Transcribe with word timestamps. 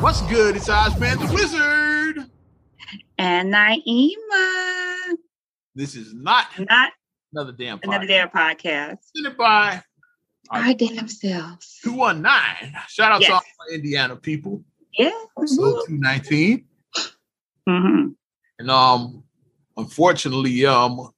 What's 0.00 0.22
good? 0.22 0.56
It's 0.56 0.70
Ozman 0.70 1.18
the 1.18 1.30
Wizard. 1.34 2.30
And 3.18 3.52
Naima. 3.52 5.12
This 5.74 5.94
is 5.94 6.14
not, 6.14 6.46
not 6.58 6.92
another 7.34 7.52
damn 7.52 7.78
podcast. 7.78 7.84
Another 7.84 8.06
damn 8.06 8.28
podcast. 8.30 8.96
Send 9.14 9.26
it 9.26 9.36
by 9.36 9.82
our, 10.48 10.60
our 10.62 10.72
damn 10.72 11.06
selves. 11.06 11.80
219. 11.84 12.72
Shout 12.88 13.12
out 13.12 13.20
yes. 13.20 13.28
to 13.28 13.34
all 13.34 13.42
my 13.58 13.74
Indiana 13.74 14.16
people. 14.16 14.64
Yeah. 14.98 15.10
So 15.44 15.84
219. 15.86 16.64
Mm-hmm. 17.68 18.08
And 18.58 18.70
um, 18.70 19.22
unfortunately, 19.76 20.64
um, 20.64 21.10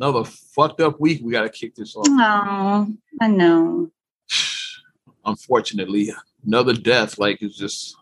another 0.00 0.24
fucked 0.24 0.80
up 0.80 0.98
week. 0.98 1.20
We 1.22 1.30
gotta 1.30 1.50
kick 1.50 1.74
this 1.74 1.94
off. 1.94 2.06
No, 2.08 2.88
I 3.20 3.28
know. 3.28 3.90
Unfortunately, 5.26 6.10
another 6.46 6.72
death. 6.72 7.18
Like 7.18 7.42
it's 7.42 7.56
just 7.56 7.96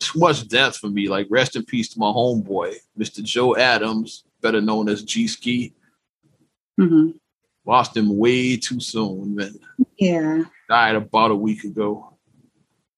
too 0.00 0.18
much 0.18 0.46
death 0.48 0.76
for 0.76 0.88
me. 0.88 1.08
Like 1.08 1.26
rest 1.30 1.56
in 1.56 1.64
peace 1.64 1.88
to 1.90 1.98
my 1.98 2.06
homeboy, 2.06 2.74
Mr. 2.98 3.22
Joe 3.22 3.56
Adams, 3.56 4.24
better 4.40 4.60
known 4.60 4.88
as 4.88 5.02
G 5.02 5.26
Ski. 5.26 5.74
Mm-hmm. 6.80 7.10
Lost 7.64 7.96
him 7.96 8.16
way 8.16 8.56
too 8.56 8.80
soon, 8.80 9.34
man. 9.34 9.54
Yeah. 9.98 10.42
Died 10.68 10.94
about 10.94 11.30
a 11.30 11.36
week 11.36 11.64
ago. 11.64 12.14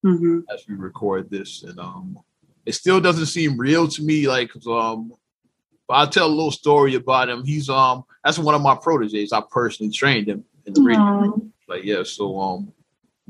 Mm-hmm. 0.04 0.40
As 0.52 0.64
we 0.66 0.76
record 0.76 1.28
this, 1.28 1.62
and 1.62 1.78
um, 1.78 2.18
it 2.64 2.72
still 2.72 3.02
doesn't 3.02 3.26
seem 3.26 3.58
real 3.58 3.86
to 3.86 4.02
me. 4.02 4.26
Like 4.26 4.50
um, 4.66 5.12
but 5.86 5.94
I'll 5.94 6.08
tell 6.08 6.26
a 6.26 6.28
little 6.28 6.52
story 6.52 6.94
about 6.94 7.28
him. 7.28 7.44
He's 7.44 7.68
um, 7.68 8.04
that's 8.24 8.38
one 8.38 8.54
of 8.54 8.62
my 8.62 8.76
proteges. 8.76 9.32
I 9.32 9.42
personally 9.50 9.92
trained 9.92 10.28
him 10.28 10.44
in 10.64 10.72
the 10.72 10.82
radio. 10.82 11.50
Like 11.68 11.84
yeah, 11.84 12.02
so 12.02 12.40
um, 12.40 12.72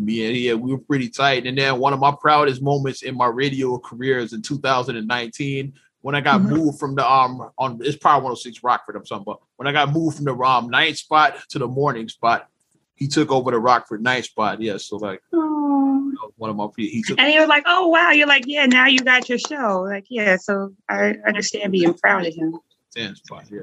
me 0.00 0.26
and 0.26 0.36
he, 0.36 0.52
we 0.54 0.72
were 0.72 0.78
pretty 0.78 1.08
tight. 1.08 1.46
And 1.46 1.56
then 1.56 1.78
one 1.78 1.92
of 1.92 2.00
my 2.00 2.14
proudest 2.18 2.62
moments 2.62 3.02
in 3.02 3.16
my 3.16 3.26
radio 3.26 3.78
career 3.78 4.18
is 4.18 4.32
in 4.32 4.42
2019 4.42 5.74
when 6.02 6.14
I 6.14 6.20
got 6.20 6.40
mm-hmm. 6.40 6.54
moved 6.54 6.78
from 6.78 6.94
the 6.94 7.08
um 7.08 7.50
on 7.58 7.78
it's 7.82 7.96
probably 7.96 8.24
106 8.24 8.62
Rockford. 8.62 8.96
I'm 8.96 9.04
talking 9.04 9.22
about 9.22 9.42
when 9.56 9.68
I 9.68 9.72
got 9.72 9.92
moved 9.92 10.16
from 10.16 10.24
the 10.26 10.34
um 10.34 10.68
night 10.68 10.96
spot 10.96 11.36
to 11.50 11.58
the 11.58 11.68
morning 11.68 12.08
spot. 12.08 12.48
He 12.94 13.08
took 13.08 13.30
over 13.30 13.50
the 13.50 13.58
Rockford 13.58 14.02
night 14.02 14.24
spot. 14.24 14.60
Yeah, 14.60 14.76
so 14.76 14.96
like 14.96 15.22
you 15.32 15.38
know, 15.38 16.32
one 16.36 16.50
of 16.50 16.56
my 16.56 16.66
he 16.76 17.02
took. 17.02 17.18
And 17.18 17.32
he 17.32 17.38
was 17.38 17.48
like, 17.48 17.64
"Oh 17.66 17.88
wow!" 17.88 18.10
You're 18.10 18.26
like, 18.26 18.44
"Yeah, 18.46 18.66
now 18.66 18.86
you 18.86 19.00
got 19.00 19.28
your 19.28 19.38
show." 19.38 19.82
Like, 19.88 20.06
yeah, 20.10 20.36
so 20.36 20.74
I 20.88 21.14
understand 21.26 21.72
being 21.72 21.94
proud 21.94 22.26
of 22.26 22.34
him. 22.34 22.58
Ten 22.94 23.14
spot, 23.16 23.44
yeah. 23.50 23.62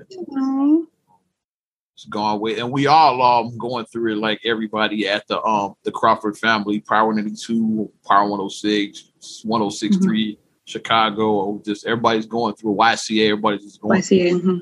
It's 1.98 2.06
gone 2.06 2.40
with, 2.40 2.60
and 2.60 2.72
we 2.72 2.86
all 2.86 3.20
um 3.24 3.58
going 3.58 3.84
through 3.88 4.14
it 4.14 4.18
like 4.18 4.40
everybody 4.46 5.08
at 5.08 5.26
the 5.26 5.42
um 5.42 5.74
the 5.84 5.92
Crawford 5.92 6.38
family, 6.38 6.80
Power 6.80 7.12
92, 7.12 7.92
Power 8.08 8.30
106, 8.30 9.42
1063, 9.44 10.34
mm-hmm. 10.34 10.42
Chicago, 10.66 11.60
just 11.66 11.88
everybody's 11.88 12.28
going 12.28 12.54
through 12.54 12.76
YCA, 12.76 13.32
everybody's 13.32 13.64
just 13.64 13.82
going 13.82 14.00
YCA. 14.00 14.32
Mm-hmm. 14.34 14.58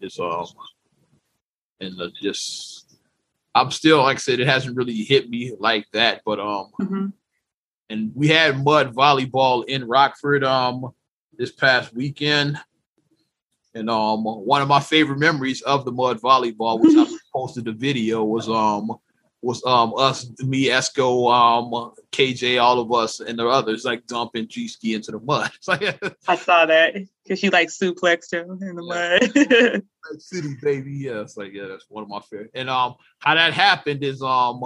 It's 0.00 0.18
um 0.18 0.46
and 1.80 2.00
uh, 2.00 2.08
just 2.22 2.96
I'm 3.54 3.70
still 3.70 3.98
like 3.98 4.16
I 4.16 4.20
said, 4.20 4.40
it 4.40 4.46
hasn't 4.46 4.74
really 4.74 4.94
hit 4.94 5.28
me 5.28 5.52
like 5.58 5.84
that, 5.92 6.22
but 6.24 6.40
um 6.40 6.70
mm-hmm. 6.80 7.06
and 7.90 8.12
we 8.14 8.28
had 8.28 8.64
mud 8.64 8.94
volleyball 8.94 9.66
in 9.66 9.86
Rockford 9.86 10.42
um 10.42 10.94
this 11.36 11.52
past 11.52 11.92
weekend 11.92 12.58
and 13.74 13.90
um, 13.90 14.24
one 14.24 14.62
of 14.62 14.68
my 14.68 14.80
favorite 14.80 15.18
memories 15.18 15.62
of 15.62 15.84
the 15.84 15.92
mud 15.92 16.20
volleyball, 16.20 16.80
which 16.80 16.96
I 16.96 17.06
posted 17.32 17.64
the 17.64 17.72
video, 17.72 18.24
was 18.24 18.48
um 18.48 18.96
was 19.42 19.62
um 19.66 19.92
us, 19.96 20.26
me, 20.40 20.68
Esco, 20.68 21.32
um, 21.32 21.92
KJ, 22.12 22.60
all 22.60 22.80
of 22.80 22.92
us, 22.92 23.20
and 23.20 23.38
the 23.38 23.46
others 23.46 23.84
like 23.84 24.06
dumping 24.06 24.48
G 24.48 24.68
ski 24.68 24.94
into 24.94 25.12
the 25.12 25.20
mud. 25.20 25.50
I 26.28 26.36
saw 26.36 26.66
that 26.66 26.94
because 27.22 27.40
she 27.40 27.50
like 27.50 27.68
suplexed 27.68 28.32
him 28.32 28.58
in 28.62 28.76
the 28.76 28.82
mud. 28.82 29.82
City 30.20 30.56
baby, 30.62 30.92
yeah, 30.92 31.20
it's 31.20 31.36
like 31.36 31.52
yeah, 31.52 31.66
that's 31.66 31.86
one 31.88 32.04
of 32.04 32.08
my 32.08 32.20
favorite. 32.20 32.52
And 32.54 32.70
um, 32.70 32.94
how 33.18 33.34
that 33.34 33.52
happened 33.52 34.02
is 34.02 34.22
um, 34.22 34.60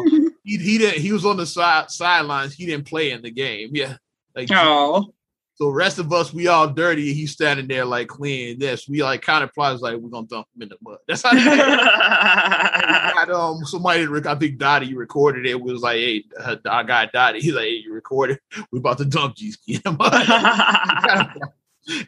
he 0.44 0.58
he 0.58 0.78
didn't 0.78 1.00
he 1.00 1.12
was 1.12 1.24
on 1.24 1.36
the 1.36 1.46
side 1.46 1.90
sidelines. 1.90 2.54
He 2.54 2.66
didn't 2.66 2.86
play 2.86 3.10
in 3.10 3.22
the 3.22 3.30
game. 3.30 3.70
Yeah, 3.72 3.96
like 4.34 4.48
oh. 4.52 5.12
So 5.58 5.64
the 5.64 5.72
rest 5.72 5.98
of 5.98 6.12
us, 6.12 6.32
we 6.32 6.46
all 6.46 6.68
dirty. 6.68 7.12
He's 7.12 7.32
standing 7.32 7.66
there 7.66 7.84
like 7.84 8.06
clean 8.06 8.60
this. 8.60 8.88
We 8.88 9.02
like 9.02 9.22
kind 9.22 9.42
of 9.42 9.52
plans 9.52 9.80
like 9.80 9.96
we're 9.96 10.08
gonna 10.08 10.28
dump 10.28 10.46
him 10.54 10.62
in 10.62 10.68
the 10.68 10.76
mud. 10.80 10.98
That's 11.08 11.22
how. 11.22 11.30
had, 13.18 13.28
um, 13.28 13.64
somebody, 13.64 14.06
I 14.24 14.34
think 14.36 14.58
Dottie 14.58 14.94
recorded 14.94 15.46
it. 15.46 15.60
Was 15.60 15.82
like, 15.82 15.96
hey, 15.96 16.22
uh, 16.38 16.54
I 16.70 16.84
got 16.84 17.10
Dottie. 17.10 17.40
He's 17.40 17.54
like, 17.54 17.64
hey, 17.64 17.82
you 17.84 17.92
recorded? 17.92 18.38
We 18.70 18.78
about 18.78 18.98
to 18.98 19.04
dump 19.04 19.34
G 19.34 19.52
in 19.66 19.80
the 19.82 19.90
mud. 19.90 20.12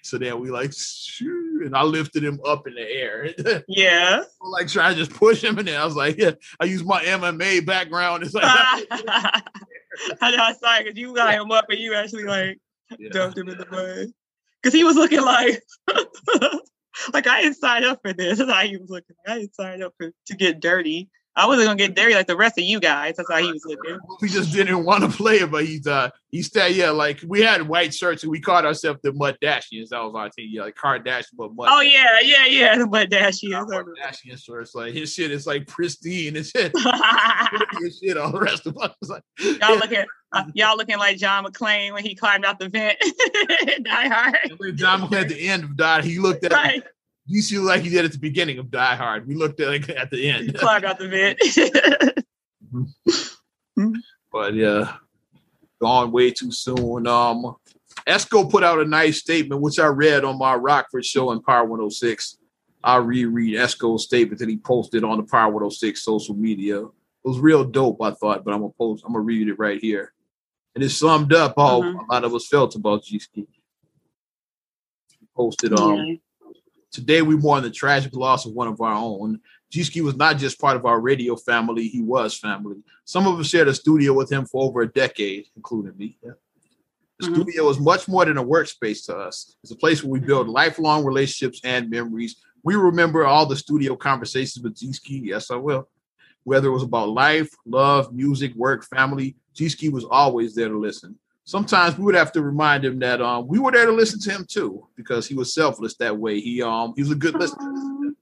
so 0.02 0.16
then 0.16 0.38
we 0.38 0.52
like, 0.52 0.72
Shoo, 0.72 1.62
and 1.64 1.74
I 1.74 1.82
lifted 1.82 2.22
him 2.22 2.38
up 2.46 2.68
in 2.68 2.74
the 2.74 2.88
air. 2.88 3.34
yeah. 3.68 4.22
like 4.40 4.68
trying 4.68 4.94
to 4.94 5.04
just 5.04 5.18
push 5.18 5.42
him 5.42 5.58
in 5.58 5.66
there. 5.66 5.80
I 5.80 5.84
was 5.84 5.96
like, 5.96 6.18
yeah. 6.18 6.32
I 6.60 6.66
use 6.66 6.84
my 6.84 7.02
MMA 7.02 7.66
background. 7.66 8.22
It's 8.22 8.34
like. 8.34 8.44
I 8.46 10.30
know 10.30 10.44
I 10.44 10.52
saw 10.52 10.76
it 10.76 10.84
because 10.84 10.96
you 10.96 11.12
got 11.16 11.34
him 11.34 11.50
up 11.50 11.66
and 11.68 11.80
you 11.80 11.94
actually 11.94 12.22
like 12.22 12.60
yeah. 12.98 13.10
dumped 13.10 13.38
him 13.38 13.48
in 13.48 13.58
the 13.58 13.66
mud. 13.70 14.08
Because 14.62 14.74
he 14.74 14.84
was 14.84 14.96
looking 14.96 15.22
like, 15.22 15.62
like 17.14 17.26
I 17.26 17.42
didn't 17.42 17.56
sign 17.56 17.84
up 17.84 18.00
for 18.02 18.12
this. 18.12 18.38
That's 18.38 18.50
how 18.50 18.60
he 18.60 18.76
was 18.76 18.90
looking. 18.90 19.16
I 19.26 19.38
didn't 19.38 19.54
sign 19.54 19.82
up 19.82 19.94
for, 19.96 20.12
to 20.26 20.36
get 20.36 20.60
dirty. 20.60 21.08
I 21.40 21.46
wasn't 21.46 21.68
gonna 21.68 21.78
get 21.78 21.96
dirty 21.96 22.14
like 22.14 22.26
the 22.26 22.36
rest 22.36 22.58
of 22.58 22.64
you 22.64 22.80
guys. 22.80 23.16
That's 23.16 23.30
how 23.30 23.38
he 23.38 23.50
was 23.50 23.64
looking. 23.64 23.98
We 24.20 24.28
just 24.28 24.52
didn't 24.52 24.84
want 24.84 25.02
to 25.04 25.08
play 25.08 25.36
it, 25.36 25.50
but 25.50 25.64
he's 25.64 25.86
uh 25.86 26.10
he 26.28 26.42
said 26.42 26.72
yeah, 26.72 26.90
like 26.90 27.20
we 27.26 27.40
had 27.40 27.66
white 27.66 27.94
shirts 27.94 28.22
and 28.22 28.30
we 28.30 28.40
called 28.40 28.66
ourselves 28.66 29.00
the 29.02 29.12
Mudashians. 29.12 29.88
That 29.88 30.02
was 30.02 30.12
our 30.14 30.28
team, 30.28 30.50
yeah, 30.52 30.64
like 30.64 30.76
Kardashian, 30.76 31.24
but 31.38 31.54
mud. 31.54 31.68
Oh 31.70 31.80
yeah, 31.80 32.20
yeah, 32.22 32.44
yeah, 32.44 32.76
the 32.76 32.84
Mudashians. 32.84 33.66
Mudashian 33.68 34.44
shirts, 34.44 34.74
like 34.74 34.92
his 34.92 35.14
shit 35.14 35.30
is 35.30 35.46
like 35.46 35.66
pristine 35.66 36.36
and 36.36 36.44
shit. 36.44 36.72
his 37.80 37.98
shit, 37.98 38.18
all 38.18 38.32
the 38.32 38.40
rest 38.40 38.66
of 38.66 38.76
us 38.76 38.92
like 39.08 39.22
y'all 39.38 39.78
looking, 39.78 40.04
uh, 40.32 40.44
y'all 40.52 40.76
looking 40.76 40.98
like 40.98 41.16
John 41.16 41.44
McClane 41.44 41.94
when 41.94 42.04
he 42.04 42.14
climbed 42.14 42.44
out 42.44 42.58
the 42.58 42.68
vent. 42.68 42.98
Die 43.82 44.08
Hard. 44.08 44.76
John 44.76 45.00
McClane 45.00 45.22
at 45.22 45.28
the 45.28 45.48
end 45.48 45.64
of 45.64 45.76
Die, 45.76 46.02
he 46.02 46.18
looked 46.18 46.44
at. 46.44 46.52
Right. 46.52 46.84
You 47.30 47.42
see, 47.42 47.58
like 47.58 47.84
you 47.84 47.90
did 47.90 48.04
at 48.04 48.10
the 48.10 48.18
beginning 48.18 48.58
of 48.58 48.72
Die 48.72 48.94
Hard. 48.96 49.28
We 49.28 49.36
looked 49.36 49.60
at 49.60 49.68
like 49.68 49.88
at 49.88 50.10
the 50.10 50.28
end. 50.28 50.52
Climbed 50.58 50.84
out 50.84 50.98
the 50.98 51.08
vent. 51.08 51.38
but 54.32 54.54
yeah, 54.54 54.94
gone 55.80 56.10
way 56.10 56.32
too 56.32 56.50
soon. 56.50 57.06
Um, 57.06 57.54
Esco 58.04 58.50
put 58.50 58.64
out 58.64 58.80
a 58.80 58.84
nice 58.84 59.20
statement, 59.20 59.62
which 59.62 59.78
I 59.78 59.86
read 59.86 60.24
on 60.24 60.38
my 60.38 60.56
Rockford 60.56 61.04
show 61.04 61.30
in 61.30 61.40
Power 61.40 61.62
106. 61.62 62.36
I'll 62.82 63.02
reread 63.02 63.54
Esco's 63.54 64.06
statement 64.06 64.40
that 64.40 64.48
he 64.48 64.56
posted 64.56 65.04
on 65.04 65.18
the 65.18 65.22
Power 65.22 65.52
106 65.52 66.02
social 66.02 66.34
media. 66.34 66.82
It 66.82 66.90
was 67.22 67.38
real 67.38 67.62
dope, 67.62 68.02
I 68.02 68.10
thought, 68.10 68.44
but 68.44 68.52
I'm 68.54 68.60
gonna 68.60 68.72
post, 68.76 69.04
I'm 69.06 69.12
gonna 69.12 69.22
read 69.22 69.46
it 69.46 69.58
right 69.58 69.80
here. 69.80 70.12
And 70.74 70.82
it 70.82 70.90
summed 70.90 71.32
up 71.32 71.54
how 71.56 71.80
uh-huh. 71.80 71.98
a 72.08 72.12
lot 72.12 72.24
of 72.24 72.34
us 72.34 72.48
felt 72.48 72.74
about 72.74 73.04
G 73.04 73.20
Ski. 73.20 73.46
Posted 75.36 75.78
um 75.78 75.96
yeah. 75.96 76.14
Today, 76.90 77.22
we 77.22 77.36
mourn 77.36 77.62
the 77.62 77.70
tragic 77.70 78.14
loss 78.14 78.46
of 78.46 78.52
one 78.52 78.68
of 78.68 78.80
our 78.80 78.94
own. 78.94 79.40
G 79.70 80.00
was 80.00 80.16
not 80.16 80.36
just 80.36 80.60
part 80.60 80.76
of 80.76 80.84
our 80.84 81.00
radio 81.00 81.36
family, 81.36 81.86
he 81.86 82.02
was 82.02 82.36
family. 82.36 82.82
Some 83.04 83.26
of 83.26 83.38
us 83.38 83.46
shared 83.46 83.68
a 83.68 83.74
studio 83.74 84.12
with 84.12 84.30
him 84.30 84.44
for 84.44 84.64
over 84.64 84.82
a 84.82 84.92
decade, 84.92 85.46
including 85.54 85.96
me. 85.96 86.18
Yeah. 86.22 86.32
The 87.20 87.26
mm-hmm. 87.26 87.34
studio 87.34 87.68
is 87.68 87.78
much 87.78 88.08
more 88.08 88.24
than 88.24 88.38
a 88.38 88.44
workspace 88.44 89.06
to 89.06 89.16
us. 89.16 89.56
It's 89.62 89.70
a 89.70 89.76
place 89.76 90.02
where 90.02 90.10
we 90.10 90.20
build 90.20 90.48
lifelong 90.48 91.04
relationships 91.04 91.60
and 91.62 91.88
memories. 91.88 92.36
We 92.64 92.74
remember 92.74 93.24
all 93.24 93.46
the 93.46 93.56
studio 93.56 93.94
conversations 93.94 94.62
with 94.62 94.76
G 94.76 94.92
Yes, 95.06 95.50
I 95.50 95.56
will. 95.56 95.88
Whether 96.42 96.68
it 96.68 96.72
was 96.72 96.82
about 96.82 97.10
life, 97.10 97.50
love, 97.66 98.12
music, 98.12 98.54
work, 98.56 98.84
family, 98.84 99.36
G 99.54 99.88
was 99.90 100.04
always 100.04 100.54
there 100.54 100.68
to 100.68 100.78
listen 100.78 101.18
sometimes 101.50 101.98
we 101.98 102.04
would 102.04 102.14
have 102.14 102.30
to 102.30 102.42
remind 102.42 102.84
him 102.84 103.00
that 103.00 103.20
um, 103.20 103.48
we 103.48 103.58
were 103.58 103.72
there 103.72 103.86
to 103.86 103.92
listen 103.92 104.20
to 104.20 104.30
him 104.30 104.46
too 104.48 104.86
because 104.94 105.26
he 105.26 105.34
was 105.34 105.52
selfless 105.52 105.96
that 105.96 106.16
way. 106.16 106.40
He 106.40 106.62
um 106.62 106.94
he 106.94 107.02
was 107.02 107.10
a 107.10 107.16
good 107.16 107.34
listener. 107.34 108.14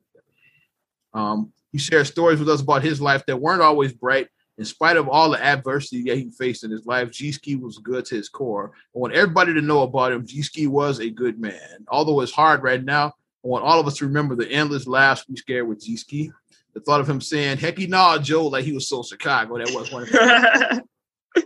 Um, 1.12 1.52
he 1.70 1.78
shared 1.78 2.06
stories 2.06 2.38
with 2.38 2.48
us 2.48 2.62
about 2.62 2.82
his 2.82 3.00
life 3.00 3.26
that 3.26 3.36
weren't 3.36 3.60
always 3.60 3.92
bright. 3.92 4.28
In 4.56 4.64
spite 4.64 4.96
of 4.96 5.08
all 5.08 5.30
the 5.30 5.44
adversity 5.44 6.02
that 6.04 6.16
he 6.16 6.30
faced 6.30 6.64
in 6.64 6.70
his 6.70 6.86
life, 6.86 7.10
G 7.10 7.30
Ski 7.30 7.54
was 7.54 7.78
good 7.78 8.06
to 8.06 8.16
his 8.16 8.28
core. 8.30 8.72
I 8.74 8.98
want 8.98 9.12
everybody 9.12 9.52
to 9.54 9.60
know 9.60 9.82
about 9.82 10.10
him. 10.10 10.26
G 10.26 10.42
Ski 10.42 10.66
was 10.66 10.98
a 10.98 11.10
good 11.10 11.38
man. 11.38 11.84
Although 11.88 12.22
it's 12.22 12.32
hard 12.32 12.62
right 12.62 12.82
now, 12.82 13.08
I 13.44 13.48
want 13.48 13.64
all 13.64 13.78
of 13.78 13.86
us 13.86 13.98
to 13.98 14.06
remember 14.06 14.36
the 14.36 14.50
endless 14.50 14.86
laughs 14.86 15.26
we 15.28 15.36
shared 15.36 15.68
with 15.68 15.84
G 15.84 15.96
Ski. 15.96 16.32
The 16.72 16.80
thought 16.80 17.00
of 17.00 17.08
him 17.08 17.20
saying, 17.20 17.58
Hecky 17.58 17.88
nah, 17.88 18.18
Joe, 18.18 18.46
like 18.46 18.64
he 18.64 18.72
was 18.72 18.88
so 18.88 19.02
Chicago. 19.02 19.58
That 19.58 19.70
was 19.74 19.92
one 19.92 20.04
of 20.04 20.82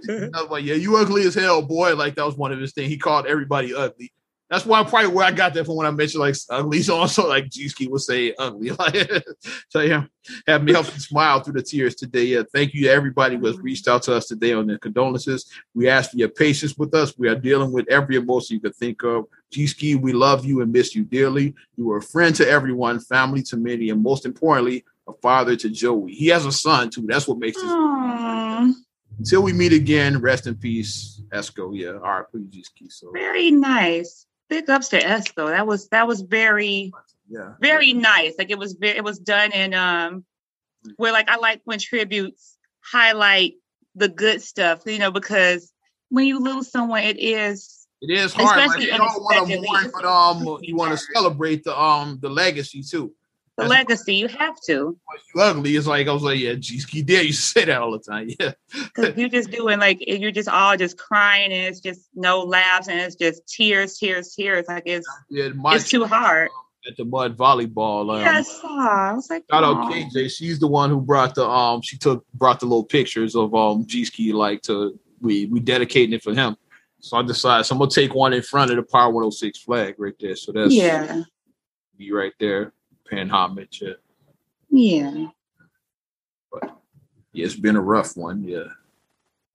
I 0.08 0.42
was 0.42 0.50
like, 0.50 0.64
yeah, 0.64 0.74
you 0.74 0.96
ugly 0.96 1.26
as 1.26 1.34
hell, 1.34 1.62
boy. 1.62 1.94
Like 1.94 2.14
that 2.16 2.26
was 2.26 2.36
one 2.36 2.52
of 2.52 2.58
his 2.58 2.72
things. 2.72 2.88
He 2.88 2.98
called 2.98 3.26
everybody 3.26 3.74
ugly. 3.74 4.12
That's 4.52 4.66
why 4.66 4.84
probably 4.84 5.08
where 5.08 5.24
I 5.24 5.30
got 5.30 5.54
that 5.54 5.64
from 5.64 5.76
when 5.76 5.86
I 5.86 5.90
mentioned 5.90 6.20
like 6.20 6.34
ugly. 6.50 6.82
So 6.82 6.94
also 6.98 7.26
like 7.26 7.48
G-Ski 7.48 7.88
would 7.88 8.02
say 8.02 8.34
ugly. 8.38 8.70
Like 8.70 9.24
tell 9.70 9.80
him 9.80 10.10
have 10.46 10.62
me 10.62 10.72
help 10.72 10.92
you 10.92 11.00
smile 11.00 11.40
through 11.40 11.54
the 11.54 11.62
tears 11.62 11.94
today. 11.94 12.24
Yeah, 12.24 12.42
thank 12.52 12.74
you 12.74 12.82
to 12.82 12.90
everybody 12.90 13.36
who 13.36 13.46
has 13.46 13.56
reached 13.58 13.88
out 13.88 14.02
to 14.02 14.14
us 14.14 14.26
today 14.26 14.52
on 14.52 14.66
their 14.66 14.78
condolences. 14.78 15.50
We 15.74 15.88
ask 15.88 16.10
for 16.10 16.18
your 16.18 16.28
patience 16.28 16.76
with 16.76 16.94
us. 16.94 17.16
We 17.16 17.28
are 17.28 17.34
dealing 17.34 17.72
with 17.72 17.88
every 17.88 18.16
emotion 18.16 18.54
you 18.54 18.60
could 18.60 18.76
think 18.76 19.02
of. 19.04 19.24
G-Ski, 19.52 19.94
we 19.94 20.12
love 20.12 20.44
you 20.44 20.60
and 20.60 20.70
miss 20.70 20.94
you 20.94 21.04
dearly. 21.04 21.54
You 21.76 21.86
were 21.86 21.96
a 21.96 22.02
friend 22.02 22.34
to 22.36 22.46
everyone, 22.46 23.00
family 23.00 23.42
to 23.44 23.56
many, 23.56 23.88
and 23.88 24.02
most 24.02 24.26
importantly, 24.26 24.84
a 25.08 25.14
father 25.14 25.56
to 25.56 25.70
Joey. 25.70 26.12
He 26.12 26.26
has 26.26 26.44
a 26.44 26.52
son 26.52 26.90
too. 26.90 27.06
That's 27.06 27.26
what 27.26 27.38
makes 27.38 27.56
this. 27.56 27.70
Until 29.22 29.42
we 29.44 29.52
meet 29.52 29.72
again, 29.72 30.20
rest 30.20 30.48
in 30.48 30.56
peace, 30.56 31.22
Esco. 31.32 31.70
Yeah, 31.72 31.92
all 31.92 32.00
right, 32.00 32.24
please, 32.28 32.48
G-Ski. 32.48 32.88
So 32.88 33.12
very 33.12 33.52
nice 33.52 34.26
big 34.48 34.68
ups 34.68 34.88
to 34.88 34.98
Esco. 34.98 35.46
That 35.46 35.64
was 35.64 35.86
that 35.90 36.08
was 36.08 36.22
very 36.22 36.92
yeah 37.28 37.52
very 37.60 37.92
nice. 37.92 38.34
Like 38.36 38.50
it 38.50 38.58
was 38.58 38.72
very 38.72 38.96
it 38.96 39.04
was 39.04 39.20
done 39.20 39.52
in 39.52 39.74
um 39.74 40.24
where 40.96 41.12
like 41.12 41.30
I 41.30 41.36
like 41.36 41.60
when 41.62 41.78
tributes 41.78 42.58
highlight 42.80 43.54
the 43.94 44.08
good 44.08 44.42
stuff, 44.42 44.82
you 44.86 44.98
know, 44.98 45.12
because 45.12 45.72
when 46.08 46.26
you 46.26 46.40
lose 46.40 46.68
someone, 46.68 47.04
it 47.04 47.20
is 47.20 47.86
it 48.00 48.10
is 48.10 48.34
hard. 48.34 48.58
Especially 48.58 48.90
like, 48.90 49.00
you 49.00 49.06
don't 49.06 49.22
want 49.22 49.48
to 49.48 49.60
mourn, 49.60 49.90
but 49.94 50.04
um, 50.04 50.58
you 50.62 50.74
want 50.74 50.98
to 50.98 51.06
celebrate 51.14 51.62
the 51.62 51.80
um 51.80 52.18
the 52.20 52.28
legacy 52.28 52.82
too 52.82 53.14
the 53.58 53.66
legacy. 53.66 54.14
You 54.14 54.28
have 54.28 54.56
to. 54.66 54.96
You 55.34 55.40
ugly. 55.40 55.76
It's 55.76 55.86
like 55.86 56.08
I 56.08 56.12
was 56.12 56.22
like, 56.22 56.38
yeah, 56.38 56.54
geez, 56.54 56.84
he 56.88 57.02
did. 57.02 57.26
You 57.26 57.32
say 57.32 57.64
that 57.64 57.80
all 57.80 57.92
the 57.92 57.98
time. 57.98 58.30
Yeah. 58.38 58.52
Because 58.72 59.16
you're 59.16 59.28
just 59.28 59.50
doing 59.50 59.78
like 59.78 59.98
you're 60.06 60.30
just 60.30 60.48
all 60.48 60.76
just 60.76 60.98
crying 60.98 61.52
and 61.52 61.68
it's 61.68 61.80
just 61.80 62.08
no 62.14 62.40
laughs 62.40 62.88
and 62.88 62.98
it's 62.98 63.16
just 63.16 63.46
tears, 63.46 63.98
tears, 63.98 64.34
tears. 64.34 64.66
Like 64.68 64.84
it's 64.86 65.06
yeah, 65.30 65.50
it's 65.66 65.88
too 65.88 66.04
hard. 66.04 66.48
At 66.84 66.96
the 66.96 67.04
mud 67.04 67.36
volleyball. 67.36 68.12
Um, 68.12 68.22
yes, 68.22 68.58
I 68.64 69.12
was 69.12 69.30
like, 69.30 69.44
shout 69.48 69.62
out 69.62 69.92
KJ. 69.92 70.28
She's 70.32 70.58
the 70.58 70.66
one 70.66 70.90
who 70.90 71.00
brought 71.00 71.36
the 71.36 71.48
um. 71.48 71.80
She 71.80 71.96
took 71.96 72.26
brought 72.32 72.58
the 72.58 72.66
little 72.66 72.82
pictures 72.82 73.36
of 73.36 73.54
um 73.54 73.86
G 73.86 74.04
Ski 74.04 74.32
like 74.32 74.62
to 74.62 74.98
we 75.20 75.46
we 75.46 75.60
dedicating 75.60 76.12
it 76.12 76.24
for 76.24 76.34
him. 76.34 76.56
So 76.98 77.18
I 77.18 77.22
decided 77.22 77.66
so 77.66 77.76
I'm 77.76 77.78
gonna 77.78 77.88
take 77.88 78.16
one 78.16 78.32
in 78.32 78.42
front 78.42 78.72
of 78.72 78.78
the 78.78 78.82
Power 78.82 79.12
106 79.12 79.60
flag 79.60 79.94
right 79.98 80.14
there. 80.18 80.34
So 80.34 80.50
that's 80.50 80.74
yeah, 80.74 81.22
be 81.96 82.10
right 82.10 82.32
there 82.40 82.72
paying 83.12 83.28
homage. 83.28 83.82
Yeah. 83.82 83.92
Yeah. 84.70 85.26
But 86.50 86.78
yeah, 87.32 87.46
it's 87.46 87.56
been 87.56 87.76
a 87.76 87.80
rough 87.80 88.16
one. 88.16 88.44
Yeah. 88.44 88.68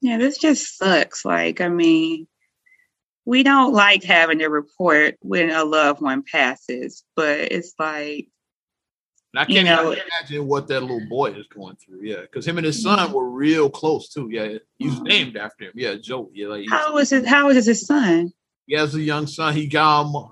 Yeah, 0.02 0.18
this 0.18 0.38
just 0.38 0.78
sucks. 0.78 1.26
Like, 1.26 1.60
I 1.60 1.70
mean, 1.70 2.28
we 3.26 3.44
don't 3.44 3.74
like 3.74 4.04
having 4.04 4.40
to 4.40 4.48
report 4.48 5.18
when 5.22 5.50
a 5.50 5.64
loved 5.64 6.02
one 6.02 6.24
passes, 6.24 7.04
but 7.16 7.52
it's 7.52 7.74
like 7.80 8.30
and 9.34 9.42
I 9.42 9.46
can't 9.46 9.58
you 9.58 9.64
know, 9.64 9.92
imagine 9.92 10.48
what 10.48 10.68
that 10.68 10.82
little 10.82 11.06
boy 11.10 11.32
is 11.32 11.48
going 11.48 11.76
through. 11.76 12.02
Yeah, 12.04 12.22
because 12.22 12.48
him 12.48 12.58
and 12.58 12.66
his 12.66 12.82
son 12.82 13.12
were 13.12 13.30
real 13.30 13.70
close 13.70 14.10
too. 14.10 14.30
Yeah, 14.32 14.60
he's 14.78 14.94
mm-hmm. 14.94 15.04
named 15.04 15.38
after 15.38 15.66
him. 15.66 15.74
Yeah, 15.76 15.96
Joe. 15.96 16.30
Yeah, 16.34 16.48
like 16.48 16.66
how 16.70 16.94
was 16.94 17.12
it? 17.12 17.26
How 17.26 17.50
is 17.50 17.66
his 17.66 17.86
son? 17.86 18.32
He 18.66 18.76
has 18.76 18.96
a 18.96 19.02
young 19.02 19.28
son. 19.28 19.54
He 19.54 19.68
got 19.68 20.06
him 20.06 20.32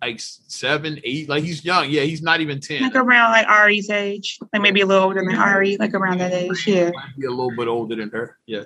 like 0.00 0.20
seven, 0.20 1.00
eight. 1.04 1.28
Like 1.28 1.44
he's 1.44 1.64
young. 1.64 1.90
Yeah, 1.90 2.02
he's 2.02 2.22
not 2.22 2.40
even 2.40 2.60
ten. 2.60 2.82
Like 2.82 2.94
around 2.94 3.32
like 3.32 3.46
Ari's 3.48 3.90
age, 3.90 4.38
like 4.52 4.62
maybe 4.62 4.80
a 4.80 4.86
little 4.86 5.04
older 5.04 5.24
than 5.24 5.34
Ari, 5.36 5.76
like 5.76 5.94
around 5.94 6.18
that 6.18 6.32
age. 6.32 6.66
Yeah, 6.66 6.90
might 6.90 7.16
be 7.18 7.26
a 7.26 7.30
little 7.30 7.54
bit 7.56 7.68
older 7.68 7.96
than 7.96 8.10
her. 8.10 8.38
Yeah, 8.46 8.64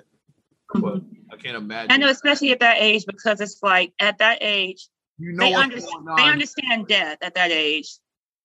mm-hmm. 0.73 0.81
but 0.81 1.01
I 1.31 1.37
can't 1.37 1.57
imagine. 1.57 1.91
I 1.91 1.97
know, 1.97 2.09
especially 2.09 2.51
at 2.51 2.59
that 2.59 2.77
age, 2.79 3.05
because 3.05 3.41
it's 3.41 3.61
like 3.63 3.93
at 3.99 4.19
that 4.19 4.39
age, 4.41 4.87
you 5.17 5.33
know, 5.33 5.45
they, 5.45 5.53
understand, 5.53 6.07
they 6.17 6.23
understand 6.23 6.87
death 6.87 7.17
at 7.21 7.35
that 7.35 7.51
age. 7.51 7.97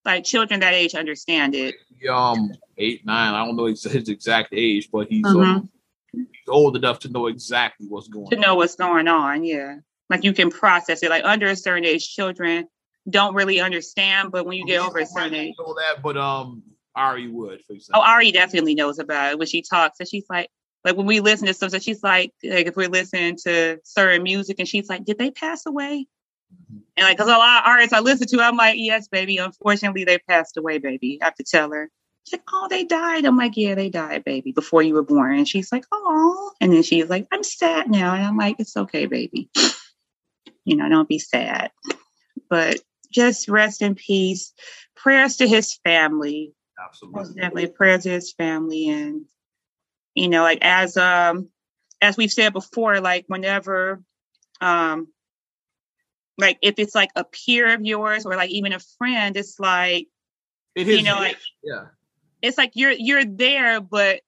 Like 0.04 0.24
children 0.24 0.60
that 0.60 0.72
age 0.72 0.94
understand 0.94 1.54
it. 1.54 1.74
Um, 2.10 2.52
eight, 2.78 3.04
nine. 3.04 3.34
I 3.34 3.44
don't 3.44 3.56
know 3.56 3.66
his, 3.66 3.82
his 3.82 4.08
exact 4.08 4.50
age, 4.52 4.88
but 4.90 5.08
he's, 5.08 5.24
mm-hmm. 5.24 5.40
um, 5.40 5.70
he's 6.12 6.26
old 6.48 6.76
enough 6.76 7.00
to 7.00 7.10
know 7.10 7.26
exactly 7.26 7.86
what's 7.88 8.08
going. 8.08 8.30
To 8.30 8.36
on. 8.36 8.40
know 8.40 8.54
what's 8.54 8.76
going 8.76 9.08
on. 9.08 9.44
Yeah, 9.44 9.76
like 10.08 10.24
you 10.24 10.32
can 10.32 10.50
process 10.50 11.02
it. 11.02 11.10
Like 11.10 11.24
under 11.24 11.48
a 11.48 11.56
certain 11.56 11.84
age, 11.84 12.14
children 12.14 12.68
don't 13.08 13.34
really 13.34 13.60
understand, 13.60 14.30
but 14.32 14.46
when 14.46 14.56
you 14.58 14.66
get 14.66 14.80
over 14.80 14.98
a 14.98 15.06
certain 15.06 15.34
age, 15.34 15.54
know 15.58 15.74
that, 15.74 16.02
but 16.02 16.16
um, 16.16 16.62
Ari 16.94 17.28
would. 17.28 17.64
For 17.64 17.74
example. 17.74 18.02
Oh, 18.02 18.06
Ari 18.08 18.32
definitely 18.32 18.74
knows 18.74 18.98
about 18.98 19.32
it 19.32 19.38
when 19.38 19.48
she 19.48 19.62
talks, 19.62 20.00
and 20.00 20.08
she's 20.08 20.26
like, 20.28 20.50
like 20.84 20.96
when 20.96 21.06
we 21.06 21.20
listen 21.20 21.46
to 21.46 21.54
something, 21.54 21.80
she's 21.80 22.02
like, 22.02 22.32
like 22.42 22.66
if 22.66 22.76
we're 22.76 22.88
listening 22.88 23.36
to 23.44 23.78
certain 23.84 24.22
music, 24.22 24.56
and 24.58 24.68
she's 24.68 24.88
like, 24.88 25.04
did 25.04 25.18
they 25.18 25.30
pass 25.30 25.66
away? 25.66 26.06
Mm-hmm. 26.52 26.78
And 26.96 27.04
like, 27.04 27.18
cause 27.18 27.26
a 27.26 27.30
lot 27.30 27.62
of 27.62 27.68
artists 27.68 27.92
I 27.92 28.00
listen 28.00 28.26
to, 28.28 28.40
I'm 28.40 28.56
like, 28.56 28.76
yes, 28.78 29.08
baby. 29.08 29.36
Unfortunately, 29.38 30.04
they 30.04 30.18
passed 30.18 30.56
away, 30.56 30.78
baby. 30.78 31.18
I 31.20 31.26
have 31.26 31.34
to 31.36 31.44
tell 31.44 31.70
her. 31.72 31.90
She's 32.24 32.34
like, 32.34 32.44
oh, 32.52 32.66
they 32.68 32.84
died. 32.84 33.24
I'm 33.24 33.36
like, 33.38 33.56
yeah, 33.56 33.74
they 33.74 33.88
died, 33.88 34.24
baby, 34.24 34.52
before 34.52 34.82
you 34.82 34.94
were 34.94 35.02
born. 35.02 35.38
And 35.38 35.48
she's 35.48 35.72
like, 35.72 35.84
oh. 35.92 36.52
And 36.60 36.72
then 36.72 36.82
she's 36.82 37.08
like, 37.08 37.26
I'm 37.32 37.42
sad 37.42 37.90
now. 37.90 38.14
And 38.14 38.22
I'm 38.22 38.36
like, 38.36 38.56
it's 38.58 38.76
okay, 38.76 39.06
baby. 39.06 39.48
You 40.64 40.76
know, 40.76 40.88
don't 40.88 41.08
be 41.08 41.18
sad. 41.18 41.70
But 42.50 42.80
just 43.10 43.48
rest 43.48 43.82
in 43.82 43.94
peace. 43.94 44.52
Prayers 44.94 45.36
to 45.36 45.48
his 45.48 45.74
family. 45.84 46.52
Absolutely. 46.82 47.34
Definitely 47.34 47.66
prayers 47.68 48.04
to 48.04 48.10
his 48.10 48.32
family. 48.32 48.88
And, 48.88 49.26
you 50.14 50.28
know, 50.28 50.42
like 50.42 50.58
as 50.62 50.96
um 50.96 51.48
as 52.00 52.16
we've 52.16 52.32
said 52.32 52.52
before, 52.52 53.00
like 53.00 53.24
whenever 53.28 54.02
um 54.60 55.08
like 56.36 56.58
if 56.62 56.78
it's 56.78 56.94
like 56.94 57.10
a 57.16 57.24
peer 57.24 57.74
of 57.74 57.84
yours 57.84 58.24
or 58.24 58.36
like 58.36 58.50
even 58.50 58.72
a 58.72 58.78
friend, 58.78 59.36
it's 59.36 59.58
like 59.58 60.08
it 60.74 60.88
is, 60.88 60.98
you 60.98 61.02
know, 61.04 61.16
like 61.16 61.38
yeah. 61.62 61.86
It's 62.40 62.56
like 62.56 62.72
you're 62.74 62.92
you're 62.92 63.24
there, 63.24 63.80
but 63.80 64.20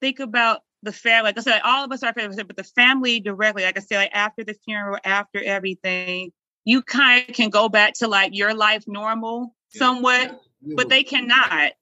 think 0.00 0.20
about 0.20 0.60
the 0.84 0.92
family. 0.92 1.28
Like 1.28 1.38
I 1.38 1.42
said, 1.42 1.60
all 1.64 1.84
of 1.84 1.90
us 1.90 2.04
are 2.04 2.12
family, 2.12 2.42
but 2.44 2.56
the 2.56 2.62
family 2.62 3.18
directly, 3.18 3.64
like 3.64 3.76
I 3.76 3.80
said, 3.80 3.96
like 3.96 4.14
after 4.14 4.44
the 4.44 4.54
funeral, 4.54 4.98
after 5.04 5.42
everything, 5.42 6.32
you 6.68 6.82
kind 6.82 7.26
of 7.26 7.34
can 7.34 7.48
go 7.48 7.70
back 7.70 7.94
to 7.94 8.06
like 8.06 8.36
your 8.36 8.52
life 8.52 8.84
normal 8.86 9.54
yeah. 9.72 9.78
somewhat, 9.78 10.38
yeah. 10.60 10.74
but 10.76 10.90
they 10.90 11.02
cannot. 11.02 11.72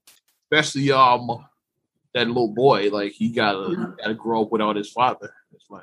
Especially 0.45 0.93
um 0.93 1.45
that 2.15 2.29
little 2.29 2.55
boy, 2.55 2.89
like 2.91 3.11
he 3.11 3.31
gotta 3.31 3.59
mm-hmm. 3.59 3.93
gotta 3.99 4.15
grow 4.15 4.43
up 4.43 4.53
without 4.53 4.77
his 4.77 4.91
father. 4.91 5.33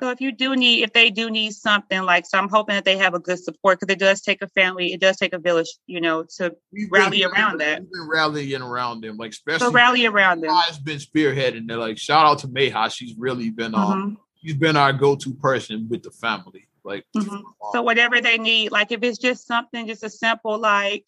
So 0.00 0.08
if 0.08 0.22
you 0.22 0.32
do 0.32 0.56
need, 0.56 0.82
if 0.82 0.94
they 0.94 1.10
do 1.10 1.28
need 1.28 1.52
something 1.52 2.02
like, 2.02 2.24
so 2.24 2.38
I'm 2.38 2.48
hoping 2.48 2.76
that 2.76 2.86
they 2.86 2.96
have 2.96 3.12
a 3.12 3.18
good 3.18 3.38
support 3.38 3.78
because 3.78 3.92
it 3.92 3.98
does 3.98 4.22
take 4.22 4.40
a 4.40 4.48
family, 4.48 4.94
it 4.94 5.00
does 5.00 5.18
take 5.18 5.34
a 5.34 5.38
village, 5.38 5.68
you 5.86 6.00
know, 6.00 6.24
to 6.36 6.56
rally 6.90 7.18
been, 7.18 7.30
around 7.30 7.58
that. 7.60 7.80
We've 7.80 7.90
been 7.90 8.08
rallying 8.10 8.62
around 8.62 9.02
them, 9.02 9.18
like 9.18 9.32
especially 9.32 9.66
so 9.66 9.72
rally 9.72 10.06
around 10.06 10.40
them. 10.40 10.50
Has 10.50 10.78
been 10.78 10.98
spearheading. 10.98 11.68
They're 11.68 11.76
like, 11.76 11.98
shout 11.98 12.24
out 12.24 12.38
to 12.38 12.48
Mayha. 12.48 12.90
She's 12.90 13.14
really 13.18 13.50
been 13.50 13.74
um, 13.74 13.82
mm-hmm. 13.82 14.14
she's 14.40 14.54
been 14.54 14.76
our 14.76 14.94
go-to 14.94 15.34
person 15.34 15.88
with 15.90 16.02
the 16.02 16.10
family. 16.10 16.68
Like, 16.84 17.06
mm-hmm. 17.16 17.40
so 17.72 17.82
whatever 17.82 18.20
they 18.20 18.38
need, 18.38 18.72
like 18.72 18.92
if 18.92 19.02
it's 19.02 19.18
just 19.18 19.46
something, 19.46 19.86
just 19.86 20.04
a 20.04 20.10
simple 20.10 20.58
like, 20.58 21.04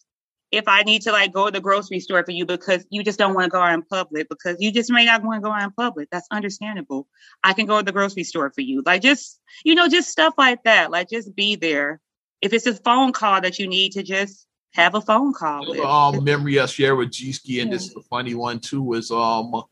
if 0.52 0.68
I 0.68 0.82
need 0.82 1.02
to 1.02 1.12
like 1.12 1.32
go 1.32 1.46
to 1.46 1.50
the 1.50 1.60
grocery 1.60 2.00
store 2.00 2.24
for 2.24 2.30
you 2.30 2.46
because 2.46 2.86
you 2.88 3.02
just 3.02 3.18
don't 3.18 3.34
want 3.34 3.46
to 3.46 3.50
go 3.50 3.60
out 3.60 3.74
in 3.74 3.82
public 3.82 4.28
because 4.28 4.56
you 4.60 4.70
just 4.72 4.90
may 4.90 5.04
not 5.04 5.22
want 5.22 5.42
to 5.42 5.46
go 5.46 5.52
out 5.52 5.62
in 5.62 5.72
public. 5.72 6.08
That's 6.10 6.28
understandable. 6.30 7.08
I 7.42 7.52
can 7.52 7.66
go 7.66 7.78
to 7.78 7.84
the 7.84 7.92
grocery 7.92 8.24
store 8.24 8.50
for 8.50 8.60
you. 8.60 8.82
Like 8.86 9.02
just, 9.02 9.40
you 9.64 9.74
know, 9.74 9.88
just 9.88 10.08
stuff 10.08 10.34
like 10.38 10.62
that. 10.62 10.90
Like 10.90 11.10
just 11.10 11.34
be 11.34 11.56
there. 11.56 12.00
If 12.40 12.52
it's 12.52 12.66
a 12.66 12.74
phone 12.74 13.12
call 13.12 13.40
that 13.40 13.58
you 13.58 13.66
need 13.66 13.92
to 13.92 14.02
just 14.02 14.46
have 14.72 14.94
a 14.94 15.00
phone 15.00 15.32
call. 15.32 15.68
With. 15.68 15.80
Um, 15.80 16.22
memory 16.22 16.60
I 16.60 16.66
share 16.66 16.94
with 16.94 17.10
G 17.10 17.32
Ski, 17.32 17.60
and 17.60 17.70
yeah. 17.70 17.76
this 17.76 17.88
is 17.88 17.96
a 17.96 18.02
funny 18.02 18.34
one 18.34 18.60
too, 18.60 18.92
is 18.92 19.10
um 19.10 19.64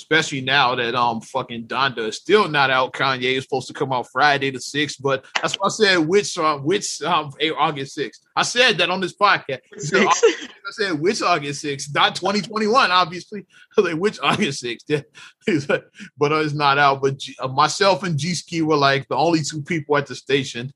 especially 0.00 0.40
now 0.40 0.74
that 0.74 0.94
um 0.94 1.20
fucking 1.20 1.66
Donda 1.66 2.08
is 2.08 2.16
still 2.16 2.48
not 2.48 2.70
out. 2.70 2.92
Kanye 2.94 3.36
is 3.36 3.44
supposed 3.44 3.68
to 3.68 3.74
come 3.74 3.92
out 3.92 4.10
Friday 4.10 4.50
the 4.50 4.60
sixth, 4.60 5.00
but 5.00 5.24
that's 5.40 5.54
why 5.54 5.66
I 5.66 5.68
said 5.68 5.96
which 5.98 6.36
um 6.38 6.64
which 6.64 7.02
um 7.02 7.30
August 7.58 7.94
sixth. 7.94 8.22
I 8.34 8.42
said 8.42 8.78
that 8.78 8.90
on 8.90 9.00
this 9.00 9.14
podcast. 9.14 9.60
Said, 9.76 10.06
I 10.06 10.70
said 10.70 11.00
which 11.00 11.20
August 11.20 11.60
sixth, 11.60 11.90
not 11.94 12.14
twenty 12.14 12.40
twenty 12.40 12.66
one, 12.66 12.90
obviously. 12.90 13.46
like 13.76 13.96
which 13.96 14.18
August 14.22 14.60
sixth, 14.60 14.86
yeah. 14.88 15.02
but 16.18 16.32
uh, 16.32 16.36
it's 16.36 16.54
not 16.54 16.78
out. 16.78 17.02
But 17.02 17.18
G, 17.18 17.36
uh, 17.38 17.48
myself 17.48 18.02
and 18.02 18.18
G 18.18 18.34
Ski 18.34 18.62
were 18.62 18.76
like 18.76 19.06
the 19.08 19.16
only 19.16 19.42
two 19.42 19.62
people 19.62 19.96
at 19.98 20.06
the 20.06 20.14
station 20.14 20.72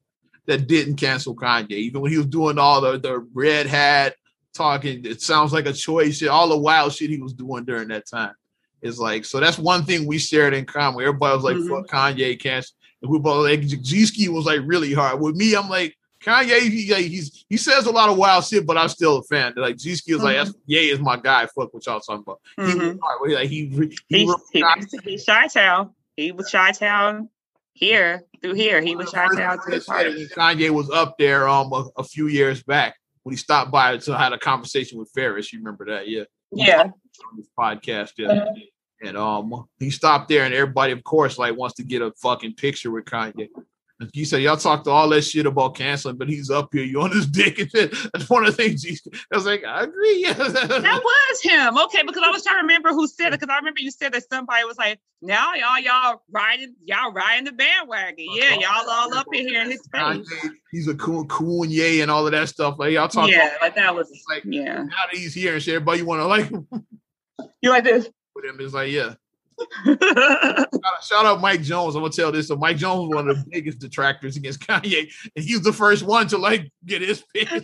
that 0.47 0.67
didn't 0.67 0.97
cancel 0.97 1.35
Kanye, 1.35 1.71
even 1.71 2.03
when 2.03 2.13
he 2.13 2.19
was 2.19 2.27
doing 2.27 2.59
all 2.59 2.83
the 2.83 2.99
the 2.99 3.27
red 3.33 3.67
hat 3.67 4.17
talking. 4.53 5.05
It 5.07 5.23
sounds 5.23 5.53
like 5.55 5.67
a 5.67 5.73
choice. 5.73 6.23
All 6.23 6.49
the 6.49 6.59
wild 6.59 6.93
shit 6.93 7.11
he 7.11 7.19
was 7.19 7.33
doing 7.33 7.65
during 7.65 7.89
that 7.89 8.07
time. 8.07 8.35
Is 8.85 8.99
like 8.99 9.25
so 9.25 9.41
that's 9.41 9.59
one 9.59 9.85
thing 9.85 10.07
we 10.07 10.19
shared 10.19 10.55
in 10.55 10.67
common. 10.67 11.01
Everybody 11.01 11.35
was 11.35 11.45
like, 11.45 11.57
mm-hmm. 11.57 11.71
"Fuck 11.71 11.89
Kanye, 11.89 12.39
cash." 12.39 12.67
And 13.01 13.11
we 13.11 13.19
both 13.19 13.45
like 13.45 13.65
Ski 13.83 14.29
was 14.29 14.45
like 14.45 14.61
really 14.65 14.93
hard. 14.93 15.21
With 15.21 15.37
me, 15.37 15.57
I'm 15.57 15.71
like 15.71 15.97
Kanye. 16.23 16.61
He, 16.61 16.93
he's 16.93 17.47
he 17.49 17.57
says 17.57 17.87
a 17.87 17.91
lot 17.91 18.11
of 18.11 18.19
wild 18.19 18.45
shit, 18.45 18.67
but 18.67 18.77
I'm 18.77 18.91
still 18.91 19.17
a 19.17 19.23
fan. 19.23 19.55
Like 19.57 19.81
Ski 19.81 19.93
was 20.13 20.23
mm-hmm. 20.23 20.25
like, 20.25 20.49
"Yeah, 20.67 20.81
is 20.81 21.01
my 21.01 21.17
guy." 21.17 21.47
Fuck 21.47 21.73
what 21.73 21.87
y'all 21.87 21.99
talking 22.01 22.23
about. 22.27 22.41
Mm-hmm. 22.59 22.71
He 22.71 22.77
was 22.77 22.97
mm-hmm. 22.97 23.33
Like 23.33 23.49
he 23.49 23.67
he, 23.67 23.99
he, 24.09 24.35
he, 24.53 24.65
he, 24.93 24.99
he 25.03 25.25
Chi 25.25 25.47
Town. 25.47 25.91
He 26.17 26.31
was 26.33 26.51
Chi 26.51 26.73
Town 26.73 27.31
Here, 27.73 28.23
through 28.45 28.55
here, 28.55 28.83
he 28.83 28.95
was 28.95 29.11
trying 29.11 29.35
to 29.37 29.43
out 29.43 29.61
to 29.65 29.73
his 29.73 29.85
party. 29.85 30.29
Kanye 30.29 30.69
was 30.69 30.91
up 30.91 31.17
there 31.19 31.49
um 31.49 31.73
a, 31.73 31.87
a, 31.97 32.05
few 32.05 32.27
years 32.27 32.63
back 32.63 32.97
when 33.23 33.33
he 33.33 33.39
stopped 33.39 33.71
by 33.71 33.97
to 33.97 34.19
had 34.19 34.35
a 34.35 34.39
conversation 34.39 34.99
with 34.99 35.11
Ferris. 35.15 35.51
You 35.53 35.61
remember 35.61 35.87
that? 35.87 36.07
Yeah. 36.07 36.25
Yeah. 36.53 36.83
On 36.83 36.93
this 37.37 37.49
podcast, 37.59 38.13
yeah. 38.19 38.45
And 39.05 39.17
um, 39.17 39.67
he 39.79 39.91
stopped 39.91 40.29
there, 40.29 40.45
and 40.45 40.55
everybody, 40.55 40.93
of 40.93 41.05
course, 41.05 41.39
like 41.39 41.57
wants 41.57 41.77
to 41.77 41.85
get 41.85 42.03
a 42.03 42.13
fucking 42.23 42.55
picture 42.55 42.91
with 42.91 43.05
Kanye. 43.05 43.49
And 44.01 44.11
he 44.13 44.25
said, 44.25 44.43
"Y'all 44.43 44.57
talked 44.57 44.87
to 44.87 44.91
all 44.91 45.09
that 45.11 45.23
shit 45.23 45.47
about 45.47 45.77
canceling, 45.77 46.17
but 46.17 46.29
he's 46.29 46.51
up 46.51 46.71
here. 46.73 46.83
You 46.83 47.03
on 47.03 47.13
his 47.13 47.27
dick?" 47.27 47.59
And 47.75 48.11
that's 48.13 48.29
one 48.29 48.45
of 48.45 48.57
the 48.57 48.63
things. 48.63 48.83
He, 48.83 48.99
I 49.33 49.37
was 49.37 49.47
like, 49.47 49.63
"I 49.65 49.83
agree." 49.83 50.23
Yeah. 50.23 50.33
that 50.33 51.01
was 51.05 51.43
him. 51.43 51.79
Okay, 51.79 52.03
because 52.05 52.23
I 52.25 52.31
was 52.31 52.43
trying 52.43 52.57
to 52.57 52.63
remember 52.63 52.91
who 52.91 53.07
said 53.07 53.29
it. 53.29 53.41
Because 53.41 53.53
I 53.53 53.59
remember 53.59 53.81
you 53.81 53.91
said 53.91 54.13
that 54.13 54.29
somebody 54.29 54.65
was 54.65 54.79
like, 54.79 54.99
"Now 55.23 55.55
y'all, 55.55 55.79
y'all 55.79 56.23
riding, 56.31 56.75
y'all 56.85 57.13
riding 57.13 57.45
the 57.45 57.53
bandwagon. 57.53 58.27
Yeah, 58.33 58.55
y'all 58.55 58.89
all 58.89 59.15
up 59.15 59.29
in 59.33 59.47
here 59.47 59.63
in 59.63 59.71
his 59.71 59.87
face." 59.93 60.27
He's 60.73 60.89
a 60.89 60.95
cool, 60.95 61.25
cool, 61.27 61.65
yay, 61.65 62.01
and 62.01 62.11
all 62.11 62.27
of 62.27 62.33
that 62.33 62.49
stuff. 62.49 62.77
Like 62.79 62.93
y'all 62.93 63.09
talking. 63.09 63.35
Yeah, 63.35 63.55
like 63.61 63.77
that 63.77 63.95
was 63.95 64.11
like, 64.29 64.43
yeah. 64.45 64.83
Now 64.83 65.07
that 65.11 65.15
he's 65.15 65.35
here 65.35 65.55
and 65.55 65.63
shit, 65.63 65.75
everybody 65.75 66.01
you 66.01 66.07
want 66.07 66.21
to 66.21 66.27
like. 66.27 66.51
you 67.63 67.71
like 67.71 67.85
this? 67.85 68.09
Him, 68.45 68.57
it's 68.61 68.75
like, 68.75 68.91
yeah 68.91 69.15
shout, 71.03 71.27
out 71.27 71.41
Mike 71.41 71.63
Jones. 71.63 71.95
I'm 71.95 72.03
gonna 72.03 72.13
tell 72.13 72.33
this. 72.33 72.49
So 72.49 72.57
Mike 72.57 72.77
Jones 72.77 73.09
was 73.09 73.15
one 73.15 73.29
of 73.29 73.39
the 73.39 73.45
biggest 73.51 73.79
detractors 73.79 74.37
against 74.37 74.61
Kanye, 74.61 75.13
and 75.37 75.45
he 75.45 75.55
was 75.55 75.63
the 75.63 75.73
first 75.73 76.03
one 76.03 76.27
to 76.29 76.39
like 76.39 76.71
get 76.85 77.03
his 77.03 77.23
pick. 77.35 77.51
all 77.53 77.63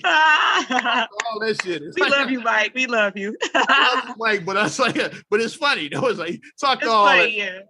that 1.41 1.61
shit. 1.63 1.83
It's 1.83 1.97
we 1.97 2.03
like, 2.03 2.13
love 2.13 2.31
you, 2.31 2.41
Mike. 2.41 2.73
We 2.75 2.87
love 2.87 3.17
you. 3.17 3.37
love 3.55 4.17
Mike, 4.19 4.45
but 4.45 4.57
I 4.57 4.65
was 4.65 4.79
like, 4.79 4.97
but 5.31 5.41
it's 5.41 5.55
funny 5.55 5.89
though. 5.89 6.03
was 6.03 6.19
like 6.19 6.41
talk 6.61 6.79
it's 6.81 6.89
all 6.89 7.07
funny, 7.07 7.41
that. 7.41 7.67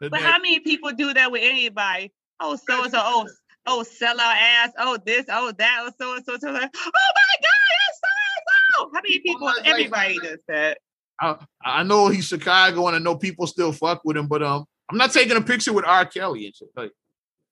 Yeah. 0.00 0.08
but 0.08 0.20
how 0.20 0.38
many 0.38 0.60
people 0.60 0.92
do 0.92 1.14
that 1.14 1.32
with 1.32 1.42
anybody? 1.42 2.12
Oh, 2.40 2.56
so 2.56 2.82
and 2.84 2.92
so. 2.92 3.00
Oh, 3.02 3.28
oh, 3.66 3.82
sell 3.82 4.20
our 4.20 4.34
ass. 4.34 4.70
Oh, 4.78 4.98
this. 5.04 5.26
Oh, 5.30 5.52
that. 5.58 5.78
Oh, 5.82 5.90
so 5.98 6.14
and 6.14 6.24
so. 6.24 6.36
So 6.38 6.50
like, 6.50 6.70
oh 6.74 6.90
my 6.94 7.36
God, 7.42 7.68
it's 7.88 8.00
so 8.00 8.08
and 8.34 8.90
so. 8.90 8.90
How 8.94 9.02
many 9.02 9.18
people? 9.20 9.52
Everybody 9.64 10.18
does 10.18 10.38
that. 10.48 10.78
I, 11.20 11.36
I 11.64 11.82
know 11.82 12.08
he's 12.08 12.26
Chicago 12.26 12.86
and 12.86 12.96
I 12.96 12.98
know 12.98 13.16
people 13.16 13.46
still 13.46 13.72
fuck 13.72 14.02
with 14.04 14.16
him, 14.16 14.28
but 14.28 14.42
um, 14.42 14.64
I'm 14.90 14.98
not 14.98 15.12
taking 15.12 15.36
a 15.36 15.40
picture 15.40 15.72
with 15.72 15.84
R. 15.84 16.06
Kelly 16.06 16.46
and 16.46 16.54
shit. 16.54 16.68
Like, 16.76 16.92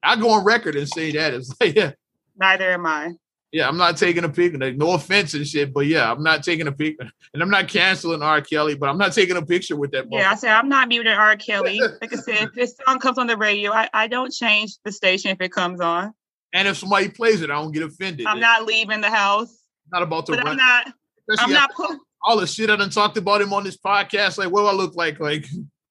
I 0.02 0.16
go 0.16 0.30
on 0.30 0.44
record 0.44 0.76
and 0.76 0.88
say 0.88 1.12
that 1.12 1.34
it's 1.34 1.54
like, 1.60 1.74
yeah. 1.76 1.92
Neither 2.36 2.72
am 2.72 2.86
I. 2.86 3.14
Yeah, 3.52 3.68
I'm 3.68 3.76
not 3.76 3.96
taking 3.96 4.24
a 4.24 4.28
picture. 4.28 4.58
Like, 4.58 4.76
no 4.76 4.92
offense 4.92 5.34
and 5.34 5.46
shit, 5.46 5.72
but 5.72 5.86
yeah, 5.86 6.10
I'm 6.10 6.22
not 6.22 6.42
taking 6.42 6.66
a 6.66 6.72
picture. 6.72 7.10
And 7.34 7.42
I'm 7.42 7.50
not 7.50 7.68
canceling 7.68 8.22
R. 8.22 8.40
Kelly, 8.40 8.76
but 8.76 8.88
I'm 8.88 8.96
not 8.96 9.12
taking 9.12 9.36
a 9.36 9.44
picture 9.44 9.76
with 9.76 9.90
that. 9.90 10.06
Yeah, 10.10 10.30
I 10.30 10.36
said 10.36 10.52
I'm 10.52 10.70
not 10.70 10.88
muting 10.88 11.12
R. 11.12 11.36
Kelly. 11.36 11.80
like 12.00 12.10
I 12.10 12.16
said, 12.16 12.44
if 12.44 12.54
this 12.54 12.74
song 12.86 12.98
comes 12.98 13.18
on 13.18 13.26
the 13.26 13.36
radio, 13.36 13.72
I, 13.72 13.90
I 13.92 14.06
don't 14.06 14.32
change 14.32 14.76
the 14.84 14.92
station 14.92 15.32
if 15.32 15.40
it 15.42 15.52
comes 15.52 15.82
on. 15.82 16.14
And 16.54 16.66
if 16.66 16.78
somebody 16.78 17.10
plays 17.10 17.42
it, 17.42 17.50
I 17.50 17.56
don't 17.56 17.72
get 17.72 17.82
offended. 17.82 18.26
I'm 18.26 18.40
not 18.40 18.64
leaving 18.64 19.02
the 19.02 19.10
house. 19.10 19.54
Not 19.92 20.02
about 20.02 20.24
to 20.26 20.32
but 20.32 20.44
run. 20.44 20.52
I'm 20.52 20.56
not. 20.56 20.94
Especially 21.28 21.56
I'm 21.56 21.68
not. 21.78 21.98
All 22.22 22.38
the 22.38 22.46
shit 22.46 22.70
I 22.70 22.76
done 22.76 22.90
talked 22.90 23.16
about 23.16 23.40
him 23.40 23.52
on 23.52 23.64
this 23.64 23.76
podcast. 23.76 24.38
Like, 24.38 24.50
what 24.50 24.62
do 24.62 24.66
I 24.66 24.72
look 24.72 24.96
like? 24.96 25.20
Like, 25.20 25.46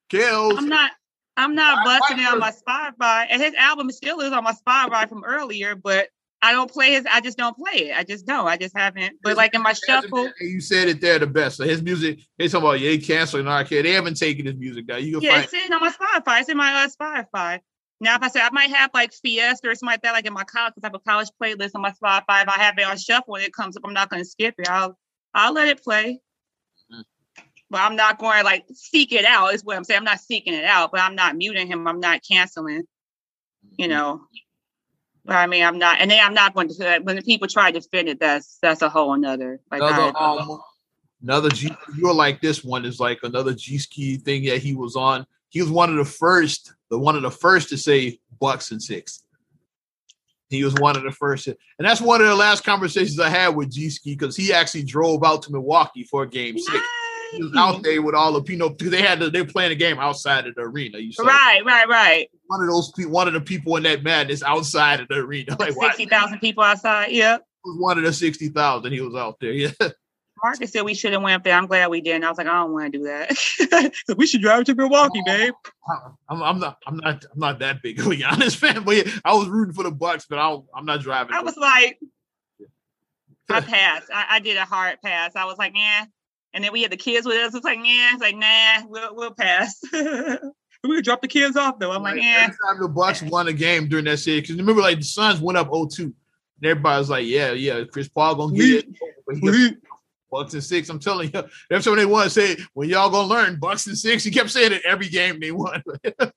kills. 0.10 0.58
I'm 0.58 0.68
not. 0.68 0.92
I'm 1.38 1.54
not 1.54 1.84
busting 1.84 2.20
it 2.20 2.28
on 2.28 2.40
my 2.40 2.52
Spotify, 2.52 3.28
and 3.30 3.42
his 3.42 3.54
album 3.56 3.92
still 3.92 4.22
is 4.22 4.32
on 4.32 4.46
my 4.46 4.54
Spotify 4.54 5.10
from 5.10 5.26
earlier. 5.26 5.76
But 5.76 6.08
I 6.42 6.52
don't 6.54 6.72
play 6.72 6.92
his. 6.92 7.06
I 7.12 7.22
just 7.22 7.38
don't 7.38 7.58
play 7.58 7.90
it. 7.90 7.98
I 7.98 8.04
just 8.04 8.26
don't. 8.26 8.48
I 8.48 8.56
just 8.56 8.78
haven't. 8.78 9.18
But 9.22 9.36
like 9.36 9.54
in 9.54 9.62
my 9.62 9.74
shuffle, 9.74 10.30
you 10.40 10.62
said 10.62 10.88
it 10.88 11.02
there 11.02 11.20
the 11.20 11.28
best. 11.28 11.58
So 11.58 11.66
his 11.66 11.82
music. 11.82 12.20
They 12.38 12.48
talking 12.48 12.68
about 12.68 12.80
yeah, 12.80 12.96
canceling 12.98 13.48
R. 13.48 13.64
Kelly. 13.66 13.82
They 13.82 13.92
haven't 13.92 14.18
taken 14.18 14.46
his 14.46 14.56
music 14.56 14.88
down. 14.88 15.04
You 15.04 15.14
can 15.14 15.22
yeah, 15.24 15.32
find- 15.32 15.44
it's 15.44 15.52
sitting 15.52 15.74
on 15.74 15.82
my 15.82 15.92
Spotify. 15.92 16.40
It's 16.40 16.50
in 16.50 16.58
my 16.58 16.84
uh, 16.84 16.88
Spotify. 16.88 17.60
Now, 18.02 18.16
if 18.16 18.22
I 18.24 18.28
say 18.28 18.42
I 18.42 18.50
might 18.52 18.70
have 18.70 18.92
like 18.94 19.14
Fiesta 19.14 19.70
or 19.70 19.76
something 19.76 19.94
like 19.94 20.02
that, 20.04 20.12
like 20.12 20.26
in 20.26 20.34
my 20.34 20.44
college, 20.44 20.74
I 20.82 20.86
have 20.86 20.94
a 20.94 21.00
college 21.00 21.30
playlist 21.42 21.72
on 21.76 21.82
my 21.82 21.92
Spotify. 21.92 22.44
If 22.44 22.50
I 22.50 22.58
have 22.60 22.78
it 22.78 22.86
on 22.86 22.98
shuffle 22.98 23.34
when 23.34 23.42
it 23.42 23.54
comes 23.54 23.78
up, 23.78 23.84
I'm 23.86 23.94
not 23.94 24.10
going 24.10 24.22
to 24.22 24.30
skip 24.30 24.56
it. 24.58 24.70
I'll 24.70 24.98
I'll 25.36 25.54
let 25.54 25.68
it 25.68 25.84
play 25.84 26.22
but 27.70 27.82
I'm 27.82 27.96
not 27.96 28.20
going 28.20 28.38
to 28.38 28.44
like 28.44 28.66
seek 28.74 29.12
it 29.12 29.26
out. 29.26 29.54
Is 29.54 29.64
what 29.64 29.76
I'm 29.76 29.84
saying. 29.84 29.98
I'm 29.98 30.04
not 30.04 30.20
seeking 30.20 30.54
it 30.54 30.66
out, 30.66 30.92
but 30.92 31.02
I'm 31.02 31.16
not 31.16 31.36
muting 31.36 31.68
him. 31.68 31.88
I'm 31.88 32.00
not 32.00 32.22
canceling. 32.28 32.84
You 33.78 33.86
mm-hmm. 33.86 33.92
know. 33.92 34.22
But 35.26 35.38
I 35.38 35.48
mean, 35.48 35.64
I'm 35.64 35.80
not, 35.80 36.00
and 36.00 36.12
then 36.12 36.20
I'm 36.24 36.36
not 36.36 36.54
going 36.54 36.70
to. 36.70 37.00
When 37.04 37.22
people 37.24 37.48
try 37.48 37.72
to 37.72 37.80
defend 37.80 38.10
it, 38.10 38.20
that's 38.20 38.60
that's 38.62 38.82
a 38.84 38.90
whole 38.90 39.14
another. 39.14 39.60
Like 39.72 39.82
another, 39.82 40.16
um, 40.18 40.62
another 41.24 41.50
G. 41.50 41.76
You're 41.98 42.14
like 42.14 42.42
this 42.42 42.64
one 42.64 42.86
is 42.86 43.00
like 43.00 43.20
another 43.24 43.54
G 43.54 43.80
ski 43.80 44.18
thing 44.18 44.46
that 44.46 44.60
he 44.60 44.76
was 44.76 44.96
on. 44.96 45.26
He 45.50 45.62
was 45.62 45.72
one 45.72 45.90
of 45.90 45.98
the 45.98 46.06
first, 46.06 46.74
the 46.90 47.00
one 47.00 47.16
of 47.16 47.24
the 47.24 47.32
first 47.32 47.70
to 47.70 47.78
say 47.78 48.20
Bucks 48.40 48.72
and 48.72 48.82
six. 48.82 49.24
He 50.50 50.64
was 50.64 50.76
one 50.76 50.96
of 50.96 51.04
the 51.04 51.12
first, 51.12 51.48
and 51.48 51.56
that's 51.80 52.02
one 52.02 52.22
of 52.22 52.28
the 52.28 52.36
last 52.36 52.64
conversations 52.64 53.20
I 53.20 53.30
had 53.30 53.50
with 53.50 53.72
G 53.72 53.90
Ski 53.90 54.16
because 54.16 54.36
he 54.36 54.54
actually 54.54 54.84
drove 54.84 55.24
out 55.24 55.42
to 55.44 55.52
Milwaukee 55.52 56.04
for 56.04 56.26
game 56.26 56.58
six 56.58 56.82
he 57.36 57.44
was 57.44 57.56
out 57.56 57.84
there 57.84 58.02
with 58.02 58.16
all 58.16 58.40
the 58.40 58.52
you 58.52 58.58
know 58.58 58.70
because 58.70 58.92
they 58.92 59.02
had 59.02 59.20
to, 59.20 59.30
they 59.30 59.42
were 59.42 59.48
playing 59.48 59.72
a 59.72 59.76
game 59.76 60.00
outside 60.00 60.48
of 60.48 60.56
the 60.56 60.62
arena. 60.62 60.98
You 61.00 61.12
saw. 61.12 61.24
right, 61.24 61.64
right, 61.66 61.88
right. 61.88 62.30
One 62.48 62.62
of 62.62 62.68
those 62.68 62.92
people 62.92 63.12
one 63.12 63.28
of 63.28 63.34
the 63.34 63.42
people 63.42 63.76
in 63.76 63.84
that 63.84 64.04
madness 64.04 64.44
outside 64.44 65.00
of 65.00 65.08
the 65.08 65.16
arena, 65.16 65.56
like 65.60 65.74
sixty 65.74 66.06
thousand 66.06 66.40
people 66.40 66.64
outside. 66.64 67.12
Yep, 67.12 67.46
was 67.64 67.78
one 67.80 67.98
of 67.98 68.04
the 68.04 68.14
sixty 68.14 68.50
thousand. 68.50 68.92
He 68.92 69.02
was 69.02 69.16
out 69.16 69.38
there. 69.40 69.54
Yeah. 69.54 69.72
Marcus 70.44 70.72
said 70.72 70.84
we 70.84 70.94
should 70.94 71.14
have 71.14 71.22
went 71.22 71.36
up 71.36 71.44
there. 71.44 71.56
I'm 71.56 71.68
glad 71.68 71.90
we 71.90 72.02
didn't. 72.02 72.24
I 72.24 72.30
was 72.30 72.38
like, 72.38 72.48
I 72.48 72.54
don't 72.54 72.74
want 72.74 72.92
to 72.92 72.98
do 72.98 73.06
that. 73.06 73.36
so 74.08 74.16
we 74.16 74.28
should 74.28 74.42
drive 74.42 74.66
to 74.66 74.76
Milwaukee, 74.76 75.22
oh. 75.22 75.26
babe. 75.26 75.54
I'm, 76.30 76.44
I'm, 76.44 76.60
not. 76.60 76.78
I'm 76.86 76.98
not. 76.98 77.26
I'm 77.32 77.40
not 77.40 77.60
that 77.60 77.82
big 77.82 78.00
of 78.00 78.08
a 78.12 78.24
honest 78.32 78.58
fan. 78.58 78.84
But 78.84 78.98
yeah, 78.98 79.12
I 79.24 79.34
was 79.34 79.48
rooting 79.48 79.74
for 79.74 79.84
the 79.84 79.92
Bucks, 79.92 80.26
but 80.30 80.38
I 80.38 80.54
am 80.78 80.86
not 80.86 81.02
driving. 81.02 81.34
I 81.34 81.42
was 81.42 81.58
like, 81.58 82.00
I 83.50 83.62
passed. 83.62 84.10
I, 84.14 84.26
I, 84.32 84.40
did 84.40 84.58
a 84.58 84.66
hard 84.66 84.98
pass. 85.04 85.36
I 85.36 85.46
was 85.46 85.58
like, 85.58 85.74
yeah, 85.76 86.06
and 86.54 86.64
then 86.64 86.74
we 86.74 86.82
had 86.82 86.92
the 86.92 86.98
kids 86.98 87.26
with 87.26 87.38
us. 87.38 87.54
It's 87.54 87.64
like, 87.64 87.80
yeah, 87.84 88.12
it's 88.14 88.22
like, 88.22 88.36
nah, 88.36 88.88
we'll, 88.88 89.16
we'll 89.16 89.34
pass. 89.34 89.80
we 89.92 90.96
could 90.96 91.06
drop 91.06 91.22
the 91.22 91.28
kids 91.28 91.56
off 91.56 91.80
though. 91.80 91.92
I'm 91.92 92.04
right. 92.04 92.16
like, 92.16 92.24
yeah. 92.24 92.48
Every 92.50 92.58
time 92.66 92.82
the 92.82 92.90
Bucks 92.90 93.22
won 93.22 93.48
a 93.48 93.54
game 93.54 93.88
during 93.88 94.06
that 94.06 94.18
series, 94.18 94.42
because 94.42 94.58
remember, 94.58 94.82
like 94.82 94.98
the 94.98 95.04
Suns 95.04 95.40
went 95.40 95.58
up 95.58 95.70
0-2. 95.70 96.00
And 96.00 96.14
everybody 96.64 97.00
was 97.00 97.10
like, 97.10 97.26
yeah, 97.26 97.52
yeah, 97.52 97.84
Chris 97.84 98.08
Paul 98.08 98.36
gonna 98.36 98.56
get 98.56 98.86
it. 98.86 99.78
Bucks 100.36 100.54
and 100.54 100.62
six. 100.62 100.90
I'm 100.90 101.00
telling 101.00 101.32
you, 101.34 101.44
that's 101.70 101.88
what 101.88 101.96
they 101.96 102.06
want 102.06 102.26
to 102.26 102.30
say. 102.30 102.62
When 102.74 102.90
y'all 102.90 103.10
gonna 103.10 103.26
learn 103.26 103.58
Bucks 103.58 103.88
and 103.88 103.98
six, 103.98 104.22
he 104.22 104.32
kept 104.32 104.50
saying 104.50 104.74
it 104.74 104.82
every 104.84 105.08
game 105.08 105.40
they 105.40 105.52
won. 105.52 105.82
and 106.04 106.34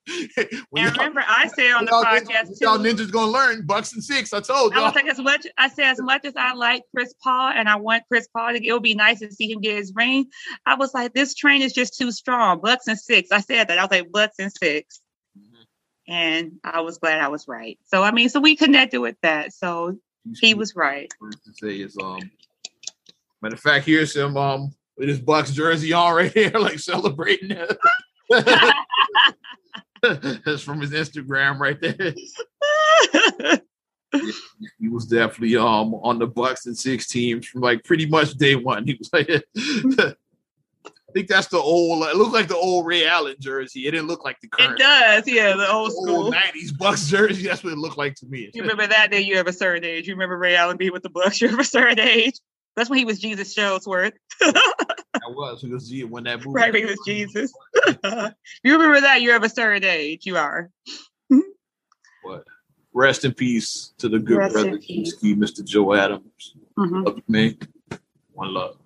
remember, 0.73 1.21
I 1.27 1.49
said 1.49 1.73
on 1.73 1.85
the 1.85 1.91
podcast 1.91 2.27
ninjas, 2.27 2.47
too, 2.47 2.55
y'all 2.61 2.79
ninjas 2.79 3.11
gonna 3.11 3.33
learn 3.33 3.67
Bucks 3.67 3.93
and 3.95 4.05
six. 4.05 4.33
I 4.33 4.39
told 4.41 4.73
you. 4.73 4.81
I 4.81 4.85
was 4.85 4.95
like, 4.95 5.09
as 5.09 5.19
much 5.19 5.49
I 5.59 5.69
said, 5.69 5.87
as 5.87 6.01
much 6.01 6.25
as 6.25 6.35
I 6.37 6.53
like 6.53 6.85
Chris 6.95 7.13
Paul 7.21 7.51
and 7.57 7.69
I 7.69 7.75
want 7.75 8.05
Chris 8.07 8.29
Paul 8.29 8.53
to, 8.53 8.65
it 8.65 8.73
would 8.73 8.85
be 8.85 8.95
nice 8.95 9.19
to 9.19 9.33
see 9.33 9.51
him 9.51 9.61
get 9.61 9.77
his 9.77 9.93
ring. 9.97 10.27
I 10.65 10.77
was 10.77 10.95
like, 10.95 11.13
this 11.13 11.35
train 11.35 11.63
is 11.63 11.73
just 11.73 11.99
too 11.99 12.13
strong. 12.13 12.61
Bucks 12.61 12.87
and 12.87 12.99
six. 12.99 13.33
I 13.33 13.41
said 13.41 13.67
that. 13.67 13.79
I 13.79 13.83
was 13.83 13.91
like, 13.91 14.13
Bucks 14.13 14.37
and 14.39 14.53
6 14.53 15.01
mm-hmm. 15.37 16.13
and 16.13 16.53
I 16.63 16.83
was 16.83 16.99
glad 16.99 17.21
I 17.21 17.29
was 17.29 17.49
right. 17.49 17.81
So 17.87 18.05
I 18.05 18.13
mean, 18.13 18.29
so 18.29 18.39
we 18.39 18.55
connected 18.55 19.01
with 19.01 19.17
that. 19.23 19.53
So 19.53 19.99
he 20.41 20.55
was 20.55 20.77
right. 20.77 21.11
To 21.21 21.53
say 21.55 21.81
is 21.81 21.97
um 22.01 22.31
Matter 23.43 23.55
of 23.55 23.61
fact, 23.61 23.87
here's 23.87 24.15
him 24.15 24.37
um 24.37 24.73
with 24.97 25.09
his 25.09 25.21
Bucks 25.21 25.53
jersey 25.53 25.93
on 25.93 26.15
right 26.15 26.33
here, 26.33 26.51
like 26.59 26.79
celebrating. 26.79 27.57
That's 30.03 30.63
from 30.63 30.81
his 30.81 30.91
Instagram 30.91 31.59
right 31.59 31.81
there. 31.81 32.15
he 34.79 34.89
was 34.89 35.07
definitely 35.07 35.57
um 35.57 35.95
on 35.95 36.19
the 36.19 36.27
Bucks 36.27 36.67
and 36.67 36.77
six 36.77 37.07
teams 37.07 37.47
from 37.47 37.61
like 37.61 37.85
pretty 37.85 38.07
much 38.07 38.35
day 38.35 38.55
one. 38.57 38.87
He 38.87 38.95
was 38.95 39.11
like, 39.13 39.29
I 41.09 41.13
think 41.13 41.29
that's 41.29 41.49
the 41.49 41.59
old. 41.59 42.05
It 42.05 42.17
looked 42.17 42.35
like 42.35 42.49
the 42.49 42.57
old 42.57 42.87
Ray 42.87 43.07
Allen 43.07 43.37
jersey. 43.39 43.87
It 43.87 43.93
didn't 43.93 44.09
look 44.09 44.25
like 44.25 44.39
the 44.41 44.49
current. 44.49 44.79
It 44.79 44.83
does, 44.83 45.27
yeah, 45.27 45.57
the 45.57 45.71
old 45.71 45.93
school 45.93 46.31
'90s 46.33 46.77
Bucks 46.77 47.09
jersey. 47.09 47.47
That's 47.47 47.65
what 47.65 47.73
it 47.73 47.79
looked 47.79 47.97
like 47.97 48.15
to 48.17 48.27
me. 48.27 48.51
You 48.53 48.63
remember 48.63 48.87
that 48.87 49.11
day? 49.11 49.21
You 49.21 49.37
have 49.37 49.47
a 49.47 49.53
certain 49.53 49.85
age. 49.85 50.07
You 50.07 50.15
remember 50.15 50.37
Ray 50.37 50.57
Allen 50.57 50.77
being 50.77 50.93
with 50.93 51.03
the 51.03 51.11
Bucks? 51.11 51.41
You 51.41 51.49
have 51.49 51.59
a 51.59 51.65
certain 51.65 52.01
age. 52.01 52.39
That's 52.79 52.89
when 52.89 53.01
he 53.01 53.05
was 53.05 53.19
Jesus 53.19 53.53
Shuttlesworth. 53.53 54.13
I 54.41 54.53
was 55.27 55.65
when 56.09 56.23
that 56.25 56.39
movie. 56.39 56.51
Right, 56.51 56.73
he 56.73 56.85
was 56.85 57.01
Jesus. 57.05 57.53
you 58.63 58.73
remember 58.73 59.01
that? 59.01 59.21
You're 59.21 59.35
of 59.35 59.43
a 59.43 59.49
certain 59.49 59.83
age. 59.83 60.27
You 60.27 60.37
are. 60.37 60.71
what? 62.23 62.45
Rest 62.93 63.25
in 63.25 63.35
peace 63.35 63.95
to 63.99 64.09
the 64.09 64.21
good 64.21 64.39
Rest 64.39 64.53
brother, 64.53 64.79
Mr. 64.79 65.65
Joe 65.65 65.93
Adams. 65.95 66.55
Mm-hmm. 66.79 67.03
Love 67.03 67.21
me. 67.27 67.59
One 68.33 68.55
love. 68.55 68.77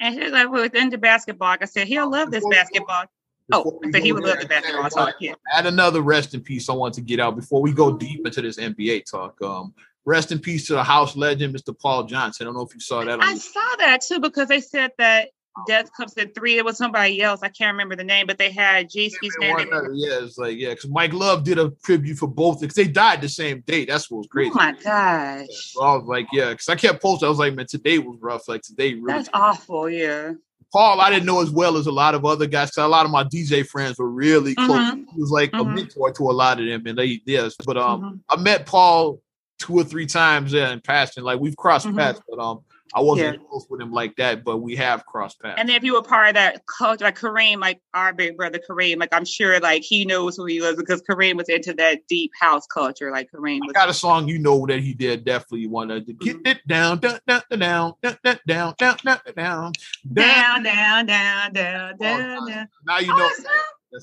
And 0.00 0.20
he's 0.20 0.32
like 0.32 0.50
within 0.50 0.90
the 0.90 0.98
basketball, 0.98 1.50
like 1.50 1.62
I 1.62 1.66
said, 1.66 1.86
he'll 1.86 2.10
love 2.10 2.32
this 2.32 2.44
basketball. 2.50 3.04
Oh, 3.52 3.78
I 3.84 3.90
said 3.92 4.02
he 4.02 4.12
would 4.12 4.24
love 4.24 4.40
the 4.40 4.46
basketball 4.46 4.90
talk. 4.90 5.14
Yeah. 5.20 5.34
Add 5.52 5.66
another 5.66 6.00
rest 6.00 6.34
in 6.34 6.40
peace 6.40 6.68
I 6.68 6.72
want 6.72 6.94
to 6.94 7.00
get 7.00 7.20
out 7.20 7.36
before 7.36 7.62
we 7.62 7.72
go 7.72 7.96
deep 7.96 8.26
into 8.26 8.42
this 8.42 8.56
NBA 8.56 9.08
talk. 9.08 9.40
Um, 9.42 9.72
Rest 10.06 10.30
in 10.30 10.38
peace 10.38 10.68
to 10.68 10.74
the 10.74 10.84
house 10.84 11.16
legend, 11.16 11.54
Mr. 11.54 11.78
Paul 11.78 12.04
Johnson. 12.04 12.44
I 12.44 12.48
don't 12.48 12.54
know 12.54 12.62
if 12.62 12.72
you 12.72 12.80
saw 12.80 13.04
that. 13.04 13.20
I 13.20 13.34
saw 13.36 13.76
that 13.78 14.02
too 14.02 14.20
because 14.20 14.48
they 14.48 14.60
said 14.60 14.92
that 14.98 15.30
Death 15.66 15.90
Comes 15.96 16.16
at 16.18 16.34
three. 16.34 16.58
It 16.58 16.64
was 16.64 16.76
somebody 16.76 17.22
else. 17.22 17.40
I 17.42 17.48
can't 17.48 17.72
remember 17.72 17.96
the 17.96 18.04
name, 18.04 18.26
but 18.26 18.38
they 18.38 18.50
had 18.50 18.90
G 18.90 19.08
Ski's 19.08 19.34
name. 19.40 19.58
Yeah, 19.94 20.22
it's 20.22 20.38
like 20.38 20.58
yeah, 20.58 20.70
because 20.70 20.90
Mike 20.90 21.12
Love 21.12 21.44
did 21.44 21.58
a 21.58 21.72
tribute 21.82 22.18
for 22.18 22.28
both 22.28 22.60
because 22.60 22.76
they 22.76 22.86
died 22.86 23.20
the 23.20 23.28
same 23.28 23.62
day. 23.66 23.84
That's 23.84 24.10
what 24.10 24.18
was 24.18 24.26
crazy. 24.26 24.50
Oh 24.52 24.56
my 24.56 24.72
gosh! 24.72 25.46
So 25.50 25.82
I 25.82 25.96
was 25.96 26.04
like, 26.06 26.26
yeah, 26.32 26.50
because 26.50 26.68
I 26.68 26.76
kept 26.76 27.02
posting. 27.02 27.26
I 27.26 27.30
was 27.30 27.38
like, 27.38 27.54
man, 27.54 27.66
today 27.66 27.98
was 27.98 28.18
rough. 28.20 28.48
Like 28.48 28.62
today, 28.62 28.94
really. 28.94 29.06
That's 29.06 29.30
awful. 29.32 29.88
Yeah. 29.88 30.32
Paul, 30.72 31.00
I 31.00 31.10
didn't 31.10 31.26
know 31.26 31.40
as 31.40 31.50
well 31.50 31.76
as 31.76 31.86
a 31.86 31.92
lot 31.92 32.14
of 32.14 32.24
other 32.24 32.46
guys. 32.46 32.70
Cause 32.70 32.84
a 32.84 32.88
lot 32.88 33.06
of 33.06 33.12
my 33.12 33.24
DJ 33.24 33.66
friends 33.66 33.98
were 33.98 34.10
really 34.10 34.54
close. 34.54 34.70
Mm-hmm. 34.70 35.04
He 35.14 35.20
was 35.20 35.30
like 35.30 35.52
mm-hmm. 35.52 35.70
a 35.70 35.74
mentor 35.74 36.12
to 36.12 36.22
a 36.24 36.32
lot 36.32 36.60
of 36.60 36.66
them, 36.66 36.86
and 36.86 36.98
they 36.98 37.20
yes. 37.24 37.54
But 37.64 37.76
um, 37.76 38.02
mm-hmm. 38.02 38.16
I 38.28 38.36
met 38.42 38.66
Paul 38.66 39.22
two 39.58 39.74
or 39.74 39.84
three 39.84 40.06
times 40.06 40.52
yeah, 40.52 40.70
in 40.70 40.80
passing. 40.80 41.24
Like 41.24 41.40
we've 41.40 41.56
crossed 41.56 41.86
mm-hmm. 41.86 41.98
paths, 41.98 42.20
but 42.28 42.38
um, 42.38 42.60
I 42.94 43.00
wasn't 43.00 43.40
yeah. 43.40 43.48
close 43.48 43.66
with 43.68 43.80
him 43.80 43.92
like 43.92 44.16
that, 44.16 44.44
but 44.44 44.58
we 44.58 44.76
have 44.76 45.04
crossed 45.06 45.40
paths. 45.40 45.56
And 45.58 45.70
if 45.70 45.82
you 45.82 45.94
were 45.94 46.02
part 46.02 46.28
of 46.28 46.34
that 46.34 46.62
culture, 46.78 47.04
like 47.04 47.18
Kareem, 47.18 47.60
like 47.60 47.80
our 47.94 48.12
big 48.12 48.36
brother 48.36 48.58
Kareem, 48.58 48.98
like 48.98 49.08
I'm 49.12 49.24
sure 49.24 49.58
like 49.60 49.82
he 49.82 50.04
knows 50.04 50.36
who 50.36 50.44
he 50.44 50.60
was 50.60 50.76
because 50.76 51.02
Kareem 51.02 51.36
was 51.36 51.48
into 51.48 51.72
that 51.74 52.06
deep 52.08 52.32
house 52.38 52.66
culture. 52.66 53.10
Like 53.10 53.28
Kareem 53.34 53.60
was- 53.60 53.70
I 53.70 53.72
got 53.72 53.88
a 53.88 53.94
song 53.94 54.28
you 54.28 54.38
know 54.38 54.66
that 54.66 54.80
he 54.80 54.94
did 54.94 55.24
definitely 55.24 55.66
want 55.66 55.90
to 55.90 56.00
get 56.00 56.18
mm-hmm. 56.18 56.46
it 56.46 56.66
down, 56.66 56.98
down, 56.98 57.18
down, 57.26 57.42
down, 57.50 57.94
down, 58.02 58.14
down, 58.24 58.44
down, 58.46 58.74
down, 58.76 58.96
down, 59.04 59.04
down, 59.34 59.72
down, 60.14 60.64
down, 60.64 61.06
down, 61.06 61.52
down, 61.52 61.96
down. 61.98 62.68
Now 62.86 62.98
you 62.98 63.08
know. 63.08 63.30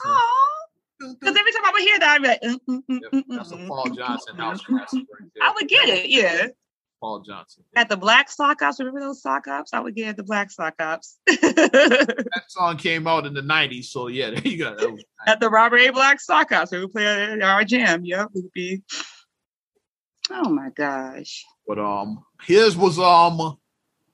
Oh, 0.05 0.62
because 1.19 1.37
every 1.37 1.51
time 1.51 1.65
I 1.65 1.71
would 1.71 1.81
hear 1.81 1.99
that, 1.99 2.09
I'd 2.09 2.21
be 2.21 2.27
like, 2.27 2.41
mm, 2.41 2.59
mm, 2.69 2.81
mm, 2.89 3.21
yeah, 3.27 3.35
that's 3.37 3.51
a 3.51 3.57
Paul 3.57 3.89
Johnson 3.89 4.35
house 4.37 4.61
right. 4.69 4.87
I 5.41 5.53
would 5.55 5.67
get 5.67 5.89
it, 5.89 6.09
yeah. 6.09 6.47
Paul 7.03 7.19
Johnson. 7.19 7.65
At 7.75 7.89
the 7.89 7.97
Black 7.97 8.31
Sock 8.31 8.61
Ops, 8.61 8.79
remember 8.79 9.01
those 9.01 9.21
Sock 9.21 9.47
Ops? 9.49 9.73
I 9.73 9.81
would 9.81 9.93
get 9.93 10.15
the 10.15 10.23
Black 10.23 10.49
Sock 10.49 10.75
Ops. 10.79 11.17
that 11.25 12.43
song 12.47 12.77
came 12.77 13.07
out 13.07 13.25
in 13.25 13.33
the 13.33 13.41
90s, 13.41 13.85
so 13.85 14.07
yeah, 14.07 14.29
there 14.31 14.47
you 14.47 14.57
go. 14.57 14.97
At 15.27 15.41
the 15.41 15.49
Robert 15.49 15.79
A. 15.79 15.91
Black 15.91 16.21
Sock 16.21 16.53
Ops, 16.53 16.71
we 16.71 16.79
would 16.79 16.93
play 16.93 17.41
our 17.41 17.65
jam. 17.65 18.05
Yep, 18.05 18.29
would 18.33 18.51
be. 18.53 18.83
Oh 20.31 20.49
my 20.49 20.69
gosh. 20.69 21.43
But 21.67 21.79
um, 21.79 22.23
his 22.43 22.77
was 22.77 22.97
um 22.97 23.57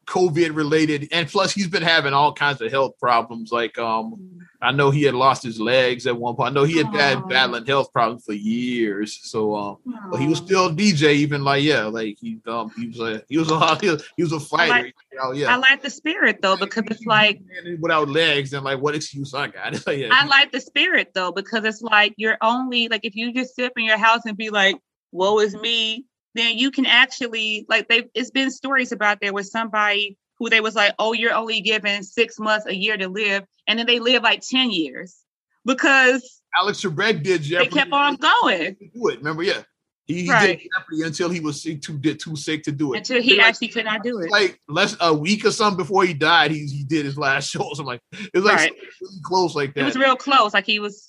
COVID 0.09 0.55
related, 0.55 1.07
and 1.11 1.27
plus 1.27 1.53
he's 1.53 1.67
been 1.67 1.83
having 1.83 2.13
all 2.13 2.33
kinds 2.33 2.61
of 2.61 2.71
health 2.71 2.93
problems. 2.99 3.51
Like 3.51 3.77
um. 3.77 4.39
I 4.61 4.71
know 4.71 4.91
he 4.91 5.03
had 5.03 5.15
lost 5.15 5.41
his 5.41 5.59
legs 5.59 6.05
at 6.05 6.17
one 6.17 6.35
point. 6.35 6.51
I 6.51 6.53
know 6.53 6.65
he 6.65 6.77
had 6.77 6.91
been 6.91 7.25
battling 7.29 7.65
health 7.65 7.93
problems 7.93 8.25
for 8.25 8.33
years. 8.33 9.17
So 9.23 9.55
um, 9.55 9.77
Aww. 9.87 10.11
but 10.11 10.19
he 10.19 10.27
was 10.27 10.39
still 10.39 10.69
DJ, 10.69 11.13
even 11.13 11.45
like 11.45 11.63
yeah, 11.63 11.85
like 11.85 12.17
he 12.19 12.41
um 12.45 12.69
he 12.75 12.87
was 12.87 12.99
a 12.99 13.23
he 13.29 13.37
was 13.37 13.49
a 13.51 13.75
he 14.17 14.23
was, 14.23 14.33
a 14.33 14.39
fighter. 14.39 14.73
I 14.73 14.81
like, 14.81 14.95
you 15.11 15.17
know, 15.17 15.31
yeah, 15.31 15.53
I 15.53 15.55
like 15.55 15.81
the 15.81 15.89
spirit 15.89 16.41
though 16.41 16.57
because 16.57 16.83
it's 16.91 17.05
like 17.05 17.41
without 17.79 18.09
legs 18.09 18.51
and 18.51 18.65
like 18.65 18.79
what 18.79 18.95
excuse 18.95 19.33
I 19.33 19.47
got. 19.47 19.87
yeah. 19.97 20.09
I 20.11 20.25
like 20.25 20.51
the 20.51 20.59
spirit 20.59 21.13
though 21.13 21.31
because 21.31 21.63
it's 21.63 21.81
like 21.81 22.13
you're 22.17 22.37
only 22.41 22.89
like 22.89 23.05
if 23.05 23.15
you 23.15 23.33
just 23.33 23.55
sit 23.55 23.71
in 23.77 23.85
your 23.85 23.97
house 23.97 24.25
and 24.25 24.35
be 24.35 24.49
like, 24.49 24.75
"Woe 25.13 25.39
is 25.39 25.55
me," 25.55 26.05
then 26.35 26.57
you 26.57 26.71
can 26.71 26.85
actually 26.85 27.65
like 27.69 27.87
they 27.87 28.03
it's 28.13 28.31
been 28.31 28.51
stories 28.51 28.91
about 28.91 29.19
there 29.21 29.33
with 29.33 29.47
somebody 29.47 30.17
who 30.37 30.49
they 30.49 30.61
was 30.61 30.75
like, 30.75 30.93
oh, 30.99 31.13
you're 31.13 31.33
only 31.33 31.61
given 31.61 32.01
six 32.03 32.39
months 32.39 32.65
a 32.65 32.73
year 32.73 32.97
to 32.97 33.09
live, 33.09 33.43
and 33.67 33.77
then 33.77 33.85
they 33.85 33.99
live 33.99 34.23
like 34.23 34.41
10 34.41 34.71
years 34.71 35.17
because 35.65 36.41
Alex 36.57 36.81
Trebek 36.81 37.23
did 37.23 37.41
Jeopardy. 37.41 37.69
They 37.69 37.75
kept 37.75 37.91
on 37.91 38.15
going. 38.15 38.75
Do 38.79 39.09
it, 39.09 39.19
remember? 39.19 39.43
Yeah. 39.43 39.61
He, 40.05 40.23
he 40.23 40.29
right. 40.29 40.57
did 40.57 40.69
Jeopardy 40.75 41.03
until 41.03 41.29
he 41.29 41.39
was 41.39 41.61
sick, 41.61 41.81
too 41.81 41.97
did 41.99 42.19
too 42.19 42.35
sick 42.35 42.63
to 42.63 42.71
do 42.71 42.93
it. 42.93 42.99
Until 42.99 43.21
he 43.21 43.39
actually 43.39 43.67
could 43.67 43.85
not 43.85 44.01
do 44.01 44.19
it. 44.19 44.31
Like 44.31 44.59
less 44.67 44.97
a 44.99 45.13
week 45.13 45.45
or 45.45 45.51
something 45.51 45.77
before 45.77 46.03
he 46.03 46.15
died, 46.15 46.49
he 46.49 46.65
he 46.65 46.83
did 46.83 47.05
his 47.05 47.17
last 47.17 47.49
show. 47.51 47.69
So 47.73 47.81
I'm 47.81 47.85
like, 47.85 48.01
it 48.13 48.31
was 48.33 48.45
like 48.45 48.55
right. 48.55 48.71
really 49.01 49.21
close 49.23 49.55
like 49.55 49.75
that. 49.75 49.81
It 49.81 49.85
was 49.85 49.97
real 49.97 50.15
close. 50.15 50.53
Like 50.53 50.65
he 50.65 50.79
was 50.79 51.08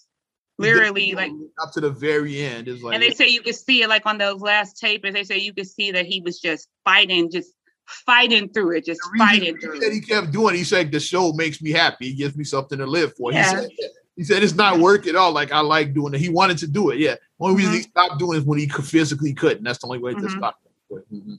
literally 0.61 1.15
like 1.15 1.33
up 1.63 1.73
to 1.73 1.81
the 1.81 1.91
very 1.91 2.41
end. 2.41 2.69
Is 2.69 2.83
like 2.83 2.95
and 2.95 3.03
they 3.03 3.11
say 3.11 3.29
you 3.29 3.43
can 3.43 3.55
see 3.55 3.83
it 3.83 3.89
like 3.89 4.07
on 4.07 4.19
those 4.19 4.41
last 4.41 4.79
tapes 4.79 5.11
they 5.13 5.25
say 5.25 5.39
you 5.39 5.53
can 5.53 5.65
see 5.65 5.91
that 5.93 6.07
he 6.07 6.21
was 6.21 6.41
just 6.41 6.69
fighting 6.85 7.31
just 7.31 7.53
fighting 7.87 8.49
through 8.49 8.77
it 8.77 8.85
just 8.85 9.01
fighting 9.19 9.57
through 9.59 9.81
he 9.81 9.87
it. 9.87 9.93
he 9.93 10.01
kept 10.01 10.31
doing 10.31 10.55
he 10.55 10.63
said 10.63 10.93
the 10.93 11.01
show 11.01 11.33
makes 11.33 11.61
me 11.61 11.71
happy. 11.71 12.09
It 12.09 12.15
gives 12.15 12.37
me 12.37 12.45
something 12.45 12.79
to 12.79 12.87
live 12.87 13.15
for. 13.17 13.33
Yeah. 13.33 13.43
he 13.43 13.57
said 13.57 13.71
he 14.17 14.25
said 14.25 14.43
it's 14.43 14.55
not 14.55 14.79
work 14.79 15.07
at 15.07 15.17
all. 15.17 15.33
Like 15.33 15.53
i 15.53 15.61
like 15.61 15.95
doing 15.95 16.15
it. 16.15 16.21
He 16.21 16.29
wanted 16.29 16.59
to 16.59 16.67
do 16.67 16.91
it 16.91 16.99
yeah. 16.99 17.17
Only 17.39 17.57
reason 17.57 17.73
mm-hmm. 17.73 17.77
he 17.79 17.83
stopped 17.83 18.19
doing 18.19 18.37
it 18.37 18.41
is 18.43 18.47
when 18.47 18.59
he 18.59 18.69
physically 18.69 19.35
couldn't. 19.35 19.65
That's 19.65 19.79
the 19.79 19.87
only 19.87 19.99
way 19.99 20.13
mm-hmm. 20.13 20.27
to 20.27 20.31
stop 20.31 20.61
mm-hmm. 20.93 21.35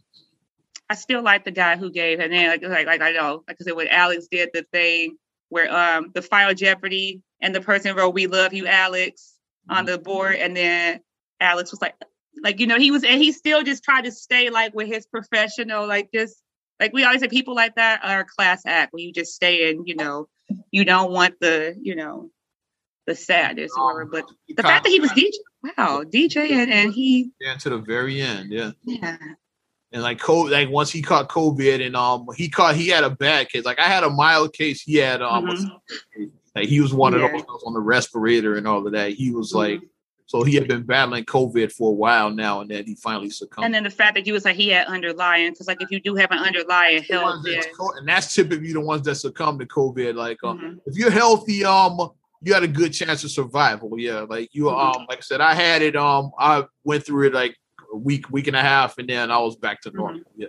I 0.90 0.96
still 0.96 1.22
like 1.22 1.46
the 1.46 1.52
guy 1.52 1.78
who 1.78 1.90
gave, 1.90 2.20
and 2.20 2.34
then 2.34 2.50
like, 2.50 2.64
like, 2.64 2.86
like 2.86 3.02
I 3.02 3.14
know, 3.14 3.46
like 3.48 3.56
I 3.62 3.64
said, 3.64 3.76
when 3.78 3.88
Alex 3.88 4.28
did 4.30 4.50
the 4.54 4.64
thing 4.74 5.16
where 5.52 5.72
um 5.72 6.12
the 6.16 6.22
final 6.22 6.54
Jeopardy 6.54 7.22
and 7.42 7.54
the 7.54 7.62
person 7.62 7.96
wrote 7.96 8.14
"We 8.14 8.28
love 8.28 8.54
you, 8.54 8.66
Alex" 8.66 9.36
on 9.70 9.86
the 9.86 9.98
board, 9.98 10.36
and 10.36 10.56
then 10.56 11.02
Alex 11.40 11.72
was 11.72 11.82
like, 11.82 11.96
like 12.42 12.60
you 12.60 12.68
know, 12.68 12.78
he 12.78 12.90
was, 12.90 13.04
and 13.04 13.22
he 13.22 13.32
still 13.32 13.62
just 13.64 13.84
tried 13.84 14.06
to 14.06 14.12
stay 14.12 14.50
like 14.50 14.74
with 14.74 14.88
his 14.88 15.06
professional, 15.06 15.88
like 15.88 16.10
just 16.14 16.42
like 16.80 16.94
we 16.94 17.04
always 17.04 17.22
say, 17.22 17.28
people 17.28 17.54
like 17.54 17.76
that 17.76 18.02
are 18.04 18.24
class 18.24 18.64
act. 18.66 18.94
When 18.94 19.04
you 19.04 19.12
just 19.12 19.34
stay 19.34 19.70
in, 19.70 19.86
you 19.86 19.96
know, 19.96 20.28
you 20.72 20.86
don't 20.86 21.12
want 21.12 21.36
the, 21.40 21.76
you 21.82 21.96
know, 21.96 22.32
the 23.06 23.16
sadness 23.16 23.72
or 23.78 24.06
whatever. 24.06 24.06
But 24.10 24.56
the 24.56 24.64
fact 24.64 24.86
that 24.86 24.90
he 24.90 25.00
was 25.00 25.12
DJ, 25.12 25.32
wow, 25.64 26.04
DJ, 26.04 26.52
and, 26.52 26.72
and 26.72 26.94
he 26.94 27.32
yeah 27.40 27.56
to 27.56 27.70
the 27.70 27.78
very 27.78 28.22
end, 28.22 28.52
yeah, 28.52 28.72
yeah. 28.84 29.18
And 29.94 30.02
like 30.02 30.20
COVID, 30.20 30.52
like 30.52 30.70
once 30.70 30.90
he 30.90 31.02
caught 31.02 31.30
COVID, 31.30 31.86
and 31.86 31.96
um, 31.96 32.28
he 32.38 32.48
caught 32.48 32.76
he 32.76 32.88
had 32.88 33.04
a 33.04 33.10
bad 33.10 33.50
case. 33.50 33.66
Like 33.66 33.80
I 33.80 33.88
had 33.88 34.04
a 34.04 34.10
mild 34.10 34.54
case. 34.54 34.82
He 34.82 34.96
had 34.96 35.22
um, 35.22 35.48
mm-hmm. 35.48 36.24
Like 36.56 36.68
he 36.68 36.82
was 36.82 36.94
one 36.94 37.14
yeah. 37.14 37.26
of 37.26 37.32
those 37.32 37.64
on 37.66 37.74
the 37.74 37.80
respirator 37.80 38.58
and 38.58 38.68
all 38.68 38.86
of 38.86 38.94
that. 38.94 39.12
He 39.12 39.32
was 39.32 39.50
mm-hmm. 39.50 39.58
like, 39.58 39.82
so 40.26 40.44
he 40.44 40.56
had 40.56 40.68
been 40.68 40.84
battling 40.84 41.26
COVID 41.26 41.74
for 41.74 41.90
a 41.90 41.94
while 41.94 42.30
now, 42.30 42.62
and 42.62 42.72
then 42.72 42.86
he 42.86 42.96
finally 42.96 43.30
succumbed. 43.30 43.66
And 43.66 43.74
then 43.74 43.84
the 43.84 43.90
fact 43.90 44.16
that 44.16 44.26
you 44.26 44.34
was 44.34 44.46
like 44.46 44.56
he 44.56 44.70
had 44.70 44.88
underlying, 44.88 45.52
because 45.52 45.68
like 45.68 45.82
if 45.82 45.92
you 45.92 46.00
do 46.00 46.16
have 46.16 46.32
an 46.32 46.40
underlying 46.40 47.04
health, 47.04 47.46
and 47.46 48.08
that's 48.08 48.34
typically 48.34 48.72
the 48.72 48.80
ones 48.80 49.04
that 49.04 49.16
succumb 49.16 49.60
to 49.60 49.66
COVID. 49.66 50.16
Like 50.16 50.42
um, 50.44 50.60
mm-hmm. 50.60 50.78
if 50.86 50.96
you're 50.96 51.12
healthy, 51.12 51.66
um, 51.66 52.12
you 52.42 52.54
had 52.54 52.64
a 52.64 52.68
good 52.68 52.92
chance 52.92 53.24
of 53.26 53.32
survival. 53.32 54.00
Yeah, 54.00 54.22
like 54.22 54.50
you 54.54 54.66
mm-hmm. 54.66 55.00
um, 55.02 55.06
like 55.10 55.20
I 55.20 55.22
said, 55.22 55.42
I 55.42 55.54
had 55.54 55.82
it. 55.82 55.98
Um, 55.98 56.32
I 56.40 56.64
went 56.86 57.06
through 57.06 57.28
it 57.28 57.34
like 57.34 57.58
a 57.92 57.98
week, 57.98 58.30
week 58.30 58.48
and 58.48 58.56
a 58.56 58.62
half, 58.62 58.98
and 58.98 59.10
then 59.10 59.32
I 59.32 59.38
was 59.40 59.56
back 59.56 59.82
to 59.82 59.92
normal. 59.92 60.22
Mm-hmm. 60.22 60.42
Yeah. 60.42 60.48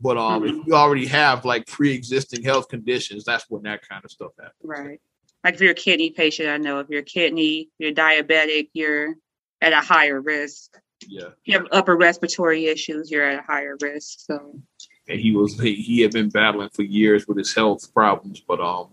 But 0.00 0.18
um, 0.18 0.42
mm-hmm. 0.42 0.62
you 0.66 0.74
already 0.74 1.06
have 1.06 1.44
like 1.44 1.66
pre-existing 1.66 2.42
health 2.42 2.68
conditions, 2.68 3.24
that's 3.24 3.44
when 3.48 3.62
that 3.62 3.86
kind 3.88 4.04
of 4.04 4.10
stuff 4.10 4.32
happens. 4.38 4.56
Right 4.62 5.00
like 5.44 5.54
if 5.54 5.60
you're 5.60 5.72
a 5.72 5.74
kidney 5.74 6.10
patient, 6.10 6.48
I 6.48 6.56
know 6.56 6.78
if 6.80 6.88
you're 6.88 7.00
a 7.00 7.04
kidney, 7.04 7.68
you're 7.78 7.92
diabetic, 7.92 8.68
you're 8.72 9.14
at 9.60 9.72
a 9.72 9.80
higher 9.80 10.20
risk. 10.20 10.76
Yeah. 11.06 11.26
If 11.26 11.34
you 11.44 11.58
have 11.58 11.66
upper 11.72 11.96
respiratory 11.96 12.66
issues, 12.66 13.10
you're 13.10 13.28
at 13.28 13.40
a 13.40 13.42
higher 13.42 13.76
risk. 13.80 14.20
So 14.20 14.60
and 15.08 15.20
he 15.20 15.32
was 15.32 15.58
he, 15.58 15.74
he 15.74 16.00
had 16.00 16.12
been 16.12 16.28
battling 16.28 16.70
for 16.72 16.82
years 16.82 17.26
with 17.26 17.38
his 17.38 17.54
health 17.54 17.92
problems, 17.92 18.40
but 18.46 18.60
um 18.60 18.88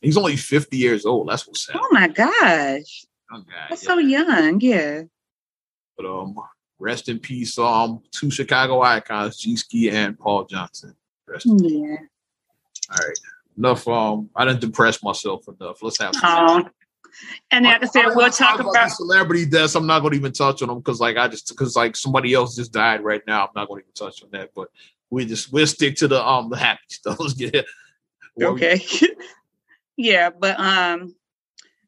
he's 0.00 0.18
only 0.18 0.36
50 0.36 0.76
years 0.76 1.06
old. 1.06 1.28
That's 1.28 1.46
what's 1.46 1.64
sad. 1.64 1.76
Oh 1.78 1.88
my 1.90 2.08
gosh. 2.08 3.06
Young 3.30 3.44
guy, 3.48 3.66
That's 3.70 3.82
yeah. 3.82 3.88
so 3.88 3.98
young, 3.98 4.60
yeah. 4.60 5.02
But 5.96 6.06
um 6.06 6.36
rest 6.78 7.08
in 7.08 7.18
peace, 7.18 7.58
um 7.58 8.02
two 8.10 8.30
Chicago 8.30 8.82
icons, 8.82 9.36
G 9.36 9.56
Ski 9.56 9.90
and 9.90 10.18
Paul 10.18 10.44
Johnson. 10.44 10.94
Rest 11.26 11.46
yeah. 11.46 11.96
All 12.90 12.98
right 12.98 13.18
enough. 13.56 13.86
Um, 13.88 14.30
I 14.34 14.44
didn't 14.44 14.60
depress 14.60 15.02
myself 15.02 15.46
enough. 15.48 15.82
Let's 15.82 15.98
have. 16.00 16.14
Some 16.14 16.70
and 17.50 17.64
like 17.64 17.82
I 17.82 17.86
said, 17.86 18.06
we'll 18.14 18.30
talk 18.30 18.60
about, 18.60 18.70
about 18.70 18.90
celebrity 18.90 19.46
deaths. 19.46 19.74
I'm 19.74 19.86
not 19.86 20.00
going 20.00 20.12
to 20.12 20.18
even 20.18 20.32
touch 20.32 20.60
on 20.60 20.68
them 20.68 20.78
because, 20.78 21.00
like, 21.00 21.16
I 21.16 21.28
just 21.28 21.48
because 21.48 21.74
like 21.74 21.96
somebody 21.96 22.34
else 22.34 22.56
just 22.56 22.72
died 22.72 23.02
right 23.02 23.22
now. 23.26 23.44
I'm 23.44 23.52
not 23.56 23.68
going 23.68 23.82
to 23.82 23.86
even 23.86 23.94
touch 23.94 24.22
on 24.22 24.28
that. 24.32 24.50
But 24.54 24.68
we 25.08 25.24
just 25.24 25.52
we'll 25.52 25.66
stick 25.66 25.96
to 25.96 26.08
the 26.08 26.24
um 26.26 26.50
the 26.50 26.56
happy 26.56 26.82
stuff. 26.88 27.18
Let's 27.18 27.34
get 27.34 27.54
it. 27.54 27.66
Okay. 28.40 28.80
yeah, 29.96 30.28
but 30.30 30.60
um, 30.60 31.14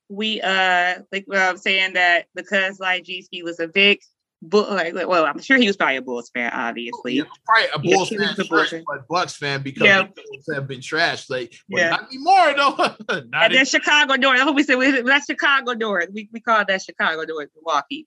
we 0.08 0.40
uh 0.40 1.00
like 1.12 1.24
what 1.26 1.38
I'm 1.38 1.58
saying 1.58 1.94
that 1.94 2.26
because 2.34 2.80
like 2.80 3.04
G 3.04 3.20
Ski 3.20 3.42
was 3.42 3.60
a 3.60 3.68
big 3.68 4.00
Bull, 4.40 4.66
like, 4.70 5.08
well, 5.08 5.26
I'm 5.26 5.40
sure 5.40 5.56
he 5.58 5.66
was 5.66 5.76
probably 5.76 5.96
a 5.96 6.02
Bulls 6.02 6.30
fan, 6.32 6.52
obviously. 6.52 7.14
Yeah, 7.14 7.24
probably 7.44 7.70
a 7.74 7.78
Bulls 7.96 8.12
yeah, 8.12 8.18
fan, 8.18 8.34
a 8.38 8.44
Bulls 8.44 8.74
but 8.86 9.08
Bucks 9.08 9.34
fan 9.36 9.62
because 9.62 9.82
yeah. 9.82 10.02
the 10.02 10.08
Bulls 10.14 10.48
have 10.54 10.68
been 10.68 10.78
trashed. 10.80 11.28
Like, 11.28 11.52
yeah. 11.68 11.90
not 11.90 12.06
anymore 12.06 12.54
though. 12.56 12.76
not 13.30 13.46
and 13.46 13.54
then 13.54 13.66
Chicago 13.66 14.14
North. 14.14 14.38
I 14.38 14.44
hope 14.44 14.54
we 14.54 14.62
said 14.62 14.78
that's 15.04 15.26
Chicago 15.26 15.72
North. 15.72 16.10
We 16.12 16.28
we 16.32 16.38
call 16.40 16.64
that 16.64 16.82
Chicago 16.82 17.24
North, 17.24 17.48
Milwaukee. 17.56 18.06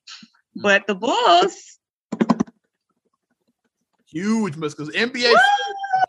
Mm-hmm. 0.56 0.62
But 0.62 0.86
the 0.86 0.94
Bulls, 0.94 1.78
huge 4.06 4.56
miss 4.56 4.74
because 4.74 4.94
NBA 4.94 5.34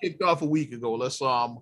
kicked 0.02 0.22
off 0.22 0.42
a 0.42 0.46
week 0.46 0.72
ago. 0.72 0.94
Let's 0.96 1.22
um. 1.22 1.60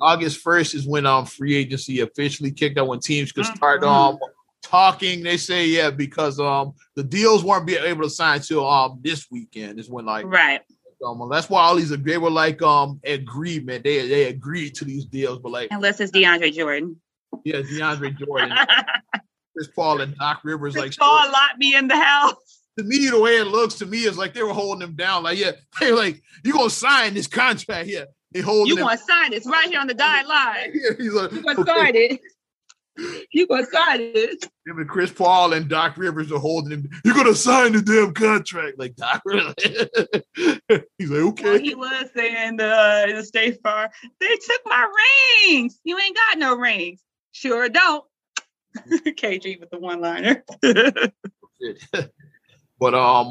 August 0.00 0.44
1st 0.44 0.74
is 0.76 0.86
when 0.86 1.06
um 1.06 1.24
free 1.24 1.56
agency 1.56 2.00
officially 2.00 2.52
kicked 2.52 2.78
out 2.78 2.86
when 2.86 3.00
teams 3.00 3.32
could 3.32 3.46
start 3.46 3.80
mm-hmm. 3.80 4.14
um 4.14 4.18
talking. 4.62 5.22
They 5.22 5.36
say 5.36 5.66
yeah 5.66 5.90
because 5.90 6.40
um 6.40 6.74
the 6.96 7.02
deals 7.02 7.44
weren't 7.44 7.66
being 7.66 7.84
able 7.84 8.02
to 8.02 8.10
sign 8.10 8.40
till 8.40 8.68
um 8.68 9.00
this 9.02 9.26
weekend 9.30 9.78
is 9.78 9.90
when 9.90 10.06
like 10.06 10.24
right 10.26 10.60
Um, 11.04 11.28
that's 11.30 11.50
why 11.50 11.62
all 11.62 11.76
these 11.76 11.90
they 11.90 12.18
were 12.18 12.30
like 12.30 12.62
um 12.62 13.00
agreement. 13.04 13.84
They 13.84 14.08
they 14.08 14.24
agreed 14.24 14.74
to 14.76 14.84
these 14.84 15.04
deals, 15.04 15.38
but 15.38 15.52
like 15.52 15.68
unless 15.70 16.00
it's 16.00 16.12
DeAndre 16.12 16.52
Jordan. 16.52 17.00
Yeah, 17.44 17.62
DeAndre 17.62 18.16
Jordan, 18.18 18.52
Chris 19.54 19.68
Paul 19.68 20.00
and 20.00 20.16
Doc 20.16 20.40
Rivers. 20.44 20.74
Chris 20.74 20.84
like 20.84 20.96
Paul 20.96 21.30
locked 21.30 21.58
me 21.58 21.74
in 21.74 21.88
the 21.88 21.96
house. 21.96 22.34
To 22.78 22.84
me, 22.84 23.10
the 23.10 23.20
way 23.20 23.36
it 23.36 23.48
looks 23.48 23.74
to 23.80 23.86
me 23.86 24.04
is 24.04 24.16
like 24.16 24.32
they 24.32 24.42
were 24.42 24.54
holding 24.54 24.88
him 24.88 24.94
down. 24.96 25.24
Like, 25.24 25.38
yeah, 25.38 25.50
they're 25.78 25.94
like, 25.94 26.22
you 26.42 26.54
gonna 26.54 26.70
sign 26.70 27.12
this 27.12 27.26
contract 27.26 27.86
here. 27.86 28.06
They 28.32 28.40
hold 28.40 28.66
you 28.66 28.76
gonna 28.78 28.96
sign 28.96 29.30
this 29.30 29.44
right 29.44 29.68
here 29.68 29.78
on 29.78 29.86
the 29.86 29.92
dotted 29.92 30.26
line. 30.26 30.72
Yeah, 30.72 30.90
he's 30.96 31.12
like, 31.12 31.32
you 31.32 31.42
gonna 31.42 31.60
okay. 31.60 31.70
sign 31.70 31.96
it. 31.96 32.20
You 33.32 33.46
gonna 33.46 33.64
sign 33.66 34.00
it. 34.00 34.44
Him 34.66 34.78
and 34.78 34.88
Chris 34.88 35.10
Paul 35.10 35.54
and 35.54 35.68
Doc 35.68 35.96
Rivers 35.96 36.30
are 36.30 36.38
holding 36.38 36.72
him. 36.72 36.90
You're 37.04 37.14
gonna 37.14 37.34
sign 37.34 37.72
the 37.72 37.80
damn 37.80 38.12
contract, 38.12 38.78
like 38.78 38.94
Doc. 38.96 39.22
He's 40.98 41.10
like, 41.10 41.22
okay. 41.22 41.44
Well, 41.44 41.58
he 41.58 41.74
was 41.74 42.10
saying 42.14 42.60
uh, 42.60 43.06
in 43.08 43.16
the 43.16 43.24
State 43.24 43.60
Farm, 43.62 43.88
they 44.20 44.28
took 44.28 44.60
my 44.66 44.86
rings. 45.48 45.80
You 45.84 45.98
ain't 45.98 46.16
got 46.16 46.38
no 46.38 46.56
rings. 46.56 47.02
Sure 47.32 47.68
don't. 47.68 48.04
KG 48.88 49.58
with 49.60 49.70
the 49.70 49.78
one 49.78 50.00
liner. 50.00 50.44
but 52.78 52.94
um, 52.94 53.30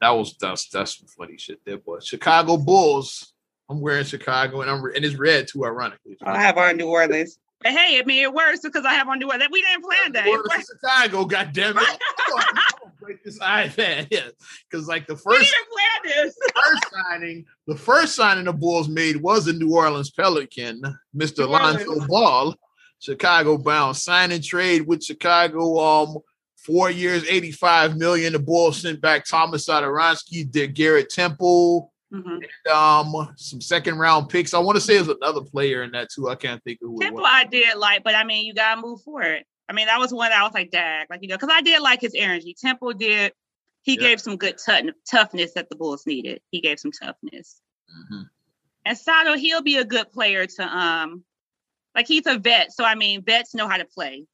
that 0.00 0.10
was 0.10 0.36
that's 0.40 0.68
that's 0.68 0.98
some 0.98 1.08
funny 1.08 1.36
shit 1.36 1.60
there. 1.64 1.78
But 1.78 2.04
Chicago 2.04 2.56
Bulls. 2.56 3.28
I'm 3.70 3.80
wearing 3.80 4.04
Chicago 4.04 4.60
and 4.60 4.70
I'm 4.70 4.84
and 4.84 5.02
it's 5.04 5.14
red 5.14 5.48
too. 5.48 5.64
Ironically, 5.64 6.18
I 6.22 6.42
have 6.42 6.58
on 6.58 6.76
New 6.76 6.88
Orleans. 6.88 7.38
But 7.62 7.72
hey, 7.72 7.96
it 7.96 8.06
made 8.06 8.22
it 8.22 8.32
worse 8.32 8.60
because 8.60 8.84
I 8.84 8.94
have 8.94 9.08
on 9.08 9.18
New 9.18 9.26
Orleans. 9.26 9.48
We 9.50 9.62
didn't 9.62 9.84
plan 9.84 10.12
that. 10.12 10.64
Chicago, 10.66 11.24
goddamn 11.24 11.78
it! 11.78 11.98
break 13.02 13.22
this 13.24 13.38
iPad. 13.38 14.32
Because 14.70 14.88
like 14.88 15.06
the 15.06 15.16
first, 15.16 15.38
we 15.38 15.44
didn't 15.44 16.14
plan 16.14 16.24
this. 16.24 16.36
first 16.64 16.84
signing, 16.92 17.44
the 17.66 17.76
first 17.76 18.14
signing 18.14 18.44
the 18.44 18.52
Bulls 18.52 18.88
made 18.88 19.16
was 19.16 19.46
a 19.46 19.52
New 19.52 19.74
Orleans 19.74 20.10
Pelican, 20.10 20.82
Mr. 21.14 21.46
Lonzo 21.46 22.06
Ball, 22.06 22.54
Chicago 22.98 23.58
bound 23.58 23.98
sign 23.98 24.32
and 24.32 24.42
trade 24.42 24.86
with 24.86 25.04
Chicago. 25.04 25.78
Um, 25.78 26.18
four 26.56 26.90
years, 26.90 27.24
85 27.28 27.98
million. 27.98 28.32
The 28.32 28.38
Bulls 28.38 28.80
sent 28.80 29.02
back 29.02 29.26
Thomas 29.26 29.66
Satoransky, 29.66 30.50
did 30.50 30.74
Garrett 30.74 31.10
Temple, 31.10 31.91
mm-hmm. 32.12 32.28
and, 32.28 32.74
um, 32.74 33.34
some 33.36 33.60
second 33.60 33.98
round 33.98 34.28
picks. 34.28 34.54
I 34.54 34.58
want 34.58 34.76
to 34.76 34.80
say 34.80 34.94
there's 34.94 35.08
another 35.08 35.40
player 35.40 35.82
in 35.82 35.92
that 35.92 36.10
too. 36.10 36.28
I 36.28 36.34
can't 36.34 36.62
think 36.64 36.80
of 36.82 36.90
who. 36.90 37.00
Temple, 37.00 37.24
I 37.24 37.44
did 37.44 37.76
like, 37.76 38.04
but 38.04 38.14
I 38.14 38.24
mean, 38.24 38.46
you 38.46 38.54
gotta 38.54 38.80
move 38.80 39.00
forward. 39.02 39.44
I 39.68 39.72
mean, 39.72 39.86
that 39.86 39.98
was 39.98 40.12
one 40.12 40.30
that 40.30 40.40
I 40.40 40.42
was 40.42 40.54
like, 40.54 40.70
dag, 40.70 41.06
like 41.10 41.22
you 41.22 41.28
know, 41.28 41.36
because 41.36 41.50
I 41.52 41.62
did 41.62 41.80
like 41.80 42.00
his 42.00 42.14
energy. 42.16 42.54
Temple 42.58 42.92
did. 42.92 43.32
He 43.82 43.94
yeah. 43.94 44.08
gave 44.08 44.20
some 44.20 44.36
good 44.36 44.58
t- 44.64 44.92
toughness 45.10 45.54
that 45.54 45.68
the 45.68 45.76
Bulls 45.76 46.06
needed. 46.06 46.40
He 46.50 46.60
gave 46.60 46.78
some 46.78 46.92
toughness. 46.92 47.60
Mm-hmm. 47.90 48.22
And 48.84 48.98
Sato, 48.98 49.34
he'll 49.34 49.62
be 49.62 49.76
a 49.76 49.84
good 49.84 50.12
player 50.12 50.46
to 50.46 50.62
um 50.62 51.24
like 51.94 52.06
he's 52.06 52.26
a 52.26 52.38
vet, 52.38 52.72
so 52.72 52.84
I 52.84 52.94
mean, 52.94 53.22
vets 53.22 53.54
know 53.54 53.68
how 53.68 53.76
to 53.76 53.84
play. 53.84 54.24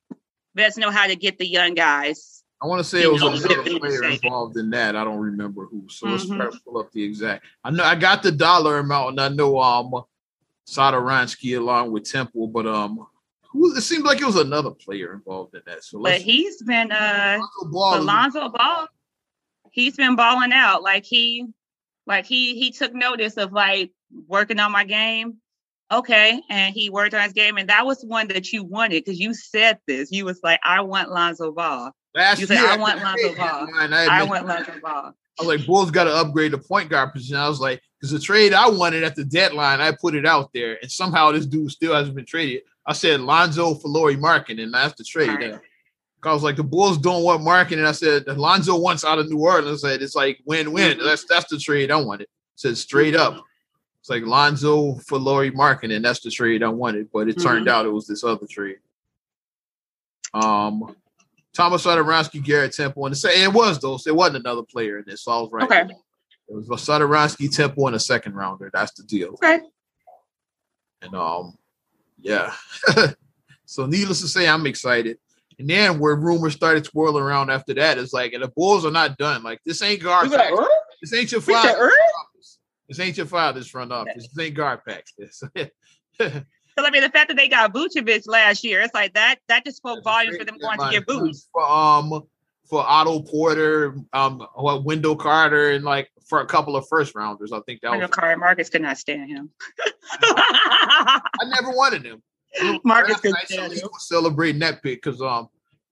Vets 0.54 0.76
know 0.76 0.90
how 0.90 1.06
to 1.06 1.16
get 1.16 1.38
the 1.38 1.46
young 1.46 1.74
guys. 1.74 2.37
I 2.60 2.66
want 2.66 2.80
to 2.80 2.84
say 2.84 3.02
it 3.02 3.12
was 3.12 3.20
know, 3.20 3.28
another 3.28 3.78
player 3.78 4.04
involved 4.04 4.56
in 4.56 4.70
that. 4.70 4.96
I 4.96 5.04
don't 5.04 5.20
remember 5.20 5.66
who. 5.66 5.84
So 5.88 6.06
mm-hmm. 6.06 6.14
let's 6.14 6.26
try 6.26 6.50
to 6.50 6.60
pull 6.64 6.78
up 6.78 6.90
the 6.92 7.02
exact. 7.02 7.44
I 7.62 7.70
know 7.70 7.84
I 7.84 7.94
got 7.94 8.22
the 8.22 8.32
dollar 8.32 8.78
amount, 8.78 9.10
and 9.10 9.20
I 9.20 9.28
know 9.28 9.58
um 9.60 10.02
Satoransky 10.66 11.56
along 11.56 11.92
with 11.92 12.10
Temple, 12.10 12.48
but 12.48 12.66
um 12.66 13.06
who 13.50 13.74
it 13.74 13.80
seemed 13.80 14.04
like 14.04 14.20
it 14.20 14.26
was 14.26 14.36
another 14.36 14.70
player 14.70 15.14
involved 15.14 15.54
in 15.54 15.62
that. 15.66 15.84
So 15.84 16.02
but 16.02 16.20
he's 16.20 16.62
been 16.62 16.90
uh 16.90 17.38
Alonzo 17.38 17.70
Ball, 17.70 18.00
Alonzo 18.00 18.48
Ball. 18.48 18.88
He's 19.70 19.96
been 19.96 20.16
balling 20.16 20.52
out. 20.52 20.82
Like 20.82 21.04
he 21.04 21.46
like 22.06 22.26
he 22.26 22.58
he 22.58 22.72
took 22.72 22.92
notice 22.92 23.36
of 23.36 23.52
like 23.52 23.92
working 24.26 24.58
on 24.58 24.72
my 24.72 24.84
game 24.84 25.38
okay. 25.90 26.40
And 26.48 26.74
he 26.74 26.90
worked 26.90 27.14
on 27.14 27.22
his 27.22 27.32
game. 27.32 27.56
And 27.56 27.68
that 27.68 27.86
was 27.86 28.04
one 28.04 28.28
that 28.28 28.52
you 28.52 28.64
wanted 28.64 29.04
because 29.04 29.18
you 29.18 29.34
said 29.34 29.78
this. 29.86 30.12
You 30.12 30.24
was 30.24 30.40
like, 30.42 30.60
I 30.62 30.80
want 30.80 31.10
Lonzo 31.10 31.52
Ball. 31.52 31.92
Last 32.18 32.40
you 32.40 32.46
said, 32.46 32.58
I 32.58 32.76
want 32.76 33.00
Lonzo 33.00 33.34
Ball. 33.36 33.68
I, 33.76 34.08
I 34.10 34.22
want 34.24 34.44
Lonzo 34.44 34.72
Ball. 34.82 35.14
I 35.38 35.42
was 35.42 35.46
like, 35.46 35.64
Bulls 35.66 35.92
got 35.92 36.04
to 36.04 36.12
upgrade 36.12 36.50
the 36.50 36.58
point 36.58 36.90
guard 36.90 37.12
position. 37.12 37.36
I 37.36 37.48
was 37.48 37.60
like, 37.60 37.80
because 38.00 38.10
the 38.10 38.18
trade 38.18 38.52
I 38.52 38.68
wanted 38.68 39.04
at 39.04 39.14
the 39.14 39.24
deadline, 39.24 39.80
I 39.80 39.92
put 39.92 40.16
it 40.16 40.26
out 40.26 40.50
there, 40.52 40.78
and 40.82 40.90
somehow 40.90 41.30
this 41.30 41.46
dude 41.46 41.70
still 41.70 41.94
hasn't 41.94 42.16
been 42.16 42.26
traded. 42.26 42.62
I 42.84 42.92
said 42.92 43.20
Lonzo 43.20 43.74
for 43.76 43.86
Lauri 43.86 44.16
Markkanen, 44.16 44.64
and 44.64 44.74
that's 44.74 44.94
the 44.94 45.04
trade. 45.04 45.28
Right. 45.28 45.60
I 46.24 46.32
was 46.32 46.42
like, 46.42 46.56
the 46.56 46.64
Bulls 46.64 46.98
don't 46.98 47.22
want 47.22 47.44
Markin, 47.44 47.78
and 47.78 47.86
I 47.86 47.92
said 47.92 48.26
Lonzo 48.26 48.76
wants 48.76 49.04
out 49.04 49.20
of 49.20 49.30
New 49.30 49.38
Orleans. 49.38 49.84
I 49.84 49.90
said 49.90 50.02
it's 50.02 50.16
like 50.16 50.40
win-win. 50.44 50.98
Mm-hmm. 50.98 51.06
That's 51.06 51.24
that's 51.24 51.48
the 51.48 51.58
trade 51.58 51.92
I 51.92 51.96
wanted. 51.96 52.26
I 52.26 52.34
said 52.56 52.76
straight 52.76 53.14
up. 53.14 53.44
It's 54.00 54.10
like 54.10 54.24
Lonzo 54.24 54.96
for 55.06 55.18
Lauri 55.18 55.52
and 55.54 56.04
That's 56.04 56.20
the 56.20 56.30
trade 56.30 56.64
I 56.64 56.68
wanted, 56.68 57.10
but 57.12 57.28
it 57.28 57.36
mm-hmm. 57.36 57.46
turned 57.46 57.68
out 57.68 57.86
it 57.86 57.90
was 57.90 58.08
this 58.08 58.24
other 58.24 58.46
trade. 58.50 58.78
Um, 60.34 60.96
Thomas 61.54 61.84
Satoransky, 61.84 62.42
Garrett 62.42 62.74
Temple, 62.74 63.06
and 63.06 63.14
it 63.14 63.52
was 63.52 63.78
though. 63.80 63.96
So 63.96 64.10
it 64.10 64.16
wasn't 64.16 64.44
another 64.44 64.62
player 64.62 64.98
in 64.98 65.04
this, 65.06 65.24
so 65.24 65.32
I 65.32 65.40
was 65.40 65.50
right. 65.52 65.64
Okay. 65.64 65.94
It 66.48 66.54
was 66.54 66.66
Satoransky, 66.68 67.54
Temple, 67.54 67.86
and 67.86 67.96
a 67.96 68.00
second 68.00 68.34
rounder. 68.34 68.70
That's 68.72 68.92
the 68.92 69.02
deal. 69.02 69.30
Okay. 69.34 69.60
And 71.02 71.14
um, 71.14 71.58
yeah. 72.18 72.52
so 73.64 73.86
needless 73.86 74.20
to 74.22 74.28
say, 74.28 74.48
I'm 74.48 74.66
excited. 74.66 75.18
And 75.58 75.68
then 75.68 75.98
where 75.98 76.14
rumors 76.14 76.54
started 76.54 76.86
swirling 76.86 77.22
around 77.22 77.50
after 77.50 77.74
that 77.74 77.98
is 77.98 78.12
like, 78.12 78.32
and 78.32 78.42
the 78.42 78.48
Bulls 78.48 78.84
are 78.84 78.92
not 78.92 79.18
done. 79.18 79.42
Like 79.42 79.60
this 79.64 79.82
ain't 79.82 80.02
guard. 80.02 80.30
This 81.00 81.14
ain't 81.14 81.32
your 81.32 81.40
father. 81.40 81.92
This 82.88 83.00
ain't 83.00 83.16
your 83.16 83.26
father's 83.26 83.68
front 83.68 83.92
office. 83.92 84.28
This 84.28 84.46
ain't 84.46 84.56
GarPax. 84.56 85.02
This. 86.18 86.42
Because 86.78 86.90
I 86.90 86.92
mean, 86.92 87.02
the 87.02 87.10
fact 87.10 87.26
that 87.26 87.36
they 87.36 87.48
got 87.48 87.74
Vucevic 87.74 88.22
last 88.28 88.62
year, 88.62 88.80
it's 88.82 88.94
like 88.94 89.14
that. 89.14 89.40
That 89.48 89.64
just 89.64 89.78
spoke 89.78 90.04
volumes 90.04 90.36
for 90.36 90.44
them 90.44 90.58
going 90.58 90.78
to 90.78 90.90
get 90.92 91.08
boots. 91.08 91.48
For, 91.52 91.68
um, 91.68 92.22
for 92.70 92.84
Otto 92.86 93.22
Porter, 93.22 93.96
um, 94.12 94.46
what 94.54 94.84
Wendell 94.84 95.16
Carter, 95.16 95.72
and 95.72 95.84
like 95.84 96.08
for 96.28 96.40
a 96.40 96.46
couple 96.46 96.76
of 96.76 96.86
first 96.86 97.16
rounders. 97.16 97.50
I 97.52 97.58
think 97.66 97.80
that 97.80 97.90
Wendell 97.90 98.06
was. 98.06 98.14
Carter, 98.14 98.36
Marcus 98.36 98.70
could 98.70 98.82
not 98.82 98.96
stand 98.96 99.28
him. 99.28 99.50
I, 100.22 101.20
never 101.46 101.72
wanted 101.72 102.04
him. 102.04 102.22
Marcus 102.84 103.18
could 103.18 103.34
stand 103.46 103.72
him. 103.72 103.88
Celebrating 103.98 104.60
that 104.60 104.80
pick 104.80 105.02
because 105.02 105.20
um 105.20 105.48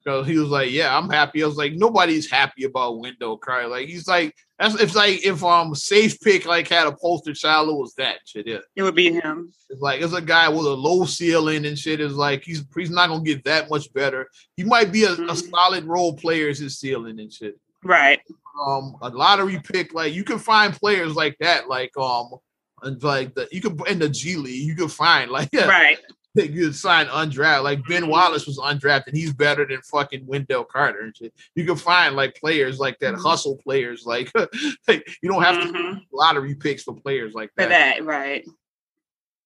because 0.07 0.27
he 0.29 0.39
was 0.39 0.51
like, 0.51 0.71
"Yeah, 0.71 0.97
I'm 0.97 1.11
happy." 1.11 1.43
I 1.43 1.47
was 1.47 1.57
like, 1.57 1.73
"Nobody's 1.73 2.31
happy 2.31 2.63
about 2.63 3.01
Wendell 3.01 3.39
Carter." 3.39 3.67
Like 3.67 3.89
he's 3.89 4.07
like, 4.07 4.33
that's 4.57 4.81
it's 4.81 4.95
like 4.95 5.27
if 5.27 5.43
um 5.43 5.75
safe 5.75 6.21
pick 6.21 6.47
like 6.47 6.69
had 6.69 6.87
a 6.87 6.93
poster 6.93 7.35
child, 7.35 7.71
it 7.71 7.73
was 7.73 7.93
that 7.95 8.19
shit. 8.25 8.47
Yeah, 8.47 8.59
it 8.77 8.85
would 8.85 8.95
be 8.95 9.13
him. 9.13 9.53
It's 9.69 9.81
like 9.81 10.01
it's 10.01 10.13
a 10.13 10.23
guy 10.23 10.49
with 10.49 10.65
a 10.65 10.71
low 10.71 11.07
ceiling 11.07 11.67
and 11.67 11.77
shit. 11.77 12.01
Is 12.01 12.15
like 12.15 12.45
he's 12.45 12.65
he's 12.77 12.91
not 12.91 13.09
gonna 13.09 13.25
get 13.25 13.43
that 13.45 13.69
much 13.69 13.93
better. 13.93 14.29
He 14.57 14.63
might 14.63 14.93
be 14.93 15.05
a, 15.05 15.09
mm-hmm. 15.09 15.29
a 15.29 15.35
solid 15.35 15.85
role 15.85 16.15
player 16.15 16.51
as 16.51 16.61
his 16.61 16.79
ceiling 16.79 17.19
and 17.19 17.33
shit. 17.33 17.59
Right. 17.83 18.21
Um, 18.65 18.97
a 19.03 19.11
lottery 19.11 19.61
pick 19.61 19.93
like 19.93 20.15
you 20.15 20.23
can 20.23 20.39
find 20.39 20.73
players 20.73 21.17
like 21.17 21.37
that, 21.41 21.69
like 21.69 21.91
um, 21.99 22.31
and 22.83 23.03
like 23.03 23.35
the 23.35 23.49
you 23.51 23.61
can 23.61 23.77
in 23.89 23.99
the 23.99 24.09
G 24.09 24.37
League 24.37 24.69
you 24.69 24.77
can 24.77 24.89
find 24.89 25.33
like 25.33 25.49
yeah, 25.53 25.67
right 25.67 25.99
you 26.37 26.73
sign 26.73 27.07
undrafted. 27.07 27.65
Like 27.65 27.87
Ben 27.87 28.09
Wallace 28.09 28.47
was 28.47 28.59
undrafted. 28.59 29.09
and 29.09 29.17
He's 29.17 29.33
better 29.33 29.67
than 29.67 29.81
fucking 29.83 30.27
Wendell 30.27 30.65
Carter 30.65 31.01
and 31.01 31.17
shit. 31.17 31.35
You 31.55 31.65
can 31.65 31.77
find 31.77 32.17
like 32.17 32.37
players 32.37 32.79
like 32.79 32.99
that, 33.01 33.15
mm-hmm. 33.15 33.23
hustle 33.23 33.57
players. 33.57 34.05
Like, 34.07 34.31
like 34.89 35.09
you 35.23 35.31
don't 35.31 35.43
have 35.43 35.57
mm-hmm. 35.57 35.73
to 35.73 36.01
lottery 36.13 36.55
picks 36.55 36.83
for 36.83 36.95
players 36.95 37.35
like 37.35 37.51
that. 37.57 37.65
For 37.65 37.69
that, 37.69 38.05
right? 38.05 38.45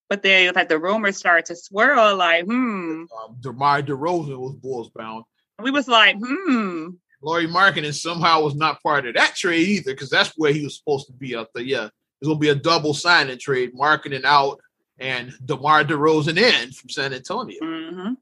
But 0.08 0.22
then 0.22 0.52
like 0.54 0.68
the 0.68 0.78
rumors 0.78 1.16
start 1.16 1.46
to 1.46 1.56
swirl. 1.56 2.16
Like, 2.16 2.44
hmm. 2.44 3.04
Um, 3.04 3.36
DeMar 3.40 3.82
DeRozan 3.82 4.38
was 4.38 4.56
Bulls 4.56 4.90
bound. 4.90 5.24
We 5.62 5.70
was 5.70 5.88
like, 5.88 6.16
hmm. 6.18 6.88
Lauri 7.22 7.46
Markkanen 7.46 7.94
somehow 7.94 8.42
was 8.42 8.54
not 8.54 8.82
part 8.82 9.06
of 9.06 9.14
that 9.14 9.36
trade 9.36 9.68
either, 9.68 9.92
because 9.92 10.10
that's 10.10 10.32
where 10.36 10.52
he 10.52 10.64
was 10.64 10.78
supposed 10.78 11.06
to 11.06 11.12
be 11.12 11.36
up 11.36 11.50
there. 11.54 11.62
Yeah, 11.62 11.88
it's 12.20 12.28
gonna 12.28 12.38
be 12.38 12.48
a 12.48 12.54
double 12.54 12.94
signing 12.94 13.38
trade. 13.38 13.74
Markkanen 13.74 14.24
out 14.24 14.58
and 15.00 15.32
DeMar 15.44 15.84
DeRozan 15.84 16.38
in 16.38 16.72
from 16.72 16.90
San 16.90 17.12
Antonio. 17.12 17.58
Mm-hmm. 17.60 18.12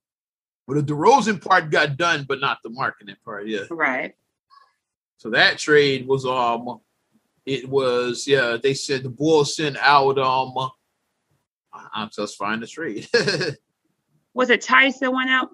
But 0.67 0.75
the 0.75 0.95
DeRozan 0.95 1.45
part 1.45 1.71
got 1.71 1.97
done, 1.97 2.25
but 2.29 2.41
not 2.41 2.59
the 2.62 2.71
Markkanen 2.71 3.17
part. 3.25 3.49
Yeah, 3.49 3.62
right. 3.71 4.14
So 5.17 5.31
that 5.31 5.59
trade 5.59 6.07
was 6.07 6.25
um, 6.25 6.81
it 7.45 7.69
was 7.69 8.27
yeah. 8.27 8.57
They 8.62 8.75
said 8.75 9.03
the 9.03 9.11
Bulls 9.11 9.57
sent 9.57 9.77
out 9.79 10.19
um. 10.19 10.71
I'm 11.95 12.11
just 12.14 12.37
find 12.37 12.62
the 12.62 12.67
trade. 12.67 13.09
was 14.35 14.51
it 14.51 14.62
Theis 14.62 14.99
that 14.99 15.12
went 15.12 15.31
out? 15.31 15.49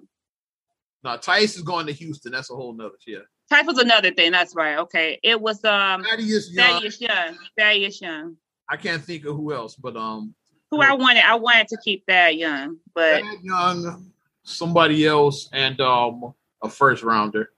No, 1.03 1.17
Theis 1.17 1.55
is 1.55 1.61
going 1.61 1.85
to 1.87 1.93
Houston. 1.93 2.31
That's 2.31 2.49
a 2.49 2.55
whole 2.55 2.73
nother 2.73 2.95
yeah. 3.05 3.19
Theis 3.51 3.65
was 3.65 3.77
another 3.77 4.11
thing. 4.11 4.31
That's 4.31 4.55
right. 4.55 4.79
Okay, 4.79 5.19
it 5.23 5.39
was 5.39 5.63
um. 5.63 6.03
Thaddeus 6.03 6.51
Young. 6.51 6.73
Thaddeus 6.73 7.01
Young. 7.01 7.37
Thaddeus 7.57 8.01
Young. 8.01 8.37
I 8.69 8.77
can't 8.77 9.03
think 9.03 9.25
of 9.25 9.35
who 9.35 9.53
else, 9.53 9.75
but 9.75 9.95
um, 9.95 10.33
who 10.75 10.81
I 10.81 10.93
wanted. 10.93 11.23
I 11.25 11.35
wanted 11.35 11.67
to 11.69 11.77
keep 11.83 12.05
that 12.07 12.35
young, 12.35 12.77
but 12.93 13.21
that 13.21 13.43
young, 13.43 14.11
somebody 14.43 15.05
else, 15.05 15.49
and 15.53 15.79
um 15.81 16.33
a 16.61 16.69
first 16.69 17.03
rounder. 17.03 17.51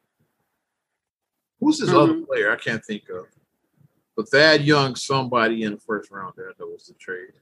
Who's 1.60 1.80
this 1.80 1.90
mm-hmm. 1.90 1.98
other 1.98 2.26
player? 2.26 2.52
I 2.52 2.56
can't 2.56 2.84
think 2.84 3.10
of. 3.10 3.26
But 4.16 4.30
Thad 4.30 4.62
Young, 4.62 4.96
somebody 4.96 5.64
in 5.64 5.74
the 5.74 5.80
first 5.80 6.12
round 6.12 6.34
there, 6.36 6.52
that 6.58 6.66
was 6.66 6.88
the 6.88 6.94
trade. 6.96 7.34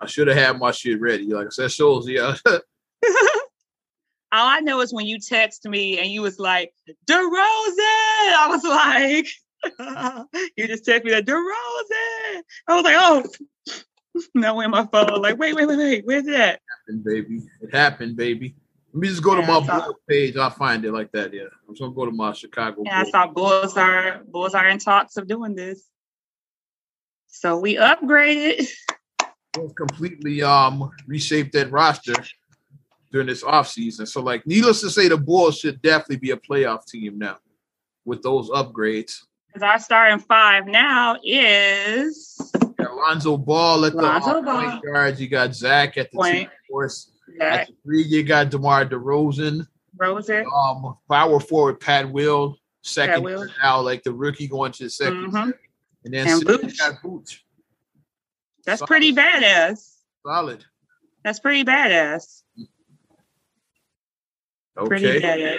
I 0.00 0.06
should 0.06 0.28
have 0.28 0.36
had 0.36 0.58
my 0.58 0.70
shit 0.70 1.00
ready. 1.00 1.24
Like 1.24 1.46
I 1.46 1.50
said, 1.50 1.72
shows 1.72 2.08
yeah. 2.08 2.34
All 4.32 4.48
I 4.48 4.60
know 4.60 4.80
is 4.80 4.92
when 4.92 5.06
you 5.06 5.18
text 5.18 5.66
me 5.66 5.98
and 5.98 6.10
you 6.10 6.22
was 6.22 6.38
like, 6.38 6.72
DeRozan, 7.06 7.28
I 7.28 8.46
was 8.48 8.64
like, 8.64 9.26
you 10.56 10.66
just 10.66 10.84
text 10.84 11.04
me 11.04 11.10
that 11.12 11.26
DeRozan. 11.26 12.42
I 12.68 12.74
was 12.74 12.84
like, 12.84 12.96
oh, 12.98 13.24
now 14.34 14.60
in 14.60 14.70
my 14.70 14.86
phone, 14.86 15.20
like, 15.20 15.38
wait, 15.38 15.54
wait, 15.54 15.66
wait, 15.66 15.78
wait, 15.78 16.06
where's 16.06 16.24
that? 16.24 16.54
It 16.54 16.60
happened, 16.70 17.04
baby. 17.04 17.42
It 17.60 17.74
happened, 17.74 18.16
baby. 18.16 18.54
Let 18.92 19.00
me 19.00 19.08
just 19.08 19.22
go 19.22 19.34
to 19.34 19.42
my 19.42 19.60
Bulls 19.60 19.94
page. 20.08 20.36
I'll 20.36 20.50
find 20.50 20.84
it 20.84 20.92
like 20.92 21.10
that. 21.12 21.32
Yeah, 21.32 21.44
I'm 21.66 21.74
just 21.74 21.80
gonna 21.80 21.94
go 21.94 22.04
to 22.04 22.12
my 22.12 22.32
Chicago. 22.34 22.82
Yeah. 22.84 23.00
I 23.00 23.10
saw 23.10 23.26
Bulls 23.26 23.76
are 23.76 24.20
Bulls 24.28 24.54
are 24.54 24.68
in 24.68 24.78
talks 24.78 25.16
of 25.16 25.26
doing 25.26 25.54
this. 25.54 25.82
So 27.28 27.58
we 27.58 27.76
upgraded. 27.76 28.68
Bulls 29.54 29.72
completely 29.72 30.42
um 30.42 30.90
reshaped 31.06 31.54
that 31.54 31.70
roster 31.70 32.14
during 33.12 33.28
this 33.28 33.42
offseason. 33.42 34.08
So, 34.08 34.20
like, 34.20 34.46
needless 34.46 34.80
to 34.80 34.90
say, 34.90 35.08
the 35.08 35.16
Bulls 35.16 35.58
should 35.58 35.80
definitely 35.80 36.16
be 36.16 36.30
a 36.30 36.36
playoff 36.36 36.86
team 36.86 37.18
now 37.18 37.38
with 38.04 38.22
those 38.22 38.50
upgrades. 38.50 39.22
Because 39.48 39.62
our 39.62 39.78
starting 39.78 40.18
five 40.18 40.66
now 40.66 41.18
is 41.22 42.52
Alonzo 43.02 43.36
Ball 43.36 43.84
at 43.84 43.94
Lonzo 43.94 44.42
the 44.42 44.50
point 44.50 44.84
guards. 44.84 45.20
You 45.20 45.28
got 45.28 45.54
Zach 45.54 45.96
at 45.98 46.10
the 46.10 46.16
point. 46.16 46.34
team 46.34 46.48
force. 46.68 47.10
At 47.40 47.68
the 47.68 47.74
three, 47.82 48.02
you 48.02 48.22
got 48.22 48.50
DeMar 48.50 48.86
DeRozan. 48.86 49.66
Rosen. 49.96 50.44
Um, 50.54 50.96
power 51.08 51.40
forward 51.40 51.80
Pat 51.80 52.10
Will. 52.10 52.56
Second 52.82 53.14
Pat 53.14 53.22
Will. 53.22 53.46
now, 53.62 53.80
like 53.80 54.02
the 54.02 54.12
rookie 54.12 54.48
going 54.48 54.72
to 54.72 54.84
the 54.84 54.88
2nd 54.88 55.26
mm-hmm. 55.26 55.50
And 56.04 56.14
then 56.14 56.28
and 56.28 56.44
Booch. 56.44 56.78
got 56.78 57.00
Booch. 57.02 57.44
That's 58.64 58.80
Solid. 58.80 58.88
pretty 58.88 59.14
badass. 59.14 59.98
Solid. 60.26 60.64
That's 61.24 61.38
pretty 61.38 61.64
badass. 61.64 62.42
Okay. 64.76 64.88
Pretty 64.88 65.20
badass. 65.20 65.58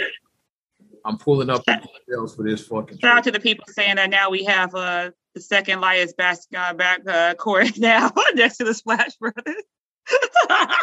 I'm 1.05 1.17
pulling 1.17 1.49
up 1.49 1.63
the 1.65 1.81
details 2.07 2.35
for 2.35 2.43
this 2.43 2.65
fucking. 2.67 2.99
Shout 2.99 3.17
out 3.17 3.23
to 3.25 3.31
the 3.31 3.39
people 3.39 3.65
saying 3.69 3.97
that 3.97 4.09
now 4.09 4.29
we 4.29 4.43
have 4.45 4.73
uh 4.73 5.11
the 5.33 5.41
second 5.41 5.81
lightest 5.81 6.17
basketball 6.17 6.73
back 6.73 7.01
uh, 7.07 7.33
court 7.35 7.71
now 7.77 8.11
next 8.35 8.57
to 8.57 8.63
the 8.63 8.73
Splash 8.73 9.15
Brothers. 9.15 9.63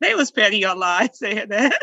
they 0.00 0.14
was 0.14 0.30
petty 0.30 0.64
online 0.66 1.12
saying 1.12 1.48
that. 1.48 1.80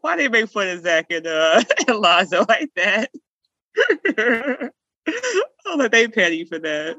Why 0.00 0.16
they 0.16 0.28
make 0.28 0.48
fun 0.48 0.68
of 0.68 0.82
Zach 0.82 1.06
and 1.10 1.26
uh 1.26 1.62
and 1.86 1.98
Lonzo 1.98 2.44
like 2.48 2.70
that? 2.76 3.10
oh, 5.66 5.76
but 5.76 5.92
they 5.92 6.08
petty 6.08 6.44
for 6.44 6.58
that. 6.58 6.96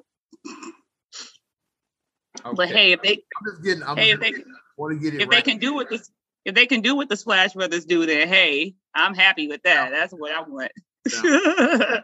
Okay. 2.46 2.56
But 2.56 2.70
hey, 2.70 2.92
if 2.92 3.02
they, 3.02 3.20
getting, 3.64 3.84
hey, 3.96 4.12
if 4.12 4.20
they, 4.20 4.34
want 4.78 5.00
to 5.00 5.04
get 5.04 5.14
it 5.16 5.22
if 5.22 5.30
right. 5.30 5.44
they 5.44 5.52
can 5.52 5.60
do 5.60 5.74
what 5.74 5.90
this, 5.90 6.12
if 6.46 6.56
they 6.56 6.66
can 6.66 6.82
do 6.82 6.96
what 6.96 7.10
the 7.10 7.18
Splash 7.18 7.54
Brothers 7.54 7.86
do, 7.86 8.06
then 8.06 8.28
hey, 8.28 8.76
I'm 8.94 9.14
happy 9.14 9.48
with 9.48 9.64
that. 9.64 9.92
That's 9.92 10.14
what 10.14 10.32
I 10.32 10.42
want. 10.42 10.72
Yeah. 11.12 12.02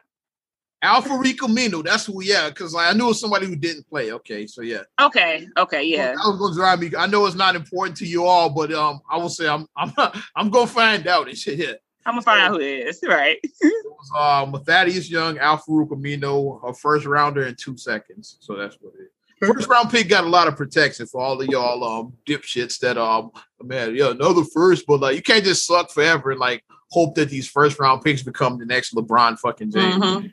Al-Farouq 0.81 1.37
Aminu, 1.39 1.83
that's 1.83 2.05
who 2.05 2.17
we 2.17 2.29
yeah, 2.29 2.49
because 2.49 2.73
like, 2.73 2.93
I 2.93 2.97
knew 2.97 3.05
it 3.05 3.09
was 3.09 3.19
somebody 3.19 3.47
who 3.47 3.55
didn't 3.55 3.87
play. 3.89 4.13
Okay, 4.13 4.47
so 4.47 4.61
yeah. 4.61 4.83
Okay, 5.01 5.47
okay, 5.57 5.83
yeah. 5.83 6.15
I 6.23 6.29
was 6.29 6.39
gonna 6.39 6.55
drive 6.55 6.79
me. 6.79 6.91
I 6.97 7.05
know 7.05 7.25
it's 7.25 7.35
not 7.35 7.55
important 7.55 7.97
to 7.97 8.05
you 8.05 8.25
all, 8.25 8.49
but 8.49 8.71
um, 8.71 9.01
I 9.09 9.17
will 9.17 9.29
say 9.29 9.47
I'm 9.47 9.67
I'm 9.75 9.91
I'm 10.35 10.49
gonna 10.49 10.67
find 10.67 11.05
out 11.07 11.27
and 11.27 11.37
shit. 11.37 11.57
Yeah. 11.59 11.73
I'm 12.05 12.13
gonna 12.13 12.21
find 12.21 12.39
so, 12.39 12.45
out 12.45 12.51
who 12.51 12.59
it 12.59 12.87
is, 12.87 12.99
right? 13.07 13.37
it 13.43 13.85
was 13.85 14.11
um 14.17 14.63
Thaddeus 14.63 15.09
Young, 15.09 15.37
Al-Farouq 15.37 15.89
Aminu, 15.89 16.67
a 16.67 16.73
first 16.73 17.05
rounder 17.05 17.45
in 17.45 17.55
two 17.55 17.77
seconds. 17.77 18.37
So 18.39 18.55
that's 18.55 18.77
what 18.79 18.93
it 18.95 19.03
is. 19.03 19.09
First 19.53 19.67
round 19.69 19.89
pick 19.89 20.09
got 20.09 20.23
a 20.23 20.27
lot 20.27 20.47
of 20.47 20.57
protection 20.57 21.07
for 21.07 21.21
all 21.21 21.41
of 21.41 21.47
y'all 21.47 21.83
um 21.83 22.13
dipshits 22.25 22.79
that 22.79 22.97
um 22.97 23.31
man, 23.61 23.95
yeah, 23.95 24.11
another 24.11 24.43
first, 24.45 24.85
but 24.87 25.01
like 25.01 25.17
you 25.17 25.21
can't 25.21 25.43
just 25.43 25.65
suck 25.65 25.91
forever 25.91 26.31
and 26.31 26.39
like 26.39 26.63
hope 26.89 27.15
that 27.15 27.29
these 27.29 27.47
first 27.47 27.79
round 27.79 28.01
picks 28.01 28.23
become 28.23 28.57
the 28.57 28.65
next 28.65 28.95
LeBron 28.95 29.37
fucking 29.37 29.71
James. 29.71 30.03
Mm-hmm. 30.03 30.27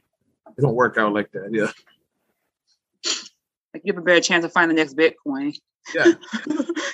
It 0.59 0.63
don't 0.63 0.75
work 0.75 0.97
out 0.99 1.13
like 1.13 1.31
that, 1.33 1.51
yeah. 1.53 1.73
Like 3.75 3.83
you 3.85 3.93
have 3.93 4.03
a 4.03 4.05
better 4.05 4.21
chance 4.21 4.45
of 4.45 4.53
finding 4.53 4.77
the 4.77 4.83
next 4.83 4.97
Bitcoin. 4.97 5.55
Yeah. 5.95 6.13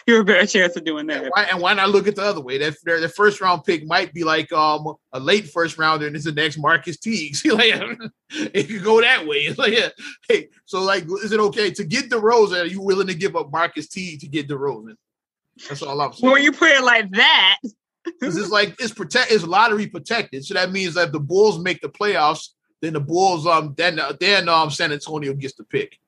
you 0.06 0.14
have 0.14 0.22
a 0.22 0.24
better 0.24 0.46
chance 0.46 0.76
of 0.76 0.84
doing 0.84 1.06
that. 1.06 1.22
And 1.22 1.30
why, 1.34 1.44
and 1.44 1.60
why, 1.60 1.74
not 1.74 1.90
look 1.90 2.08
at 2.08 2.16
the 2.16 2.22
other 2.22 2.40
way? 2.40 2.58
That 2.58 2.74
the 2.84 3.08
first 3.08 3.40
round 3.40 3.64
pick 3.64 3.86
might 3.86 4.12
be 4.12 4.24
like 4.24 4.52
um 4.52 4.94
a 5.12 5.20
late 5.20 5.48
first 5.48 5.78
rounder, 5.78 6.06
and 6.06 6.16
it's 6.16 6.24
the 6.24 6.32
next 6.32 6.58
Marcus 6.58 6.98
Teagues. 6.98 7.44
like, 7.52 7.74
it 8.30 8.68
could 8.68 8.82
go 8.82 9.00
that 9.00 9.26
way. 9.26 9.38
It's 9.38 9.58
like, 9.58 9.72
yeah. 9.72 9.88
hey, 10.28 10.48
so 10.66 10.82
like, 10.82 11.04
is 11.22 11.32
it 11.32 11.40
okay 11.40 11.70
to 11.70 11.84
get 11.84 12.10
DeRozan? 12.10 12.62
Are 12.62 12.66
you 12.66 12.80
willing 12.80 13.06
to 13.06 13.14
give 13.14 13.36
up 13.36 13.52
Marcus 13.52 13.88
Teague 13.88 14.20
to 14.20 14.28
get 14.28 14.48
DeRozan? 14.48 14.96
That's 15.68 15.82
all 15.82 16.00
I'm 16.00 16.12
saying. 16.12 16.32
When 16.32 16.42
you 16.42 16.52
put 16.52 16.70
it 16.70 16.82
like 16.82 17.10
that, 17.12 17.58
because 18.04 18.36
it's 18.36 18.50
like 18.50 18.74
it's 18.80 18.92
protect, 18.92 19.30
it's 19.30 19.44
lottery 19.44 19.86
protected. 19.86 20.44
So 20.44 20.54
that 20.54 20.72
means 20.72 20.94
that 20.94 21.06
if 21.06 21.12
the 21.12 21.20
Bulls 21.20 21.58
make 21.58 21.80
the 21.80 21.88
playoffs, 21.88 22.48
then 22.82 22.92
the 22.92 23.00
Bulls 23.00 23.46
um 23.46 23.72
then 23.76 23.98
then 24.20 24.48
um 24.48 24.70
San 24.70 24.92
Antonio 24.92 25.32
gets 25.32 25.54
the 25.54 25.64
pick. 25.64 25.98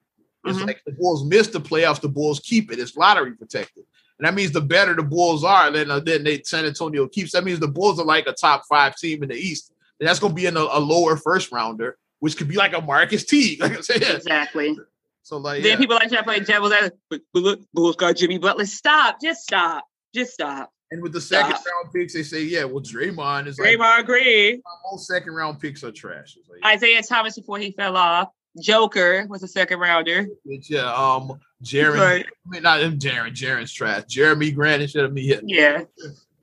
It's 0.45 0.59
mm-hmm. 0.59 0.67
like 0.67 0.83
the 0.85 0.93
Bulls 0.93 1.25
miss 1.25 1.49
the 1.49 1.61
playoffs, 1.61 2.01
the 2.01 2.09
Bulls 2.09 2.41
keep 2.41 2.71
it. 2.71 2.79
It's 2.79 2.97
lottery 2.97 3.33
protected. 3.33 3.85
And 4.19 4.27
that 4.27 4.35
means 4.35 4.53
the 4.53 4.61
better 4.61 4.95
the 4.95 5.03
Bulls 5.03 5.43
are, 5.43 5.71
then 5.71 5.91
uh, 5.91 6.01
then 6.01 6.25
they 6.25 6.43
San 6.43 6.67
Antonio 6.67 7.09
keeps. 7.09 7.33
That 7.33 7.45
means 7.45 7.61
the 7.61 7.69
Bulls 7.69 7.99
are 7.99 8.05
like 8.05 8.27
a 8.27 8.33
top 8.33 8.65
five 8.69 8.97
team 8.97 9.23
in 9.23 9.31
the 9.31 9.37
East. 9.37 9.73
And 9.99 10.09
that's 10.09 10.19
going 10.19 10.33
to 10.33 10.35
be 10.35 10.47
in 10.47 10.57
a, 10.57 10.61
a, 10.61 10.81
lower 10.81 11.17
first 11.17 11.53
rounder, 11.53 11.97
which 12.19 12.37
could 12.37 12.49
be 12.49 12.57
like 12.57 12.75
a 12.75 12.81
Marcus 12.81 13.25
T. 13.25 13.57
Like 13.61 13.79
I 13.79 13.81
said, 13.81 14.03
exactly. 14.03 14.77
So 15.23 15.39
like, 15.39 15.63
then 15.63 15.73
yeah. 15.73 15.77
people 15.79 15.97
like 15.97 16.11
to 16.11 16.23
play 16.23 16.41
devil's 16.41 16.75
but, 17.09 17.23
but 17.33 17.43
look, 17.43 17.61
Bulls 17.73 17.97
got 17.97 18.17
Jimmy 18.17 18.39
Butler. 18.39 18.67
Stop, 18.67 19.21
just 19.23 19.43
stop, 19.43 19.85
just 20.13 20.35
stop. 20.35 20.74
And 20.95 21.03
with 21.03 21.13
the 21.13 21.21
second 21.21 21.57
stop. 21.57 21.67
round 21.67 21.93
picks, 21.93 22.15
they 22.15 22.23
say, 22.23 22.45
yeah, 22.45 22.63
well, 22.63 22.81
Draymond 22.81 23.49
is 23.49 23.59
Draymond 23.59 23.79
like, 23.79 24.05
agree. 24.05 24.63
Most 24.93 25.09
second 25.09 25.35
round 25.35 25.59
picks 25.59 25.83
are 25.83 25.91
trash. 25.91 26.39
Like, 26.49 26.77
Isaiah 26.77 27.03
Thomas 27.03 27.35
before 27.35 27.59
he 27.59 27.73
fell 27.73 27.97
off. 27.97 28.29
Joker 28.63 29.27
was 29.29 29.43
a 29.43 29.49
second 29.49 29.81
rounder. 29.81 30.29
Yeah, 30.45 30.95
um, 30.95 31.41
Jerami. 31.65 31.99
Right. 31.99 32.27
I 32.27 32.49
mean, 32.49 32.63
not 32.63 32.81
him, 32.81 32.97
Jaren. 32.97 33.33
Jaren's 33.33 33.73
trash. 33.73 34.05
Jerami 34.05 34.55
Grant 34.55 34.83
instead 34.83 35.05
of 35.05 35.13
me. 35.13 35.23
Yeah. 35.23 35.41
yeah. 35.43 35.83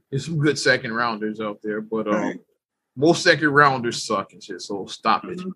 There's 0.09 0.25
some 0.25 0.37
good 0.37 0.59
second 0.59 0.93
rounders 0.93 1.39
out 1.39 1.59
there, 1.63 1.79
but 1.79 2.09
um, 2.09 2.13
right. 2.15 2.39
most 2.97 3.23
second 3.23 3.51
rounders 3.51 4.03
suck 4.03 4.33
and 4.33 4.43
shit. 4.43 4.61
So 4.61 4.85
stop 4.85 5.23
it. 5.23 5.37
Mm-hmm. 5.37 5.51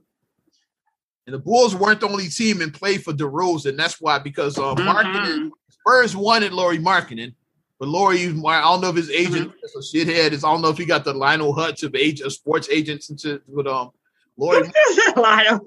And 1.27 1.33
the 1.33 1.39
Bulls 1.39 1.75
weren't 1.75 1.99
the 1.99 2.07
only 2.07 2.29
team 2.29 2.61
in 2.61 2.71
play 2.71 2.97
for 2.97 3.11
DeRozan. 3.11 3.75
That's 3.75 3.99
why 3.99 4.19
because 4.19 4.57
uh, 4.57 4.73
mm-hmm. 4.73 4.85
marketing 4.85 5.51
Spurs 5.69 6.15
wanted 6.15 6.53
Lauri 6.53 6.79
Markkanen, 6.79 7.33
but 7.79 7.89
Lauri, 7.89 8.25
I 8.25 8.61
don't 8.61 8.81
know 8.81 8.89
if 8.89 8.95
his 8.95 9.09
agent 9.09 9.49
mm-hmm. 9.49 9.65
is 9.65 9.75
a 9.75 9.97
shithead. 9.97 10.31
Is 10.31 10.43
I 10.43 10.51
don't 10.51 10.61
know 10.61 10.69
if 10.69 10.77
he 10.77 10.85
got 10.85 11.03
the 11.03 11.13
Lionel 11.13 11.53
Hutz 11.53 11.83
of 11.83 11.95
age 11.95 12.21
of 12.21 12.33
sports 12.33 12.69
agents 12.71 13.09
and 13.09 13.19
shit. 13.19 13.41
But 13.47 13.67
um, 13.67 13.91
Lauri. 14.37 14.69
Lionel 15.15 15.59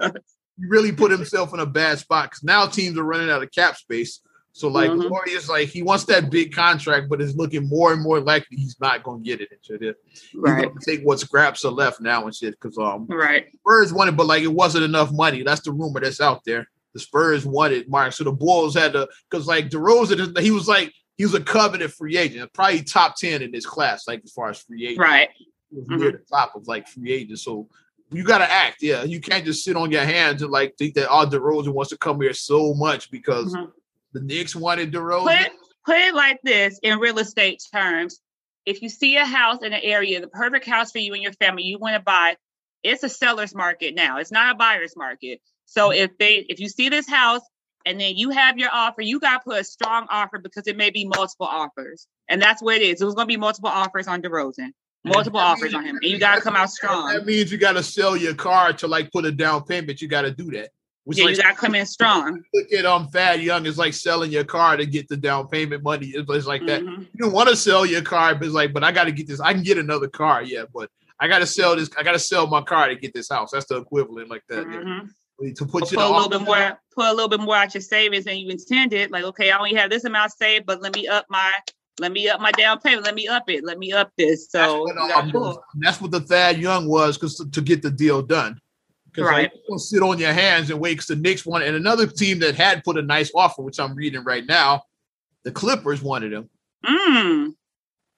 he 0.59 0.67
really 0.67 0.93
put 0.93 1.11
himself 1.11 1.55
in 1.55 1.61
a 1.61 1.67
bad 1.67 1.99
spot 1.99 2.31
because 2.31 2.43
now 2.43 2.67
teams 2.67 2.99
are 2.99 3.05
running 3.05 3.31
out 3.31 3.43
of 3.43 3.51
cap 3.53 3.77
space. 3.77 4.21
So 4.53 4.67
like 4.67 4.91
mm-hmm. 4.91 5.29
Is 5.29 5.49
like 5.49 5.69
he 5.69 5.83
wants 5.83 6.05
that 6.07 6.31
big 6.31 6.53
contract, 6.53 7.09
but 7.09 7.21
it's 7.21 7.37
looking 7.37 7.69
more 7.69 7.93
and 7.93 8.03
more 8.03 8.19
likely 8.19 8.57
he's 8.57 8.81
not 8.81 9.05
going 9.05 9.23
to 9.23 9.25
get 9.25 9.41
it 9.41 9.51
and 9.53 9.81
shit. 9.81 9.97
Right. 10.35 10.69
take 10.81 11.03
what 11.03 11.21
scraps 11.21 11.65
are 11.65 11.71
left 11.71 12.01
now 12.01 12.25
and 12.25 12.35
shit 12.35 12.59
because 12.61 12.77
um 12.77 13.07
right 13.09 13.47
Spurs 13.55 13.93
wanted, 13.93 14.17
but 14.17 14.27
like 14.27 14.43
it 14.43 14.49
wasn't 14.49 14.85
enough 14.85 15.13
money. 15.13 15.45
That's 15.45 15.61
the 15.61 15.71
rumor 15.71 16.01
that's 16.01 16.21
out 16.21 16.45
there. 16.45 16.67
The 16.93 16.99
Spurs 16.99 17.47
wanted 17.47 17.89
Mark, 17.89 18.15
so 18.15 18.25
the 18.25 18.33
Bulls 18.33 18.75
had 18.75 18.95
to 18.95 19.09
because 19.31 19.47
like 19.47 19.69
DeRozan, 19.69 20.37
he 20.41 20.51
was 20.51 20.67
like 20.67 20.93
he 21.19 21.25
was 21.25 21.35
a 21.35 21.41
coveted 21.41 21.93
free 21.93 22.17
agent, 22.17 22.51
probably 22.55 22.83
top 22.83 23.17
ten 23.17 23.43
in 23.43 23.53
this 23.53 23.67
class, 23.67 24.09
like 24.09 24.23
as 24.25 24.33
far 24.33 24.49
as 24.49 24.59
free 24.59 24.87
agent. 24.87 25.01
Right. 25.01 25.29
Mm-hmm. 25.75 25.97
near 25.97 26.13
the 26.13 26.19
top 26.31 26.55
of 26.57 26.67
like 26.67 26.89
free 26.89 27.13
agents. 27.13 27.43
So 27.43 27.69
you 28.11 28.25
got 28.25 28.39
to 28.39 28.51
act. 28.51 28.79
Yeah, 28.81 29.03
you 29.03 29.21
can't 29.21 29.45
just 29.45 29.65
sit 29.65 29.77
on 29.77 29.91
your 29.91 30.05
hands 30.05 30.41
and 30.41 30.51
like 30.51 30.77
think 30.79 30.95
that 30.95 31.09
all 31.09 31.27
oh, 31.27 31.29
DeRozan 31.29 31.75
wants 31.75 31.91
to 31.91 31.99
come 31.99 32.21
here 32.23 32.33
so 32.33 32.73
much 32.73 33.11
because 33.11 33.55
mm-hmm. 33.55 33.67
the 34.15 34.21
Knicks 34.23 34.57
wanted 34.57 34.93
DeRozan. 34.93 35.25
Put 35.25 35.41
it, 35.41 35.53
put 35.85 35.97
it 35.97 36.15
like 36.15 36.41
this 36.43 36.81
in 36.83 36.99
real 36.99 37.19
estate 37.19 37.63
terms: 37.71 38.19
if 38.65 38.81
you 38.81 38.89
see 38.89 39.17
a 39.17 39.27
house 39.27 39.63
in 39.63 39.75
an 39.75 39.81
area, 39.83 40.21
the 40.21 40.29
perfect 40.29 40.67
house 40.67 40.91
for 40.91 40.99
you 40.99 41.13
and 41.13 41.23
your 41.23 41.33
family, 41.35 41.65
you 41.65 41.79
want 41.79 41.97
to 41.97 42.03
buy, 42.03 42.37
it's 42.83 43.03
a 43.03 43.09
seller's 43.09 43.55
market 43.55 43.95
now. 43.95 44.19
It's 44.19 44.33
not 44.33 44.55
a 44.55 44.55
buyer's 44.57 44.97
market. 44.97 45.41
So 45.67 45.89
mm-hmm. 45.89 46.05
if 46.05 46.19
they, 46.19 46.47
if 46.49 46.61
you 46.61 46.69
see 46.69 46.89
this 46.89 47.09
house 47.09 47.43
and 47.87 48.01
then 48.01 48.17
you 48.17 48.31
have 48.31 48.59
your 48.59 48.71
offer, 48.73 49.03
you 49.03 49.21
got 49.21 49.39
to 49.39 49.45
put 49.45 49.61
a 49.61 49.65
strong 49.65 50.07
offer 50.11 50.39
because 50.39 50.67
it 50.67 50.77
may 50.77 50.91
be 50.91 51.05
multiple 51.05 51.47
offers, 51.47 52.07
and 52.29 52.41
that's 52.41 52.63
what 52.63 52.77
it 52.77 52.83
is. 52.83 53.01
It 53.01 53.05
was 53.05 53.15
going 53.15 53.27
to 53.27 53.33
be 53.33 53.37
multiple 53.37 53.71
offers 53.71 54.09
on 54.09 54.23
DeRozan 54.23 54.73
multiple 55.05 55.41
offers 55.41 55.75
on 55.75 55.85
him, 55.85 55.97
and 56.03 56.11
you 56.11 56.19
got 56.19 56.37
to 56.37 56.41
come 56.41 56.57
out 56.57 56.71
strong. 56.71 57.13
That 57.13 57.27
means 57.27 57.51
you 57.51 57.59
got 57.59 57.73
to 57.73 57.83
sell 57.83 58.17
your 58.17 58.35
car 58.35 58.73
to 58.75 58.87
like 58.87 59.11
put 59.13 59.25
a 59.25 59.33
down 59.33 59.65
payment. 59.65 60.01
You 60.01 60.09
got 60.09 60.23
to 60.23 60.31
do 60.31 60.51
that. 60.53 60.71
Which 61.05 61.19
yeah, 61.19 61.25
like, 61.25 61.37
you 61.37 61.43
got 61.43 61.51
to 61.51 61.57
come 61.57 61.75
in 61.75 61.87
strong. 61.87 62.43
Look 62.53 62.73
at 62.73 62.85
um 62.85 63.09
Thad 63.09 63.41
Young 63.41 63.65
is 63.65 63.79
like 63.79 63.95
selling 63.95 64.31
your 64.31 64.45
car 64.45 64.77
to 64.77 64.85
get 64.85 65.09
the 65.09 65.17
down 65.17 65.49
payment 65.49 65.83
money. 65.83 66.09
It's, 66.09 66.47
like 66.47 66.67
that. 66.67 66.83
Mm-hmm. 66.83 67.03
You 67.03 67.19
don't 67.19 67.33
want 67.33 67.49
to 67.49 67.57
sell 67.57 67.87
your 67.87 68.03
car, 68.03 68.35
but 68.35 68.45
it's 68.45 68.55
like, 68.55 68.73
but 68.75 68.85
I 68.85 68.93
got 68.93 69.05
to 69.05 69.13
get 69.13 69.27
this. 69.27 69.41
I 69.41 69.55
can 69.55 69.63
get 69.63 69.79
another 69.79 70.09
car, 70.09 70.43
yeah, 70.43 70.65
but 70.73 70.91
I 71.21 71.27
gotta 71.27 71.47
sell 71.47 71.75
this. 71.77 71.91
I 71.99 72.03
gotta 72.03 72.19
sell 72.19 72.47
my 72.47 72.63
car 72.63 72.89
to 72.89 72.95
get 72.95 73.13
this 73.13 73.29
house. 73.29 73.51
That's 73.53 73.67
the 73.67 73.79
equivalent, 73.79 74.31
like 74.31 74.45
that. 74.49 74.67
Mm-hmm. 74.67 75.07
To 75.41 75.67
put, 75.67 75.85
put 75.85 75.93
a 75.93 76.09
little 76.09 76.29
bit 76.29 76.41
more, 76.43 76.81
put 76.93 77.07
a 77.07 77.13
little 77.13 77.29
bit 77.29 77.39
more 77.39 77.55
out 77.55 77.73
your 77.73 77.81
savings 77.81 78.25
than 78.25 78.39
you 78.39 78.51
intended. 78.51 79.13
Like, 79.13 79.23
okay, 79.23 79.53
I 79.53 79.59
only 79.59 79.73
have 79.75 79.89
this 79.89 80.03
amount 80.03 80.33
saved, 80.33 80.67
but 80.67 80.83
let 80.83 80.97
me 80.97 81.07
up 81.07 81.27
my 81.29 81.53
let 82.01 82.13
me 82.13 82.29
up 82.29 82.41
my 82.41 82.51
down 82.53 82.81
payment. 82.81 83.05
Let 83.05 83.15
me 83.15 83.29
up 83.29 83.49
it. 83.49 83.65
Let 83.65 83.79
me 83.79 83.93
up 83.93 84.11
this. 84.17 84.51
So 84.51 84.87
that's 84.89 85.33
what, 85.33 85.47
um, 85.47 85.59
that's 85.75 86.01
what 86.01 86.11
the 86.11 86.21
Thad 86.21 86.59
Young 86.59 86.89
was 86.89 87.17
because 87.17 87.37
to, 87.37 87.49
to, 87.51 87.61
get 87.61 87.83
the 87.83 87.91
deal 87.91 88.23
done. 88.23 88.61
Right. 89.17 89.51
Don't 89.69 89.79
sit 89.79 90.03
on 90.03 90.19
your 90.19 90.33
hands 90.33 90.71
and 90.71 90.81
wait 90.81 90.93
because 90.93 91.07
the 91.07 91.17
Knicks 91.17 91.45
one 91.45 91.63
and 91.63 91.75
another 91.75 92.07
team 92.07 92.39
that 92.41 92.55
had 92.55 92.85
put 92.85 92.99
a 92.99 93.03
nice 93.03 93.33
offer, 93.35 93.63
which 93.63 93.81
I'm 93.81 93.95
reading 93.95 94.23
right 94.23 94.47
now, 94.47 94.83
the 95.45 95.51
Clippers 95.51 96.03
wanted 96.03 96.33
him. 96.33 96.49
Mm. 96.85 97.55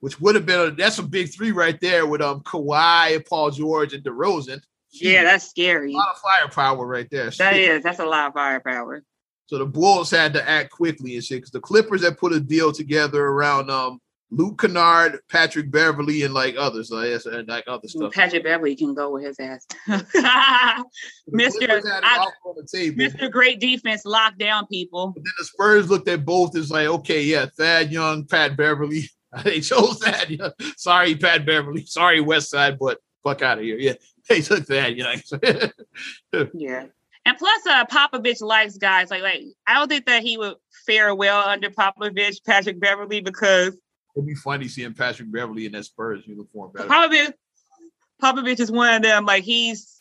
Which 0.00 0.20
would 0.20 0.35
have 0.35 0.46
been 0.46 0.61
a, 0.61 0.70
that's 0.70 0.98
a 0.98 1.02
big 1.02 1.33
three 1.33 1.52
right 1.52 1.80
there 1.80 2.06
with 2.06 2.20
um 2.20 2.40
Kawhi, 2.40 3.26
Paul 3.26 3.50
George, 3.50 3.94
and 3.94 4.04
DeRozan. 4.04 4.61
Yeah, 4.92 5.24
that's 5.24 5.48
scary. 5.48 5.92
A 5.92 5.96
lot 5.96 6.09
of 6.14 6.18
firepower 6.18 6.87
right 6.87 7.09
there. 7.11 7.31
That 7.31 7.57
is. 7.57 7.83
That's 7.83 8.00
a 8.00 8.05
lot 8.05 8.29
of 8.29 8.35
firepower. 8.35 9.03
So 9.46 9.59
the 9.59 9.66
Bulls 9.66 10.11
had 10.11 10.33
to 10.35 10.48
act 10.48 10.70
quickly 10.70 11.16
and 11.16 11.24
shit 11.24 11.38
because 11.38 11.50
the 11.50 11.61
Clippers 11.61 12.05
had 12.05 12.18
put 12.18 12.33
a 12.33 12.40
deal 12.40 12.72
together 12.72 13.26
around 13.26 13.70
um 13.70 14.00
Luke 14.33 14.61
Kennard, 14.61 15.18
Patrick 15.29 15.72
Beverley, 15.72 16.22
and 16.22 16.33
like 16.33 16.55
others, 16.57 16.92
and 16.92 17.48
like 17.48 17.64
other 17.66 17.88
stuff. 17.88 18.12
Patrick 18.12 18.44
Beverley 18.44 18.76
can 18.76 18.94
go 18.94 19.11
with 19.11 19.24
his 19.24 19.40
ass. 19.40 19.66
Mister, 21.26 21.83
Mister 22.94 23.29
Great 23.29 23.59
Defense, 23.59 24.05
locked 24.05 24.38
down 24.38 24.68
people. 24.68 25.09
But 25.09 25.24
then 25.24 25.33
the 25.38 25.44
Spurs 25.44 25.90
looked 25.90 26.07
at 26.09 26.24
both 26.24 26.57
as 26.57 26.70
like, 26.70 26.87
okay, 26.87 27.22
yeah, 27.22 27.46
Thad 27.46 27.90
Young, 27.90 28.24
Pat 28.24 28.57
Beverley. 28.57 29.11
they 29.44 29.61
chose 29.61 29.98
Thad 29.98 30.31
Young. 30.31 30.53
Sorry, 30.76 31.16
Pat 31.16 31.44
Beverley. 31.44 31.85
Sorry, 31.87 32.20
West 32.20 32.50
Side, 32.50 32.79
but 32.79 32.98
fuck 33.24 33.42
out 33.42 33.59
of 33.59 33.64
here. 33.64 33.79
Yeah, 33.79 33.94
they 34.30 34.40
took 34.40 34.64
Thad 34.66 34.96
Young. 34.96 35.20
yeah. 36.54 36.86
And 37.26 37.36
plus, 37.36 37.66
uh, 37.66 37.84
Popovich 37.84 38.40
likes 38.40 38.78
guys 38.78 39.10
like 39.10 39.22
like 39.22 39.42
I 39.66 39.74
don't 39.74 39.88
think 39.88 40.06
that 40.06 40.22
he 40.22 40.38
would 40.38 40.54
fare 40.86 41.14
well 41.14 41.46
under 41.46 41.68
Popovich, 41.68 42.42
Patrick 42.46 42.80
Beverley, 42.80 43.20
because 43.20 43.76
it'd 44.16 44.26
be 44.26 44.34
funny 44.34 44.68
seeing 44.68 44.94
Patrick 44.94 45.30
Beverley 45.30 45.66
in 45.66 45.72
that 45.72 45.84
Spurs 45.84 46.26
uniform. 46.26 46.72
Popovich, 46.72 47.34
Popovich 48.22 48.60
is 48.60 48.70
one 48.70 48.94
of 48.94 49.02
them. 49.02 49.26
Like 49.26 49.44
he's 49.44 50.00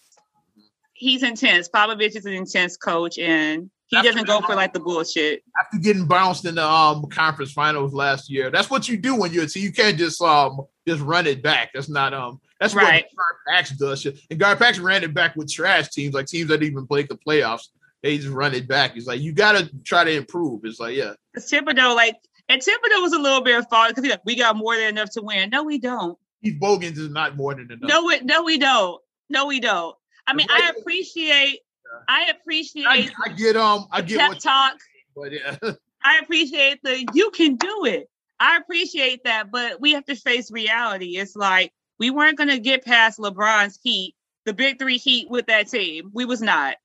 he's 0.93 1.23
intense. 1.23 1.67
Popovich 1.67 2.15
is 2.15 2.25
an 2.25 2.33
intense 2.33 2.77
coach, 2.77 3.17
and 3.19 3.69
he 3.87 3.97
after 3.97 4.11
doesn't 4.11 4.27
go 4.27 4.39
for 4.41 4.55
like 4.55 4.71
the 4.71 4.79
bullshit. 4.79 5.43
After 5.59 5.77
getting 5.79 6.05
bounced 6.05 6.45
in 6.45 6.55
the 6.55 6.65
um 6.65 7.05
conference 7.07 7.51
finals 7.51 7.93
last 7.93 8.29
year, 8.29 8.49
that's 8.49 8.69
what 8.69 8.87
you 8.87 8.95
do 8.95 9.15
when 9.15 9.33
you're 9.33 9.47
so 9.49 9.59
you 9.59 9.73
can't 9.73 9.97
just 9.97 10.21
um 10.21 10.61
just 10.87 11.01
run 11.01 11.27
it 11.27 11.43
back. 11.43 11.71
That's 11.73 11.89
not 11.89 12.13
um 12.13 12.39
that's 12.59 12.75
right. 12.75 13.05
what 13.13 13.25
Garpax 13.47 13.77
does. 13.77 14.05
And 14.05 14.39
Garpax 14.39 14.81
ran 14.81 15.03
it 15.03 15.13
back 15.13 15.35
with 15.35 15.51
trash 15.51 15.89
teams, 15.89 16.13
like 16.13 16.25
teams 16.25 16.49
that 16.49 16.61
even 16.61 16.85
played 16.85 17.09
the 17.09 17.17
playoffs. 17.17 17.67
They 18.03 18.17
just 18.17 18.29
run 18.29 18.53
it 18.53 18.67
back. 18.67 18.95
It's 18.95 19.07
like 19.07 19.21
you 19.21 19.33
got 19.33 19.53
to 19.53 19.69
try 19.83 20.03
to 20.03 20.11
improve. 20.11 20.61
It's 20.63 20.79
like 20.79 20.95
yeah. 20.95 21.13
It's 21.33 21.51
Thibodeau, 21.51 21.95
like 21.95 22.15
and 22.49 22.61
Thibodeau 22.61 23.01
was 23.01 23.13
a 23.13 23.19
little 23.19 23.41
bit 23.41 23.57
of 23.57 23.67
fault 23.69 23.89
because 23.95 24.09
like, 24.09 24.21
we 24.25 24.35
got 24.35 24.55
more 24.55 24.75
than 24.75 24.89
enough 24.89 25.11
to 25.11 25.21
win. 25.21 25.49
No, 25.51 25.63
we 25.63 25.77
don't. 25.77 26.17
Keith 26.43 26.59
Bogans 26.59 26.97
is 26.97 27.09
not 27.09 27.37
more 27.37 27.53
than 27.53 27.71
enough. 27.71 27.87
No, 27.87 28.05
we, 28.05 28.19
no, 28.21 28.43
we 28.43 28.57
don't. 28.57 29.01
No, 29.29 29.45
we 29.45 29.59
don't. 29.59 29.95
I 30.25 30.33
mean, 30.33 30.47
I 30.49 30.71
appreciate. 30.77 31.59
I 32.07 32.31
appreciate. 32.31 32.87
I, 32.87 33.09
I 33.25 33.29
get 33.33 33.55
um. 33.55 33.87
I 33.91 34.01
get 34.01 34.27
what 34.27 34.39
talk. 34.39 34.77
But 35.15 35.31
yeah. 35.31 35.55
I 36.03 36.19
appreciate 36.19 36.79
the 36.83 37.05
you 37.13 37.29
can 37.31 37.55
do 37.55 37.85
it. 37.85 38.09
I 38.39 38.57
appreciate 38.57 39.25
that, 39.25 39.51
but 39.51 39.81
we 39.81 39.93
have 39.93 40.05
to 40.05 40.15
face 40.15 40.49
reality. 40.49 41.17
It's 41.17 41.35
like 41.35 41.73
we 41.99 42.09
weren't 42.09 42.37
going 42.37 42.49
to 42.49 42.59
get 42.59 42.85
past 42.85 43.19
LeBron's 43.19 43.79
Heat, 43.83 44.15
the 44.45 44.53
big 44.53 44.79
three 44.79 44.97
Heat 44.97 45.29
with 45.29 45.47
that 45.47 45.67
team. 45.67 46.09
We 46.13 46.25
was 46.25 46.41
not. 46.41 46.75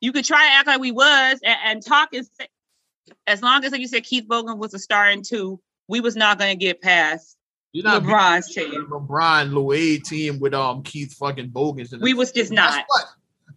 You 0.00 0.12
could 0.12 0.24
try 0.24 0.46
to 0.46 0.54
act 0.54 0.66
like 0.66 0.80
we 0.80 0.92
was 0.92 1.40
and, 1.42 1.56
and 1.64 1.84
talk 1.84 2.10
and 2.12 2.26
say, 2.38 2.48
as 3.26 3.42
long 3.42 3.64
as 3.64 3.72
like 3.72 3.80
you 3.80 3.88
said 3.88 4.04
Keith 4.04 4.26
Bogan 4.28 4.58
was 4.58 4.74
a 4.74 4.78
star 4.78 5.10
in 5.10 5.22
two, 5.22 5.60
we 5.88 6.00
was 6.00 6.16
not 6.16 6.38
going 6.38 6.56
to 6.56 6.64
get 6.64 6.80
past 6.80 7.36
You're 7.72 7.84
not 7.84 8.02
LeBron's 8.02 8.54
team. 8.54 8.86
LeBron 8.90 9.52
Louis 9.52 9.98
team 10.00 10.38
with 10.38 10.54
um 10.54 10.82
Keith 10.82 11.14
fucking 11.14 11.48
Bogans. 11.48 11.94
we 12.00 12.14
was 12.14 12.32
just 12.32 12.52
not. 12.52 12.84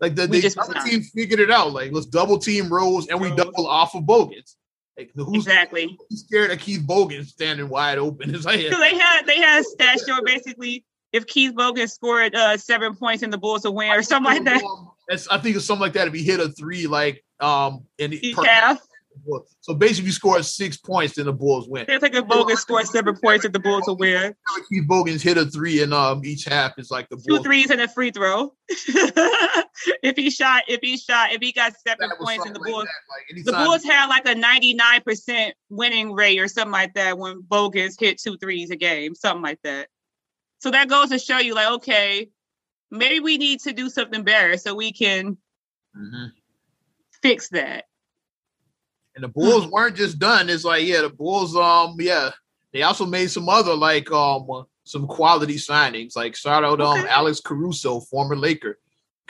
Like 0.01 0.15
the, 0.15 0.27
the 0.27 0.55
other 0.57 0.89
team 0.89 1.01
figured 1.01 1.39
it 1.41 1.51
out. 1.51 1.73
Like 1.73 1.91
let's 1.91 2.05
double 2.05 2.37
team 2.37 2.71
Rose 2.71 3.07
and 3.09 3.19
we 3.19 3.35
double 3.35 3.67
off 3.67 3.95
of 3.95 4.05
Bogans. 4.05 4.55
Like, 4.99 5.11
who's 5.15 5.47
exactly 5.47 5.97
scared 6.11 6.51
of 6.51 6.59
Keith 6.59 6.85
Bogan 6.85 7.25
standing 7.25 7.69
wide 7.69 7.97
open? 7.97 8.35
It's 8.35 8.43
like, 8.43 8.59
they 8.59 8.97
had 8.97 9.21
they 9.25 9.37
had 9.37 9.63
stat 9.63 9.97
show 10.05 10.19
basically 10.25 10.83
if 11.13 11.25
Keith 11.25 11.53
Bogan 11.55 11.89
scored 11.89 12.35
uh, 12.35 12.57
seven 12.57 12.93
points 12.95 13.23
in 13.23 13.29
the 13.29 13.37
Bulls 13.37 13.61
to 13.61 13.71
win 13.71 13.91
or 13.91 14.03
something 14.03 14.33
like 14.33 14.43
that. 14.43 14.61
Um, 14.61 14.91
I 15.31 15.37
think 15.37 15.55
it's 15.55 15.65
something 15.65 15.81
like 15.81 15.93
that. 15.93 16.09
If 16.09 16.13
he 16.13 16.23
hit 16.23 16.41
a 16.41 16.49
three, 16.49 16.85
like 16.85 17.23
um, 17.39 17.85
in 17.97 18.11
each 18.11 18.35
half. 18.35 18.81
So 19.61 19.73
basically, 19.73 20.07
you 20.07 20.11
scored 20.11 20.45
six 20.45 20.77
points, 20.77 21.15
then 21.15 21.25
the 21.25 21.33
Bulls 21.33 21.67
win. 21.67 21.85
It's 21.87 22.01
like 22.01 22.13
if 22.13 22.25
Bogan 22.25 22.55
scored 22.57 22.87
seven 22.87 23.15
points, 23.15 23.45
and 23.45 23.53
the 23.53 23.59
Bulls 23.59 23.83
will 23.87 23.97
win. 23.97 24.35
Keith 24.69 24.87
Bogan's 24.87 25.21
hit 25.21 25.37
a 25.37 25.45
three 25.45 25.81
in 25.81 25.93
um 25.93 26.23
each 26.25 26.45
half. 26.45 26.73
It's 26.77 26.91
like 26.91 27.09
the 27.09 27.15
Bulls. 27.15 27.25
two 27.25 27.43
threes 27.43 27.69
and 27.69 27.81
a 27.81 27.87
free 27.87 28.11
throw. 28.11 28.53
if 28.69 30.15
he 30.15 30.29
shot, 30.29 30.63
if 30.67 30.79
he 30.81 30.97
shot, 30.97 31.31
if 31.31 31.41
he 31.41 31.51
got 31.51 31.73
seven 31.87 32.09
points 32.19 32.45
in 32.45 32.53
the 32.53 32.59
Bulls, 32.59 32.85
like 32.85 33.35
like 33.35 33.45
the 33.45 33.51
Bulls 33.51 33.83
had 33.83 34.07
like 34.07 34.27
a 34.27 34.35
ninety 34.35 34.73
nine 34.73 35.01
percent 35.01 35.55
winning 35.69 36.13
rate 36.13 36.39
or 36.39 36.47
something 36.47 36.71
like 36.71 36.93
that 36.93 37.17
when 37.17 37.41
Bogan's 37.41 37.97
hit 37.99 38.19
two 38.19 38.37
threes 38.37 38.69
a 38.69 38.75
game, 38.75 39.15
something 39.15 39.43
like 39.43 39.59
that. 39.63 39.87
So 40.59 40.71
that 40.71 40.89
goes 40.89 41.09
to 41.09 41.19
show 41.19 41.39
you, 41.39 41.55
like, 41.55 41.71
okay, 41.71 42.29
maybe 42.91 43.19
we 43.19 43.37
need 43.37 43.61
to 43.61 43.73
do 43.73 43.89
something 43.89 44.23
better 44.23 44.57
so 44.57 44.75
we 44.75 44.91
can 44.91 45.37
mm-hmm. 45.95 46.25
fix 47.21 47.49
that. 47.49 47.85
And 49.19 49.25
the 49.25 49.27
Bulls 49.27 49.67
weren't 49.67 49.97
just 49.97 50.17
done. 50.17 50.49
It's 50.49 50.63
like, 50.63 50.85
yeah, 50.85 51.01
the 51.01 51.09
Bulls, 51.09 51.53
um, 51.53 51.97
yeah, 51.99 52.29
they 52.71 52.83
also 52.83 53.05
made 53.05 53.29
some 53.29 53.49
other 53.49 53.75
like 53.75 54.09
um 54.13 54.47
some 54.85 55.07
quality 55.07 55.55
signings. 55.55 56.15
Like 56.15 56.37
shout 56.37 56.63
out 56.63 56.79
um. 56.79 57.05
Alex 57.09 57.41
Caruso, 57.41 57.99
former 57.99 58.37
Laker. 58.37 58.79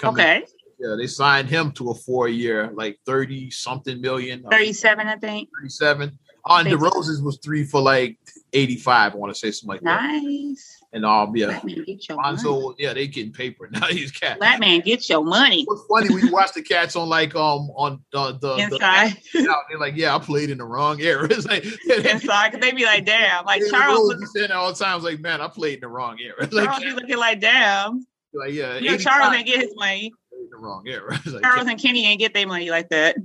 Okay. 0.04 0.44
Yeah, 0.80 0.96
they 0.96 1.08
signed 1.08 1.50
him 1.50 1.72
to 1.72 1.90
a 1.90 1.96
four 1.96 2.28
year, 2.28 2.70
like 2.72 3.00
30 3.08 3.50
something 3.50 4.00
million. 4.00 4.46
37, 4.52 5.08
I 5.08 5.16
think. 5.16 5.50
37. 5.60 6.20
On 6.46 6.68
uh, 6.68 6.70
DeRozan's 6.70 7.24
was 7.24 7.40
three 7.44 7.64
for 7.64 7.82
like 7.82 8.20
85, 8.54 9.14
I 9.14 9.18
want 9.18 9.34
to 9.34 9.40
say 9.40 9.50
something 9.50 9.70
like 9.70 9.82
nice. 9.82 10.22
that. 10.22 10.24
Nice. 10.24 10.79
And 10.92 11.06
all. 11.06 11.32
yeah, 11.36 11.62
Lonzo, 12.10 12.74
yeah, 12.80 12.94
they 12.94 13.08
getting 13.08 13.32
paper 13.32 13.70
now. 13.72 13.86
He's 13.88 14.12
cat. 14.12 14.40
That 14.40 14.60
man, 14.60 14.80
get 14.80 15.08
your 15.08 15.24
money. 15.24 15.64
What's 15.66 15.84
funny 15.88 16.14
when 16.14 16.26
you 16.26 16.32
watch 16.32 16.54
the 16.54 16.64
cats 16.64 16.96
on 16.96 17.08
like 17.08 17.36
um 17.36 17.70
on 17.76 18.02
uh, 18.14 18.32
the 18.32 18.56
inside, 18.56 19.18
the, 19.34 19.56
they're 19.70 19.78
like, 19.78 19.96
yeah, 19.96 20.16
I 20.16 20.20
played 20.20 20.50
in 20.50 20.58
the 20.58 20.66
wrong 20.66 21.00
era. 21.00 21.28
It's 21.32 21.46
like 21.46 21.64
inside, 21.88 22.60
they 22.60 22.72
be 22.72 22.86
like, 22.86 23.06
damn, 23.06 23.46
like 23.46 23.62
Charles 23.70 24.16
was 24.16 24.34
saying 24.34 24.52
all 24.52 24.74
the 24.74 24.84
times, 24.84 25.04
like, 25.04 25.20
man, 25.20 25.42
I 25.42 25.48
played 25.48 25.76
in 25.76 25.82
the 25.82 25.88
wrong 25.88 26.18
era. 26.20 26.48
Charles 26.52 26.68
like, 26.68 26.82
be 26.82 26.92
looking 26.92 27.18
like, 27.18 27.40
damn. 27.40 28.06
Like, 28.34 28.54
yeah, 28.54 28.78
you 28.78 28.92
know, 28.92 28.98
Charles 28.98 29.32
didn't 29.32 29.46
get 29.46 29.60
his 29.60 29.76
money. 29.76 30.12
In 30.32 30.50
the 30.50 30.58
wrong 30.58 30.88
era. 30.88 31.20
like, 31.26 31.44
Charles 31.44 31.68
and 31.68 31.80
Kenny 31.80 32.08
ain't 32.08 32.20
get 32.20 32.34
their 32.34 32.48
money 32.48 32.72
like 32.72 32.90
that. 32.90 33.16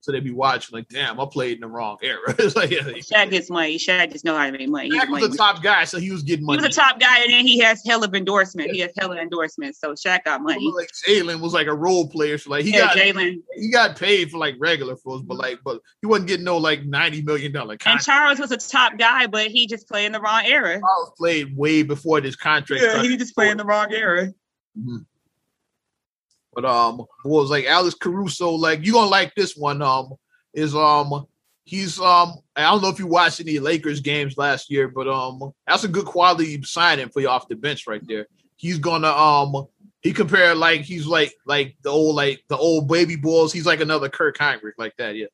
So 0.00 0.12
they'd 0.12 0.22
be 0.22 0.30
watching 0.30 0.76
like, 0.76 0.88
damn, 0.88 1.18
I 1.18 1.26
played 1.30 1.56
in 1.56 1.60
the 1.60 1.66
wrong 1.66 1.98
era. 2.02 2.34
it's 2.38 2.54
like, 2.54 2.70
yeah, 2.70 2.80
Shaq 2.80 3.30
gets 3.30 3.50
money. 3.50 3.78
Shaq 3.78 4.12
just 4.12 4.24
know 4.24 4.36
how 4.36 4.46
to 4.46 4.52
make 4.52 4.68
money. 4.68 4.90
Shaq 4.90 5.08
was 5.08 5.34
a 5.34 5.36
top 5.36 5.62
guy, 5.62 5.84
so 5.84 5.98
he 5.98 6.12
was 6.12 6.22
getting 6.22 6.46
money. 6.46 6.60
He 6.60 6.66
was 6.66 6.76
a 6.76 6.80
top 6.80 7.00
guy, 7.00 7.22
and 7.24 7.32
then 7.32 7.44
he 7.44 7.58
has 7.58 7.82
hell 7.84 8.04
of 8.04 8.14
endorsement. 8.14 8.70
He 8.70 8.78
has 8.80 8.92
hell 8.96 9.10
of 9.10 9.18
endorsements, 9.18 9.80
so 9.80 9.92
Shaq 9.94 10.24
got 10.24 10.40
money. 10.40 10.70
Like 10.74 10.90
Jalen 11.06 11.40
was 11.40 11.52
like 11.52 11.66
a 11.66 11.74
role 11.74 12.08
player, 12.08 12.38
so 12.38 12.50
like 12.50 12.64
he 12.64 12.72
yeah, 12.72 12.86
got 12.86 12.96
Jalen. 12.96 13.42
He 13.56 13.70
got 13.72 13.98
paid 13.98 14.30
for 14.30 14.38
like 14.38 14.54
regular 14.60 14.96
folks, 14.96 15.24
but 15.26 15.36
like, 15.36 15.58
but 15.64 15.80
he 16.00 16.06
wasn't 16.06 16.28
getting 16.28 16.44
no 16.44 16.58
like 16.58 16.84
ninety 16.84 17.20
million 17.20 17.50
dollar 17.50 17.76
contract. 17.76 17.88
And 17.96 18.04
Charles 18.04 18.38
was 18.38 18.52
a 18.52 18.56
top 18.56 18.98
guy, 18.98 19.26
but 19.26 19.48
he 19.48 19.66
just 19.66 19.88
played 19.88 20.06
in 20.06 20.12
the 20.12 20.20
wrong 20.20 20.42
era. 20.46 20.78
Charles 20.78 21.12
played 21.18 21.56
way 21.56 21.82
before 21.82 22.20
this 22.20 22.36
contract. 22.36 22.82
Yeah, 22.82 22.90
started. 22.90 23.10
he 23.10 23.16
just 23.16 23.34
played 23.34 23.50
in 23.50 23.56
the 23.56 23.64
wrong 23.64 23.92
era. 23.92 24.28
Mm-hmm. 24.78 24.98
But 26.58 26.64
um, 26.68 27.04
was 27.24 27.50
like 27.50 27.66
Alex 27.66 27.94
Caruso, 27.94 28.50
like 28.50 28.84
you 28.84 28.92
gonna 28.92 29.08
like 29.08 29.32
this 29.36 29.54
one. 29.56 29.80
Um, 29.80 30.14
is 30.52 30.74
um 30.74 31.24
he's 31.62 32.00
um 32.00 32.34
I 32.56 32.62
don't 32.62 32.82
know 32.82 32.88
if 32.88 32.98
you 32.98 33.06
watched 33.06 33.38
any 33.38 33.60
Lakers 33.60 34.00
games 34.00 34.36
last 34.36 34.68
year, 34.68 34.88
but 34.88 35.06
um 35.06 35.52
that's 35.68 35.84
a 35.84 35.88
good 35.88 36.06
quality 36.06 36.60
signing 36.64 37.10
for 37.10 37.20
you 37.20 37.28
off 37.28 37.46
the 37.46 37.54
bench 37.54 37.86
right 37.86 38.04
there. 38.08 38.26
He's 38.56 38.80
gonna 38.80 39.06
um 39.06 39.68
he 40.00 40.12
compared 40.12 40.56
like 40.56 40.80
he's 40.80 41.06
like 41.06 41.32
like 41.46 41.76
the 41.82 41.90
old 41.90 42.16
like 42.16 42.42
the 42.48 42.56
old 42.56 42.88
baby 42.88 43.14
bulls. 43.14 43.52
He's 43.52 43.66
like 43.66 43.80
another 43.80 44.08
Kirk 44.08 44.36
Hinrich 44.36 44.72
like 44.78 44.96
that, 44.98 45.14
yeah. 45.14 45.26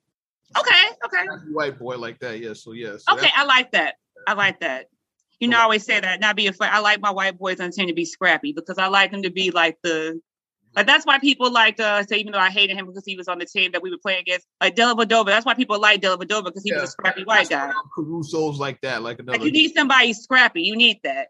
Okay, 0.59 0.85
okay. 1.07 1.25
White 1.53 1.79
boy 1.79 1.97
like 1.97 2.19
that, 2.19 2.39
yeah. 2.39 2.53
So 2.53 2.73
yeah. 2.73 2.99
So 2.99 3.15
okay, 3.15 3.31
I 3.35 3.47
like 3.47 3.73
that. 3.73 3.95
I 4.27 4.35
like 4.35 4.61
that. 4.61 4.91
You 5.41 5.49
know, 5.49 5.59
I 5.59 5.63
always 5.63 5.87
say 5.87 5.99
that 5.99 6.21
not 6.21 6.37
be 6.37 6.49
afraid. 6.49 6.69
I 6.69 6.81
like 6.81 7.01
my 7.01 7.13
white 7.13 7.39
boys 7.39 7.61
and 7.61 7.73
tend 7.73 7.89
to 7.89 7.95
be 7.95 8.05
scrappy 8.05 8.53
because 8.53 8.77
I 8.77 8.89
like 8.89 9.11
them 9.11 9.23
to 9.23 9.31
be 9.31 9.53
like 9.53 9.79
the 9.83 10.21
like 10.77 10.87
that's 10.87 11.07
why 11.07 11.19
people 11.19 11.51
like 11.51 11.79
uh 11.81 12.03
say 12.03 12.17
even 12.17 12.33
though 12.33 12.39
I 12.39 12.51
hated 12.51 12.77
him 12.77 12.87
because 12.87 13.05
he 13.05 13.17
was 13.17 13.29
on 13.29 13.39
the 13.39 13.47
team 13.47 13.73
that 13.73 13.83
we 13.83 13.91
were 13.91 13.99
playing 13.99 14.21
against, 14.21 14.47
like 14.61 14.75
Dellavedova. 14.77 15.27
That's 15.27 15.47
why 15.47 15.55
people 15.55 15.81
like 15.81 16.01
Dellavedova 16.01 16.45
because 16.45 16.63
he 16.63 16.71
yeah, 16.71 16.81
was 16.81 16.91
a 16.91 16.93
scrappy 16.93 17.25
white 17.25 17.49
guy. 17.49 17.73
Caruso's 17.97 18.59
like 18.59 18.81
that, 18.83 19.03
like 19.03 19.19
another. 19.19 19.39
Like 19.39 19.47
you 19.47 19.53
need 19.53 19.75
somebody 19.75 20.13
scrappy. 20.13 20.63
You 20.63 20.77
need 20.77 21.01
that. 21.05 21.29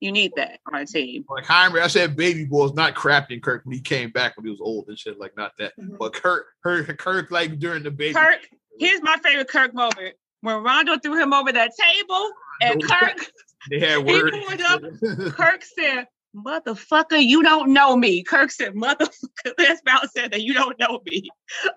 You 0.00 0.12
need 0.12 0.32
that 0.36 0.60
on 0.70 0.80
a 0.80 0.86
team. 0.86 1.24
Like 1.28 1.44
Heimer, 1.44 1.80
I 1.80 1.86
said, 1.86 2.16
baby 2.16 2.44
boys, 2.44 2.74
not 2.74 2.94
Crafton 2.94 3.42
Kirk 3.42 3.64
when 3.64 3.74
he 3.74 3.80
came 3.80 4.10
back 4.10 4.36
when 4.36 4.44
he 4.44 4.50
was 4.50 4.60
old 4.60 4.88
and 4.88 4.98
shit, 4.98 5.18
like 5.18 5.36
not 5.36 5.52
that. 5.58 5.72
Mm-hmm. 5.80 5.96
But 5.98 6.12
Kirk, 6.12 6.46
her, 6.62 6.84
Kirk, 6.84 7.30
like 7.30 7.58
during 7.58 7.82
the 7.82 7.90
baby. 7.90 8.12
Kirk, 8.14 8.40
here's 8.78 9.00
my 9.02 9.16
favorite 9.22 9.48
Kirk 9.48 9.72
moment 9.72 10.14
when 10.42 10.62
Rondo 10.62 10.98
threw 10.98 11.18
him 11.18 11.32
over 11.32 11.50
that 11.52 11.72
table 11.80 12.30
and 12.60 12.82
Kirk. 12.84 13.18
They 13.70 13.80
had 13.80 14.04
words. 14.04 14.36
He 14.36 14.62
up. 14.62 14.82
Kirk 15.36 15.62
said, 15.64 16.06
motherfucker, 16.34 17.24
you 17.24 17.42
don't 17.42 17.72
know 17.72 17.96
me. 17.96 18.22
Kirk 18.22 18.50
said, 18.50 18.74
motherfucker, 18.74 19.54
this 19.58 19.80
mouth 19.84 20.10
said 20.10 20.32
that 20.32 20.42
you 20.42 20.52
don't 20.54 20.78
know 20.78 21.00
me. 21.06 21.28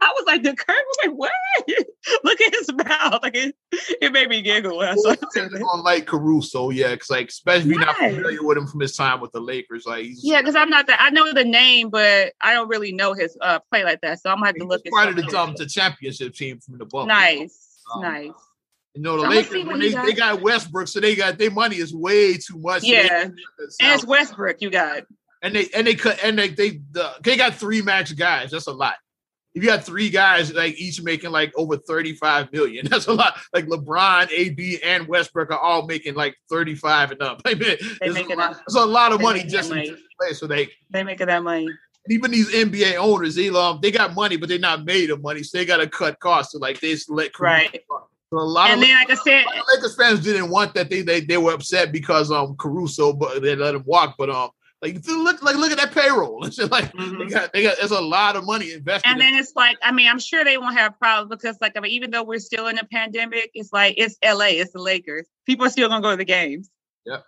I 0.01 0.13
was 0.15 0.25
like, 0.25 0.43
the 0.43 0.55
Kirk 0.55 0.67
was 0.69 0.97
like, 1.05 1.15
what? 1.15 1.31
Look 2.23 2.41
at 2.41 2.53
his 2.53 2.71
mouth. 2.73 3.21
Like 3.21 3.35
it, 3.35 3.55
it 4.01 4.11
made 4.11 4.29
me 4.29 4.41
giggle 4.41 4.77
when 4.77 4.89
I 4.89 4.95
saw 4.95 5.11
it. 5.11 5.61
On 5.73 5.83
like 5.83 6.05
Caruso, 6.05 6.69
yeah, 6.69 6.93
because 6.93 7.09
like 7.09 7.29
especially 7.29 7.75
yes. 7.75 7.85
not 7.85 7.97
familiar 7.97 8.43
with 8.43 8.57
him 8.57 8.67
from 8.67 8.79
his 8.79 8.95
time 8.95 9.19
with 9.19 9.31
the 9.31 9.41
Lakers. 9.41 9.85
Like 9.85 10.07
yeah, 10.21 10.41
because 10.41 10.55
I'm 10.55 10.69
not 10.69 10.87
that 10.87 11.01
I 11.01 11.09
know 11.09 11.31
the 11.33 11.43
name, 11.43 11.89
but 11.89 12.33
I 12.41 12.53
don't 12.53 12.69
really 12.69 12.93
know 12.93 13.13
his 13.13 13.37
uh 13.41 13.59
play 13.71 13.83
like 13.83 14.01
that. 14.01 14.21
So 14.21 14.29
I'm 14.29 14.37
gonna 14.37 14.47
have 14.47 14.55
to 14.55 14.65
look 14.65 14.85
at 14.85 14.91
part 14.91 15.09
of 15.09 15.15
the 15.15 15.37
um, 15.37 15.53
the 15.57 15.65
championship 15.65 16.33
team 16.33 16.59
from 16.59 16.77
the 16.77 16.85
Bucks. 16.85 17.07
Nice, 17.07 17.81
um, 17.93 18.01
nice. 18.01 18.31
You 18.93 19.01
know, 19.03 19.17
the 19.17 19.23
so 19.23 19.29
Lakers, 19.29 19.65
when 19.65 19.79
they, 19.79 19.89
they 19.89 20.13
got 20.13 20.41
Westbrook, 20.41 20.87
so 20.87 20.99
they 20.99 21.15
got 21.15 21.37
their 21.37 21.51
money 21.51 21.77
is 21.77 21.93
way 21.93 22.37
too 22.37 22.57
much. 22.57 22.83
Yeah, 22.83 23.23
and 23.23 23.39
it's 23.79 24.05
Westbrook 24.05 24.61
you 24.61 24.69
got. 24.69 25.03
And 25.43 25.55
they 25.55 25.67
and 25.75 25.85
they 25.85 25.93
cut 25.93 26.17
and 26.23 26.37
they 26.37 26.49
they 26.49 26.81
the, 26.91 27.11
they 27.21 27.37
got 27.37 27.55
three 27.55 27.81
max 27.83 28.11
guys. 28.11 28.51
That's 28.51 28.65
a 28.65 28.71
lot. 28.71 28.95
If 29.57 29.63
you 29.63 29.69
got 29.69 29.83
three 29.83 30.11
guys 30.11 30.53
like 30.53 30.75
each 30.75 31.01
making 31.01 31.31
like 31.31 31.51
over 31.55 31.77
35 31.77 32.53
million, 32.53 32.85
that's 32.89 33.07
a 33.07 33.13
lot. 33.13 33.37
Like 33.53 33.65
LeBron, 33.65 34.23
AD, 34.31 34.81
and 34.83 35.07
Westbrook 35.07 35.49
are 35.49 35.57
all 35.57 35.87
making 35.87 36.13
like 36.13 36.35
35 36.49 37.11
and 37.11 37.21
up. 37.23 37.41
Like, 37.45 37.59
man, 37.59 37.77
they 37.99 38.09
make 38.09 38.29
a 38.29 38.35
lot, 38.35 38.61
it's 38.65 38.75
a 38.75 38.85
lot 38.85 39.13
of 39.13 39.21
money 39.21 39.43
just 39.43 39.69
money. 39.69 39.95
play. 40.19 40.33
So 40.33 40.45
they 40.45 40.69
they 40.91 41.03
making 41.03 41.27
that 41.27 41.41
money. 41.43 41.67
Even 42.09 42.31
these 42.31 42.53
NBA 42.53 42.97
owners, 42.97 43.33
they 43.33 43.49
um, 43.49 43.79
they 43.81 43.89
got 43.89 44.13
money, 44.13 44.37
but 44.37 44.47
they're 44.47 44.59
not 44.59 44.85
made 44.85 45.09
of 45.09 45.21
money, 45.21 45.43
so 45.43 45.57
they 45.57 45.65
got 45.65 45.77
to 45.77 45.87
cut 45.87 46.19
costs. 46.19 46.53
So 46.53 46.59
like 46.59 46.79
they 46.79 46.91
just 46.91 47.09
let 47.09 47.37
right. 47.39 47.83
So 48.31 48.39
a 48.39 48.41
lot 48.41 48.69
and 48.69 48.81
of 48.81 48.87
then, 48.87 48.95
like 48.95 49.09
I 49.09 49.15
said, 49.15 49.45
Lakers 49.73 49.95
fans 49.95 50.19
didn't 50.19 50.49
want 50.49 50.73
that. 50.73 50.89
They 50.89 51.01
they, 51.01 51.21
they 51.21 51.37
were 51.37 51.53
upset 51.53 51.91
because 51.91 52.29
um 52.29 52.55
Caruso, 52.57 53.13
but 53.13 53.41
they 53.41 53.55
let 53.55 53.75
him 53.75 53.83
walk. 53.85 54.15
But 54.17 54.29
um, 54.29 54.49
like 54.81 55.05
look 55.07 55.41
like 55.41 55.55
look 55.55 55.71
at 55.71 55.77
that 55.77 55.91
payroll. 55.91 56.37
It's 56.45 56.57
just 56.57 56.71
like 56.71 56.91
mm-hmm. 56.93 57.19
they 57.19 57.25
got 57.27 57.53
they 57.53 57.63
got 57.63 57.77
there's 57.77 57.91
a 57.91 58.01
lot 58.01 58.35
of 58.35 58.45
money 58.45 58.73
invested. 58.73 59.09
And 59.09 59.19
then 59.19 59.35
it's 59.35 59.53
like 59.55 59.77
I 59.81 59.91
mean 59.91 60.07
I'm 60.07 60.19
sure 60.19 60.43
they 60.43 60.57
won't 60.57 60.77
have 60.77 60.99
problems 60.99 61.29
because 61.29 61.57
like 61.61 61.77
I 61.77 61.79
mean 61.79 61.91
even 61.91 62.11
though 62.11 62.23
we're 62.23 62.39
still 62.39 62.67
in 62.67 62.77
a 62.77 62.83
pandemic, 62.83 63.49
it's 63.53 63.71
like 63.73 63.95
it's 63.97 64.17
LA, 64.23 64.59
it's 64.61 64.73
the 64.73 64.81
Lakers. 64.81 65.25
People 65.45 65.65
are 65.65 65.69
still 65.69 65.89
gonna 65.89 66.01
go 66.01 66.11
to 66.11 66.17
the 66.17 66.25
games. 66.25 66.69
Yeah, 67.05 67.19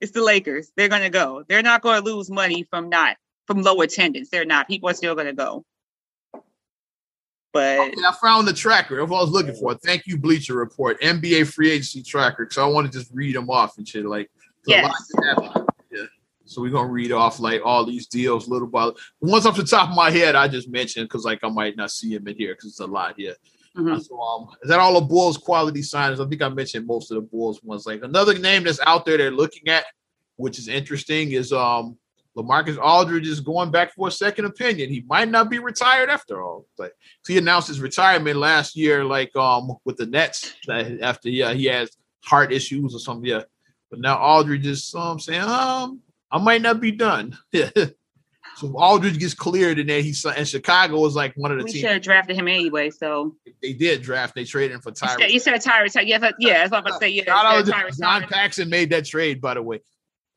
it's 0.00 0.12
the 0.12 0.22
Lakers. 0.22 0.70
They're 0.76 0.88
gonna 0.88 1.10
go. 1.10 1.44
They're 1.48 1.62
not 1.62 1.82
to 1.82 2.00
lose 2.00 2.30
money 2.30 2.64
from 2.64 2.88
not 2.88 3.16
from 3.46 3.62
low 3.62 3.80
attendance. 3.80 4.28
They're 4.28 4.44
not. 4.44 4.68
People 4.68 4.90
are 4.90 4.94
still 4.94 5.14
gonna 5.14 5.32
go. 5.32 5.64
But 7.52 7.78
okay, 7.80 7.94
I 8.06 8.14
found 8.20 8.46
the 8.46 8.52
tracker 8.52 8.98
of 8.98 9.10
what 9.10 9.18
I 9.18 9.22
was 9.22 9.30
looking 9.30 9.54
for. 9.54 9.74
Thank 9.74 10.06
you, 10.06 10.18
Bleacher 10.18 10.54
Report, 10.54 11.00
NBA 11.00 11.52
free 11.52 11.70
agency 11.70 12.02
tracker. 12.02 12.44
Because 12.44 12.58
I 12.58 12.66
want 12.66 12.90
to 12.90 12.98
just 12.98 13.10
read 13.12 13.34
them 13.34 13.48
off 13.48 13.78
and 13.78 13.88
shit. 13.88 14.04
Like, 14.04 14.30
yes. 14.66 14.92
yeah. 15.24 15.34
So 16.48 16.62
we're 16.62 16.70
gonna 16.70 16.88
read 16.88 17.12
off 17.12 17.40
like 17.40 17.60
all 17.62 17.84
these 17.84 18.06
deals 18.06 18.48
little 18.48 18.68
by 18.68 18.86
the 18.86 18.94
ones 19.20 19.44
off 19.44 19.56
the 19.56 19.64
top 19.64 19.90
of 19.90 19.94
my 19.94 20.10
head. 20.10 20.34
I 20.34 20.48
just 20.48 20.68
mentioned 20.68 21.08
because 21.08 21.24
like 21.24 21.40
I 21.42 21.48
might 21.48 21.76
not 21.76 21.90
see 21.90 22.16
them 22.16 22.26
in 22.26 22.36
here 22.36 22.54
because 22.54 22.70
it's 22.70 22.80
a 22.80 22.86
lot 22.86 23.14
here. 23.18 23.34
Mm-hmm. 23.76 23.98
So, 23.98 24.18
um, 24.18 24.48
is 24.62 24.70
that 24.70 24.80
all 24.80 24.98
the 24.98 25.06
Bulls 25.06 25.36
quality 25.36 25.82
signers? 25.82 26.20
I 26.20 26.26
think 26.26 26.40
I 26.40 26.48
mentioned 26.48 26.86
most 26.86 27.10
of 27.10 27.16
the 27.16 27.20
Bulls 27.20 27.62
ones. 27.62 27.86
Like 27.86 28.02
another 28.02 28.36
name 28.38 28.64
that's 28.64 28.80
out 28.86 29.04
there 29.04 29.18
they're 29.18 29.30
looking 29.30 29.68
at, 29.68 29.84
which 30.36 30.58
is 30.58 30.68
interesting, 30.68 31.32
is 31.32 31.52
um 31.52 31.98
Lamarcus 32.38 32.78
Aldridge 32.80 33.26
is 33.26 33.40
going 33.40 33.72
back 33.72 33.92
for 33.94 34.08
a 34.08 34.12
second 34.12 34.44
opinion. 34.44 34.90
He 34.90 35.04
might 35.08 35.28
not 35.28 35.50
be 35.50 35.58
retired 35.58 36.08
after 36.08 36.40
all. 36.40 36.66
Like 36.78 36.92
he 37.26 37.36
announced 37.36 37.66
his 37.66 37.80
retirement 37.80 38.36
last 38.36 38.76
year, 38.76 39.04
like 39.04 39.34
um 39.34 39.72
with 39.84 39.96
the 39.96 40.06
Nets 40.06 40.54
after 40.68 41.28
yeah 41.28 41.52
he 41.52 41.64
has 41.64 41.90
heart 42.24 42.52
issues 42.52 42.94
or 42.94 43.00
something. 43.00 43.28
Yeah, 43.28 43.42
but 43.90 43.98
now 43.98 44.18
Aldridge 44.18 44.66
is 44.66 44.94
um 44.94 45.18
saying 45.18 45.42
um 45.42 46.00
I 46.30 46.38
might 46.38 46.62
not 46.62 46.80
be 46.80 46.92
done. 46.92 47.36
so 47.52 48.72
Aldridge 48.76 49.18
gets 49.18 49.34
cleared, 49.34 49.80
and 49.80 49.88
then 49.88 50.04
he's 50.04 50.24
and 50.24 50.46
Chicago 50.46 51.04
is 51.06 51.16
like 51.16 51.34
one 51.34 51.50
of 51.50 51.58
the 51.58 51.64
we 51.64 51.72
teams. 51.72 51.80
should 51.80 51.90
have 51.90 52.02
drafted 52.02 52.36
him 52.36 52.46
anyway. 52.46 52.90
So 52.90 53.34
they 53.62 53.72
did 53.72 54.02
draft. 54.02 54.36
They 54.36 54.44
traded 54.44 54.76
him 54.76 54.80
for 54.80 54.92
Tyrese. 54.92 55.30
You 55.30 55.40
said 55.40 55.60
Tyrese. 55.60 56.06
Yeah, 56.06 56.30
yeah. 56.38 56.58
That's 56.58 56.70
what 56.70 56.78
I'm 56.78 56.86
about 56.86 57.00
to 57.00 57.06
say. 57.06 57.08
Yeah, 57.08 57.62
John 57.98 58.22
Paxson 58.28 58.70
made 58.70 58.90
that 58.90 59.06
trade, 59.06 59.40
by 59.40 59.54
the 59.54 59.62
way. 59.62 59.80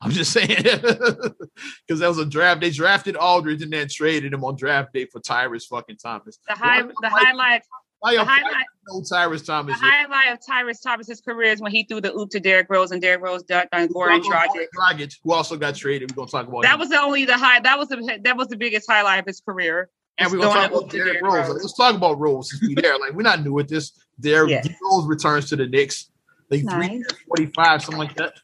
I'm 0.02 0.10
just 0.10 0.32
saying 0.32 0.48
because 0.62 2.00
that 2.00 2.08
was 2.08 2.18
a 2.18 2.26
draft. 2.26 2.60
They 2.60 2.70
drafted 2.70 3.16
Aldridge 3.16 3.62
and 3.62 3.72
then 3.72 3.86
traded 3.88 4.32
him 4.32 4.44
on 4.44 4.56
draft 4.56 4.92
day 4.92 5.06
for 5.06 5.20
Tyrese 5.20 5.66
fucking 5.68 5.96
Thomas. 5.96 6.38
The 6.48 6.54
high, 6.54 6.82
the 6.82 7.08
highlight. 7.08 7.62
The 8.02 8.24
highlight, 8.24 8.66
no 8.88 9.00
Tyrese 9.00 9.46
Thomas. 9.46 9.78
The 9.78 9.86
highlight 9.86 10.32
of 10.32 10.40
Tyrese 10.40 10.82
Thomas's 10.82 11.20
career 11.20 11.52
is 11.52 11.60
when 11.60 11.70
he 11.70 11.84
threw 11.84 12.00
the 12.00 12.12
oop 12.12 12.30
to 12.30 12.40
Derrick 12.40 12.66
Rose 12.68 12.90
and 12.90 13.00
Derrick 13.00 13.22
Rose 13.22 13.44
ducked 13.44 13.72
on 13.72 13.86
Goran 13.88 14.20
Dragic. 14.22 14.66
Dragic, 14.76 15.18
who 15.22 15.32
also 15.32 15.56
got 15.56 15.76
traded. 15.76 16.10
We're 16.10 16.16
gonna 16.16 16.30
talk 16.30 16.48
about 16.48 16.62
that. 16.62 16.74
Him. 16.74 16.80
Was 16.80 16.88
the 16.88 17.00
only 17.00 17.24
the 17.24 17.38
high. 17.38 17.60
That 17.60 17.78
was 17.78 17.88
the 17.88 18.18
that 18.24 18.36
was 18.36 18.48
the 18.48 18.56
biggest 18.56 18.90
highlight 18.90 19.20
of 19.20 19.26
his 19.26 19.40
career. 19.40 19.88
And 20.18 20.32
we're 20.32 20.38
gonna 20.38 20.52
talk 20.52 20.70
about 20.72 20.90
Derrick, 20.90 21.20
Derrick 21.20 21.22
Rose. 21.22 21.34
Rose. 21.34 21.48
Like, 21.48 21.62
let's 21.62 21.76
talk 21.76 21.94
about 21.94 22.18
Rose 22.18 22.50
since 22.50 22.62
we 22.62 22.74
there. 22.82 22.98
Like 22.98 23.12
we're 23.12 23.22
not 23.22 23.44
new 23.44 23.56
at 23.60 23.68
this. 23.68 23.92
Derrick 24.18 24.50
yes. 24.50 24.68
Rose 24.82 25.06
returns 25.06 25.48
to 25.50 25.56
the 25.56 25.68
Knicks. 25.68 26.10
Like 26.50 26.64
nice. 26.64 27.04
45, 27.28 27.82
something 27.82 27.98
like 27.98 28.14
that. 28.16 28.34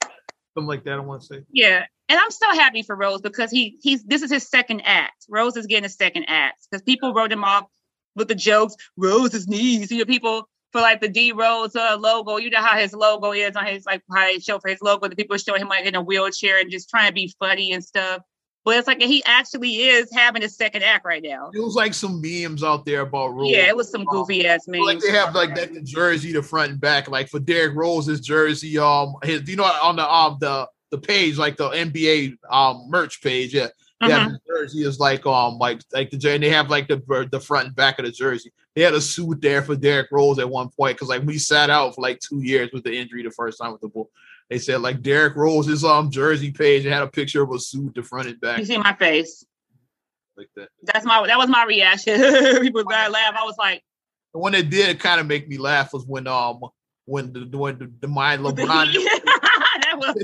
Something 0.58 0.66
like 0.66 0.84
that. 0.86 0.94
I 0.94 0.98
want 0.98 1.20
to 1.20 1.26
say. 1.28 1.42
Yeah, 1.52 1.84
and 2.08 2.18
I'm 2.18 2.32
still 2.32 2.52
happy 2.52 2.82
for 2.82 2.96
Rose 2.96 3.20
because 3.20 3.48
he 3.48 3.78
he's 3.80 4.02
this 4.02 4.22
is 4.22 4.32
his 4.32 4.48
second 4.48 4.80
act. 4.80 5.24
Rose 5.28 5.56
is 5.56 5.66
getting 5.66 5.84
a 5.84 5.88
second 5.88 6.24
act 6.26 6.66
because 6.68 6.82
people 6.82 7.14
wrote 7.14 7.30
him 7.30 7.44
off 7.44 7.66
with 8.16 8.26
the 8.26 8.34
jokes. 8.34 8.74
Rose's 8.96 9.46
knees. 9.46 9.92
You 9.92 9.98
know, 9.98 10.04
people 10.04 10.48
for 10.72 10.80
like 10.80 11.00
the 11.00 11.08
D 11.08 11.30
Rose 11.30 11.76
uh, 11.76 11.96
logo. 11.96 12.38
You 12.38 12.50
know 12.50 12.60
how 12.60 12.76
his 12.76 12.92
logo 12.92 13.30
is 13.30 13.54
on 13.54 13.66
his 13.66 13.86
like 13.86 14.02
how 14.12 14.36
show 14.40 14.58
for 14.58 14.68
his 14.68 14.82
logo. 14.82 15.06
The 15.06 15.14
people 15.14 15.36
showing 15.36 15.62
him 15.62 15.68
like 15.68 15.86
in 15.86 15.94
a 15.94 16.02
wheelchair 16.02 16.58
and 16.58 16.72
just 16.72 16.90
trying 16.90 17.06
to 17.06 17.14
be 17.14 17.32
funny 17.38 17.70
and 17.70 17.84
stuff. 17.84 18.22
But 18.68 18.76
it's 18.76 18.86
like 18.86 19.00
he 19.00 19.24
actually 19.24 19.76
is 19.76 20.12
having 20.12 20.44
a 20.44 20.48
second 20.50 20.82
act 20.82 21.06
right 21.06 21.22
now. 21.22 21.50
It 21.54 21.58
was 21.58 21.74
like 21.74 21.94
some 21.94 22.20
memes 22.20 22.62
out 22.62 22.84
there 22.84 23.00
about 23.00 23.28
Rose. 23.28 23.50
Yeah, 23.50 23.66
it 23.66 23.74
was 23.74 23.90
some 23.90 24.04
goofy 24.04 24.46
ass 24.46 24.68
memes. 24.68 24.84
Like 24.84 25.00
they 25.00 25.10
have 25.10 25.34
like 25.34 25.54
that 25.54 25.72
the 25.72 25.80
jersey, 25.80 26.32
the 26.32 26.42
front 26.42 26.72
and 26.72 26.80
back. 26.80 27.08
Like 27.08 27.30
for 27.30 27.38
Derrick 27.38 27.74
Rose's 27.74 28.20
jersey, 28.20 28.76
um, 28.76 29.14
his 29.22 29.48
you 29.48 29.56
know 29.56 29.64
on 29.64 29.96
the 29.96 30.06
um 30.06 30.36
the 30.42 30.68
the 30.90 30.98
page, 30.98 31.38
like 31.38 31.56
the 31.56 31.70
NBA 31.70 32.36
um 32.50 32.84
merch 32.90 33.22
page. 33.22 33.54
Yeah. 33.54 33.68
Yeah, 34.02 34.26
mm-hmm. 34.26 34.32
the 34.34 34.40
jersey 34.46 34.84
is 34.84 35.00
like 35.00 35.24
um 35.24 35.56
like 35.56 35.80
like 35.94 36.10
the 36.10 36.30
and 36.30 36.42
they 36.42 36.50
have 36.50 36.68
like 36.68 36.88
the 36.88 37.26
the 37.32 37.40
front 37.40 37.68
and 37.68 37.74
back 37.74 37.98
of 37.98 38.04
the 38.04 38.12
jersey. 38.12 38.52
They 38.76 38.82
had 38.82 38.92
a 38.92 39.00
suit 39.00 39.40
there 39.40 39.62
for 39.62 39.76
Derrick 39.76 40.08
Rose 40.12 40.38
at 40.38 40.50
one 40.50 40.68
point 40.68 40.96
because 40.96 41.08
like 41.08 41.22
we 41.22 41.38
sat 41.38 41.70
out 41.70 41.94
for 41.94 42.02
like 42.02 42.20
two 42.20 42.42
years 42.42 42.68
with 42.74 42.84
the 42.84 42.94
injury 42.94 43.22
the 43.22 43.30
first 43.30 43.58
time 43.58 43.72
with 43.72 43.80
the 43.80 43.88
bull. 43.88 44.10
They 44.50 44.58
said 44.58 44.80
like 44.80 45.02
Derrick 45.02 45.36
Rose's 45.36 45.84
um 45.84 46.10
jersey 46.10 46.50
page 46.50 46.84
and 46.84 46.94
had 46.94 47.02
a 47.02 47.08
picture 47.08 47.42
of 47.42 47.52
a 47.52 47.58
suit 47.58 47.94
the 47.94 48.02
front 48.02 48.28
and 48.28 48.40
back. 48.40 48.58
You 48.58 48.64
see 48.64 48.78
my 48.78 48.94
face. 48.94 49.44
Like 50.36 50.48
that. 50.56 50.68
That's 50.82 51.04
my 51.04 51.26
that 51.26 51.38
was 51.38 51.48
my 51.48 51.64
reaction. 51.64 52.20
People 52.62 52.84
got 52.84 53.10
laugh. 53.10 53.34
I 53.36 53.44
was 53.44 53.56
like 53.58 53.82
the 54.32 54.38
one 54.38 54.52
that 54.52 54.70
did 54.70 55.00
kind 55.00 55.20
of 55.20 55.26
make 55.26 55.48
me 55.48 55.58
laugh 55.58 55.92
was 55.92 56.06
when 56.06 56.26
um 56.26 56.60
when 57.04 57.32
the 57.32 57.58
when 57.58 57.78
the, 57.78 57.92
the 58.00 58.08
my 58.08 58.36
LeBron 58.38 58.92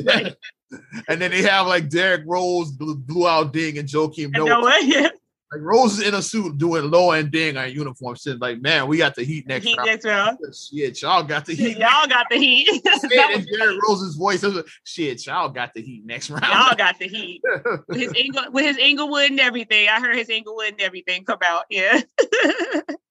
that 0.05 0.37
and 1.09 1.21
then 1.21 1.31
they 1.31 1.43
have 1.43 1.67
like 1.67 1.89
Derrick 1.89 2.23
Rose 2.27 2.71
blew, 2.71 3.29
out 3.29 3.53
Deng 3.53 3.79
and 3.79 3.89
Joakim 3.89 4.31
Noah. 4.33 4.79
Yeah. 4.83 5.09
Like 5.53 5.63
Rose 5.63 5.99
is 5.99 6.09
in 6.09 6.15
a 6.15 6.23
suit 6.23 6.59
doing 6.59 6.91
low 6.91 7.13
end 7.13 7.31
ding 7.31 7.57
on 7.57 7.71
uniform. 7.71 8.17
Said 8.17 8.41
like, 8.41 8.61
man, 8.61 8.89
we 8.89 8.99
got 8.99 9.15
the 9.15 9.25
heat 9.25 9.47
next 9.47 9.67
heat 9.67 9.77
round. 9.77 9.87
Next 9.87 10.05
round. 10.05 10.39
Shit, 10.53 11.03
y'all 11.03 11.23
got 11.23 11.47
the 11.47 11.55
heat. 11.55 11.79
Y'all 11.79 12.07
got 12.09 12.27
the 12.31 12.37
heat. 12.37 12.69
and 12.69 13.47
Derrick 13.53 13.81
Rose's 13.87 14.17
voice 14.17 14.43
was 14.43 14.65
shit, 14.85 15.25
y'all 15.27 15.49
got 15.49 15.73
the 15.75 15.83
heat 15.83 16.05
next 16.05 16.31
round. 16.31 16.45
Y'all 16.45 16.77
got 16.77 16.99
the 16.99 17.07
heat. 17.07 17.43
his 17.93 18.13
Engle, 18.17 18.51
with 18.53 18.65
his 18.65 18.79
Englewood 18.81 19.31
and 19.31 19.41
everything. 19.41 19.89
I 19.89 20.01
heard 20.01 20.17
his 20.17 20.31
Englewood 20.31 20.73
and 20.73 20.81
everything 20.81 21.25
come 21.25 21.39
out. 21.45 21.65
Yeah. 21.71 22.01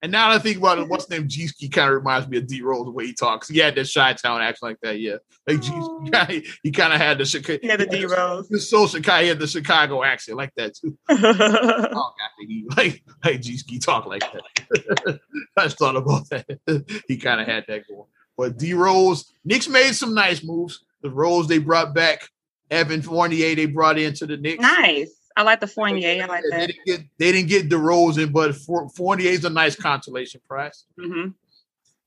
And 0.00 0.12
now 0.12 0.30
that 0.30 0.36
I 0.36 0.38
think 0.38 0.58
about 0.58 0.78
it, 0.78 0.88
what's 0.88 1.10
name 1.10 1.26
G-Ski 1.26 1.68
kind 1.68 1.88
of 1.88 1.96
reminds 1.96 2.28
me 2.28 2.38
of 2.38 2.46
D 2.46 2.62
Rose 2.62 2.84
the 2.84 2.92
way 2.92 3.06
he 3.06 3.12
talks. 3.12 3.48
He 3.48 3.58
had 3.58 3.74
that 3.74 3.90
Chi 3.92 4.12
Town 4.12 4.40
action 4.40 4.68
like 4.68 4.80
that, 4.82 5.00
yeah. 5.00 5.16
Like 5.46 5.60
G- 5.60 5.72
oh. 5.74 6.24
he, 6.28 6.46
he 6.62 6.70
kind 6.70 6.92
of 6.92 7.00
had 7.00 7.18
the 7.18 7.24
Chicago. 7.24 7.58
Yeah, 7.62 7.76
the 7.76 7.86
D 7.86 8.04
Rose. 8.04 8.48
His 8.48 8.70
so 8.70 8.86
Chicago, 8.86 9.22
he 9.22 9.28
had 9.28 9.40
the 9.40 9.48
Chicago 9.48 10.04
accent 10.04 10.36
like 10.36 10.54
that 10.56 10.74
too. 10.76 10.96
oh, 11.08 11.16
God, 11.16 12.14
he 12.38 12.64
like 12.76 13.02
like 13.24 13.40
G-Ski 13.40 13.80
talk 13.80 14.06
like 14.06 14.22
that. 14.32 15.20
I 15.56 15.64
just 15.64 15.78
thought 15.78 15.96
about 15.96 16.28
that. 16.28 17.02
he 17.08 17.16
kind 17.16 17.40
of 17.40 17.48
had 17.48 17.64
that 17.66 17.88
going. 17.88 18.04
But 18.36 18.56
D 18.56 18.74
Rose, 18.74 19.32
Knicks 19.44 19.68
made 19.68 19.94
some 19.94 20.14
nice 20.14 20.44
moves. 20.44 20.84
The 21.02 21.10
Rose 21.10 21.48
they 21.48 21.58
brought 21.58 21.92
back, 21.92 22.28
Evan 22.70 23.02
Fournier 23.02 23.56
they 23.56 23.66
brought 23.66 23.98
into 23.98 24.26
the 24.26 24.36
Knicks. 24.36 24.62
Nice. 24.62 25.17
I 25.38 25.42
like 25.42 25.60
the 25.60 25.68
Fournier. 25.68 26.20
I 26.20 26.26
like 26.26 26.42
that. 26.50 26.58
They 26.58 26.66
didn't 26.66 26.84
get, 26.84 27.00
they 27.16 27.32
didn't 27.32 27.48
get 27.48 27.68
DeRozan, 27.68 28.32
but 28.32 28.56
Fournier 28.96 29.30
is 29.30 29.44
a 29.44 29.50
nice 29.50 29.76
consolation 29.76 30.40
prize. 30.48 30.84
Mm-hmm. 30.98 31.28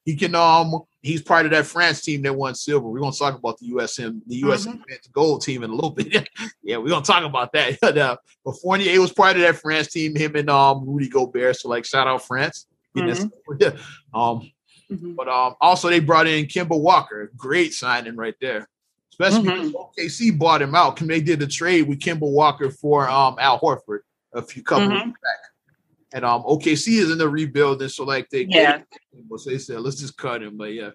he 0.03 0.17
can 0.17 0.35
um 0.35 0.81
he's 1.01 1.21
part 1.21 1.45
of 1.45 1.51
that 1.53 1.65
France 1.65 2.01
team 2.01 2.23
that 2.23 2.35
won 2.35 2.55
silver. 2.55 2.89
We're 2.89 2.99
gonna 2.99 3.15
talk 3.15 3.37
about 3.37 3.57
the 3.59 3.69
USM, 3.71 4.19
the 4.27 4.35
US 4.47 4.65
mm-hmm. 4.65 4.81
gold 5.13 5.43
team 5.43 5.63
in 5.63 5.69
a 5.69 5.73
little 5.73 5.91
bit. 5.91 6.27
yeah, 6.61 6.75
we're 6.75 6.89
gonna 6.89 7.05
talk 7.05 7.23
about 7.23 7.53
that. 7.53 7.81
uh, 7.97 8.17
but 8.43 8.55
Fournier 8.61 8.99
was 8.99 9.13
part 9.13 9.37
of 9.37 9.43
that 9.43 9.55
France 9.55 9.87
team, 9.87 10.13
him 10.13 10.35
and 10.35 10.49
um 10.49 10.83
Rudy 10.85 11.07
Gobert. 11.07 11.55
So 11.55 11.69
like 11.69 11.85
shout 11.85 12.07
out 12.07 12.27
France. 12.27 12.67
Mm-hmm. 12.97 13.63
um 14.13 14.51
mm-hmm. 14.91 15.13
but 15.13 15.29
um 15.29 15.55
also 15.61 15.89
they 15.89 16.01
brought 16.01 16.27
in 16.27 16.47
Kemba 16.47 16.77
Walker, 16.77 17.31
great 17.37 17.73
signing 17.73 18.17
right 18.17 18.35
there. 18.41 18.67
Especially 19.21 19.49
mm-hmm. 19.49 19.75
OKC 19.75 20.37
bought 20.37 20.61
him 20.61 20.75
out. 20.75 20.97
They 20.97 21.21
did 21.21 21.39
the 21.39 21.47
trade 21.47 21.83
with 21.83 21.99
Kemba 21.99 22.21
Walker 22.21 22.69
for 22.71 23.09
um 23.09 23.35
Al 23.39 23.59
Horford 23.59 23.99
a 24.33 24.41
few 24.41 24.63
couple 24.63 24.87
mm-hmm. 24.87 25.09
back. 25.09 25.39
And 26.13 26.25
um 26.25 26.43
OKC 26.43 26.99
is 26.99 27.11
in 27.11 27.17
the 27.17 27.29
rebuilding, 27.29 27.89
so 27.89 28.03
like 28.03 28.29
they 28.29 28.45
yeah. 28.49 28.81
so 29.37 29.49
they 29.49 29.57
said 29.57 29.81
let's 29.81 29.97
just 29.97 30.17
cut 30.17 30.41
him. 30.41 30.57
But 30.57 30.73
yeah. 30.73 30.91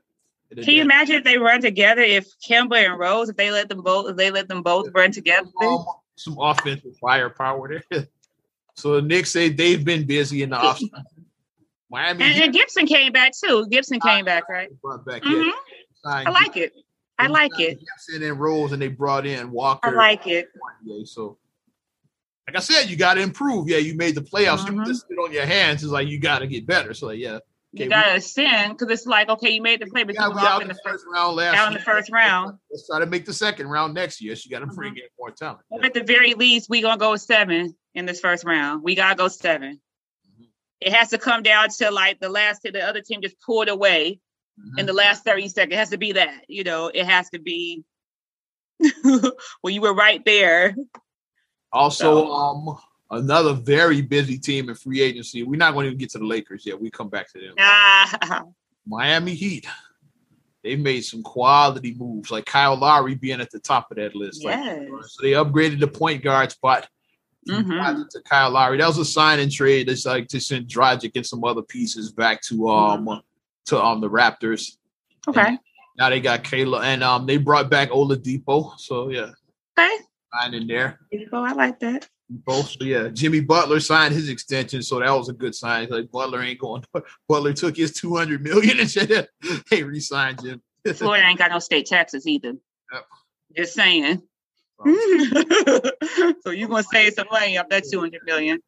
Can 0.55 0.65
you 0.65 0.83
imagine 0.83 1.17
if 1.17 1.25
they 1.25 1.39
run 1.39 1.61
together? 1.61 2.03
If 2.03 2.27
Kemba 2.49 2.87
and 2.87 2.99
Rose, 2.99 3.29
if 3.29 3.37
they 3.37 3.51
let 3.51 3.69
them 3.69 3.83
both, 3.83 4.11
if 4.11 4.17
they 4.17 4.31
let 4.31 4.47
them 4.47 4.63
both 4.63 4.89
run 4.95 5.11
together, 5.11 5.49
um, 5.61 5.85
some 6.15 6.37
offensive 6.39 6.97
firepower 7.01 7.83
there. 7.91 8.07
so 8.75 8.95
the 8.95 9.03
Knicks 9.03 9.33
say 9.33 9.49
they've 9.49 9.85
been 9.85 10.07
busy 10.07 10.43
in 10.43 10.51
the 10.51 10.57
offseason. 10.57 11.03
Miami 11.91 12.25
and, 12.25 12.43
and, 12.43 12.53
Gibson 12.53 12.87
came 12.87 13.13
back 13.13 13.33
too. 13.33 13.67
Gibson 13.71 14.01
came 14.01 14.25
back, 14.25 14.49
right? 14.49 14.69
Back, 15.05 15.23
mm-hmm. 15.23 15.51
I 16.05 16.31
like 16.31 16.57
it. 16.57 16.73
I 17.19 17.29
like 17.29 17.59
it. 17.59 17.79
Gibson 17.81 18.23
in 18.23 18.37
Rose, 18.37 18.73
and 18.73 18.81
they 18.81 18.89
brought 18.89 19.27
in 19.27 19.51
Walker. 19.51 19.89
I 19.89 19.93
like 19.93 20.27
it. 20.27 20.49
So 21.05 21.39
like 22.47 22.57
I 22.57 22.61
said, 22.61 22.89
you 22.89 22.97
got 22.97 23.15
to 23.15 23.23
improve. 23.23 23.69
Yeah, 23.69 23.79
you 23.79 23.95
made 23.97 24.15
the 24.15 24.21
playoffs. 24.21 24.59
Mm-hmm. 24.59 24.79
You 24.79 24.85
just 24.85 25.09
sit 25.09 25.19
on 25.19 25.33
your 25.33 25.47
hands. 25.47 25.83
It's 25.83 25.93
like 25.93 26.09
you 26.09 26.21
got 26.21 26.41
to 26.41 26.47
get 26.47 26.67
better. 26.67 26.95
So 26.95 27.11
yeah, 27.11 27.39
okay, 27.75 27.85
you 27.85 27.89
got 27.89 28.05
to 28.05 28.15
ascend 28.17 28.79
because 28.79 28.93
it's 28.93 29.07
like 29.07 29.29
okay, 29.29 29.51
you 29.51 29.63
made 29.63 29.81
the 29.81 29.87
play, 29.87 30.05
but 30.05 30.15
you 30.15 30.21
out 30.21 30.63
in 30.63 30.69
the 30.69 30.79
first 30.85 31.05
round 31.13 31.37
last. 31.37 31.57
Out 31.57 31.69
in 31.69 31.75
the 31.75 31.81
first 31.81 32.11
round. 32.13 32.59
Let's 32.71 32.87
try 32.87 33.01
to 33.01 33.07
make 33.07 33.25
the 33.25 33.33
second 33.33 33.69
round 33.69 33.95
next 33.95 34.21
year. 34.21 34.37
So 34.37 34.43
you 34.45 34.51
got 34.51 34.61
to 34.61 34.67
bring 34.67 34.93
mm-hmm. 34.93 34.99
in 34.99 35.09
more 35.19 35.31
talent. 35.33 35.61
Yeah. 35.73 35.87
At 35.87 35.95
the 35.95 36.05
very 36.05 36.35
least, 36.35 36.71
we 36.71 36.83
gonna 36.83 36.99
go 36.99 37.17
seven 37.17 37.75
in 37.95 38.07
this 38.07 38.21
first 38.21 38.45
round. 38.45 38.83
We 38.85 38.95
gotta 38.95 39.17
go 39.17 39.27
7 39.27 39.73
mm-hmm. 39.73 40.45
It 40.81 40.93
has 40.93 41.11
to 41.11 41.19
come 41.19 41.43
down 41.43 41.71
to 41.79 41.91
like 41.91 42.21
the 42.21 42.29
last. 42.29 42.63
The 42.63 42.81
other 42.81 43.01
team 43.01 43.23
just 43.23 43.41
pulled 43.41 43.69
away 43.69 44.21
mm-hmm. 44.59 44.79
in 44.79 44.87
the 44.87 44.93
last 44.93 45.25
thirty 45.25 45.49
seconds. 45.49 45.75
It 45.75 45.79
has 45.79 45.91
to 45.91 45.99
be 45.99 46.13
that. 46.13 46.45
You 46.49 46.65
know, 46.65 46.91
it 46.93 47.07
has 47.07 47.31
to 47.31 47.39
be. 47.39 47.85
well, 49.05 49.33
you 49.65 49.81
were 49.81 49.95
right 49.95 50.25
there. 50.25 50.75
Also, 51.73 52.27
so. 52.27 52.33
um 52.33 52.79
another 53.11 53.53
very 53.53 54.03
busy 54.03 54.39
team 54.39 54.69
in 54.69 54.75
free 54.75 55.01
agency. 55.01 55.43
We're 55.43 55.57
not 55.57 55.75
going 55.75 55.89
to 55.91 55.97
get 55.97 56.11
to 56.11 56.19
the 56.19 56.27
Lakers 56.27 56.67
yet. 56.67 56.81
We 56.81 56.91
come 56.91 57.09
back 57.09 57.33
to 57.33 57.41
them. 57.41 58.55
Miami 58.87 59.35
Heat. 59.35 59.67
They 60.63 60.75
made 60.75 61.03
some 61.03 61.23
quality 61.23 61.95
moves, 61.95 62.33
like 62.33 62.45
Kyle 62.45 62.77
Lowry 62.77 63.15
being 63.15 63.41
at 63.41 63.53
the 63.53 63.61
top 63.61 63.91
of 63.91 63.99
that 63.99 64.17
list. 64.17 64.43
Yes. 64.43 64.89
Like, 64.91 65.05
so 65.05 65.23
they 65.23 65.31
upgraded 65.33 65.79
the 65.79 65.87
point 65.87 66.25
guard 66.25 66.51
spot 66.51 66.89
mm-hmm. 67.49 68.03
to 68.11 68.23
Kyle 68.23 68.51
Lowry. 68.51 68.79
That 68.79 68.89
was 68.89 68.99
a 68.99 69.05
sign 69.05 69.39
and 69.39 69.51
trade. 69.51 69.89
It's 69.89 70.07
like 70.07 70.27
to 70.29 70.41
send 70.41 70.67
Dragic 70.67 71.13
and 71.15 71.25
some 71.25 71.45
other 71.45 71.63
pieces 71.63 72.11
back 72.11 72.43
to 72.43 72.69
um 72.69 73.07
mm-hmm. 73.07 73.21
To 73.67 73.83
um 73.83 74.01
the 74.01 74.11
Raptors. 74.11 74.77
Okay. 75.29 75.47
And 75.47 75.59
now 75.99 76.11
they 76.11 76.21
got 76.21 76.45
Kayla 76.45 76.83
and 76.83 77.03
um 77.03 77.27
they 77.27 77.37
brought 77.37 77.71
back 77.71 77.91
Oladipo. 77.91 78.79
So 78.79 79.11
yeah. 79.11 79.31
Okay. 79.79 79.97
Sign 80.33 80.55
in 80.55 80.67
there. 80.67 81.01
I 81.33 81.53
like 81.53 81.81
that. 81.81 82.09
Both, 82.29 82.71
so 82.71 82.85
yeah, 82.85 83.09
Jimmy 83.09 83.39
Butler 83.39 83.79
signed 83.79 84.13
his 84.13 84.29
extension, 84.29 84.83
so 84.83 84.99
that 84.99 85.11
was 85.11 85.29
a 85.29 85.33
good 85.33 85.55
sign. 85.55 85.89
Like 85.89 86.11
Butler 86.11 86.43
ain't 86.43 86.59
going. 86.59 86.83
Butler 87.29 87.53
took 87.53 87.77
his 87.77 87.93
two 87.93 88.17
hundred 88.17 88.43
million 88.43 88.81
and 88.81 88.91
said, 88.91 89.29
"Hey, 89.71 89.85
resign 89.85 90.37
Jim." 90.43 90.61
Florida 90.95 91.25
ain't 91.25 91.39
got 91.39 91.53
no 91.53 91.61
state 91.61 91.87
taxes 91.87 92.27
either. 92.27 92.55
Yep. 92.93 93.07
Just 93.57 93.75
saying. 93.75 94.23
so 96.43 96.51
you're 96.51 96.69
gonna 96.69 96.83
save 96.83 97.15
some 97.15 97.29
money 97.31 97.57
off 97.59 97.69
that 97.69 97.85
two 97.91 98.01
hundred 98.01 98.23
million. 98.25 98.61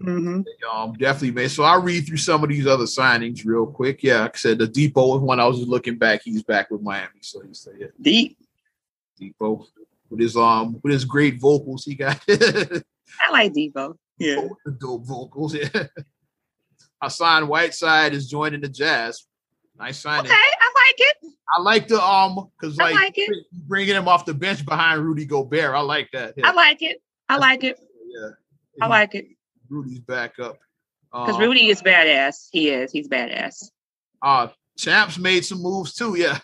Mm-hmm. 0.00 0.42
Um, 0.70 0.92
definitely, 0.94 1.32
man. 1.32 1.48
So 1.48 1.64
I'll 1.64 1.82
read 1.82 2.06
through 2.06 2.18
some 2.18 2.42
of 2.42 2.48
these 2.48 2.66
other 2.66 2.84
signings 2.84 3.44
real 3.44 3.66
quick. 3.66 4.02
Yeah, 4.02 4.20
like 4.20 4.36
I 4.36 4.38
said, 4.38 4.58
the 4.58 4.68
Depot 4.68 5.14
was 5.14 5.20
one 5.20 5.40
I 5.40 5.46
was 5.46 5.58
just 5.58 5.68
looking 5.68 5.98
back. 5.98 6.22
He's 6.24 6.42
back 6.42 6.70
with 6.70 6.82
Miami, 6.82 7.20
so 7.20 7.40
he 7.40 7.52
said, 7.52 7.74
yeah. 7.78 7.86
Deep. 8.00 8.38
Depot 9.18 9.66
with 10.10 10.20
his 10.20 10.36
um 10.36 10.78
with 10.82 10.92
his 10.92 11.04
great 11.04 11.40
vocals 11.40 11.84
he 11.84 11.94
got. 11.94 12.20
I 12.28 13.30
like 13.32 13.52
Devo. 13.52 13.96
Yeah. 14.18 14.48
Dope 14.78 15.04
vocals. 15.04 15.54
Yeah. 15.54 15.68
Hassan 17.02 17.46
Whiteside 17.46 18.12
is 18.12 18.28
joining 18.28 18.60
the 18.60 18.68
Jazz. 18.68 19.24
Nice 19.78 19.98
signing. 19.98 20.30
Okay, 20.30 20.34
I 20.34 20.72
like 20.74 20.96
it. 20.98 21.16
I 21.56 21.60
like 21.62 21.88
the 21.88 22.02
um 22.02 22.50
because 22.60 22.76
like, 22.76 22.94
like 22.94 23.18
bringing 23.52 23.94
him 23.94 24.08
off 24.08 24.24
the 24.26 24.34
bench 24.34 24.64
behind 24.64 25.00
Rudy 25.00 25.24
Gobert. 25.24 25.74
I 25.74 25.80
like 25.80 26.10
that. 26.12 26.34
Yeah. 26.36 26.48
I 26.48 26.52
like 26.52 26.82
it. 26.82 27.00
I 27.28 27.36
like 27.36 27.64
it. 27.64 27.78
Yeah. 28.06 28.30
I 28.80 28.86
like 28.88 29.14
it. 29.14 29.28
Rudy's 29.70 30.00
back 30.00 30.38
up. 30.38 30.58
Because 31.12 31.36
um, 31.36 31.40
Rudy 31.40 31.68
is 31.68 31.82
badass. 31.82 32.48
He 32.52 32.70
is. 32.70 32.92
He's 32.92 33.08
badass. 33.08 33.70
Uh 34.22 34.48
Champs 34.78 35.18
made 35.18 35.44
some 35.44 35.60
moves 35.60 35.94
too. 35.94 36.14
Yeah. 36.16 36.38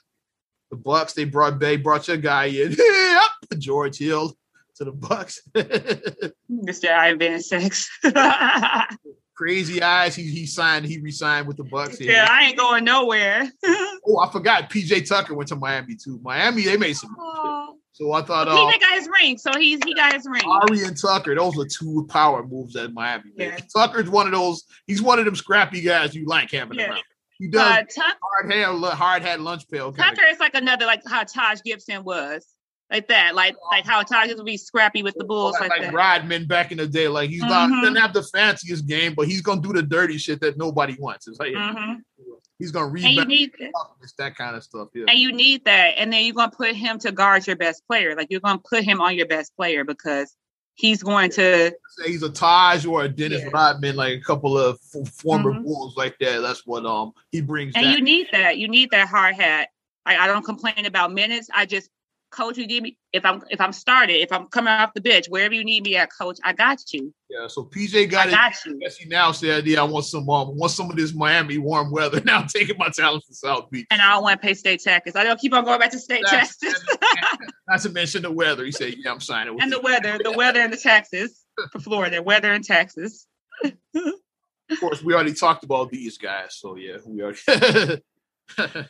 The 0.70 0.76
Bucks, 0.76 1.12
they 1.12 1.24
brought 1.24 1.60
they 1.60 1.76
brought 1.76 2.08
your 2.08 2.16
guy 2.16 2.46
in. 2.46 2.72
yep. 2.78 3.30
George 3.58 3.98
Hill 3.98 4.36
to 4.76 4.84
the 4.84 4.92
Bucks. 4.92 5.40
Mr. 5.54 6.90
Ivan 6.90 7.40
Six. 7.40 7.88
Crazy 9.36 9.82
eyes. 9.82 10.16
He 10.16 10.24
he 10.24 10.46
signed. 10.46 10.84
He 10.86 11.00
resigned 11.00 11.46
with 11.46 11.56
the 11.56 11.64
Bucks. 11.64 12.00
Yeah, 12.00 12.26
I 12.28 12.46
ain't 12.46 12.56
going 12.56 12.84
nowhere. 12.84 13.48
oh, 14.06 14.18
I 14.18 14.30
forgot. 14.30 14.70
PJ 14.70 15.08
Tucker 15.08 15.34
went 15.34 15.48
to 15.48 15.56
Miami 15.56 15.96
too. 15.96 16.20
Miami, 16.22 16.62
they 16.62 16.76
made 16.76 16.94
some. 16.94 17.14
Oh. 17.18 17.63
So 17.94 18.10
I 18.10 18.22
thought 18.22 18.48
uh, 18.48 18.66
he 18.70 18.78
got 18.80 18.94
his 18.94 19.08
ring. 19.20 19.38
So 19.38 19.52
he's 19.56 19.78
he 19.84 19.94
got 19.94 20.12
his 20.12 20.26
ring. 20.26 20.42
Ari 20.44 20.82
and 20.82 21.00
Tucker, 21.00 21.36
those 21.36 21.56
are 21.56 21.64
two 21.64 22.04
power 22.10 22.44
moves 22.44 22.74
at 22.74 22.92
Miami. 22.92 23.30
Yeah. 23.36 23.56
Tucker's 23.74 24.10
one 24.10 24.26
of 24.26 24.32
those. 24.32 24.64
He's 24.88 25.00
one 25.00 25.20
of 25.20 25.24
them 25.24 25.36
scrappy 25.36 25.80
guys 25.80 26.12
you 26.12 26.26
like 26.26 26.50
having 26.50 26.76
yeah. 26.76 26.90
around. 26.90 27.04
He 27.38 27.46
does 27.46 27.62
uh, 27.62 27.82
Tuck- 27.82 28.18
hard 28.20 28.52
hair, 28.52 28.72
hard 28.96 29.22
hat 29.22 29.40
lunch 29.40 29.68
pail. 29.70 29.92
Tucker 29.92 30.26
is 30.28 30.40
like 30.40 30.56
another 30.56 30.86
like 30.86 31.02
how 31.06 31.22
Taj 31.22 31.60
Gibson 31.64 32.02
was 32.02 32.44
like 32.90 33.06
that, 33.08 33.36
like 33.36 33.54
like 33.70 33.86
how 33.86 34.02
Taj 34.02 34.34
would 34.34 34.44
be 34.44 34.56
scrappy 34.56 35.04
with 35.04 35.14
the 35.16 35.24
Bulls, 35.24 35.56
like, 35.60 35.70
like, 35.70 35.82
like 35.82 35.92
Rodman 35.92 36.46
back 36.46 36.72
in 36.72 36.78
the 36.78 36.88
day. 36.88 37.06
Like 37.06 37.30
he's 37.30 37.42
mm-hmm. 37.42 37.50
not 37.50 37.70
he 37.70 37.80
doesn't 37.80 37.96
have 37.96 38.12
the 38.12 38.24
fanciest 38.24 38.88
game, 38.88 39.14
but 39.14 39.28
he's 39.28 39.40
gonna 39.40 39.60
do 39.60 39.72
the 39.72 39.82
dirty 39.82 40.18
shit 40.18 40.40
that 40.40 40.58
nobody 40.58 40.96
wants. 40.98 41.28
It's 41.28 41.38
like 41.38 41.52
mm-hmm. 41.52 42.00
He's 42.58 42.70
gonna 42.70 42.98
you 42.98 43.24
need 43.24 43.52
that. 43.58 43.72
that 44.18 44.36
kind 44.36 44.56
of 44.56 44.62
stuff. 44.62 44.88
Yeah. 44.94 45.04
And 45.08 45.18
you 45.18 45.32
need 45.32 45.64
that, 45.64 45.94
and 45.96 46.12
then 46.12 46.24
you're 46.24 46.34
gonna 46.34 46.50
put 46.50 46.74
him 46.74 46.98
to 47.00 47.12
guard 47.12 47.46
your 47.46 47.56
best 47.56 47.86
player. 47.86 48.14
Like 48.14 48.28
you're 48.30 48.40
gonna 48.40 48.58
put 48.58 48.84
him 48.84 49.00
on 49.00 49.16
your 49.16 49.26
best 49.26 49.54
player 49.56 49.84
because 49.84 50.36
he's 50.74 51.02
going 51.02 51.30
to 51.30 51.72
say 51.88 52.06
he's 52.06 52.22
a 52.22 52.30
Taj 52.30 52.84
or 52.84 53.04
a 53.04 53.08
Dennis 53.08 53.42
yeah. 53.42 53.50
Rodman, 53.52 53.96
like 53.96 54.18
a 54.18 54.20
couple 54.20 54.58
of 54.58 54.80
former 54.80 55.52
mm-hmm. 55.52 55.64
Bulls 55.64 55.96
like 55.96 56.16
that. 56.18 56.40
That's 56.40 56.66
what 56.66 56.84
um 56.84 57.12
he 57.30 57.40
brings. 57.40 57.74
And 57.76 57.86
you 57.86 58.00
need 58.00 58.28
that. 58.32 58.58
You 58.58 58.68
need 58.68 58.90
that 58.90 59.08
hard 59.08 59.34
hat. 59.34 59.68
Like 60.06 60.18
I 60.18 60.26
don't 60.26 60.44
complain 60.44 60.86
about 60.86 61.12
minutes. 61.12 61.48
I 61.54 61.66
just 61.66 61.90
coach, 62.34 62.58
you 62.58 62.66
give 62.66 62.82
me 62.82 62.96
if 63.12 63.24
I'm 63.24 63.42
if 63.50 63.60
I'm 63.60 63.72
started, 63.72 64.14
if 64.14 64.32
I'm 64.32 64.46
coming 64.48 64.72
off 64.72 64.92
the 64.94 65.00
bench, 65.00 65.26
wherever 65.28 65.54
you 65.54 65.64
need 65.64 65.84
me 65.84 65.96
at, 65.96 66.10
coach, 66.12 66.38
I 66.44 66.52
got 66.52 66.80
you. 66.92 67.14
Yeah, 67.30 67.46
so 67.46 67.64
PJ 67.64 68.10
got 68.10 68.26
I 68.26 68.30
it. 68.30 68.32
Got 68.32 68.66
you. 68.66 68.80
He 68.98 69.08
now 69.08 69.32
said, 69.32 69.66
"Yeah, 69.66 69.80
I 69.80 69.84
want 69.84 70.04
some 70.04 70.28
um, 70.28 70.56
want 70.56 70.72
some 70.72 70.90
of 70.90 70.96
this 70.96 71.14
Miami 71.14 71.58
warm 71.58 71.90
weather." 71.90 72.20
Now 72.24 72.40
I'm 72.40 72.48
taking 72.48 72.76
my 72.78 72.88
talents 72.88 73.28
to 73.28 73.34
South 73.34 73.70
Beach, 73.70 73.86
and 73.90 74.02
I 74.02 74.12
don't 74.12 74.22
want 74.22 74.40
to 74.40 74.46
pay 74.46 74.54
state 74.54 74.82
taxes. 74.82 75.14
I 75.16 75.24
don't 75.24 75.38
keep 75.38 75.52
on 75.52 75.64
going 75.64 75.78
back 75.78 75.90
to 75.92 75.98
state 75.98 76.24
taxes. 76.26 76.84
not 77.68 77.80
to 77.80 77.90
mention 77.90 78.22
the 78.22 78.30
weather. 78.30 78.64
He 78.64 78.72
said, 78.72 78.94
"Yeah, 78.98 79.12
I'm 79.12 79.20
signing." 79.20 79.60
and 79.60 79.72
the 79.72 79.80
weather, 79.80 80.18
the 80.22 80.32
weather 80.32 80.60
and 80.60 80.72
the 80.72 80.76
taxes 80.76 81.44
for 81.70 81.78
Florida, 81.78 82.22
weather 82.22 82.52
and 82.52 82.64
taxes. 82.64 83.26
of 83.62 83.72
course, 84.80 85.02
we 85.02 85.14
already 85.14 85.34
talked 85.34 85.64
about 85.64 85.90
these 85.90 86.18
guys, 86.18 86.56
so 86.56 86.76
yeah, 86.76 86.96
we 87.06 87.22
already. 87.22 88.02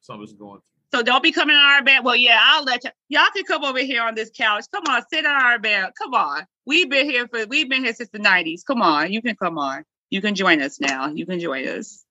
Something's 0.00 0.32
going. 0.34 0.60
So 0.94 1.02
don't 1.02 1.22
be 1.22 1.32
coming 1.32 1.56
on 1.56 1.62
our 1.62 1.82
bed. 1.82 2.04
Well, 2.04 2.16
yeah, 2.16 2.38
I'll 2.40 2.64
let 2.64 2.84
you. 2.84 2.90
Y'all 3.08 3.26
can 3.34 3.44
come 3.44 3.64
over 3.64 3.80
here 3.80 4.02
on 4.02 4.14
this 4.14 4.30
couch. 4.30 4.64
Come 4.72 4.84
on, 4.88 5.02
sit 5.12 5.26
on 5.26 5.34
our 5.34 5.58
bed. 5.58 5.90
Come 6.00 6.14
on. 6.14 6.46
We've 6.64 6.88
been 6.88 7.08
here 7.08 7.28
for 7.28 7.46
we've 7.46 7.68
been 7.68 7.84
here 7.84 7.94
since 7.94 8.10
the 8.10 8.18
'90s. 8.18 8.64
Come 8.64 8.82
on, 8.82 9.12
you 9.12 9.20
can 9.20 9.36
come 9.36 9.58
on. 9.58 9.84
You 10.10 10.20
can 10.20 10.34
join 10.34 10.62
us 10.62 10.80
now. 10.80 11.08
You 11.08 11.26
can 11.26 11.40
join 11.40 11.66
us. 11.66 12.04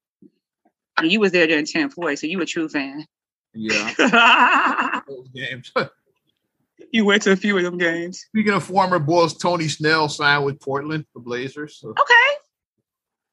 And 0.97 1.11
you 1.11 1.19
was 1.19 1.31
there 1.31 1.47
during 1.47 1.65
Tim 1.65 1.89
Floyd, 1.89 2.19
so 2.19 2.27
you 2.27 2.39
a 2.41 2.45
true 2.45 2.69
fan. 2.69 3.05
Yeah. 3.53 5.01
Those 5.07 5.27
games. 5.33 5.71
you 6.91 7.05
went 7.05 7.21
to 7.23 7.31
a 7.31 7.35
few 7.35 7.57
of 7.57 7.63
them 7.63 7.77
games. 7.77 8.19
Speaking 8.19 8.53
of 8.53 8.63
former 8.63 8.99
Bulls, 8.99 9.37
Tony 9.37 9.67
Snell 9.67 10.09
signed 10.09 10.45
with 10.45 10.59
Portland, 10.59 11.05
the 11.13 11.21
Blazers. 11.21 11.79
So. 11.79 11.89
Okay. 11.89 12.35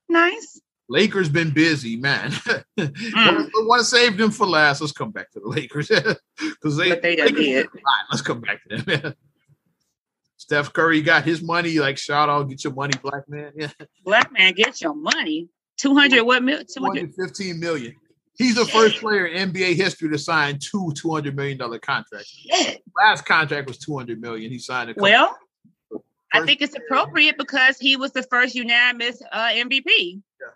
Nice. 0.08 0.60
Lakers 0.92 1.30
been 1.30 1.50
busy, 1.50 1.96
man. 1.96 2.32
mm. 2.78 3.50
want 3.66 3.80
to 3.80 3.84
save 3.84 4.18
them 4.18 4.30
for 4.30 4.46
last. 4.46 4.82
Let's 4.82 4.92
come 4.92 5.10
back 5.10 5.30
to 5.32 5.40
the 5.40 5.48
Lakers 5.48 5.88
because 5.88 6.76
they, 6.76 6.90
they 6.90 7.16
did. 7.16 7.66
Let's 8.10 8.20
come 8.20 8.42
back 8.42 8.60
to 8.68 8.76
them. 8.76 9.14
Steph 10.36 10.70
Curry 10.74 11.00
got 11.00 11.24
his 11.24 11.40
money. 11.40 11.78
Like 11.78 11.96
shout 11.96 12.28
out, 12.28 12.46
get 12.50 12.62
your 12.62 12.74
money, 12.74 12.92
black 13.02 13.26
man. 13.26 13.52
Yeah. 13.56 13.70
Black 14.04 14.30
man, 14.32 14.52
get 14.52 14.82
your 14.82 14.94
money. 14.94 15.48
200 15.78 16.22
what 16.24 16.42
mil? 16.42 16.62
215 16.62 17.58
million. 17.58 17.94
He's 18.36 18.56
the 18.56 18.66
first 18.66 19.00
player 19.00 19.26
in 19.26 19.50
NBA 19.50 19.74
history 19.76 20.10
to 20.10 20.18
sign 20.18 20.58
two 20.58 20.92
200 20.94 21.34
million 21.34 21.56
dollar 21.56 21.78
contracts. 21.78 22.38
Yeah. 22.44 22.74
Last 23.02 23.24
contract 23.24 23.66
was 23.66 23.78
200 23.78 24.20
million. 24.20 24.50
He 24.50 24.58
signed 24.58 24.90
a 24.90 24.94
Well, 24.96 25.38
I 26.34 26.44
think 26.44 26.60
it's 26.60 26.76
appropriate 26.76 27.38
because 27.38 27.78
he 27.78 27.96
was 27.96 28.12
the 28.12 28.22
first 28.24 28.54
unanimous 28.54 29.22
uh, 29.32 29.48
MVP. 29.48 29.84
Yeah. 29.86 30.48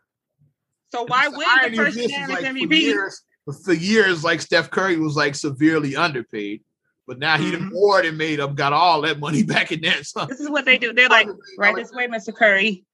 So 0.92 1.04
why 1.06 1.28
wouldn't 1.28 1.70
the 1.72 1.76
first 1.76 1.96
unanimous 1.96 2.42
like 2.42 2.44
MVP? 2.54 2.68
For 2.68 2.74
years, 2.74 3.22
for 3.64 3.72
years, 3.72 4.24
like 4.24 4.40
Steph 4.40 4.70
Curry 4.70 4.96
was 4.98 5.16
like 5.16 5.34
severely 5.34 5.96
underpaid, 5.96 6.62
but 7.06 7.18
now 7.18 7.36
he 7.36 7.46
Mhm. 7.46 7.52
the 7.52 7.60
more 7.60 8.02
than 8.02 8.16
made 8.16 8.40
up, 8.40 8.54
got 8.54 8.72
all 8.72 9.02
that 9.02 9.18
money 9.18 9.42
back 9.54 9.72
in 9.72 9.80
there. 9.80 10.02
So, 10.04 10.26
This 10.26 10.40
is 10.40 10.50
what 10.50 10.64
they 10.64 10.78
do. 10.78 10.92
They're 10.92 11.08
like, 11.08 11.28
right 11.58 11.74
this 11.74 11.92
way, 11.92 12.06
Mr. 12.06 12.34
Curry. 12.34 12.84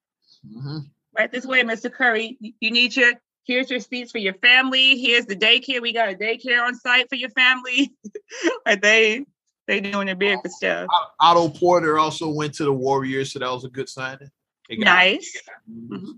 Mhm. 0.47 0.91
Right 1.17 1.31
this 1.31 1.45
way, 1.47 1.63
Mr. 1.63 1.93
Curry. 1.93 2.37
You- 2.41 2.71
need 2.71 2.97
your 2.97 3.13
here's 3.45 3.69
your 3.71 3.81
seats 3.81 4.13
for 4.13 4.19
your 4.19 4.35
family. 4.35 4.97
Here's 4.99 5.27
the 5.27 5.35
daycare. 5.37 5.83
We 5.83 5.93
got 5.93 6.09
a 6.09 6.15
daycare 6.15 6.65
on 6.65 6.75
site 6.77 7.09
for 7.09 7.17
your 7.17 7.31
family. 7.31 7.93
and 8.67 8.81
they 8.81 9.27
they 9.69 9.81
doing 9.81 10.07
their 10.07 10.17
big 10.17 10.41
for 10.43 10.49
stuff. 10.49 10.89
Otto 11.21 11.49
Porter 11.51 11.99
also 11.99 12.29
went 12.31 12.55
to 12.55 12.65
the 12.65 12.73
Warriors, 12.73 13.33
so 13.33 13.39
that 13.41 13.51
was 13.51 13.65
a 13.65 13.69
good 13.69 13.89
signing. 13.89 14.31
Nice. 14.71 15.41
Mhm. 15.71 16.15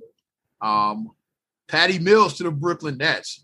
Um, 0.61 1.11
Patty 1.69 1.99
Mills 1.99 2.35
to 2.39 2.43
the 2.45 2.51
Brooklyn 2.51 2.99
Nets. 2.99 3.43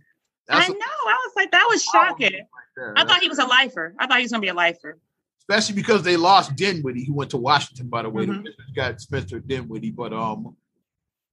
I 0.49 0.65
a- 0.65 0.69
know. 0.69 0.75
I 0.79 1.19
was 1.25 1.33
like, 1.37 1.51
that 1.53 1.67
was 1.71 1.83
shocking. 1.85 2.33
there, 2.77 2.91
I 2.97 3.01
right? 3.03 3.09
thought 3.09 3.21
he 3.21 3.29
was 3.29 3.39
a 3.39 3.47
lifer. 3.47 3.95
I 3.99 4.07
thought 4.07 4.19
he 4.19 4.25
was 4.25 4.33
gonna 4.33 4.41
be 4.43 4.49
a 4.49 4.55
lifer. 4.55 4.99
especially 5.41 5.75
because 5.77 6.03
they 6.03 6.17
lost 6.17 6.55
Dinwiddie. 6.57 7.05
He 7.05 7.11
went 7.11 7.31
to 7.31 7.37
Washington, 7.37 7.89
by 7.89 8.03
the 8.03 8.11
way. 8.11 8.27
Mhm. 8.27 8.45
The 8.45 8.53
got 8.75 9.01
Spencer 9.01 9.41
Dinwiddie, 9.41 9.91
but 9.91 10.13
um, 10.13 10.57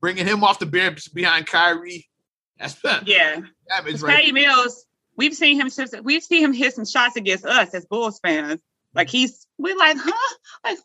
bringing 0.02 0.26
him 0.28 0.44
off 0.44 0.60
the 0.60 0.66
bench 0.66 1.14
behind 1.14 1.46
Kyrie, 1.48 2.08
that's 2.60 2.78
Yeah. 3.06 3.42
Because 3.84 4.02
right. 4.02 4.16
Patty 4.18 4.32
Mills, 4.32 4.86
we've 5.16 5.34
seen 5.36 5.60
him 5.60 5.70
we've 6.04 6.24
seen 6.24 6.44
him 6.44 6.54
hit 6.54 6.74
some 6.76 6.86
shots 6.86 7.16
against 7.16 7.46
us 7.46 7.74
as 7.74 7.86
Bulls 7.86 8.20
fans. 8.24 8.60
Like 8.96 9.10
he's 9.10 9.46
we're 9.58 9.78
like, 9.78 9.98
huh? 10.00 10.36
Like 10.64 10.78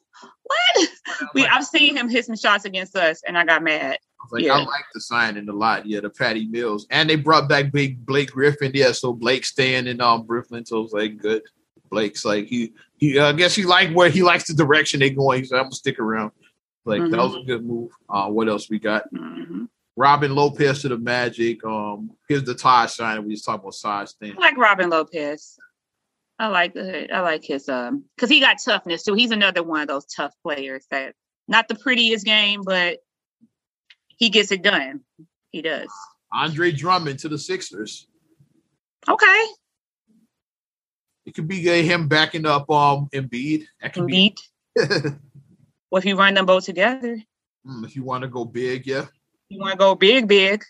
what? 0.42 0.88
We 1.34 1.46
I've 1.46 1.64
seen 1.66 1.96
him 1.96 2.08
hit 2.08 2.26
some 2.26 2.36
shots 2.36 2.64
against 2.64 2.94
us 2.96 3.22
and 3.26 3.38
I 3.38 3.44
got 3.44 3.62
mad. 3.62 3.98
I 4.22 4.24
was 4.24 4.32
like, 4.32 4.44
yeah. 4.44 4.52
I 4.54 4.58
like 4.58 4.84
the 4.94 5.00
signing 5.00 5.48
a 5.48 5.52
lot. 5.52 5.84
Yeah, 5.84 5.98
the 6.00 6.08
Patty 6.10 6.46
Mills, 6.46 6.86
and 6.90 7.10
they 7.10 7.16
brought 7.16 7.48
back 7.48 7.72
big 7.72 8.06
Blake 8.06 8.30
Griffin. 8.30 8.70
Yeah, 8.72 8.92
so 8.92 9.12
Blake 9.12 9.44
staying 9.44 9.88
in 9.88 10.00
um 10.00 10.24
Brooklyn, 10.26 10.64
so 10.64 10.82
it's 10.82 10.92
like 10.92 11.18
good. 11.18 11.42
Blake's 11.90 12.24
like 12.24 12.46
he 12.46 12.72
he. 12.98 13.18
uh, 13.18 13.30
I 13.30 13.32
guess 13.32 13.54
he 13.54 13.64
like 13.64 13.90
where 13.92 14.08
he 14.08 14.22
likes 14.22 14.46
the 14.46 14.54
direction 14.54 15.00
they 15.00 15.10
going. 15.10 15.40
He's 15.40 15.50
like, 15.50 15.58
I'm 15.58 15.64
gonna 15.66 15.74
stick 15.74 15.98
around. 15.98 16.30
Like 16.84 17.00
that 17.02 17.10
Mhm. 17.10 17.16
was 17.34 17.34
a 17.36 17.44
good 17.46 17.64
move. 17.64 17.90
Uh, 18.08 18.28
what 18.28 18.48
else 18.48 18.70
we 18.70 18.78
got? 18.78 19.12
Mhm. 19.12 19.68
Robin 19.96 20.34
Lopez 20.34 20.80
to 20.82 20.88
the 20.88 20.96
Magic. 20.98 21.62
Um, 21.64 22.12
here's 22.28 22.44
the 22.44 22.54
Taj 22.54 22.90
signing. 22.92 23.26
We 23.26 23.34
just 23.34 23.44
talked 23.44 23.62
about 23.62 23.74
size 23.74 24.12
thing. 24.14 24.32
I 24.36 24.40
like 24.40 24.56
Robin 24.56 24.88
Lopez. 24.88 25.58
I 26.38 26.46
like 26.46 26.72
the 26.74 27.12
I 27.14 27.20
like 27.20 27.44
his 27.44 27.68
um 27.68 28.04
because 28.16 28.30
he 28.30 28.40
got 28.40 28.56
toughness 28.64 29.02
too. 29.02 29.14
He's 29.14 29.32
another 29.32 29.62
one 29.62 29.82
of 29.82 29.88
those 29.88 30.06
tough 30.06 30.32
players 30.42 30.86
that 30.90 31.14
not 31.48 31.68
the 31.68 31.74
prettiest 31.74 32.24
game, 32.24 32.62
but 32.64 32.98
he 34.16 34.30
gets 34.30 34.52
it 34.52 34.62
done. 34.62 35.00
He 35.50 35.62
does. 35.62 35.88
Andre 36.32 36.72
Drummond 36.72 37.18
to 37.20 37.28
the 37.28 37.38
Sixers. 37.38 38.06
Okay. 39.08 39.44
It 41.26 41.34
could 41.34 41.46
be 41.48 41.60
him 41.60 42.08
backing 42.08 42.46
up 42.46 42.70
um 42.70 43.08
Embiid. 43.12 43.64
That 43.80 43.92
could 43.94 44.04
Indeed. 44.04 44.38
Well, 45.90 45.98
if 45.98 46.06
you 46.06 46.16
run 46.16 46.32
them 46.32 46.46
both 46.46 46.64
together, 46.64 47.18
Mm, 47.66 47.84
if 47.84 47.94
you 47.94 48.02
want 48.02 48.22
to 48.22 48.28
go 48.28 48.44
big, 48.44 48.86
yeah. 48.86 49.06
you 49.48 49.60
want 49.60 49.72
to 49.72 49.78
go 49.78 49.94
big, 49.94 50.26
big. 50.26 50.64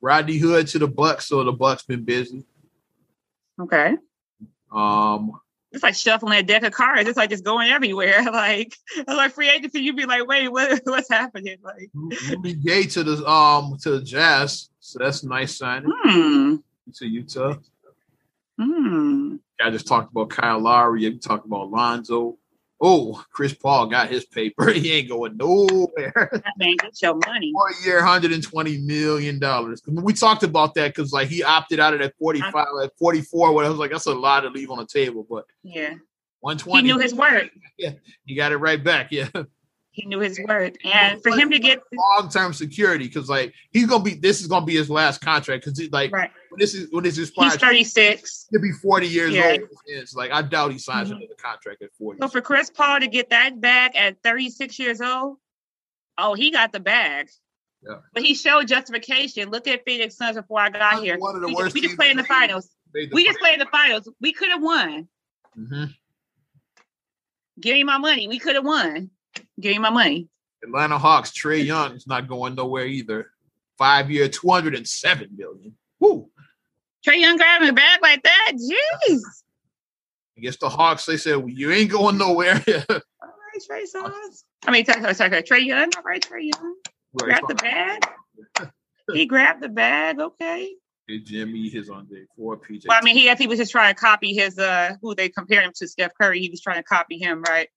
Rodney 0.00 0.38
Hood 0.38 0.66
to 0.68 0.78
the 0.78 0.88
Bucks, 0.88 1.26
so 1.26 1.44
the 1.44 1.52
Bucks 1.52 1.82
been 1.82 2.04
busy. 2.04 2.44
Okay. 3.60 3.96
Um, 4.70 5.32
It's 5.72 5.82
like 5.82 5.94
shuffling 5.94 6.38
a 6.38 6.42
deck 6.42 6.62
of 6.62 6.72
cards. 6.72 7.08
It's 7.08 7.16
like 7.16 7.30
just 7.30 7.44
going 7.44 7.70
everywhere. 7.70 8.22
Like 8.32 8.74
it's 8.96 9.08
like 9.08 9.32
free 9.32 9.50
agency. 9.50 9.80
You'd 9.80 9.96
be 9.96 10.06
like, 10.06 10.26
wait, 10.26 10.48
what, 10.48 10.80
what's 10.84 11.10
happening? 11.10 11.58
Like, 11.62 11.90
Rudy 11.94 12.54
Gay 12.54 12.84
to 12.84 13.04
the 13.04 13.26
um 13.28 13.76
to 13.82 13.90
the 13.90 14.02
Jazz, 14.02 14.70
so 14.80 14.98
that's 14.98 15.22
a 15.22 15.28
nice 15.28 15.58
signing 15.58 15.92
hmm, 16.02 16.56
to 16.94 17.06
Utah. 17.06 17.56
hmm. 18.58 19.36
I 19.60 19.70
just 19.70 19.86
talked 19.86 20.10
about 20.10 20.30
Kyle 20.30 20.60
Lowry. 20.60 21.02
You 21.02 21.18
talked 21.18 21.46
about 21.46 21.70
Lonzo. 21.70 22.38
Oh, 22.84 23.24
Chris 23.30 23.54
Paul 23.54 23.86
got 23.86 24.08
his 24.08 24.24
paper. 24.26 24.70
He 24.72 24.90
ain't 24.92 25.08
going 25.08 25.36
nowhere. 25.36 26.28
That 26.32 26.54
man 26.58 26.74
get 26.80 27.00
your 27.00 27.16
money. 27.26 27.52
Four 27.54 27.70
year, 27.84 28.02
hundred 28.02 28.32
and 28.32 28.42
twenty 28.42 28.78
million 28.78 29.38
dollars. 29.38 29.80
We 29.86 30.12
talked 30.12 30.42
about 30.42 30.74
that 30.74 30.88
because 30.94 31.12
like 31.12 31.28
he 31.28 31.44
opted 31.44 31.78
out 31.78 31.94
of 31.94 32.00
that 32.00 32.14
forty 32.18 32.40
five, 32.40 32.66
like 32.74 32.90
forty 32.98 33.20
four. 33.20 33.52
What 33.52 33.64
I 33.64 33.68
was 33.68 33.78
like, 33.78 33.92
that's 33.92 34.06
a 34.06 34.14
lot 34.14 34.40
to 34.40 34.48
leave 34.50 34.70
on 34.70 34.78
the 34.78 34.86
table. 34.86 35.24
But 35.30 35.44
Yeah, 35.62 35.94
one 36.40 36.58
twenty. 36.58 36.88
he 36.88 36.92
knew 36.92 36.98
his 37.00 37.14
work. 37.14 37.50
Yeah, 37.78 37.92
he 38.26 38.34
got 38.34 38.52
it 38.52 38.56
right 38.58 38.82
back. 38.82 39.08
Yeah, 39.10 39.28
He 39.94 40.06
knew 40.06 40.20
his 40.20 40.40
word, 40.48 40.78
and 40.84 41.22
for 41.22 41.30
him 41.32 41.50
to 41.50 41.58
get 41.58 41.82
long 41.92 42.30
term 42.30 42.54
security 42.54 43.04
because 43.08 43.28
like 43.28 43.52
he's 43.72 43.86
gonna 43.86 44.02
be. 44.02 44.14
This 44.14 44.40
is 44.40 44.46
gonna 44.46 44.64
be 44.64 44.74
his 44.74 44.88
last 44.88 45.20
contract 45.20 45.66
because 45.66 45.78
like 45.92 46.10
right, 46.10 46.30
when 46.48 46.58
this 46.58 46.74
is 46.74 46.90
when 46.90 47.04
this 47.04 47.18
is 47.18 47.30
he's 47.36 47.56
thirty 47.56 47.84
six. 47.84 48.46
he'll 48.50 48.62
be 48.62 48.72
forty 48.72 49.06
years 49.06 49.34
Yeah. 49.34 49.50
old. 49.60 49.68
It's 49.86 50.14
like 50.14 50.30
I 50.32 50.40
doubt 50.40 50.72
he 50.72 50.78
signs 50.78 51.10
Mhm. 51.10 51.16
another 51.16 51.34
contract 51.38 51.82
at 51.82 51.90
forty. 51.98 52.18
So 52.22 52.28
for 52.28 52.40
Chris 52.40 52.70
Paul 52.70 53.00
to 53.00 53.06
get 53.06 53.28
that 53.30 53.60
back 53.60 53.94
at 53.94 54.16
thirty 54.22 54.48
six 54.48 54.78
years 54.78 55.02
old, 55.02 55.36
oh, 56.16 56.32
he 56.32 56.50
got 56.50 56.72
the 56.72 56.80
bag. 56.80 57.28
Yeah. 57.86 57.96
But 58.14 58.22
he 58.22 58.34
showed 58.34 58.68
justification. 58.68 59.50
Look 59.50 59.68
at 59.68 59.84
Phoenix 59.84 60.16
Suns 60.16 60.36
before 60.36 60.60
I 60.60 60.70
got 60.70 61.02
here. 61.02 61.18
One 61.18 61.34
of 61.34 61.42
the 61.42 61.48
We, 61.48 61.54
worst 61.54 61.74
we 61.74 61.82
just 61.82 61.96
played 61.96 62.12
in 62.12 62.16
the 62.16 62.22
in 62.22 62.28
the 62.28 62.32
league. 62.34 62.40
finals. 62.40 62.70
The 62.94 63.10
We 63.12 63.24
just 63.26 63.40
played 63.40 63.54
in 63.54 63.58
the 63.60 63.66
finals. 63.66 64.08
We 64.22 64.32
could 64.32 64.48
have 64.48 64.62
won. 64.62 65.08
Mhm. 65.58 65.94
Give 67.60 67.74
me 67.74 67.84
my 67.84 67.98
money. 67.98 68.26
We 68.26 68.38
could 68.38 68.54
have 68.54 68.64
won. 68.64 69.10
Give 69.62 69.72
me 69.72 69.78
my 69.78 69.90
money. 69.90 70.28
Atlanta 70.62 70.98
Hawks. 70.98 71.30
Trae 71.30 71.64
Young 71.64 71.94
is 71.94 72.06
not 72.06 72.28
going 72.28 72.54
nowhere 72.54 72.86
either. 72.86 73.30
Five 73.78 74.10
year, 74.10 74.28
two 74.28 74.48
hundred 74.48 74.74
and 74.74 74.86
seven 74.86 75.30
million. 75.36 75.74
Woo. 76.00 76.28
Trae 77.06 77.20
Young 77.20 77.36
grabbing 77.36 77.68
a 77.68 77.72
bag 77.72 78.00
like 78.02 78.22
that. 78.22 78.52
Jeez. 78.54 79.20
I 80.36 80.40
guess 80.40 80.56
the 80.56 80.68
Hawks. 80.68 81.06
They 81.06 81.16
said 81.16 81.36
well, 81.36 81.48
you 81.48 81.72
ain't 81.72 81.90
going 81.90 82.18
nowhere. 82.18 82.54
All 82.68 82.72
right, 82.88 83.62
Trey 83.66 83.84
Songz. 83.84 84.44
I 84.66 84.70
mean, 84.70 84.84
sorry, 84.84 85.00
sorry, 85.00 85.14
sorry, 85.14 85.42
Trae 85.42 85.64
Young. 85.64 85.90
All 85.96 86.02
right, 86.02 86.22
Trae 86.22 86.50
Young. 86.54 86.74
Grab 87.16 87.42
the 87.48 87.54
bag. 87.54 88.06
He 89.12 89.26
grabbed 89.26 89.60
the 89.60 89.68
bag. 89.68 90.20
Okay. 90.20 90.76
Hey, 91.08 91.18
Jimmy, 91.18 91.68
his 91.68 91.90
on 91.90 92.06
day 92.06 92.24
four. 92.36 92.56
PJ. 92.56 92.84
Well, 92.86 92.96
I 92.96 93.04
mean, 93.04 93.16
he 93.16 93.34
he 93.34 93.46
was 93.48 93.58
just 93.58 93.72
trying 93.72 93.92
to 93.92 94.00
copy 94.00 94.32
his 94.32 94.58
uh 94.58 94.94
who 95.02 95.14
they 95.16 95.28
compared 95.28 95.64
him 95.64 95.72
to 95.76 95.88
Steph 95.88 96.12
Curry. 96.18 96.40
He 96.40 96.48
was 96.48 96.60
trying 96.60 96.76
to 96.76 96.84
copy 96.84 97.18
him, 97.18 97.42
right? 97.42 97.68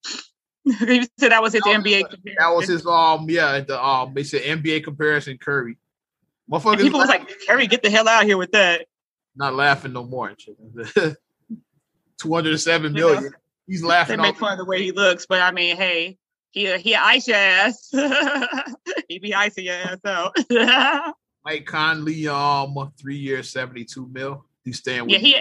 he 0.80 1.08
said 1.20 1.32
that 1.32 1.42
was 1.42 1.54
his 1.54 1.62
NBA 1.62 2.10
comparison. 2.10 2.36
that 2.40 2.50
was 2.56 2.68
his 2.68 2.86
um 2.88 3.30
yeah 3.30 3.60
the 3.60 3.82
um 3.84 4.14
they 4.14 4.24
said 4.24 4.42
NBA 4.42 4.84
comparison 4.84 5.38
Curry. 5.38 5.78
Motherfuckers 6.52 6.82
People 6.82 7.00
was 7.00 7.10
like, 7.10 7.30
Curry, 7.48 7.68
get 7.68 7.82
the 7.84 7.90
hell 7.90 8.08
out 8.08 8.22
of 8.24 8.28
here 8.28 8.38
with 8.38 8.52
that. 8.52 8.86
not 9.36 9.54
laughing 9.56 9.94
no 9.94 10.04
more. 10.04 10.34
Two 12.18 12.34
hundred 12.34 12.58
seven 12.60 12.94
million. 12.94 13.24
You 13.24 13.30
know. 13.30 13.36
He's 13.68 13.82
They 13.82 13.88
laughing. 13.88 14.22
make 14.22 14.38
fun 14.38 14.54
of 14.54 14.60
the 14.60 14.66
way 14.66 14.82
he 14.84 14.92
looks, 14.92 15.26
but 15.26 15.42
I 15.42 15.52
mean, 15.52 15.76
hey, 15.76 16.18
he 16.52 16.78
he 16.78 16.96
ice 16.96 17.28
your 17.28 17.38
ass. 17.38 17.90
he 19.10 19.20
be 19.20 19.34
icing 19.34 19.66
your 19.66 19.76
ass 19.76 19.98
out. 20.06 20.36
Mike 21.44 21.66
Conley, 21.66 22.28
um, 22.28 22.92
three 23.00 23.18
years, 23.18 23.50
seventy-two 23.52 24.08
mil. 24.12 24.46
He's 24.64 24.78
staying 24.78 25.04
with. 25.04 25.12
Yeah 25.12 25.18
he 25.20 25.38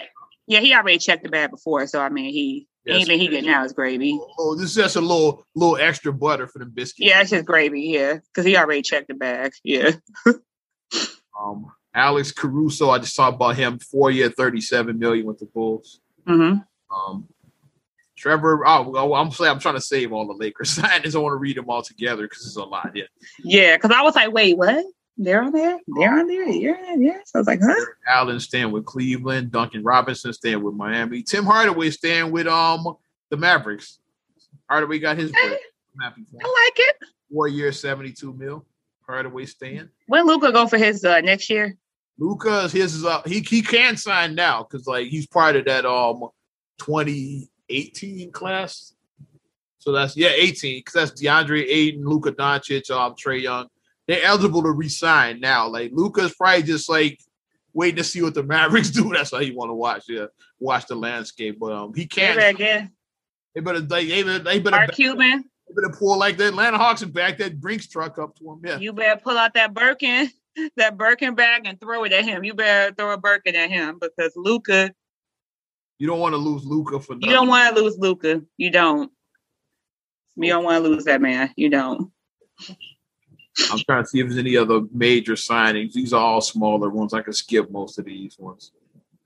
yeah 0.46 0.60
he 0.60 0.74
already 0.74 0.98
checked 0.98 1.22
the 1.22 1.28
bag 1.28 1.50
before, 1.50 1.86
so 1.86 2.00
I 2.00 2.08
mean, 2.08 2.32
he 2.32 2.66
Yes. 2.86 2.96
anything 2.96 3.18
he 3.20 3.28
get 3.28 3.44
now 3.44 3.64
is 3.64 3.72
gravy. 3.72 4.18
Oh, 4.38 4.54
this 4.54 4.66
is 4.70 4.74
just 4.74 4.96
a 4.96 5.00
little, 5.00 5.46
little 5.54 5.76
extra 5.78 6.12
butter 6.12 6.46
for 6.46 6.58
the 6.58 6.66
biscuit. 6.66 7.06
Yeah, 7.06 7.20
it's 7.22 7.30
just 7.30 7.46
gravy. 7.46 7.80
Yeah, 7.82 8.18
because 8.18 8.44
he 8.44 8.56
already 8.56 8.82
checked 8.82 9.08
the 9.08 9.14
bag. 9.14 9.52
Yeah. 9.62 9.92
Um, 11.38 11.66
Alex 11.94 12.30
Caruso, 12.32 12.90
I 12.90 12.98
just 12.98 13.16
talked 13.16 13.34
about 13.34 13.56
him. 13.56 13.78
Four 13.78 14.10
year, 14.10 14.30
thirty-seven 14.30 14.98
million 14.98 15.26
with 15.26 15.38
the 15.40 15.46
Bulls. 15.46 16.00
hmm 16.26 16.54
Um, 16.94 17.28
Trevor, 18.16 18.64
oh, 18.66 18.88
well, 18.90 19.14
I'm 19.14 19.30
I'm 19.40 19.58
trying 19.58 19.74
to 19.74 19.80
save 19.80 20.12
all 20.12 20.26
the 20.26 20.34
Lakers. 20.34 20.78
I 20.82 20.98
want 20.98 21.32
to 21.32 21.36
read 21.36 21.56
them 21.56 21.68
all 21.68 21.82
together 21.82 22.22
because 22.22 22.46
it's 22.46 22.56
a 22.56 22.62
lot. 22.62 22.92
Yeah, 22.94 23.04
Yeah, 23.42 23.76
because 23.76 23.90
I 23.90 24.02
was 24.02 24.14
like, 24.14 24.32
wait, 24.32 24.56
what? 24.56 24.84
They're 25.16 25.42
on 25.42 25.52
there? 25.52 25.78
They're 25.86 26.18
on 26.18 26.26
there? 26.26 26.48
Yeah, 26.48 26.94
yeah. 26.98 27.18
So 27.24 27.38
I 27.38 27.38
was 27.38 27.46
like, 27.46 27.60
huh? 27.62 27.84
Allen 28.08 28.40
staying 28.40 28.72
with 28.72 28.84
Cleveland. 28.84 29.52
Duncan 29.52 29.84
Robinson 29.84 30.32
staying 30.32 30.62
with 30.62 30.74
Miami. 30.74 31.22
Tim 31.22 31.44
Hardaway 31.44 31.90
staying 31.90 32.32
with 32.32 32.48
um 32.48 32.96
the 33.30 33.36
Mavericks. 33.36 34.00
Hardaway 34.68 34.98
got 34.98 35.16
his 35.16 35.30
break. 35.30 35.60
I'm 35.94 36.02
happy 36.02 36.24
for. 36.30 36.38
I 36.42 36.66
like 36.66 36.78
it. 36.78 36.96
Four 37.32 37.48
years, 37.48 37.80
seventy-two 37.80 38.32
mil. 38.34 38.66
Hardaway 39.06 39.46
staying. 39.46 39.88
When 40.06 40.26
Luka 40.26 40.50
go 40.50 40.66
for 40.66 40.78
his 40.78 41.04
uh, 41.04 41.20
next 41.20 41.48
year? 41.48 41.76
Luka's 42.18 42.72
his 42.72 42.94
is 42.94 43.04
up. 43.04 43.26
He 43.26 43.40
he 43.40 43.62
can 43.62 43.96
sign 43.96 44.34
now 44.34 44.62
because 44.64 44.86
like 44.86 45.08
he's 45.08 45.26
part 45.26 45.56
of 45.56 45.64
that 45.66 45.84
um 45.84 46.28
2018 46.78 48.32
class. 48.32 48.94
So 49.78 49.92
that's 49.92 50.16
yeah, 50.16 50.30
18 50.34 50.80
because 50.80 50.94
that's 50.94 51.22
DeAndre 51.22 51.66
Ayton, 51.68 52.04
Luka 52.04 52.32
Doncic, 52.32 52.90
um 52.90 53.14
Trae 53.14 53.42
Young. 53.42 53.68
They're 54.06 54.22
eligible 54.22 54.62
to 54.62 54.70
resign 54.70 55.40
now. 55.40 55.68
Like 55.68 55.90
Luka's 55.92 56.34
probably 56.34 56.62
just 56.62 56.88
like 56.88 57.18
waiting 57.72 57.96
to 57.96 58.04
see 58.04 58.22
what 58.22 58.34
the 58.34 58.42
Mavericks 58.44 58.90
do. 58.90 59.10
That's 59.12 59.32
why 59.32 59.44
he 59.44 59.50
want 59.50 59.70
to 59.70 59.74
watch. 59.74 60.04
Yeah, 60.08 60.26
watch 60.58 60.86
the 60.86 60.94
landscape. 60.94 61.58
But 61.58 61.72
um, 61.72 61.94
he 61.94 62.06
can't. 62.06 62.38
They 62.38 62.52
better, 62.52 62.90
they 63.54 63.60
better 63.60 63.80
they, 63.80 64.06
they 64.06 64.22
better 64.22 64.38
they 64.38 64.58
better, 64.58 64.76
Mark 64.76 64.92
Cuban. 64.92 65.44
They 65.68 65.74
better 65.74 65.94
pull 65.96 66.18
like 66.18 66.36
the 66.36 66.48
Atlanta 66.48 66.78
Hawks 66.78 67.02
and 67.02 67.12
back 67.12 67.38
that 67.38 67.60
Brinks 67.60 67.88
truck 67.88 68.18
up 68.18 68.36
to 68.38 68.52
him. 68.52 68.60
Yeah, 68.64 68.78
you 68.78 68.92
better 68.92 69.20
pull 69.20 69.38
out 69.38 69.54
that 69.54 69.74
Birkin, 69.74 70.30
that 70.76 70.96
Birkin 70.96 71.34
bag 71.34 71.62
and 71.66 71.80
throw 71.80 72.04
it 72.04 72.12
at 72.12 72.24
him. 72.24 72.44
You 72.44 72.54
better 72.54 72.94
throw 72.94 73.12
a 73.12 73.18
Birkin 73.18 73.54
at 73.56 73.70
him 73.70 73.98
because 74.00 74.32
Luka. 74.36 74.92
You 75.98 76.08
don't 76.08 76.18
want 76.18 76.32
to 76.32 76.38
lose 76.38 76.64
Luka 76.64 76.98
for. 77.00 77.14
Nothing. 77.14 77.28
You 77.28 77.34
don't 77.34 77.48
want 77.48 77.74
to 77.74 77.82
lose 77.82 77.96
Luka. 77.98 78.42
You 78.56 78.70
don't. 78.70 79.10
You 80.36 80.48
don't 80.48 80.64
want 80.64 80.82
to 80.82 80.90
lose 80.90 81.04
that 81.04 81.22
man. 81.22 81.52
You 81.56 81.70
don't. 81.70 82.10
I'm 83.74 83.84
trying 83.84 84.02
to 84.04 84.08
see 84.08 84.20
if 84.20 84.28
there's 84.28 84.38
any 84.38 84.56
other 84.56 84.82
major 84.92 85.34
signings. 85.34 85.92
These 85.92 86.12
are 86.12 86.20
all 86.20 86.40
smaller 86.40 86.88
ones. 86.88 87.14
I 87.14 87.22
can 87.22 87.32
skip 87.32 87.70
most 87.70 87.98
of 87.98 88.04
these 88.04 88.38
ones 88.38 88.72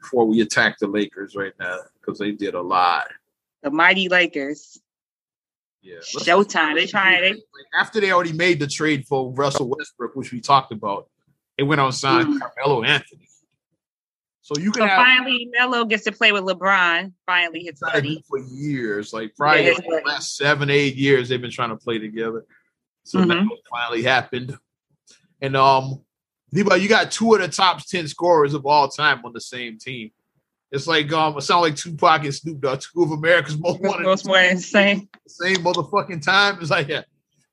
before 0.01 0.26
we 0.26 0.40
attack 0.40 0.78
the 0.78 0.86
Lakers 0.86 1.34
right 1.36 1.53
now 1.59 1.78
because 2.01 2.18
they 2.18 2.32
did 2.32 2.55
a 2.55 2.62
lot. 2.62 3.09
The 3.62 3.70
mighty 3.70 4.09
Lakers. 4.09 4.80
Yeah. 5.82 5.99
Showtime. 5.99 6.74
They 6.74 6.86
trying. 6.86 7.22
They 7.22 7.40
after 7.78 8.01
they 8.01 8.12
already 8.12 8.32
made 8.32 8.61
the 8.61 8.66
trade 8.66 9.07
for 9.07 9.32
Russell 9.32 9.68
Westbrook, 9.68 10.16
which 10.16 10.32
we 10.32 10.40
talked 10.40 10.72
about. 10.72 11.09
They 11.57 11.64
went 11.64 11.80
on 11.80 11.92
sign 11.92 12.34
mm. 12.34 12.38
Carmelo 12.38 12.84
Anthony. 12.84 13.28
So 14.49 14.59
you 14.59 14.72
can 14.72 14.82
so 14.82 14.86
have, 14.86 14.96
finally 14.96 15.51
Melo 15.53 15.84
gets 15.84 16.05
to 16.05 16.12
play 16.12 16.32
with 16.32 16.42
LeBron. 16.44 17.12
Finally, 17.26 17.64
his 17.64 17.80
buddy 17.80 18.24
for 18.26 18.38
years, 18.38 19.12
like 19.12 19.36
probably 19.36 19.66
yeah, 19.66 19.74
the 19.74 20.03
last 20.07 20.36
seven, 20.36 20.70
eight 20.70 20.94
years, 20.94 21.28
they've 21.28 21.40
been 21.40 21.51
trying 21.51 21.68
to 21.68 21.76
play 21.76 21.99
together. 21.99 22.46
So 23.09 23.20
mm-hmm. 23.20 23.28
that 23.28 23.59
finally 23.70 24.02
happened. 24.02 24.56
And 25.40 25.56
um, 25.56 26.02
you 26.52 26.88
got 26.88 27.11
two 27.11 27.34
of 27.34 27.40
the 27.40 27.48
top 27.48 27.84
ten 27.86 28.06
scorers 28.06 28.52
of 28.52 28.66
all 28.66 28.88
time 28.88 29.24
on 29.24 29.32
the 29.32 29.40
same 29.40 29.78
team. 29.78 30.11
It's 30.70 30.86
like 30.86 31.11
um, 31.12 31.38
it 31.38 31.40
sounds 31.40 31.62
like 31.62 31.76
Tupac 31.76 32.24
and 32.24 32.34
Snoop 32.34 32.61
Dogg, 32.61 32.80
two 32.80 33.02
of 33.02 33.12
America's 33.12 33.59
most 33.61 33.80
wanted. 33.80 34.04
Most 34.04 34.26
more 34.26 34.38
insane. 34.38 35.09
Same 35.26 35.56
motherfucking 35.56 36.22
time. 36.22 36.59
It's 36.61 36.70
like 36.70 36.88
yeah, 36.88 37.02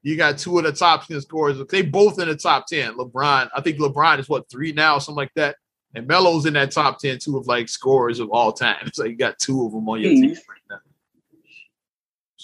you 0.03 0.17
got 0.17 0.37
two 0.37 0.57
of 0.57 0.65
the 0.65 0.73
top 0.73 1.07
ten 1.07 1.21
scorers. 1.21 1.57
They 1.69 1.83
both 1.83 2.19
in 2.19 2.27
the 2.27 2.35
top 2.35 2.67
ten. 2.67 2.97
LeBron, 2.97 3.49
I 3.55 3.61
think 3.61 3.77
LeBron 3.77 4.19
is 4.19 4.27
what 4.27 4.49
three 4.49 4.73
now, 4.73 4.99
something 4.99 5.17
like 5.17 5.33
that. 5.35 5.55
And 5.93 6.05
Melo's 6.05 6.45
in 6.45 6.53
that 6.55 6.71
top 6.71 6.99
ten 6.99 7.17
too 7.17 7.37
of 7.37 7.47
like 7.47 7.69
scorers 7.69 8.19
of 8.19 8.29
all 8.31 8.51
time. 8.51 8.89
So 8.93 9.05
you 9.05 9.15
got 9.15 9.39
two 9.39 9.65
of 9.65 9.71
them 9.71 9.87
on 9.87 10.01
your 10.01 10.11
mm-hmm. 10.11 10.33
team 10.33 10.37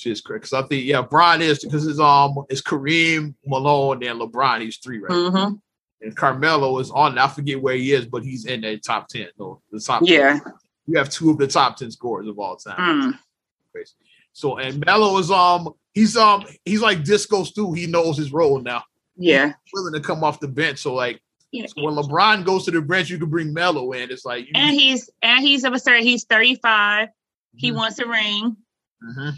now 0.06 0.10
shit's 0.10 0.22
crazy. 0.22 0.40
Because 0.40 0.54
I 0.54 0.64
think 0.64 0.86
yeah, 0.86 1.02
Brian 1.02 1.42
is 1.42 1.60
because 1.60 1.88
it's 1.88 2.00
um 2.00 2.36
it's 2.50 2.62
Kareem 2.62 3.36
Malone 3.46 4.04
and 4.04 4.20
LeBron. 4.20 4.62
He's 4.62 4.78
three 4.78 5.00
right. 5.00 5.12
Mm-hmm. 5.12 5.56
And 6.02 6.18
Carmelo 6.18 6.80
is 6.80 6.90
on. 6.92 7.18
I 7.18 7.28
forget 7.28 7.62
where 7.62 7.76
he 7.76 7.94
is, 7.94 8.06
but 8.06 8.24
he's 8.24 8.46
in 8.46 8.62
that 8.62 8.84
top 8.84 9.08
ten. 9.08 9.28
No, 9.38 9.62
the 9.72 9.80
top. 9.80 10.02
Yeah. 10.06 10.40
10. 10.40 10.54
You 10.88 10.98
have 10.98 11.10
two 11.10 11.30
of 11.30 11.38
the 11.38 11.48
top 11.48 11.78
ten 11.78 11.92
scorers 11.92 12.28
of 12.28 12.40
all 12.40 12.58
time. 12.58 13.14
Mm. 13.14 13.20
So 14.34 14.58
and 14.58 14.84
Melo 14.86 15.18
is 15.18 15.30
um 15.30 15.74
he's 15.94 16.18
um 16.18 16.46
he's 16.66 16.82
like 16.82 17.04
Disco 17.04 17.44
Stu. 17.44 17.74
He 17.74 17.88
knows 17.88 18.18
his 18.18 18.34
role 18.34 18.60
now. 18.60 18.84
Yeah. 19.16 19.48
He's 19.48 19.74
willing 19.74 19.94
to 19.94 20.00
come 20.00 20.24
off 20.24 20.40
the 20.40 20.48
bench. 20.48 20.80
So 20.80 20.94
like 20.94 21.22
yeah. 21.52 21.66
So 21.68 21.84
when 21.84 21.96
LeBron 21.96 22.46
goes 22.46 22.64
to 22.66 22.72
the 22.72 22.82
bench, 22.82 23.10
you 23.10 23.20
can 23.20 23.30
bring 23.30 23.54
Melo 23.54 23.92
in. 23.92 24.10
It's 24.10 24.26
like 24.26 24.48
and 24.56 24.74
he's 24.74 25.10
and 25.22 25.46
he's 25.46 25.66
of 25.66 25.74
a 25.74 25.80
certain 25.80 26.04
he's 26.04 26.24
35. 26.24 27.10
He 27.56 27.68
mm-hmm. 27.68 27.78
wants 27.78 28.00
a 28.00 28.08
ring. 28.08 28.56
Mm-hmm. 29.04 29.30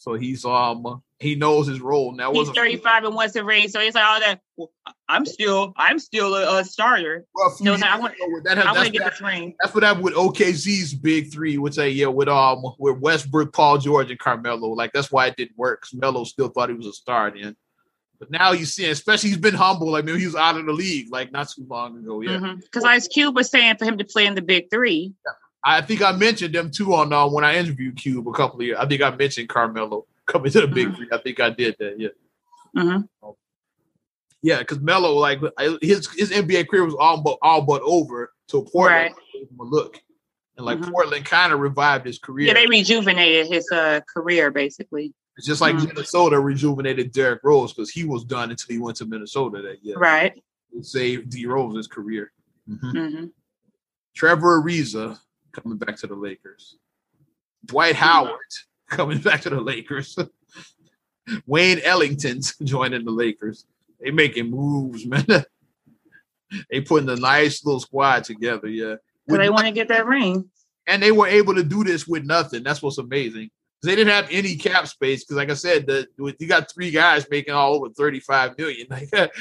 So 0.00 0.14
he's 0.14 0.46
um 0.46 1.02
he 1.18 1.34
knows 1.34 1.66
his 1.66 1.78
role 1.78 2.12
now. 2.12 2.32
He's 2.32 2.48
35 2.48 3.04
and 3.04 3.14
wants 3.14 3.34
to 3.34 3.44
raise, 3.44 3.70
so 3.70 3.80
he's 3.80 3.94
like, 3.94 4.04
"Oh, 4.06 4.20
that 4.20 4.40
well, 4.56 4.70
I'm 5.10 5.26
still 5.26 5.74
I'm 5.76 5.98
still 5.98 6.34
a, 6.34 6.60
a 6.60 6.64
starter." 6.64 7.26
Well, 7.34 7.50
so 7.50 7.74
I 7.74 7.98
want, 7.98 8.14
that 8.44 8.56
I 8.56 8.72
want 8.72 8.86
to 8.86 8.92
get 8.92 9.04
this 9.04 9.20
ring. 9.20 9.54
That's 9.60 9.74
what 9.74 9.84
happened 9.84 10.04
with 10.04 10.14
OKC's 10.14 10.94
big 10.94 11.30
three. 11.30 11.58
Would 11.58 11.74
say, 11.74 11.90
yeah, 11.90 12.06
with 12.06 12.28
um 12.28 12.62
with 12.78 12.96
Westbrook, 12.96 13.52
Paul 13.52 13.76
George, 13.76 14.10
and 14.10 14.18
Carmelo. 14.18 14.68
Like 14.68 14.94
that's 14.94 15.12
why 15.12 15.26
it 15.26 15.36
didn't 15.36 15.58
work. 15.58 15.84
Melo 15.92 16.24
still 16.24 16.48
thought 16.48 16.70
he 16.70 16.74
was 16.74 16.86
a 16.86 16.94
star 16.94 17.30
then. 17.30 17.54
But 18.18 18.30
now 18.30 18.52
you 18.52 18.64
see, 18.64 18.88
especially 18.88 19.28
he's 19.28 19.38
been 19.38 19.54
humble. 19.54 19.90
Like 19.90 20.06
maybe 20.06 20.20
he 20.20 20.26
was 20.26 20.34
out 20.34 20.56
of 20.56 20.64
the 20.64 20.72
league 20.72 21.12
like 21.12 21.30
not 21.30 21.50
too 21.50 21.66
long 21.68 21.98
ago. 21.98 22.22
Yeah, 22.22 22.38
because 22.38 22.84
mm-hmm. 22.84 22.86
Ice 22.86 23.06
Cube 23.06 23.36
was 23.36 23.50
saying 23.50 23.76
for 23.76 23.84
him 23.84 23.98
to 23.98 24.04
play 24.04 24.24
in 24.24 24.34
the 24.34 24.40
big 24.40 24.70
three. 24.70 25.12
Yeah. 25.26 25.32
I 25.62 25.82
think 25.82 26.02
I 26.02 26.12
mentioned 26.12 26.54
them 26.54 26.70
too 26.70 26.94
on 26.94 27.12
uh, 27.12 27.28
when 27.28 27.44
I 27.44 27.56
interviewed 27.56 27.96
Cube 27.96 28.26
a 28.26 28.32
couple 28.32 28.60
of 28.60 28.66
years. 28.66 28.78
I 28.78 28.86
think 28.86 29.02
I 29.02 29.10
mentioned 29.14 29.48
Carmelo 29.48 30.06
coming 30.26 30.50
to 30.52 30.62
the 30.62 30.66
big 30.66 30.94
three. 30.96 31.06
Mm-hmm. 31.06 31.14
I 31.14 31.18
think 31.18 31.40
I 31.40 31.50
did 31.50 31.76
that. 31.78 32.00
Yeah. 32.00 32.08
Mm-hmm. 32.76 33.30
Yeah, 34.42 34.60
because 34.60 34.80
Melo, 34.80 35.12
like 35.12 35.40
his 35.82 36.08
his 36.12 36.30
NBA 36.30 36.68
career 36.68 36.84
was 36.84 36.94
all 36.98 37.20
but 37.20 37.38
all 37.42 37.60
but 37.60 37.82
over 37.82 38.32
to 38.48 38.62
Portland. 38.62 39.14
Right. 39.14 39.14
Gave 39.34 39.50
him 39.50 39.60
a 39.60 39.64
look, 39.64 40.00
and 40.56 40.64
like 40.64 40.78
mm-hmm. 40.78 40.90
Portland 40.90 41.26
kind 41.26 41.52
of 41.52 41.60
revived 41.60 42.06
his 42.06 42.18
career. 42.18 42.46
Yeah, 42.46 42.54
they 42.54 42.66
rejuvenated 42.66 43.48
his 43.48 43.70
uh, 43.70 44.00
career 44.08 44.50
basically. 44.50 45.12
It's 45.36 45.46
just 45.46 45.60
like 45.60 45.76
mm-hmm. 45.76 45.88
Minnesota 45.88 46.40
rejuvenated 46.40 47.12
Derrick 47.12 47.40
Rose 47.42 47.72
because 47.72 47.90
he 47.90 48.04
was 48.04 48.24
done 48.24 48.50
until 48.50 48.74
he 48.74 48.78
went 48.78 48.96
to 48.98 49.06
Minnesota 49.06 49.62
that 49.62 49.84
year. 49.84 49.96
Right. 49.96 50.42
It 50.72 50.86
saved 50.86 51.30
D 51.30 51.46
Rose's 51.46 51.86
career. 51.86 52.32
Mm-hmm. 52.68 52.96
mm-hmm. 52.96 53.24
Trevor 54.14 54.62
Ariza 54.62 55.18
coming 55.52 55.78
back 55.78 55.96
to 55.96 56.06
the 56.06 56.14
Lakers. 56.14 56.76
Dwight 57.64 57.96
Howard 57.96 58.38
coming 58.88 59.18
back 59.18 59.42
to 59.42 59.50
the 59.50 59.60
Lakers. 59.60 60.16
Wayne 61.46 61.80
Ellington's 61.84 62.56
joining 62.62 63.04
the 63.04 63.10
Lakers. 63.10 63.66
They 64.00 64.10
making 64.10 64.50
moves, 64.50 65.06
man. 65.06 65.26
they 66.70 66.80
putting 66.80 67.08
a 67.08 67.16
nice 67.16 67.64
little 67.64 67.80
squad 67.80 68.24
together, 68.24 68.68
yeah. 68.68 68.96
So 69.28 69.36
they 69.36 69.50
want 69.50 69.66
to 69.66 69.72
get 69.72 69.88
that 69.88 70.06
ring. 70.06 70.50
And 70.86 71.02
they 71.02 71.12
were 71.12 71.28
able 71.28 71.54
to 71.54 71.62
do 71.62 71.84
this 71.84 72.06
with 72.06 72.24
nothing. 72.24 72.64
That's 72.64 72.82
what's 72.82 72.98
amazing 72.98 73.50
they 73.82 73.96
didn't 73.96 74.12
have 74.12 74.28
any 74.30 74.56
cap 74.56 74.86
space 74.86 75.24
because, 75.24 75.36
like 75.36 75.50
I 75.50 75.54
said, 75.54 75.86
the, 75.86 76.06
you 76.38 76.46
got 76.46 76.70
three 76.70 76.90
guys 76.90 77.26
making 77.30 77.54
all 77.54 77.74
over 77.74 77.88
thirty-five 77.88 78.58
million. 78.58 78.86
Like, 79.12 79.40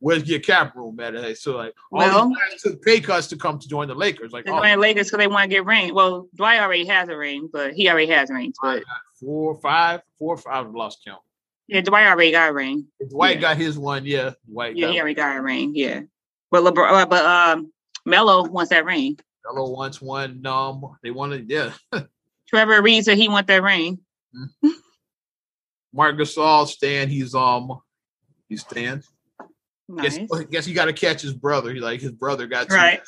where's 0.00 0.28
your 0.28 0.40
cap 0.40 0.74
room 0.74 0.98
at? 1.00 1.38
So, 1.38 1.56
like, 1.56 1.74
all 1.92 1.98
well, 1.98 2.28
guys 2.30 2.62
took 2.62 2.82
pay 2.82 3.00
cuts 3.00 3.28
to 3.28 3.36
come 3.36 3.58
to 3.58 3.68
join 3.68 3.88
the 3.88 3.94
Lakers. 3.94 4.32
Like, 4.32 4.48
oh, 4.48 4.60
join 4.60 4.80
Lakers 4.80 5.06
because 5.06 5.18
they 5.18 5.26
want 5.26 5.44
to 5.44 5.48
get 5.48 5.64
ring. 5.64 5.94
Well, 5.94 6.28
Dwight 6.34 6.60
already 6.60 6.86
has 6.86 7.08
a 7.08 7.16
ring, 7.16 7.48
but 7.52 7.74
he 7.74 7.88
already 7.88 8.10
has 8.10 8.30
rings. 8.30 8.56
But 8.60 8.82
four, 9.20 9.60
five, 9.60 10.00
four, 10.18 10.36
five. 10.36 10.66
I've 10.66 10.74
lost 10.74 11.04
count. 11.06 11.22
Yeah, 11.68 11.82
Dwight 11.82 12.06
already 12.06 12.32
got 12.32 12.50
a 12.50 12.52
ring. 12.52 12.86
Dwight 13.10 13.36
yeah. 13.36 13.40
got 13.40 13.56
his 13.58 13.78
one. 13.78 14.04
Yeah, 14.04 14.32
Dwight. 14.50 14.76
Yeah, 14.76 14.90
he 14.90 14.98
already 14.98 15.14
got 15.14 15.36
a 15.36 15.42
ring. 15.42 15.72
Yeah, 15.74 16.02
but 16.50 16.64
LeBron, 16.64 17.02
uh, 17.02 17.06
but 17.06 17.24
um, 17.24 17.72
Melo 18.04 18.48
wants 18.48 18.70
that 18.70 18.84
ring. 18.84 19.18
Melo 19.44 19.70
wants 19.70 20.00
one. 20.00 20.44
Um, 20.46 20.96
they 21.02 21.10
wanted, 21.10 21.48
yeah. 21.48 21.72
Trevor 22.48 22.82
Ariza 22.82 23.14
he 23.14 23.28
want 23.28 23.46
that 23.46 23.62
ring. 23.62 23.98
Mm-hmm. 24.34 24.68
Marc 25.92 26.16
Gasol 26.16 26.66
stand. 26.66 27.10
He's 27.10 27.34
um 27.34 27.80
he 28.48 28.56
stands. 28.56 29.08
Nice. 29.88 30.18
Guess, 30.28 30.44
guess 30.50 30.66
he 30.66 30.74
got 30.74 30.84
to 30.84 30.92
catch 30.92 31.22
his 31.22 31.32
brother. 31.32 31.72
He 31.72 31.80
like 31.80 32.00
his 32.00 32.12
brother 32.12 32.46
got 32.46 32.68
two. 32.68 32.74
right. 32.74 33.00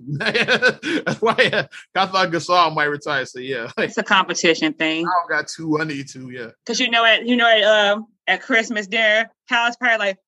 That's 0.08 1.20
why 1.20 1.34
uh, 1.52 1.66
I 1.96 2.06
thought 2.06 2.30
Gasol 2.30 2.72
might 2.72 2.84
retire. 2.84 3.26
So 3.26 3.40
yeah, 3.40 3.70
it's 3.78 3.98
a 3.98 4.04
competition 4.04 4.72
thing. 4.74 5.04
I 5.04 5.10
don't 5.10 5.28
got 5.28 5.48
two. 5.48 5.80
I 5.80 5.84
need 5.84 6.08
two. 6.08 6.30
Yeah. 6.30 6.50
Because 6.64 6.78
you 6.78 6.90
know 6.90 7.04
at 7.04 7.26
you 7.26 7.36
know 7.36 7.48
at 7.48 7.64
um 7.64 8.06
at 8.28 8.42
Christmas 8.42 8.86
dinner, 8.86 9.28
Hal's 9.46 9.76
probably 9.76 9.98
like 9.98 10.18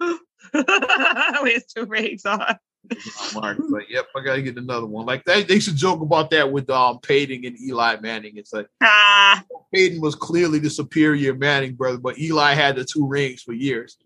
with 1.42 1.54
his 1.54 1.66
two 1.66 1.86
rings 1.86 2.24
on. 2.26 2.56
Mark, 3.34 3.58
like, 3.70 3.88
yep, 3.88 4.06
I 4.16 4.22
gotta 4.22 4.42
get 4.42 4.56
another 4.56 4.86
one. 4.86 5.06
Like 5.06 5.24
they, 5.24 5.42
they 5.42 5.60
should 5.60 5.76
joke 5.76 6.00
about 6.00 6.30
that 6.30 6.50
with 6.50 6.68
um 6.70 6.98
Peyton 7.00 7.44
and 7.44 7.60
Eli 7.60 7.96
Manning. 8.00 8.36
It's 8.36 8.52
like 8.52 8.68
ah. 8.82 9.42
Peyton 9.72 10.00
was 10.00 10.14
clearly 10.14 10.58
the 10.58 10.70
superior 10.70 11.34
Manning 11.34 11.74
brother, 11.74 11.98
but 11.98 12.18
Eli 12.18 12.54
had 12.54 12.76
the 12.76 12.84
two 12.84 13.06
rings 13.06 13.42
for 13.42 13.52
years. 13.52 13.96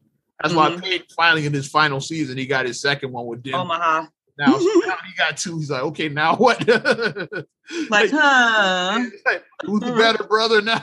That's 0.40 0.54
mm-hmm. 0.54 0.74
why 0.74 0.80
Peyton 0.80 1.06
finally 1.16 1.46
in 1.46 1.52
his 1.52 1.68
final 1.68 2.00
season 2.00 2.36
he 2.36 2.46
got 2.46 2.66
his 2.66 2.80
second 2.80 3.12
one 3.12 3.26
with 3.26 3.42
Denver. 3.42 3.58
Omaha. 3.58 4.06
Now, 4.38 4.58
so 4.58 4.64
now 4.86 4.96
he 5.06 5.14
got 5.16 5.36
two. 5.36 5.58
He's 5.58 5.70
like, 5.70 5.82
okay, 5.82 6.08
now 6.08 6.36
what? 6.36 6.66
like, 7.90 8.10
huh? 8.10 9.04
Like, 9.26 9.44
who's 9.64 9.80
the 9.80 9.86
mm. 9.86 9.98
better 9.98 10.24
brother 10.24 10.60
now? 10.60 10.80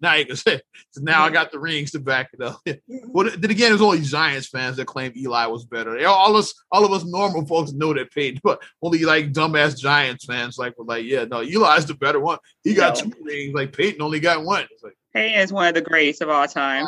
now 0.00 0.14
you 0.14 0.26
can 0.26 0.36
say. 0.36 0.60
So 0.90 1.02
now 1.02 1.24
I 1.24 1.30
mm. 1.30 1.34
got 1.34 1.52
the 1.52 1.58
rings 1.58 1.92
to 1.92 2.00
back 2.00 2.30
it 2.32 2.42
up. 2.42 2.58
Mm-hmm. 2.66 3.08
well, 3.12 3.30
then 3.36 3.50
again, 3.50 3.70
it 3.70 3.74
was 3.74 3.82
only 3.82 4.00
Giants 4.00 4.48
fans 4.48 4.76
that 4.76 4.86
claim 4.86 5.12
Eli 5.16 5.46
was 5.46 5.64
better. 5.64 6.06
All 6.06 6.30
of 6.30 6.36
us, 6.36 6.54
all 6.72 6.84
of 6.84 6.92
us 6.92 7.04
normal 7.04 7.46
folks 7.46 7.72
know 7.72 7.92
that 7.94 8.10
Peyton, 8.10 8.40
but 8.42 8.62
only 8.82 9.04
like 9.04 9.32
dumbass 9.32 9.78
Giants 9.78 10.24
fans 10.24 10.58
like 10.58 10.76
were 10.78 10.84
like, 10.84 11.04
yeah, 11.04 11.24
no, 11.24 11.42
Eli's 11.42 11.86
the 11.86 11.94
better 11.94 12.20
one. 12.20 12.38
He 12.64 12.74
got 12.74 12.96
no. 12.96 13.10
two 13.10 13.16
rings. 13.22 13.54
Like 13.54 13.76
Peyton 13.76 14.02
only 14.02 14.20
got 14.20 14.44
one. 14.44 14.66
It's 14.70 14.82
like 14.82 14.96
Peyton 15.14 15.40
is 15.40 15.52
one 15.52 15.68
of 15.68 15.74
the 15.74 15.82
greatest 15.82 16.22
of 16.22 16.30
all 16.30 16.48
time. 16.48 16.86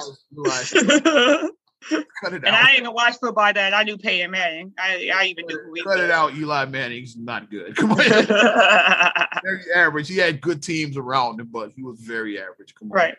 Cut 1.91 2.33
it 2.33 2.45
and 2.45 2.47
out. 2.47 2.55
I 2.55 2.67
didn't 2.67 2.83
even 2.83 2.95
watch 2.95 3.19
football 3.19 3.53
that 3.53 3.75
I 3.75 3.83
knew 3.85 3.97
Peyton 3.97 4.31
Manning. 4.31 4.73
I, 4.79 5.11
I 5.15 5.25
even 5.27 5.47
knew 5.47 5.61
who 5.65 5.75
he 5.75 5.83
Cut 5.83 6.01
it 6.01 6.11
out. 6.11 6.35
Eli 6.35 6.65
Manning's 6.67 7.17
not 7.17 7.51
good. 7.51 7.77
Come 7.81 7.93
on. 7.93 7.99
very 7.99 9.63
average. 9.75 10.09
He 10.09 10.17
had 10.17 10.41
good 10.41 10.63
teams 10.63 10.97
around 10.97 11.41
him, 11.41 11.49
but 11.51 11.71
he 11.71 11.83
was 11.83 12.01
very 12.01 12.41
average. 12.41 12.75
Come 12.75 12.91
on. 12.91 12.97
Right. 12.97 13.15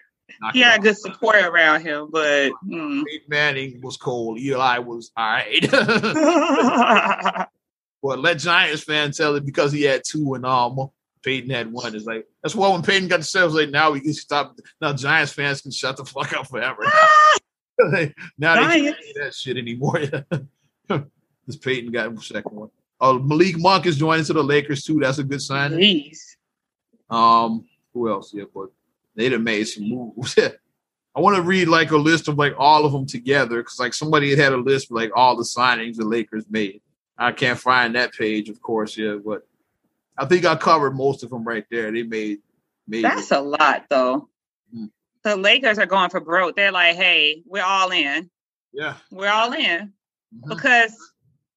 he 0.53 0.60
had 0.60 0.82
good 0.82 0.97
support 0.97 1.38
around 1.38 1.82
him, 1.82 2.10
but 2.12 2.51
mm. 2.68 3.03
Manning 3.28 3.80
was 3.82 3.97
cold. 3.97 4.39
Eli 4.39 4.80
was 4.80 5.12
all 5.16 5.26
right. 5.26 5.68
but 8.03 8.20
let 8.20 8.39
Giants 8.39 8.84
fans 8.84 9.18
tell 9.18 9.36
it 9.36 9.45
because 9.45 9.72
he 9.72 9.84
had 9.84 10.03
two 10.05 10.34
and 10.36 10.45
um 10.45 10.89
Peyton 11.24 11.49
had 11.49 11.72
one. 11.72 11.95
It's 11.95 12.05
like 12.05 12.28
that's 12.41 12.55
why 12.55 12.70
when 12.70 12.82
Peyton 12.82 13.07
got 13.10 13.18
the 13.18 13.26
sales, 13.26 13.53
like 13.53 13.70
now 13.70 13.91
we 13.91 13.99
can 14.01 14.14
stop. 14.14 14.57
Now 14.82 14.93
Giants 14.93 15.34
fans 15.34 15.62
can 15.62 15.72
shut 15.72 15.97
the 15.97 16.05
fuck 16.05 16.34
up 16.34 16.47
forever. 16.47 16.84
now 18.38 18.67
they 18.67 18.82
can't 18.82 18.97
say 18.97 19.13
that 19.15 19.34
shit 19.34 19.57
anymore. 19.57 20.01
this 21.47 21.57
Peyton 21.57 21.91
got 21.91 22.21
second 22.21 22.55
one. 22.55 22.69
Oh, 23.01 23.17
Malik 23.19 23.57
Monk 23.57 23.86
is 23.86 23.97
joining 23.97 24.25
to 24.25 24.34
the 24.34 24.43
Lakers 24.43 24.84
too. 24.84 24.99
That's 24.99 25.19
a 25.19 25.23
good 25.23 25.41
sign. 25.41 25.71
Please. 25.71 26.38
Um, 27.09 27.65
who 27.93 28.09
else? 28.09 28.34
Yeah, 28.34 28.43
but 28.53 28.69
they 29.15 29.30
done 29.30 29.43
made 29.43 29.65
some 29.65 29.89
moves. 29.89 30.38
I 31.15 31.21
want 31.21 31.38
to 31.38 31.41
read 31.41 31.67
like 31.67 31.91
a 31.91 31.97
list 31.97 32.27
of 32.27 32.38
like 32.38 32.53
all 32.57 32.86
of 32.86 32.91
them 32.91 33.05
together 33.05 33.57
because 33.57 33.80
like 33.80 33.93
somebody 33.93 34.30
had 34.30 34.39
had 34.39 34.53
a 34.53 34.57
list 34.57 34.91
of 34.91 34.95
like 34.95 35.11
all 35.15 35.36
the 35.36 35.43
signings 35.43 35.95
the 35.95 36.05
Lakers 36.05 36.45
made. 36.49 36.82
I 37.17 37.32
can't 37.32 37.59
find 37.59 37.95
that 37.95 38.13
page, 38.13 38.47
of 38.49 38.61
course, 38.61 38.97
yeah, 38.97 39.15
but 39.23 39.45
I 40.17 40.25
think 40.25 40.45
I 40.45 40.55
covered 40.55 40.95
most 40.95 41.23
of 41.23 41.30
them 41.30 41.43
right 41.43 41.65
there. 41.69 41.91
They 41.91 42.03
made, 42.03 42.39
made 42.88 43.03
that's 43.03 43.32
it. 43.32 43.38
a 43.38 43.41
lot 43.41 43.86
though. 43.89 44.28
The 45.24 45.36
Lakers 45.36 45.78
are 45.78 45.86
going 45.86 46.09
for 46.09 46.20
broke. 46.20 46.55
They're 46.55 46.72
like, 46.72 46.95
hey, 46.95 47.43
we're 47.45 47.63
all 47.63 47.91
in. 47.91 48.30
Yeah, 48.72 48.95
we're 49.11 49.30
all 49.30 49.51
in 49.53 49.93
mm-hmm. 50.34 50.49
because 50.49 50.95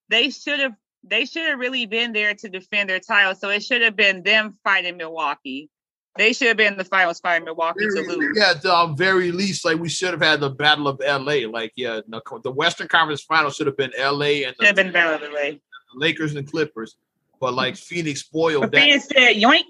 they 0.09 0.31
should 0.31 0.61
have 0.61 0.75
they 1.05 1.25
should 1.25 1.49
have 1.49 1.59
really 1.59 1.87
been 1.87 2.13
there 2.13 2.35
to 2.35 2.49
defend 2.49 2.89
their 2.89 3.01
title. 3.01 3.35
So 3.35 3.49
it 3.49 3.63
should 3.63 3.83
have 3.83 3.97
been 3.97 4.23
them 4.23 4.59
fighting 4.63 4.97
Milwaukee. 4.97 5.69
They 6.17 6.33
should 6.33 6.49
have 6.49 6.59
been 6.59 6.77
the 6.77 6.85
finals 6.85 7.21
fighting 7.21 7.47
Milwaukee 7.47 7.87
very, 7.93 8.07
to 8.07 8.13
lose. 8.13 8.37
Yeah, 8.37 8.51
at 8.51 8.63
the 8.63 8.75
um, 8.75 8.97
very 8.97 9.33
least, 9.33 9.65
like 9.65 9.79
we 9.79 9.89
should 9.89 10.11
have 10.11 10.21
had 10.21 10.41
the 10.41 10.51
Battle 10.51 10.87
of 10.87 11.01
LA. 11.01 11.49
Like, 11.49 11.73
yeah, 11.75 12.01
the, 12.07 12.21
the 12.45 12.51
Western 12.51 12.89
Conference 12.89 13.23
Final 13.23 13.51
should 13.51 13.67
have 13.67 13.79
been 13.79 13.93
LA 13.99 14.45
and 14.47 14.55
the, 14.59 14.67
have 14.67 14.77
been 14.77 14.93
Battle 14.93 15.27
of 15.27 15.33
LA. 15.33 15.53
Lakers 15.95 16.35
and 16.35 16.49
Clippers. 16.49 16.97
But 17.41 17.55
like 17.55 17.77
Phoenix 17.79 18.21
spoiled 18.21 18.63
but 18.63 18.73
that. 18.73 18.83
Phoenix 18.83 19.09
said 19.09 19.37
yoink. 19.37 19.63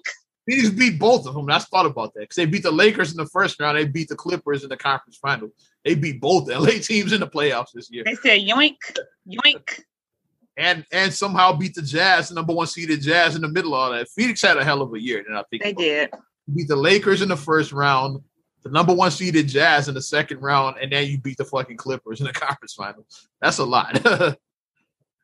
Phoenix 0.46 0.70
beat 0.70 0.98
both 0.98 1.26
of 1.26 1.34
them. 1.34 1.48
I 1.50 1.58
thought 1.58 1.86
about 1.86 2.14
that 2.14 2.20
because 2.20 2.36
they 2.36 2.46
beat 2.46 2.64
the 2.64 2.72
Lakers 2.72 3.12
in 3.12 3.16
the 3.16 3.26
first 3.26 3.60
round. 3.60 3.78
They 3.78 3.86
beat 3.86 4.08
the 4.08 4.16
Clippers 4.16 4.64
in 4.64 4.70
the 4.70 4.76
conference 4.76 5.16
final. 5.16 5.50
They 5.84 5.94
beat 5.94 6.20
both 6.20 6.48
LA 6.48 6.66
teams 6.82 7.12
in 7.12 7.20
the 7.20 7.28
playoffs 7.28 7.72
this 7.72 7.90
year. 7.90 8.02
They 8.04 8.16
said 8.16 8.40
yoink, 8.40 8.76
yoink 9.28 9.82
and 10.56 10.84
and 10.92 11.12
somehow 11.12 11.52
beat 11.52 11.74
the 11.74 11.82
Jazz, 11.82 12.28
the 12.28 12.34
number 12.34 12.52
one 12.52 12.66
seeded 12.66 13.00
Jazz 13.00 13.36
in 13.36 13.42
the 13.42 13.48
middle 13.48 13.74
of 13.74 13.80
all 13.80 13.90
that. 13.92 14.08
Phoenix 14.08 14.42
had 14.42 14.56
a 14.56 14.64
hell 14.64 14.82
of 14.82 14.92
a 14.94 15.00
year, 15.00 15.24
and 15.26 15.36
I 15.36 15.42
think 15.50 15.62
they 15.62 15.72
did. 15.72 16.10
Beat 16.54 16.68
the 16.68 16.76
Lakers 16.76 17.22
in 17.22 17.28
the 17.28 17.36
first 17.36 17.72
round, 17.72 18.20
the 18.62 18.70
number 18.70 18.92
one 18.92 19.10
seeded 19.10 19.48
Jazz 19.48 19.88
in 19.88 19.94
the 19.94 20.02
second 20.02 20.40
round, 20.40 20.76
and 20.80 20.92
then 20.92 21.06
you 21.06 21.18
beat 21.18 21.38
the 21.38 21.44
fucking 21.44 21.76
Clippers 21.76 22.20
in 22.20 22.26
the 22.26 22.32
conference 22.32 22.74
final. 22.74 23.06
That's 23.40 23.58
a 23.58 23.64
lot. 23.64 23.96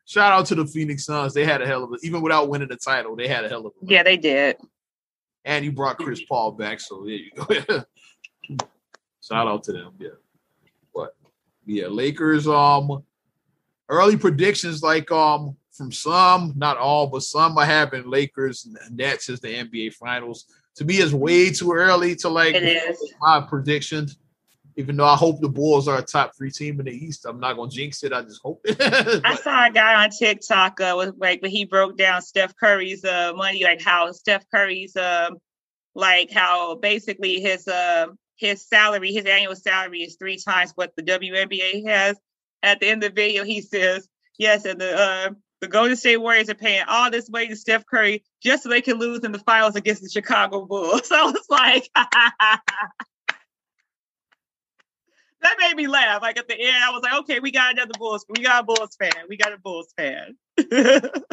Shout 0.05 0.31
out 0.31 0.47
to 0.47 0.55
the 0.55 0.65
Phoenix 0.65 1.05
Suns. 1.05 1.35
They 1.35 1.45
had 1.45 1.61
a 1.61 1.67
hell 1.67 1.83
of 1.83 1.91
a 1.91 1.97
even 2.01 2.21
without 2.21 2.49
winning 2.49 2.69
the 2.69 2.77
title, 2.77 3.15
they 3.15 3.27
had 3.27 3.45
a 3.45 3.49
hell 3.49 3.67
of 3.67 3.73
a 3.81 3.85
Yeah, 3.85 4.03
they 4.03 4.17
did. 4.17 4.57
And 5.45 5.65
you 5.65 5.71
brought 5.71 5.97
Chris 5.97 6.21
Paul 6.29 6.53
back, 6.53 6.79
so 6.79 7.03
there 7.05 7.15
you 7.15 7.31
go. 7.35 7.83
Shout 9.21 9.47
out 9.47 9.63
to 9.63 9.73
them, 9.73 9.93
yeah. 9.99 10.09
But 10.93 11.15
yeah, 11.65 11.87
Lakers 11.87 12.47
um 12.47 13.03
early 13.89 14.17
predictions 14.17 14.81
like 14.83 15.11
um 15.11 15.55
from 15.71 15.91
some, 15.91 16.53
not 16.57 16.77
all, 16.77 17.07
but 17.07 17.23
some 17.23 17.57
are 17.57 17.65
having 17.65 18.09
Lakers 18.09 18.67
Nets 18.91 19.29
as 19.29 19.39
the 19.39 19.47
NBA 19.47 19.93
Finals. 19.93 20.45
To 20.75 20.85
me, 20.85 20.97
it's 20.97 21.13
way 21.13 21.51
too 21.51 21.71
early 21.71 22.15
to 22.17 22.29
like 22.29 22.55
my 23.21 23.41
predictions. 23.47 24.17
Even 24.79 24.95
though 24.95 25.05
I 25.05 25.15
hope 25.15 25.41
the 25.41 25.49
Bulls 25.49 25.87
are 25.87 25.97
a 25.97 26.01
top 26.01 26.31
three 26.37 26.51
team 26.51 26.79
in 26.79 26.85
the 26.85 26.91
East, 26.91 27.25
I'm 27.25 27.39
not 27.39 27.57
gonna 27.57 27.69
jinx 27.69 28.01
it. 28.03 28.13
I 28.13 28.21
just 28.21 28.41
hope 28.41 28.61
it. 28.63 28.77
I 29.25 29.35
saw 29.35 29.67
a 29.67 29.71
guy 29.71 30.03
on 30.03 30.09
TikTok 30.09 30.79
uh, 30.79 30.95
with 30.97 31.15
like, 31.17 31.41
but 31.41 31.49
he 31.49 31.65
broke 31.65 31.97
down 31.97 32.21
Steph 32.21 32.55
Curry's 32.55 33.03
uh, 33.03 33.33
money, 33.35 33.63
like 33.63 33.81
how 33.81 34.11
Steph 34.13 34.45
Curry's 34.49 34.95
uh, 34.95 35.31
like 35.95 36.31
how 36.31 36.75
basically 36.75 37.41
his 37.41 37.67
uh, 37.67 38.07
his 38.37 38.65
salary, 38.65 39.11
his 39.11 39.25
annual 39.25 39.55
salary 39.55 39.99
is 39.99 40.15
three 40.15 40.37
times 40.37 40.71
what 40.75 40.95
the 40.95 41.03
WNBA 41.03 41.85
has 41.85 42.15
at 42.63 42.79
the 42.79 42.87
end 42.87 43.03
of 43.03 43.13
the 43.13 43.21
video, 43.21 43.43
he 43.43 43.61
says, 43.61 44.07
yes, 44.37 44.65
and 44.65 44.79
the 44.79 44.97
uh, 44.97 45.29
the 45.61 45.67
Golden 45.67 45.97
State 45.97 46.17
Warriors 46.17 46.49
are 46.49 46.55
paying 46.55 46.83
all 46.87 47.11
this 47.11 47.29
money 47.29 47.49
to 47.49 47.55
Steph 47.55 47.85
Curry 47.85 48.23
just 48.41 48.63
so 48.63 48.69
they 48.69 48.81
can 48.81 48.97
lose 48.97 49.23
in 49.23 49.33
the 49.33 49.39
finals 49.39 49.75
against 49.75 50.01
the 50.01 50.09
Chicago 50.09 50.65
Bulls. 50.65 51.07
So 51.07 51.15
I 51.19 51.23
was 51.25 51.45
like, 51.49 51.89
that 55.41 55.55
made 55.59 55.75
me 55.75 55.87
laugh. 55.87 56.21
Like 56.21 56.37
at 56.37 56.47
the 56.47 56.59
end, 56.59 56.83
I 56.83 56.91
was 56.91 57.01
like, 57.01 57.13
okay, 57.21 57.39
we 57.39 57.51
got 57.51 57.73
another 57.73 57.93
Bulls. 57.97 58.25
We 58.29 58.43
got 58.43 58.63
a 58.63 58.65
Bulls 58.65 58.95
fan. 58.99 59.11
We 59.27 59.37
got 59.37 59.53
a 59.53 59.57
Bulls 59.57 59.91
fan. 59.97 60.35
but 60.57 61.23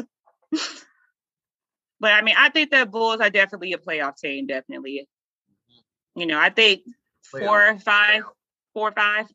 I 2.03 2.23
mean, 2.23 2.37
I 2.39 2.49
think 2.51 2.71
the 2.71 2.87
Bulls 2.87 3.21
are 3.21 3.31
definitely 3.31 3.73
a 3.73 3.79
playoff 3.79 4.19
team. 4.19 4.47
Definitely. 4.47 5.09
You 6.15 6.27
know, 6.27 6.39
I 6.39 6.51
think 6.51 6.83
playoff. 7.35 7.47
four, 7.47 7.79
five, 7.81 8.23
four, 8.73 8.93
five. 8.93 9.27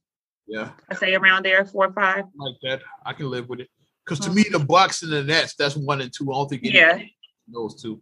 Yeah. 0.47 0.71
I 0.89 0.95
say 0.95 1.15
around 1.15 1.45
there, 1.45 1.65
four 1.65 1.87
or 1.87 1.93
five. 1.93 2.23
Like 2.35 2.55
that. 2.63 2.81
I 3.05 3.13
can 3.13 3.29
live 3.29 3.49
with 3.49 3.61
it. 3.61 3.69
Because 4.05 4.19
to 4.19 4.29
mm-hmm. 4.29 4.35
me, 4.35 4.45
the 4.51 4.59
Bucks 4.59 5.03
and 5.03 5.11
the 5.11 5.23
Nets, 5.23 5.55
that's 5.55 5.75
one 5.75 6.01
and 6.01 6.11
two. 6.11 6.31
I 6.31 6.35
don't 6.35 6.49
think 6.49 6.63
yeah. 6.63 6.99
those 7.47 7.81
2 7.81 8.01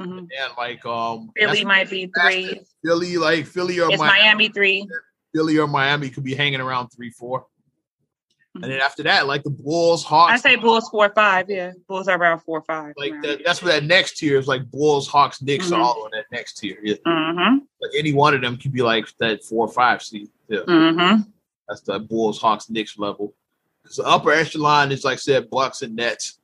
mm-hmm. 0.00 0.18
And 0.18 0.28
like 0.56 0.84
um 0.86 1.30
Philly 1.36 1.64
might 1.64 1.90
be 1.90 2.10
three. 2.18 2.60
Philly, 2.84 3.16
like 3.16 3.46
Philly 3.46 3.80
or 3.80 3.88
Miami, 3.88 3.98
Miami 3.98 4.48
three. 4.48 4.88
Philly 5.34 5.58
or 5.58 5.66
Miami 5.66 6.10
could 6.10 6.24
be 6.24 6.34
hanging 6.34 6.60
around 6.60 6.88
three, 6.88 7.10
4 7.10 7.40
mm-hmm. 7.40 8.64
And 8.64 8.72
then 8.72 8.80
after 8.80 9.02
that, 9.04 9.26
like 9.26 9.42
the 9.42 9.50
Bulls, 9.50 10.04
Hawks. 10.04 10.32
I 10.32 10.36
say 10.36 10.56
Bulls 10.56 10.88
four 10.90 11.10
five. 11.14 11.48
Yeah, 11.48 11.72
Bulls 11.88 12.06
are 12.08 12.18
around 12.18 12.40
four 12.40 12.62
five. 12.62 12.94
Like 12.96 13.14
that, 13.22 13.42
that's 13.44 13.62
what 13.62 13.72
that 13.72 13.84
next 13.84 14.18
tier 14.18 14.38
is 14.38 14.46
like. 14.46 14.70
Bulls, 14.70 15.08
Hawks, 15.08 15.40
Knicks 15.40 15.66
mm-hmm. 15.66 15.74
are 15.74 15.80
all 15.80 16.04
on 16.04 16.10
that 16.12 16.26
next 16.30 16.58
tier. 16.58 16.78
Yeah. 16.82 16.96
Mm-hmm. 17.06 17.58
Like 17.80 17.92
any 17.96 18.12
one 18.12 18.34
of 18.34 18.42
them 18.42 18.58
could 18.58 18.72
be 18.72 18.82
like 18.82 19.06
that 19.18 19.42
four 19.42 19.66
or 19.66 19.72
five 19.72 20.02
seed. 20.02 20.28
Yeah. 20.48 20.60
Mm-hmm. 20.60 21.22
That's 21.68 21.80
the 21.80 21.98
Bulls, 21.98 22.40
Hawks, 22.40 22.68
Knicks 22.68 22.98
level. 22.98 23.34
Because 23.82 23.96
the 23.96 24.04
upper 24.04 24.30
echelon 24.30 24.92
is 24.92 25.04
like 25.04 25.14
I 25.14 25.16
said, 25.16 25.50
Bucks 25.50 25.82
and 25.82 25.96
Nets, 25.96 26.38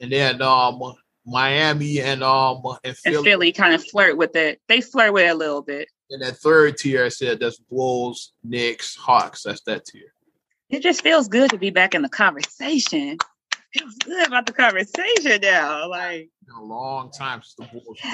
and 0.00 0.12
then 0.12 0.40
um 0.40 0.80
Miami 1.26 2.00
and 2.00 2.22
um 2.22 2.62
and 2.84 2.96
Philly, 2.96 3.16
and 3.16 3.24
Philly 3.24 3.52
kind 3.52 3.74
of 3.74 3.84
flirt 3.84 4.16
with 4.16 4.36
it. 4.36 4.60
They 4.68 4.80
flirt 4.80 5.12
with 5.12 5.26
it 5.26 5.30
a 5.30 5.34
little 5.34 5.62
bit. 5.62 5.88
And 6.10 6.22
that 6.22 6.36
third 6.38 6.76
tier, 6.78 7.04
I 7.04 7.08
said 7.08 7.40
that's 7.40 7.58
Bulls, 7.58 8.32
Knicks, 8.42 8.96
Hawks. 8.96 9.42
That's 9.42 9.60
that 9.62 9.84
tier. 9.84 10.12
It 10.70 10.82
just 10.82 11.02
feels 11.02 11.28
good 11.28 11.50
to 11.50 11.58
be 11.58 11.70
back 11.70 11.94
in 11.94 12.02
the 12.02 12.08
conversation. 12.08 13.18
It 13.74 13.80
feels 13.80 13.94
good 13.96 14.26
about 14.26 14.46
the 14.46 14.52
conversation 14.52 15.40
now. 15.42 15.88
Like 15.88 16.30
a 16.56 16.62
long 16.62 17.10
time 17.10 17.42
since 17.42 17.54
the 17.54 17.78
Bulls. 17.78 17.98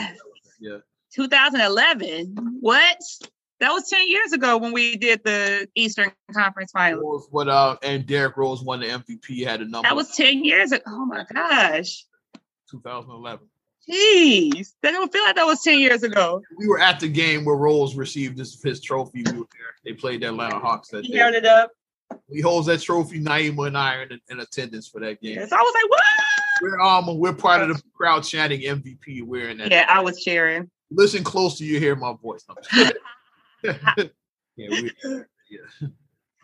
Yeah. 0.61 0.79
2011. 1.15 2.59
What? 2.61 2.97
That 3.61 3.71
was 3.71 3.89
10 3.89 4.09
years 4.09 4.33
ago 4.33 4.57
when 4.57 4.73
we 4.73 4.97
did 4.97 5.23
the 5.25 5.69
Eastern 5.75 6.13
Conference 6.33 6.71
Finals. 6.73 7.29
What 7.31 7.49
uh 7.49 7.77
and 7.83 8.07
Derrick 8.07 8.37
Rose 8.37 8.63
won 8.63 8.81
the 8.81 8.87
MVP, 8.87 9.45
had 9.45 9.61
a 9.61 9.65
number. 9.65 9.89
That 9.89 9.97
was 9.97 10.11
10 10.17 10.45
years 10.45 10.73
ago. 10.73 10.83
Oh 10.87 11.07
my 11.07 11.25
gosh. 11.33 12.05
2011. 12.71 13.47
Jeez, 13.89 14.73
that 14.83 14.93
don't 14.93 15.13
feel 15.13 15.23
like 15.25 15.37
that 15.37 15.45
was 15.45 15.63
10 15.63 15.79
years 15.79 16.03
ago. 16.03 16.43
We 16.57 16.67
were 16.67 16.81
at 16.81 17.01
the 17.01 17.09
game 17.09 17.45
where 17.45 17.57
Rose 17.57 17.95
received 17.95 18.39
his, 18.39 18.61
his 18.63 18.81
trophy. 18.81 19.23
We 19.27 19.33
were 19.33 19.47
there. 19.53 19.75
They 19.85 19.93
played 19.93 20.23
the 20.23 20.29
Atlanta 20.29 20.59
Hawks 20.59 20.89
that 20.89 21.05
he 21.05 21.13
day. 21.13 21.19
held 21.19 21.35
it 21.35 21.45
up. 21.45 21.71
He 22.31 22.41
holds 22.41 22.67
that 22.69 22.81
trophy. 22.81 23.21
Naima 23.21 23.67
and 23.67 23.77
I 23.77 23.97
are 23.97 24.03
in, 24.03 24.21
in 24.31 24.41
attendance 24.41 24.89
for 24.89 25.01
that 25.01 25.21
game. 25.21 25.37
Yes, 25.37 25.53
I 25.53 25.57
was 25.57 25.75
like, 25.75 25.91
what? 25.91 26.03
We're 26.63 26.81
um 26.81 27.19
we're 27.19 27.35
part 27.35 27.63
of 27.63 27.77
the 27.77 27.83
crowd 27.95 28.23
chanting 28.23 28.61
MVP. 28.61 29.23
We're 29.23 29.51
in 29.51 29.59
that. 29.59 29.71
Yeah, 29.71 29.87
I 29.89 30.01
was 30.01 30.23
cheering. 30.23 30.71
Listen 30.91 31.25
close 31.25 31.59
to 31.59 31.65
you, 31.65 31.81
hear 31.81 31.97
my 31.97 32.15
voice. 32.23 32.45
yeah, 33.65 33.73
we, 34.57 34.93
yeah. 35.51 35.89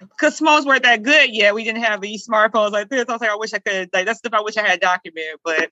Because 0.00 0.38
phones 0.38 0.66
weren't 0.66 0.82
that 0.82 1.02
good 1.02 1.30
yet. 1.30 1.54
We 1.54 1.62
didn't 1.62 1.82
have 1.82 2.00
these 2.00 2.26
smartphones 2.26 2.72
like 2.72 2.88
this. 2.88 3.04
I 3.08 3.12
was 3.12 3.20
like, 3.20 3.30
I 3.30 3.36
wish 3.36 3.52
I 3.52 3.58
could. 3.58 3.90
Like 3.92 4.06
that's 4.06 4.18
stuff 4.18 4.32
I 4.34 4.40
wish 4.40 4.56
I 4.56 4.66
had 4.66 4.80
documented, 4.80 5.38
but 5.44 5.70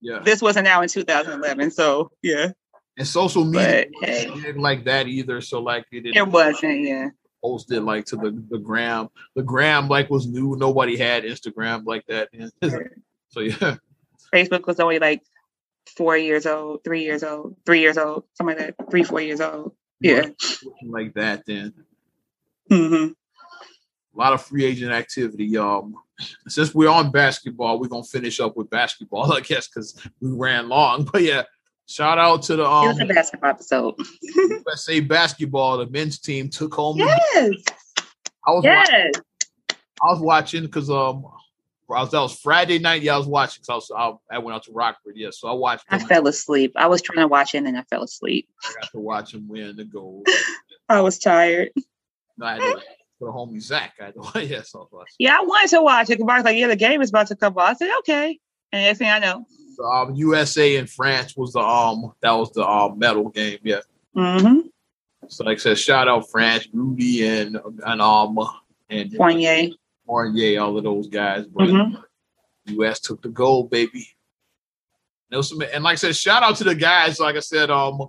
yeah, 0.00 0.20
this 0.20 0.42
wasn't 0.42 0.64
now 0.64 0.82
in 0.82 0.88
2011. 0.88 1.70
So 1.70 2.10
yeah. 2.22 2.52
And 2.96 3.06
social 3.06 3.44
media 3.44 3.86
but, 4.00 4.08
hey. 4.08 4.26
didn't 4.26 4.62
like 4.62 4.84
that 4.84 5.06
either. 5.06 5.40
So 5.40 5.60
like 5.60 5.86
it, 5.92 6.16
it 6.16 6.26
wasn't. 6.26 6.80
Yeah. 6.80 7.10
Posted 7.44 7.84
like 7.84 8.04
to 8.06 8.16
the 8.16 8.42
the 8.50 8.58
gram. 8.58 9.08
The 9.36 9.42
gram 9.42 9.88
like 9.88 10.10
was 10.10 10.26
new. 10.26 10.56
Nobody 10.56 10.96
had 10.96 11.22
Instagram 11.22 11.86
like 11.86 12.04
that. 12.08 12.30
so 13.28 13.40
yeah. 13.40 13.76
Facebook 14.34 14.66
was 14.66 14.80
only 14.80 14.98
like 14.98 15.22
four 15.96 16.16
years 16.16 16.46
old, 16.46 16.84
three 16.84 17.02
years 17.02 17.22
old, 17.22 17.56
three 17.64 17.80
years 17.80 17.96
old, 17.96 18.24
something 18.34 18.56
like 18.56 18.76
that, 18.76 18.90
three, 18.90 19.04
four 19.04 19.20
years 19.20 19.40
old. 19.40 19.72
Yeah. 20.00 20.28
Like 20.86 21.14
that 21.14 21.44
then. 21.46 21.74
Mm-hmm. 22.70 23.12
A 23.14 24.18
lot 24.18 24.32
of 24.32 24.42
free 24.42 24.64
agent 24.64 24.92
activity, 24.92 25.46
y'all. 25.46 25.90
Since 26.48 26.74
we're 26.74 26.90
on 26.90 27.10
basketball, 27.10 27.78
we're 27.78 27.88
gonna 27.88 28.02
finish 28.02 28.40
up 28.40 28.56
with 28.56 28.70
basketball, 28.70 29.32
I 29.36 29.40
guess, 29.40 29.68
because 29.68 30.00
we 30.20 30.30
ran 30.30 30.68
long. 30.68 31.08
But 31.12 31.22
yeah, 31.22 31.44
Shout 31.88 32.18
out 32.18 32.42
to 32.42 32.56
the 32.56 32.66
um, 32.66 32.84
it 32.84 32.88
was 32.88 33.00
a 33.00 33.06
basketball 33.06 33.50
episode. 33.50 33.94
USA 34.22 35.00
basketball. 35.00 35.78
The 35.78 35.86
men's 35.86 36.18
team 36.18 36.50
took 36.50 36.74
home. 36.74 36.98
Yes. 36.98 37.54
I 38.46 38.50
was 38.50 38.62
yes. 38.62 38.86
watching, 38.86 39.22
I 40.02 40.06
was 40.12 40.20
watching 40.20 40.62
because 40.64 40.90
um 40.90 41.24
I 41.90 42.02
was 42.02 42.10
that 42.10 42.20
was 42.20 42.38
Friday 42.38 42.78
night. 42.78 43.00
Yeah, 43.00 43.14
I 43.14 43.16
was 43.16 43.26
watching 43.26 43.62
because 43.66 43.88
I 43.90 44.04
was 44.06 44.20
I, 44.30 44.36
I, 44.36 44.38
went 44.38 44.54
out 44.54 44.64
to 44.64 44.72
Rockford. 44.72 45.14
Yeah, 45.16 45.30
so 45.30 45.48
I 45.48 45.52
watched. 45.52 45.86
I 45.88 45.98
fell 45.98 46.28
asleep. 46.28 46.72
I 46.76 46.86
was 46.88 47.00
trying 47.00 47.24
to 47.24 47.28
watch 47.28 47.54
it 47.54 47.58
and 47.58 47.66
then 47.66 47.76
I 47.76 47.82
fell 47.84 48.02
asleep. 48.02 48.50
I 48.66 48.74
got 48.78 48.90
to 48.90 48.98
watch 48.98 49.32
him 49.32 49.48
win 49.48 49.74
the 49.74 49.84
gold. 49.84 50.26
I 50.90 51.00
was 51.00 51.18
tired. 51.18 51.70
No, 52.36 52.46
I 52.46 52.52
had 52.52 52.60
to, 52.60 52.82
for 53.18 53.26
the 53.26 53.32
homie 53.32 53.60
Zach. 53.60 53.94
I 54.00 54.10
to, 54.10 54.46
yeah, 54.46 54.62
so 54.62 54.88
I 54.92 55.04
yeah, 55.18 55.38
I 55.40 55.44
wanted 55.44 55.70
to 55.70 55.82
watch 55.82 56.10
it. 56.10 56.20
Mark's 56.20 56.44
like, 56.44 56.56
yeah, 56.56 56.68
the 56.68 56.76
game 56.76 57.00
is 57.02 57.10
about 57.10 57.26
to 57.28 57.36
come 57.36 57.56
on. 57.56 57.70
I 57.70 57.74
said, 57.74 57.90
okay. 58.00 58.38
And 58.72 58.82
next 58.82 58.98
thing 58.98 59.10
I 59.10 59.18
know, 59.18 59.44
um, 59.92 60.14
USA 60.14 60.76
and 60.76 60.88
France 60.88 61.36
was 61.36 61.52
the 61.52 61.60
um 61.60 62.12
that 62.20 62.32
was 62.32 62.52
the 62.52 62.66
um 62.66 62.98
medal 62.98 63.28
game. 63.30 63.58
Yeah. 63.62 63.80
Mm-hmm. 64.16 64.68
So 65.28 65.44
like 65.44 65.58
I 65.58 65.60
said, 65.60 65.78
shout 65.78 66.08
out 66.08 66.30
France, 66.30 66.68
Rudy, 66.72 67.26
and 67.26 67.58
and 67.84 68.02
um 68.02 68.38
and 68.90 69.12
Fournier. 69.12 69.68
Fournier, 70.06 70.60
all 70.60 70.76
of 70.76 70.84
those 70.84 71.08
guys. 71.08 71.46
But 71.46 71.68
mm-hmm. 71.68 72.80
US 72.80 73.00
took 73.00 73.22
the 73.22 73.28
gold, 73.28 73.70
baby. 73.70 74.06
Some, 75.42 75.60
and 75.60 75.84
like 75.84 75.92
I 75.92 75.96
said, 75.96 76.16
shout 76.16 76.42
out 76.42 76.56
to 76.56 76.64
the 76.64 76.74
guys. 76.74 77.20
Like 77.20 77.36
I 77.36 77.40
said, 77.40 77.70
um, 77.70 78.08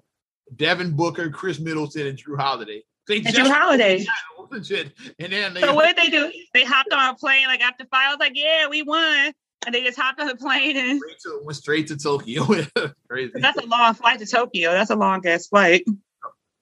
Devin 0.56 0.96
Booker, 0.96 1.30
Khris 1.30 1.60
Middleton, 1.60 2.08
and 2.08 2.18
Jrue 2.18 2.40
Holiday. 2.40 2.84
They 3.10 3.18
and 3.18 3.26
Jrue 3.26 3.52
Holiday. 3.52 4.06
Legit. 4.52 4.94
And 5.20 5.34
then 5.34 5.56
they, 5.56 5.62
so 5.62 5.74
what 5.74 5.88
did 5.88 5.98
they 5.98 6.10
do? 6.10 6.32
They 6.54 6.64
hopped 6.64 6.94
on 6.94 7.14
a 7.14 7.16
plane 7.16 7.48
like 7.48 7.62
after 7.62 7.86
five. 7.86 8.08
I 8.08 8.10
was 8.12 8.20
like, 8.20 8.34
yeah, 8.36 8.68
we 8.70 8.84
won. 8.84 9.34
And 9.66 9.76
they 9.76 9.84
just 9.84 10.00
hopped 10.00 10.22
on 10.22 10.30
a 10.30 10.36
plane 10.36 10.78
and 10.78 11.00
straight 11.00 11.20
to, 11.24 11.42
went 11.44 11.58
straight 11.58 11.88
to 11.88 11.98
Tokyo. 11.98 12.46
Crazy. 13.10 13.32
That's 13.34 13.58
a 13.58 13.66
long 13.66 13.96
flight 13.96 14.20
to 14.20 14.26
Tokyo. 14.26 14.72
That's 14.72 14.92
a 14.92 14.96
long 14.96 15.26
ass 15.26 15.48
flight. 15.48 15.84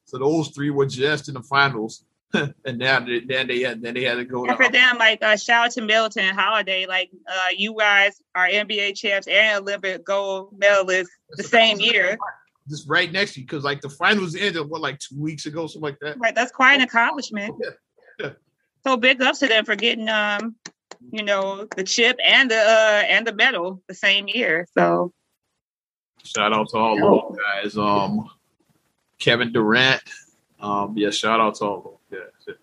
So 0.05 0.17
those 0.17 0.49
three 0.49 0.69
were 0.69 0.85
just 0.85 1.27
in 1.27 1.35
the 1.35 1.43
finals. 1.43 2.03
and 2.33 2.77
now 2.77 2.99
they, 2.99 3.21
then 3.21 3.47
they 3.47 3.61
had 3.61 3.81
then 3.81 3.93
they 3.93 4.03
had 4.03 4.15
to 4.15 4.25
go. 4.25 4.45
And 4.45 4.57
for 4.57 4.69
them, 4.69 4.97
like 4.97 5.21
uh, 5.21 5.37
shout 5.37 5.65
out 5.65 5.71
to 5.71 5.81
Middleton 5.81 6.25
and 6.25 6.37
Holiday, 6.37 6.85
like 6.85 7.09
uh, 7.27 7.49
you 7.55 7.75
guys 7.77 8.21
are 8.35 8.47
NBA 8.47 8.97
champs 8.97 9.27
and 9.27 9.61
Olympic 9.61 10.03
gold 10.03 10.59
medalists 10.59 11.07
the 11.31 11.43
same 11.43 11.79
year. 11.79 12.17
Just 12.70 12.89
right 12.89 13.11
next 13.11 13.34
to 13.34 13.39
you, 13.39 13.45
because 13.45 13.63
like 13.63 13.82
the 13.82 13.89
finals 13.89 14.36
ended 14.36 14.68
what 14.70 14.82
like 14.82 14.99
two 14.99 15.20
weeks 15.20 15.45
ago, 15.45 15.68
something 15.68 15.82
like 15.82 15.99
that. 16.01 16.20
Right, 16.20 16.36
that's 16.36 16.51
quite 16.51 16.76
an 16.76 16.82
accomplishment. 16.82 17.55
Yeah. 17.63 17.70
yeah. 18.20 18.32
So 18.86 18.97
big 18.97 19.22
ups 19.22 19.39
to 19.39 19.47
them 19.47 19.65
for 19.65 19.76
getting 19.76 20.09
um, 20.09 20.55
you 21.11 21.24
know, 21.24 21.68
the 21.76 21.84
chip 21.84 22.18
and 22.26 22.51
the 22.51 22.57
uh 22.57 23.03
and 23.07 23.26
the 23.26 23.34
medal 23.34 23.82
the 23.88 23.93
same 23.93 24.28
year. 24.28 24.68
So 24.78 25.13
shout 26.24 26.53
out 26.53 26.70
to 26.70 26.78
all 26.78 26.97
those 26.97 27.38
guys. 27.38 27.78
Um, 27.78 28.30
Kevin 29.20 29.51
Durant. 29.51 30.01
Um, 30.59 30.93
yeah, 30.97 31.11
shout 31.11 31.39
out 31.39 31.55
to 31.55 31.65
all 31.65 31.99
those 32.09 32.20
yeah. 32.47 32.53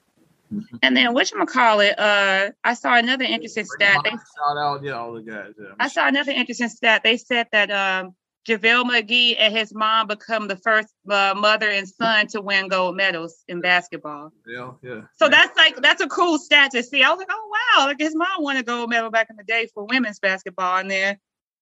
Mm-hmm. 0.53 0.77
And 0.83 0.97
then 0.97 1.15
which 1.15 1.33
call 1.47 1.81
it? 1.81 1.99
Uh, 1.99 2.51
I 2.63 2.75
saw 2.75 2.97
another 2.97 3.25
interesting 3.25 3.65
stat. 3.65 4.01
They, 4.05 4.11
shout 4.11 4.57
out, 4.57 4.85
yeah, 4.85 4.93
all 4.93 5.15
the 5.15 5.23
guys. 5.23 5.55
Yeah. 5.59 5.69
I 5.81 5.89
saw 5.89 6.07
another 6.07 6.33
interesting 6.33 6.69
stat. 6.69 7.03
They 7.03 7.17
said 7.17 7.49
that 7.53 7.71
um, 7.71 8.15
JaVale 8.47 8.85
McGee 8.85 9.37
and 9.39 9.57
his 9.57 9.75
mom 9.75 10.07
become 10.07 10.49
the 10.49 10.57
first 10.57 10.89
uh, 11.09 11.35
mother 11.37 11.71
and 11.71 11.89
son 11.89 12.27
to 12.29 12.43
win 12.43 12.69
gold 12.69 12.95
medals 12.95 13.43
in 13.49 13.61
basketball. 13.61 14.33
Yeah, 14.47 14.73
yeah. 14.83 15.03
So 15.17 15.29
that's 15.29 15.57
like 15.57 15.77
that's 15.77 16.03
a 16.03 16.09
cool 16.09 16.39
stat 16.39 16.73
to 16.73 16.83
see. 16.83 17.03
I 17.03 17.09
was 17.09 17.19
like, 17.19 17.29
oh 17.31 17.51
wow, 17.77 17.87
like 17.87 17.99
his 17.99 18.15
mom 18.15 18.43
won 18.43 18.57
a 18.57 18.63
gold 18.63 18.91
medal 18.91 19.11
back 19.11 19.29
in 19.31 19.37
the 19.37 19.45
day 19.45 19.69
for 19.73 19.87
women's 19.87 20.19
basketball, 20.19 20.79
and 20.79 20.91
then 20.91 21.17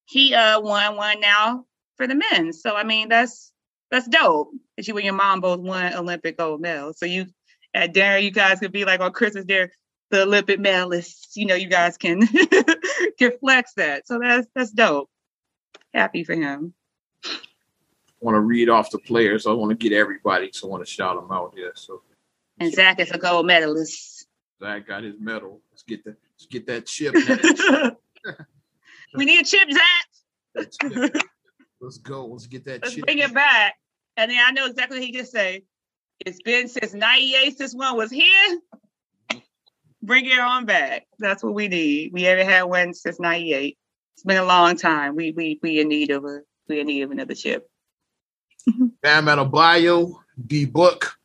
he 0.06 0.34
uh 0.34 0.60
won 0.60 0.96
one 0.96 1.20
now 1.20 1.66
for 1.96 2.08
the 2.08 2.16
men. 2.16 2.52
So 2.52 2.74
I 2.74 2.82
mean, 2.82 3.08
that's 3.08 3.52
that's 3.92 4.08
dope. 4.08 4.50
That 4.76 4.88
you 4.88 4.96
and 4.96 5.04
your 5.04 5.14
mom 5.14 5.40
both 5.40 5.60
won 5.60 5.94
Olympic 5.94 6.36
gold 6.36 6.60
medals. 6.60 6.98
So 6.98 7.06
you 7.06 7.26
at 7.74 7.94
dinner, 7.94 8.18
you 8.18 8.32
guys 8.32 8.58
could 8.58 8.72
be 8.72 8.84
like 8.84 9.00
on 9.00 9.12
Christmas 9.12 9.44
dinner, 9.44 9.70
the 10.10 10.22
Olympic 10.22 10.58
medalists. 10.58 11.36
You 11.36 11.46
know, 11.46 11.54
you 11.54 11.68
guys 11.68 11.96
can 11.96 12.26
can 13.18 13.38
flex 13.38 13.74
that. 13.74 14.08
So 14.08 14.18
that's 14.18 14.48
that's 14.56 14.72
dope. 14.72 15.10
Happy 15.95 16.24
for 16.24 16.34
him. 16.34 16.74
I 17.24 17.30
want 18.20 18.36
to 18.36 18.40
read 18.40 18.68
off 18.68 18.90
the 18.90 18.99
players. 18.99 19.47
I 19.47 19.53
want 19.53 19.70
to 19.70 19.76
get 19.76 19.97
everybody, 19.97 20.51
so 20.53 20.68
I 20.68 20.70
want 20.70 20.84
to 20.84 20.90
shout 20.90 21.16
them 21.16 21.30
out. 21.30 21.55
Yeah. 21.57 21.68
So. 21.74 22.03
And 22.59 22.72
Zach 22.72 23.01
is 23.01 23.11
a 23.11 23.18
gold 23.18 23.47
medalist. 23.47 24.26
Zach 24.61 24.86
got 24.86 25.03
his 25.03 25.14
medal. 25.18 25.61
Let's 25.70 25.82
get 25.82 26.05
that. 26.05 26.16
Let's 26.34 26.47
get 26.47 26.66
that 26.66 26.86
chip. 26.86 27.14
we 29.14 29.24
need 29.24 29.40
a 29.40 29.45
chip, 29.45 29.70
Zach. 29.70 30.07
Let's 30.55 31.99
go. 31.99 32.26
Let's 32.26 32.47
get 32.47 32.64
that 32.64 32.82
Let's 32.82 32.95
chip. 32.95 33.05
bring 33.05 33.18
it 33.18 33.34
back. 33.34 33.74
And 34.16 34.30
then 34.30 34.38
I 34.47 34.53
know 34.53 34.66
exactly 34.66 34.99
what 34.99 35.07
he 35.07 35.12
can 35.12 35.26
say. 35.26 35.64
It's 36.20 36.40
been 36.43 36.68
since 36.68 36.95
98 36.95 37.59
since 37.59 37.74
one 37.74 37.97
was 37.97 38.11
here. 38.11 38.61
Mm-hmm. 39.32 39.38
Bring 40.03 40.26
it 40.26 40.38
on 40.38 40.66
back. 40.66 41.07
That's 41.18 41.43
what 41.43 41.55
we 41.55 41.68
need. 41.68 42.12
We 42.12 42.22
haven't 42.22 42.49
had 42.49 42.64
one 42.64 42.95
since 42.95 43.18
98. 43.18 43.76
It's 44.14 44.24
been 44.24 44.36
a 44.36 44.44
long 44.44 44.76
time. 44.76 45.16
We 45.16 45.32
we 45.32 45.58
we 45.62 45.80
in 45.80 45.88
need 45.88 46.10
of 46.10 46.24
a 46.24 46.40
we 46.68 46.80
in 46.80 46.86
need 46.86 47.02
of 47.02 47.10
another 47.10 47.34
chip. 47.34 47.68
Bam 49.02 49.26
Adebayo, 49.26 50.14
D 50.46 50.64
Book, 50.64 51.18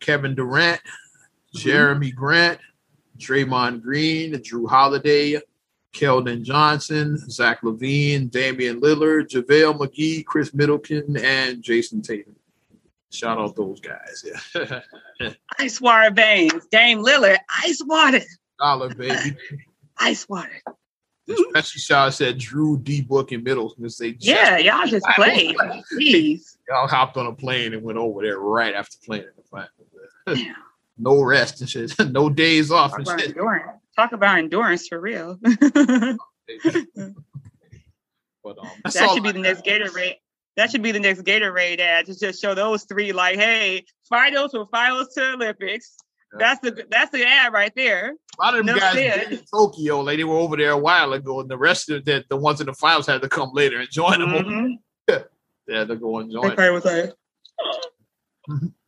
Kevin 0.00 0.34
Durant, 0.34 0.80
mm-hmm. 0.80 1.68
Jerami 1.68 2.14
Grant, 2.14 2.60
Draymond 3.18 3.82
Green, 3.82 4.34
Jrue 4.34 4.68
Holiday, 4.68 5.40
Keldon 5.92 6.42
Johnson, 6.42 7.18
Zach 7.30 7.62
LaVine, 7.62 8.30
Damian 8.30 8.80
Lillard, 8.80 9.28
JaVale 9.28 9.78
McGee, 9.78 10.24
Khris 10.24 10.54
Middleton, 10.54 11.16
and 11.16 11.62
Jayson 11.62 12.02
Tatum. 12.02 12.36
Shout 13.10 13.38
out 13.38 13.56
those 13.56 13.80
guys. 13.80 14.24
Yeah. 14.54 15.30
ice 15.58 15.80
water 15.80 16.10
veins. 16.10 16.66
Dame 16.70 16.98
Lillard, 16.98 17.38
ice 17.64 17.80
water. 17.84 18.20
Dollar, 18.58 18.94
baby. 18.94 19.36
ice 19.98 20.28
water. 20.28 20.62
Especially 21.28 21.80
shout 21.80 22.14
said 22.14 22.38
Jrue 22.38 22.82
D 22.82 23.02
Book, 23.02 23.32
and 23.32 23.42
Middleton. 23.42 23.88
Say, 23.90 24.16
yeah, 24.20 24.58
y'all 24.58 24.86
just 24.86 25.06
played. 25.16 25.56
Jeez. 25.98 26.56
Y'all 26.68 26.86
hopped 26.88 27.16
on 27.16 27.26
a 27.26 27.32
plane 27.32 27.74
and 27.74 27.82
went 27.82 27.98
over 27.98 28.22
there 28.22 28.38
right 28.38 28.74
after 28.74 28.96
playing 29.04 29.24
in 29.24 29.30
the 29.36 29.42
final. 29.42 30.46
no 30.98 31.22
rest 31.22 31.60
and 31.60 31.68
shit. 31.70 31.92
no 32.10 32.28
days 32.28 32.70
off 32.70 32.90
Talk 32.90 33.00
and 33.00 33.08
about 33.08 33.20
shit. 33.20 33.30
Endurance. 33.30 33.80
Talk 33.96 34.12
about 34.12 34.38
endurance 34.38 34.86
for 34.88 35.00
real. 35.00 35.38
but 35.42 36.18
um, 38.58 38.68
that 38.84 39.10
should 39.12 39.22
be 39.22 39.32
the 39.32 39.38
next 39.40 39.64
Gatorade. 39.64 40.16
That 40.56 40.70
should 40.70 40.82
be 40.82 40.92
the 40.92 41.00
next 41.00 41.22
Gatorade 41.22 41.80
ad 41.80 42.06
to 42.06 42.18
just 42.18 42.40
show 42.40 42.54
those 42.54 42.84
three, 42.84 43.12
like, 43.12 43.36
hey, 43.36 43.84
finals 44.08 44.52
from 44.52 44.66
finals 44.68 45.12
to 45.14 45.32
Olympics. 45.34 45.96
Yeah. 46.32 46.38
That's 46.38 46.60
the 46.60 46.86
that's 46.90 47.10
the 47.12 47.26
ad 47.26 47.52
right 47.52 47.72
there. 47.74 48.14
A 48.38 48.42
lot 48.42 48.58
of 48.58 48.66
them 48.66 48.78
guys 48.78 49.30
in 49.30 49.40
Tokyo, 49.50 50.00
like 50.00 50.18
they 50.18 50.24
were 50.24 50.36
over 50.36 50.56
there 50.56 50.72
a 50.72 50.78
while 50.78 51.12
ago, 51.12 51.40
and 51.40 51.48
the 51.48 51.56
rest 51.56 51.88
of 51.90 52.04
the, 52.04 52.24
the 52.28 52.36
ones 52.36 52.60
in 52.60 52.66
the 52.66 52.74
finals 52.74 53.06
had 53.06 53.22
to 53.22 53.28
come 53.28 53.50
later 53.52 53.78
and 53.78 53.90
join 53.90 54.20
them. 54.20 54.30
Mm-hmm. 54.30 54.72
yeah, 55.68 55.84
they're 55.84 55.96
going 55.96 56.30
join. 56.30 56.52
Okay, 56.52 56.70
was 56.70 56.84
like, 56.84 57.12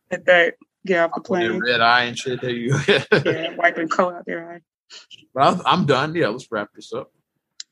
that 0.25 0.55
get 0.85 1.05
off 1.05 1.11
the 1.15 1.21
plane. 1.21 1.59
Red 1.59 1.81
eye 1.81 2.03
and 2.03 2.17
shit. 2.17 2.41
There 2.41 2.49
you 2.49 2.77
yeah, 2.87 3.55
wiping 3.55 3.87
coat 3.87 4.13
out 4.13 4.25
their 4.25 4.51
eye. 4.53 4.59
Well, 5.33 5.61
I'm 5.65 5.85
done. 5.85 6.15
Yeah, 6.15 6.27
let's 6.27 6.51
wrap 6.51 6.69
this 6.75 6.93
up. 6.93 7.11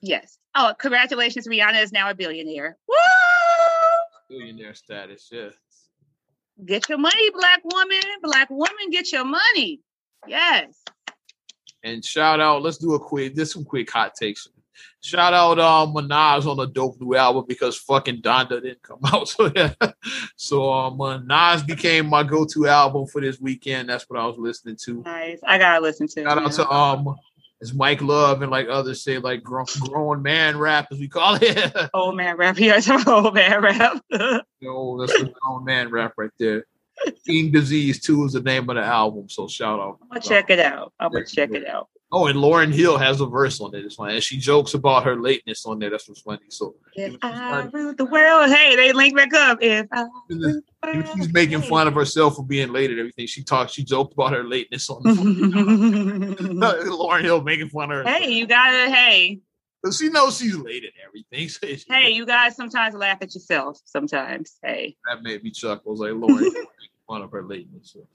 Yes. 0.01 0.37
Oh, 0.55 0.73
congratulations, 0.79 1.47
Rihanna 1.47 1.83
is 1.83 1.91
now 1.91 2.09
a 2.09 2.15
billionaire. 2.15 2.77
Woo! 2.87 2.95
Billionaire 4.29 4.73
status, 4.73 5.29
yes. 5.31 5.53
Get 6.65 6.89
your 6.89 6.97
money, 6.97 7.29
black 7.31 7.61
woman. 7.63 8.01
Black 8.23 8.49
woman, 8.49 8.89
get 8.91 9.11
your 9.11 9.25
money. 9.25 9.81
Yes. 10.27 10.83
And 11.83 12.03
shout 12.03 12.39
out, 12.39 12.63
let's 12.63 12.77
do 12.77 12.95
a 12.95 12.99
quick, 12.99 13.35
this 13.35 13.53
some 13.53 13.63
quick 13.63 13.89
hot 13.89 14.15
takes. 14.15 14.47
Shout 15.01 15.33
out 15.33 15.59
um 15.59 15.93
Minaj 15.93 16.45
on 16.45 16.57
the 16.57 16.65
dope 16.65 16.99
new 16.99 17.15
album 17.15 17.45
because 17.47 17.77
fucking 17.77 18.21
Donda 18.21 18.61
didn't 18.61 18.81
come 18.81 18.99
out. 19.05 19.27
So 19.27 19.51
yeah. 19.55 19.73
So 20.35 20.71
um 20.71 21.27
Nas 21.27 21.63
became 21.63 22.07
my 22.07 22.23
go-to 22.23 22.67
album 22.67 23.07
for 23.07 23.21
this 23.21 23.39
weekend. 23.39 23.89
That's 23.89 24.09
what 24.09 24.19
I 24.19 24.25
was 24.25 24.37
listening 24.37 24.75
to. 24.85 25.01
Nice. 25.03 25.39
I 25.45 25.57
gotta 25.57 25.81
listen 25.81 26.07
to 26.09 26.23
Shout 26.23 26.37
out 26.37 26.51
to 26.51 26.69
um 26.69 27.15
as 27.61 27.73
Mike 27.73 28.01
Love 28.01 28.41
and 28.41 28.51
like 28.51 28.67
others 28.69 29.03
say, 29.03 29.17
like 29.17 29.43
grown, 29.43 29.65
grown 29.81 30.21
man 30.21 30.57
rap, 30.57 30.87
as 30.91 30.99
we 30.99 31.07
call 31.07 31.35
it. 31.41 31.89
old 31.93 32.15
man 32.15 32.37
rap. 32.37 32.57
Yes, 32.59 32.89
old 33.07 33.33
man 33.33 33.61
rap. 33.61 34.01
no, 34.11 34.99
that's 34.99 35.13
the 35.19 35.33
old 35.47 35.65
man 35.65 35.89
rap 35.89 36.13
right 36.17 36.31
there. 36.39 36.65
King 37.25 37.51
Disease 37.51 38.01
2 38.01 38.25
is 38.25 38.33
the 38.33 38.41
name 38.41 38.69
of 38.69 38.75
the 38.75 38.83
album, 38.83 39.29
so 39.29 39.47
shout 39.47 39.79
out. 39.79 39.99
I'm 40.01 40.07
gonna 40.09 40.21
check 40.21 40.49
it 40.49 40.59
out. 40.59 40.93
I'm 40.99 41.11
gonna 41.11 41.25
check 41.25 41.51
it 41.51 41.67
out. 41.67 41.89
Oh, 42.09 42.27
and 42.27 42.39
Lauryn 42.39 42.73
Hill 42.73 42.97
has 42.97 43.19
a 43.19 43.25
verse 43.25 43.59
on 43.59 43.75
it. 43.75 43.83
It's 43.83 43.95
funny. 43.95 44.15
And 44.15 44.23
she 44.23 44.37
jokes 44.37 44.73
about 44.73 45.03
her 45.03 45.19
lateness 45.19 45.65
on 45.65 45.77
there. 45.79 45.89
That's 45.89 46.07
what's 46.07 46.21
funny. 46.21 46.39
So 46.47 46.75
if 46.95 47.17
I 47.21 47.67
rule 47.73 47.93
the 47.95 48.05
world, 48.05 48.49
hey, 48.49 48.77
they 48.77 48.93
link 48.93 49.13
back 49.13 49.33
up. 49.33 49.59
If 49.61 49.87
I 49.91 50.05
she's 51.15 51.33
making 51.33 51.63
fun 51.63 51.87
of 51.87 51.93
herself 51.93 52.37
for 52.37 52.45
being 52.45 52.71
late 52.71 52.91
and 52.91 52.99
everything. 52.99 53.27
She 53.27 53.43
talks, 53.43 53.73
she 53.73 53.83
joked 53.83 54.13
about 54.13 54.31
her 54.31 54.45
lateness 54.45 54.89
on 54.89 55.03
the 55.03 55.15
phone. 55.15 56.55
Lauryn 56.87 57.23
Hill 57.23 57.41
making 57.41 57.69
fun 57.69 57.91
of 57.91 58.05
her. 58.05 58.09
Hey, 58.09 58.31
you 58.31 58.47
gotta, 58.47 58.89
hey, 58.89 59.41
she 59.91 60.09
knows 60.09 60.37
she's 60.37 60.55
late 60.55 60.83
at 60.83 60.93
everything. 61.05 61.49
So 61.49 61.67
she, 61.67 61.83
hey, 61.89 62.09
you 62.09 62.25
guys 62.25 62.55
sometimes 62.55 62.95
laugh 62.95 63.19
at 63.21 63.33
yourself. 63.33 63.79
Sometimes, 63.85 64.57
hey. 64.63 64.95
That 65.07 65.23
made 65.23 65.43
me 65.43 65.51
chuckle. 65.51 65.89
I 65.89 65.91
was 65.91 65.99
like, 65.99 66.13
Lord, 66.13 66.43
one 67.05 67.21
of 67.21 67.31
her 67.31 67.43
lateness. 67.43 67.91
So. 67.93 68.07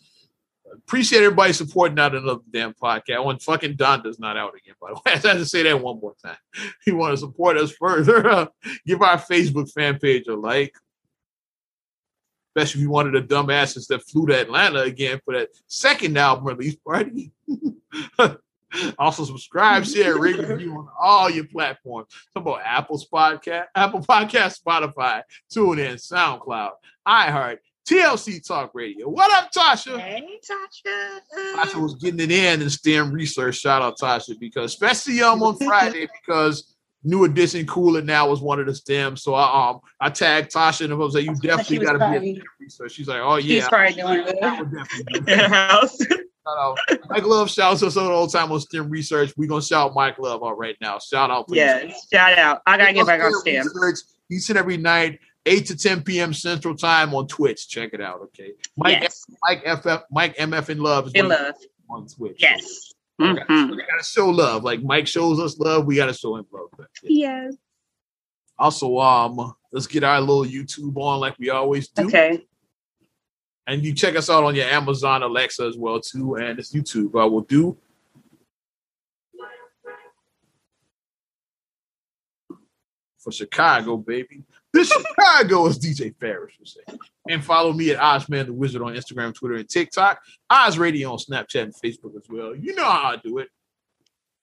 Appreciate 0.73 1.23
everybody 1.23 1.53
supporting 1.53 1.99
out 1.99 2.15
another 2.15 2.41
damn 2.51 2.75
podcast. 2.75 3.25
When 3.25 3.39
fucking 3.39 3.77
Donda's 3.77 4.19
not 4.19 4.37
out 4.37 4.55
again, 4.57 4.75
by 4.81 4.89
the 4.89 4.95
way. 4.95 5.01
I 5.07 5.11
have 5.11 5.23
to 5.23 5.47
say 5.47 5.63
that 5.65 5.81
one 5.81 6.01
more 6.01 6.15
time. 6.23 6.37
If 6.55 6.79
you 6.87 6.97
want 6.97 7.13
to 7.13 7.19
support 7.19 7.57
us 7.57 7.73
further, 7.73 8.29
uh, 8.29 8.47
give 8.87 9.03
our 9.03 9.19
Facebook 9.19 9.71
fan 9.71 9.99
page 9.99 10.27
a 10.29 10.35
like. 10.35 10.75
Especially 12.55 12.81
if 12.81 12.83
you 12.83 12.91
wanted 12.91 13.15
the 13.15 13.35
dumbasses 13.35 13.87
that 13.89 14.03
flew 14.03 14.27
to 14.27 14.39
Atlanta 14.39 14.83
again 14.83 15.21
for 15.25 15.35
that 15.35 15.49
second 15.67 16.19
album 16.19 16.47
release 16.47 16.77
party. 16.77 17.33
also 18.99 19.25
subscribe, 19.25 19.87
share, 19.87 20.19
rate, 20.19 20.37
review 20.37 20.75
on 20.75 20.89
all 21.01 21.31
your 21.31 21.47
platforms. 21.47 22.09
Talk 22.35 22.45
about 22.45 22.61
Apple's 22.63 23.09
podcast, 23.09 23.67
Apple 23.75 24.01
Podcast, 24.01 24.61
Spotify, 24.63 25.23
TuneIn, 25.51 25.95
SoundCloud, 25.95 26.73
iHeart, 27.09 27.59
TLC 27.89 28.47
Talk 28.47 28.71
Radio. 28.75 29.09
What 29.09 29.33
up, 29.33 29.51
Tasha? 29.51 29.99
Hey, 29.99 30.39
Tasha. 30.49 31.19
Tasha 31.57 31.83
was 31.83 31.95
getting 31.97 32.21
it 32.21 32.31
in 32.31 32.63
in 32.63 32.71
STEM 32.71 33.13
research. 33.13 33.57
Shout 33.57 33.83
out 33.83 33.99
Tasha 33.99 34.39
because 34.39 34.73
especially 34.73 35.21
um 35.23 35.43
on 35.43 35.57
Friday 35.57 36.09
because 36.21 36.77
New 37.05 37.25
Edition 37.25 37.67
Cooler 37.67 38.01
now 38.01 38.29
was 38.29 38.41
one 38.41 38.61
of 38.61 38.67
the 38.67 38.75
stems. 38.75 39.23
So 39.23 39.35
I 39.35 39.71
um 39.71 39.81
I 40.01 40.11
tagged 40.11 40.53
Tasha 40.53 40.85
and 40.85 40.93
I 40.93 40.97
was 40.97 41.15
like, 41.15 41.25
you 41.25 41.35
definitely 41.35 41.85
got 41.85 41.93
to 41.95 42.21
be 42.21 42.39
a 42.39 42.43
research. 42.61 42.93
She's 42.93 43.09
like, 43.09 43.21
oh 43.21 43.37
yeah, 43.37 43.61
she's 43.61 43.69
probably 43.69 43.95
doing 43.95 44.25
it 44.27 45.29
in 45.29 45.39
her 45.39 45.49
house. 45.49 45.99
Shout 45.99 46.59
out. 46.59 46.79
Mike 47.09 47.25
Love 47.25 47.51
shouts 47.51 47.83
us 47.83 47.97
all 47.97 48.09
the 48.09 48.15
old 48.15 48.33
time 48.33 48.51
on 48.53 48.61
STEM 48.61 48.91
research. 48.91 49.33
We're 49.37 49.49
gonna 49.49 49.63
shout 49.63 49.93
Mike 49.95 50.19
Love 50.19 50.45
out 50.45 50.57
right 50.59 50.77
now. 50.81 50.99
Shout 51.01 51.31
out, 51.31 51.49
please. 51.49 51.57
Yes, 51.57 52.07
shout 52.13 52.39
out. 52.39 52.63
I 52.67 52.77
gotta 52.77 52.93
get 52.93 53.07
back 53.07 53.23
on 53.23 53.33
STEM. 53.41 53.67
Research. 53.67 53.99
He 54.29 54.39
said 54.39 54.57
every 54.57 54.77
night, 54.77 55.19
8 55.45 55.67
to 55.67 55.77
10 55.77 56.03
p.m. 56.03 56.33
Central 56.33 56.77
Time 56.77 57.15
on 57.15 57.27
Twitch. 57.27 57.69
Check 57.69 57.91
it 57.93 58.01
out, 58.01 58.21
okay? 58.21 58.53
Mike 58.77 59.03
yes. 59.03 59.25
Mike 59.43 59.63
FF 59.65 60.05
Mike 60.11 60.37
MF 60.37 60.69
in 60.69 60.79
Love 60.79 61.09
is 61.09 61.13
in 61.15 61.29
love 61.29 61.55
on 61.91 62.07
Twitch. 62.07 62.37
Yes. 62.39 62.93
So 63.21 63.29
we, 63.29 63.35
gotta, 63.35 63.53
mm-hmm. 63.53 63.71
we 63.71 63.77
gotta 63.77 64.05
show 64.05 64.29
love. 64.29 64.65
Like 64.65 64.83
Mike 64.83 65.07
shows 65.07 65.41
us 65.41 65.59
love, 65.59 65.87
we 65.87 65.97
gotta 65.97 66.15
show 66.15 66.37
him 66.37 66.47
love. 66.53 66.71
Yes. 67.03 67.55
Also, 68.59 68.99
um, 68.99 69.55
let's 69.73 69.87
get 69.87 70.05
our 70.05 70.21
little 70.21 70.45
YouTube 70.45 70.97
on 70.97 71.21
like 71.21 71.39
we 71.39 71.51
always 71.51 71.89
do. 71.89 72.07
Okay. 72.07 72.45
And 73.67 73.85
you 73.85 73.95
check 73.95 74.17
us 74.17 74.29
out 74.29 74.45
on 74.45 74.55
your 74.55 74.67
Amazon 74.67 75.23
Alexa 75.23 75.65
as 75.65 75.77
well 75.77 76.01
too, 76.01 76.37
and 76.37 76.59
it's 76.59 76.73
YouTube. 76.73 77.21
I 77.21 77.25
will 77.25 77.43
do. 77.43 77.77
For 83.19 83.31
Chicago, 83.31 83.97
baby. 83.97 84.45
This 84.73 84.91
Chicago, 84.91 85.67
as 85.67 85.79
DJ 85.79 86.15
Pharris 86.17 86.59
would 86.59 86.69
say. 86.69 86.81
And 87.29 87.45
follow 87.45 87.73
me 87.73 87.91
at 87.91 87.99
Ozman 87.99 88.47
the 88.47 88.53
Wizard 88.53 88.83
on 88.83 88.95
Instagram, 88.95 89.35
Twitter, 89.35 89.57
and 89.57 89.69
TikTok. 89.69 90.21
Oz 90.49 90.79
Radio 90.79 91.13
on 91.13 91.19
Snapchat 91.19 91.63
and 91.63 91.75
Facebook 91.75 92.17
as 92.17 92.29
well. 92.29 92.57
You 92.57 92.75
know 92.75 92.85
how 92.85 93.13
I 93.13 93.17
do 93.17 93.39
it. 93.39 93.49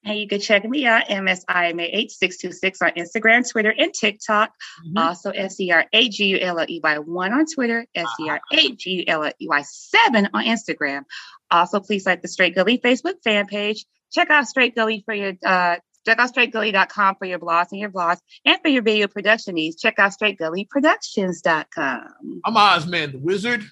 And 0.06 0.18
you 0.18 0.28
can 0.28 0.40
check 0.40 0.64
me 0.64 0.86
out, 0.86 1.08
MSIMA8626 1.08 2.78
on 2.82 2.92
Instagram, 2.92 3.50
Twitter, 3.50 3.74
and 3.78 3.94
TikTok. 3.94 4.50
Mm-hmm. 4.50 4.98
Also, 4.98 5.32
S-C-R-A-G-U-L-E-Y 5.32 6.98
1 7.00 7.34
on 7.34 7.46
Twitter, 7.54 7.86
S-C-R-A-G-U-L-E-Y 7.94 9.62
7 9.62 10.30
on 10.34 10.44
Instagram. 10.46 11.04
Also, 11.52 11.80
please 11.82 12.06
like 12.06 12.22
the 12.22 12.30
Straight 12.30 12.56
Gully 12.56 12.78
Facebook 12.78 13.16
fan 13.24 13.48
page. 13.48 13.86
Check 14.12 14.30
out 14.30 14.48
Straight 14.48 14.74
Gully 14.74 15.04
for 15.06 15.14
your 15.14 15.34
uh, 15.46 15.78
check 16.06 16.20
out 16.20 16.34
straightgully.com 16.34 17.16
for 17.16 17.26
your 17.26 17.40
blogs 17.40 17.72
and 17.72 17.80
your 17.80 17.90
vlogs. 17.90 18.20
And 18.46 18.60
for 18.62 18.70
your 18.70 18.82
video 18.82 19.08
production 19.08 19.56
needs, 19.56 19.76
check 19.76 20.00
out 20.00 20.12
straightgullyproductions.com. 20.12 22.42
I'm 22.46 22.54
Ozman 22.54 23.12
the 23.14 23.20
Wizard. 23.20 23.64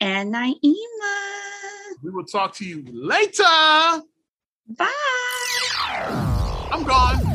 And 0.00 0.34
Naima. 0.34 0.54
We 2.02 2.10
will 2.10 2.24
talk 2.24 2.54
to 2.56 2.64
you 2.64 2.84
later. 2.90 3.42
Bye. 4.68 4.88
I'm 6.70 6.84
gone. 6.84 7.33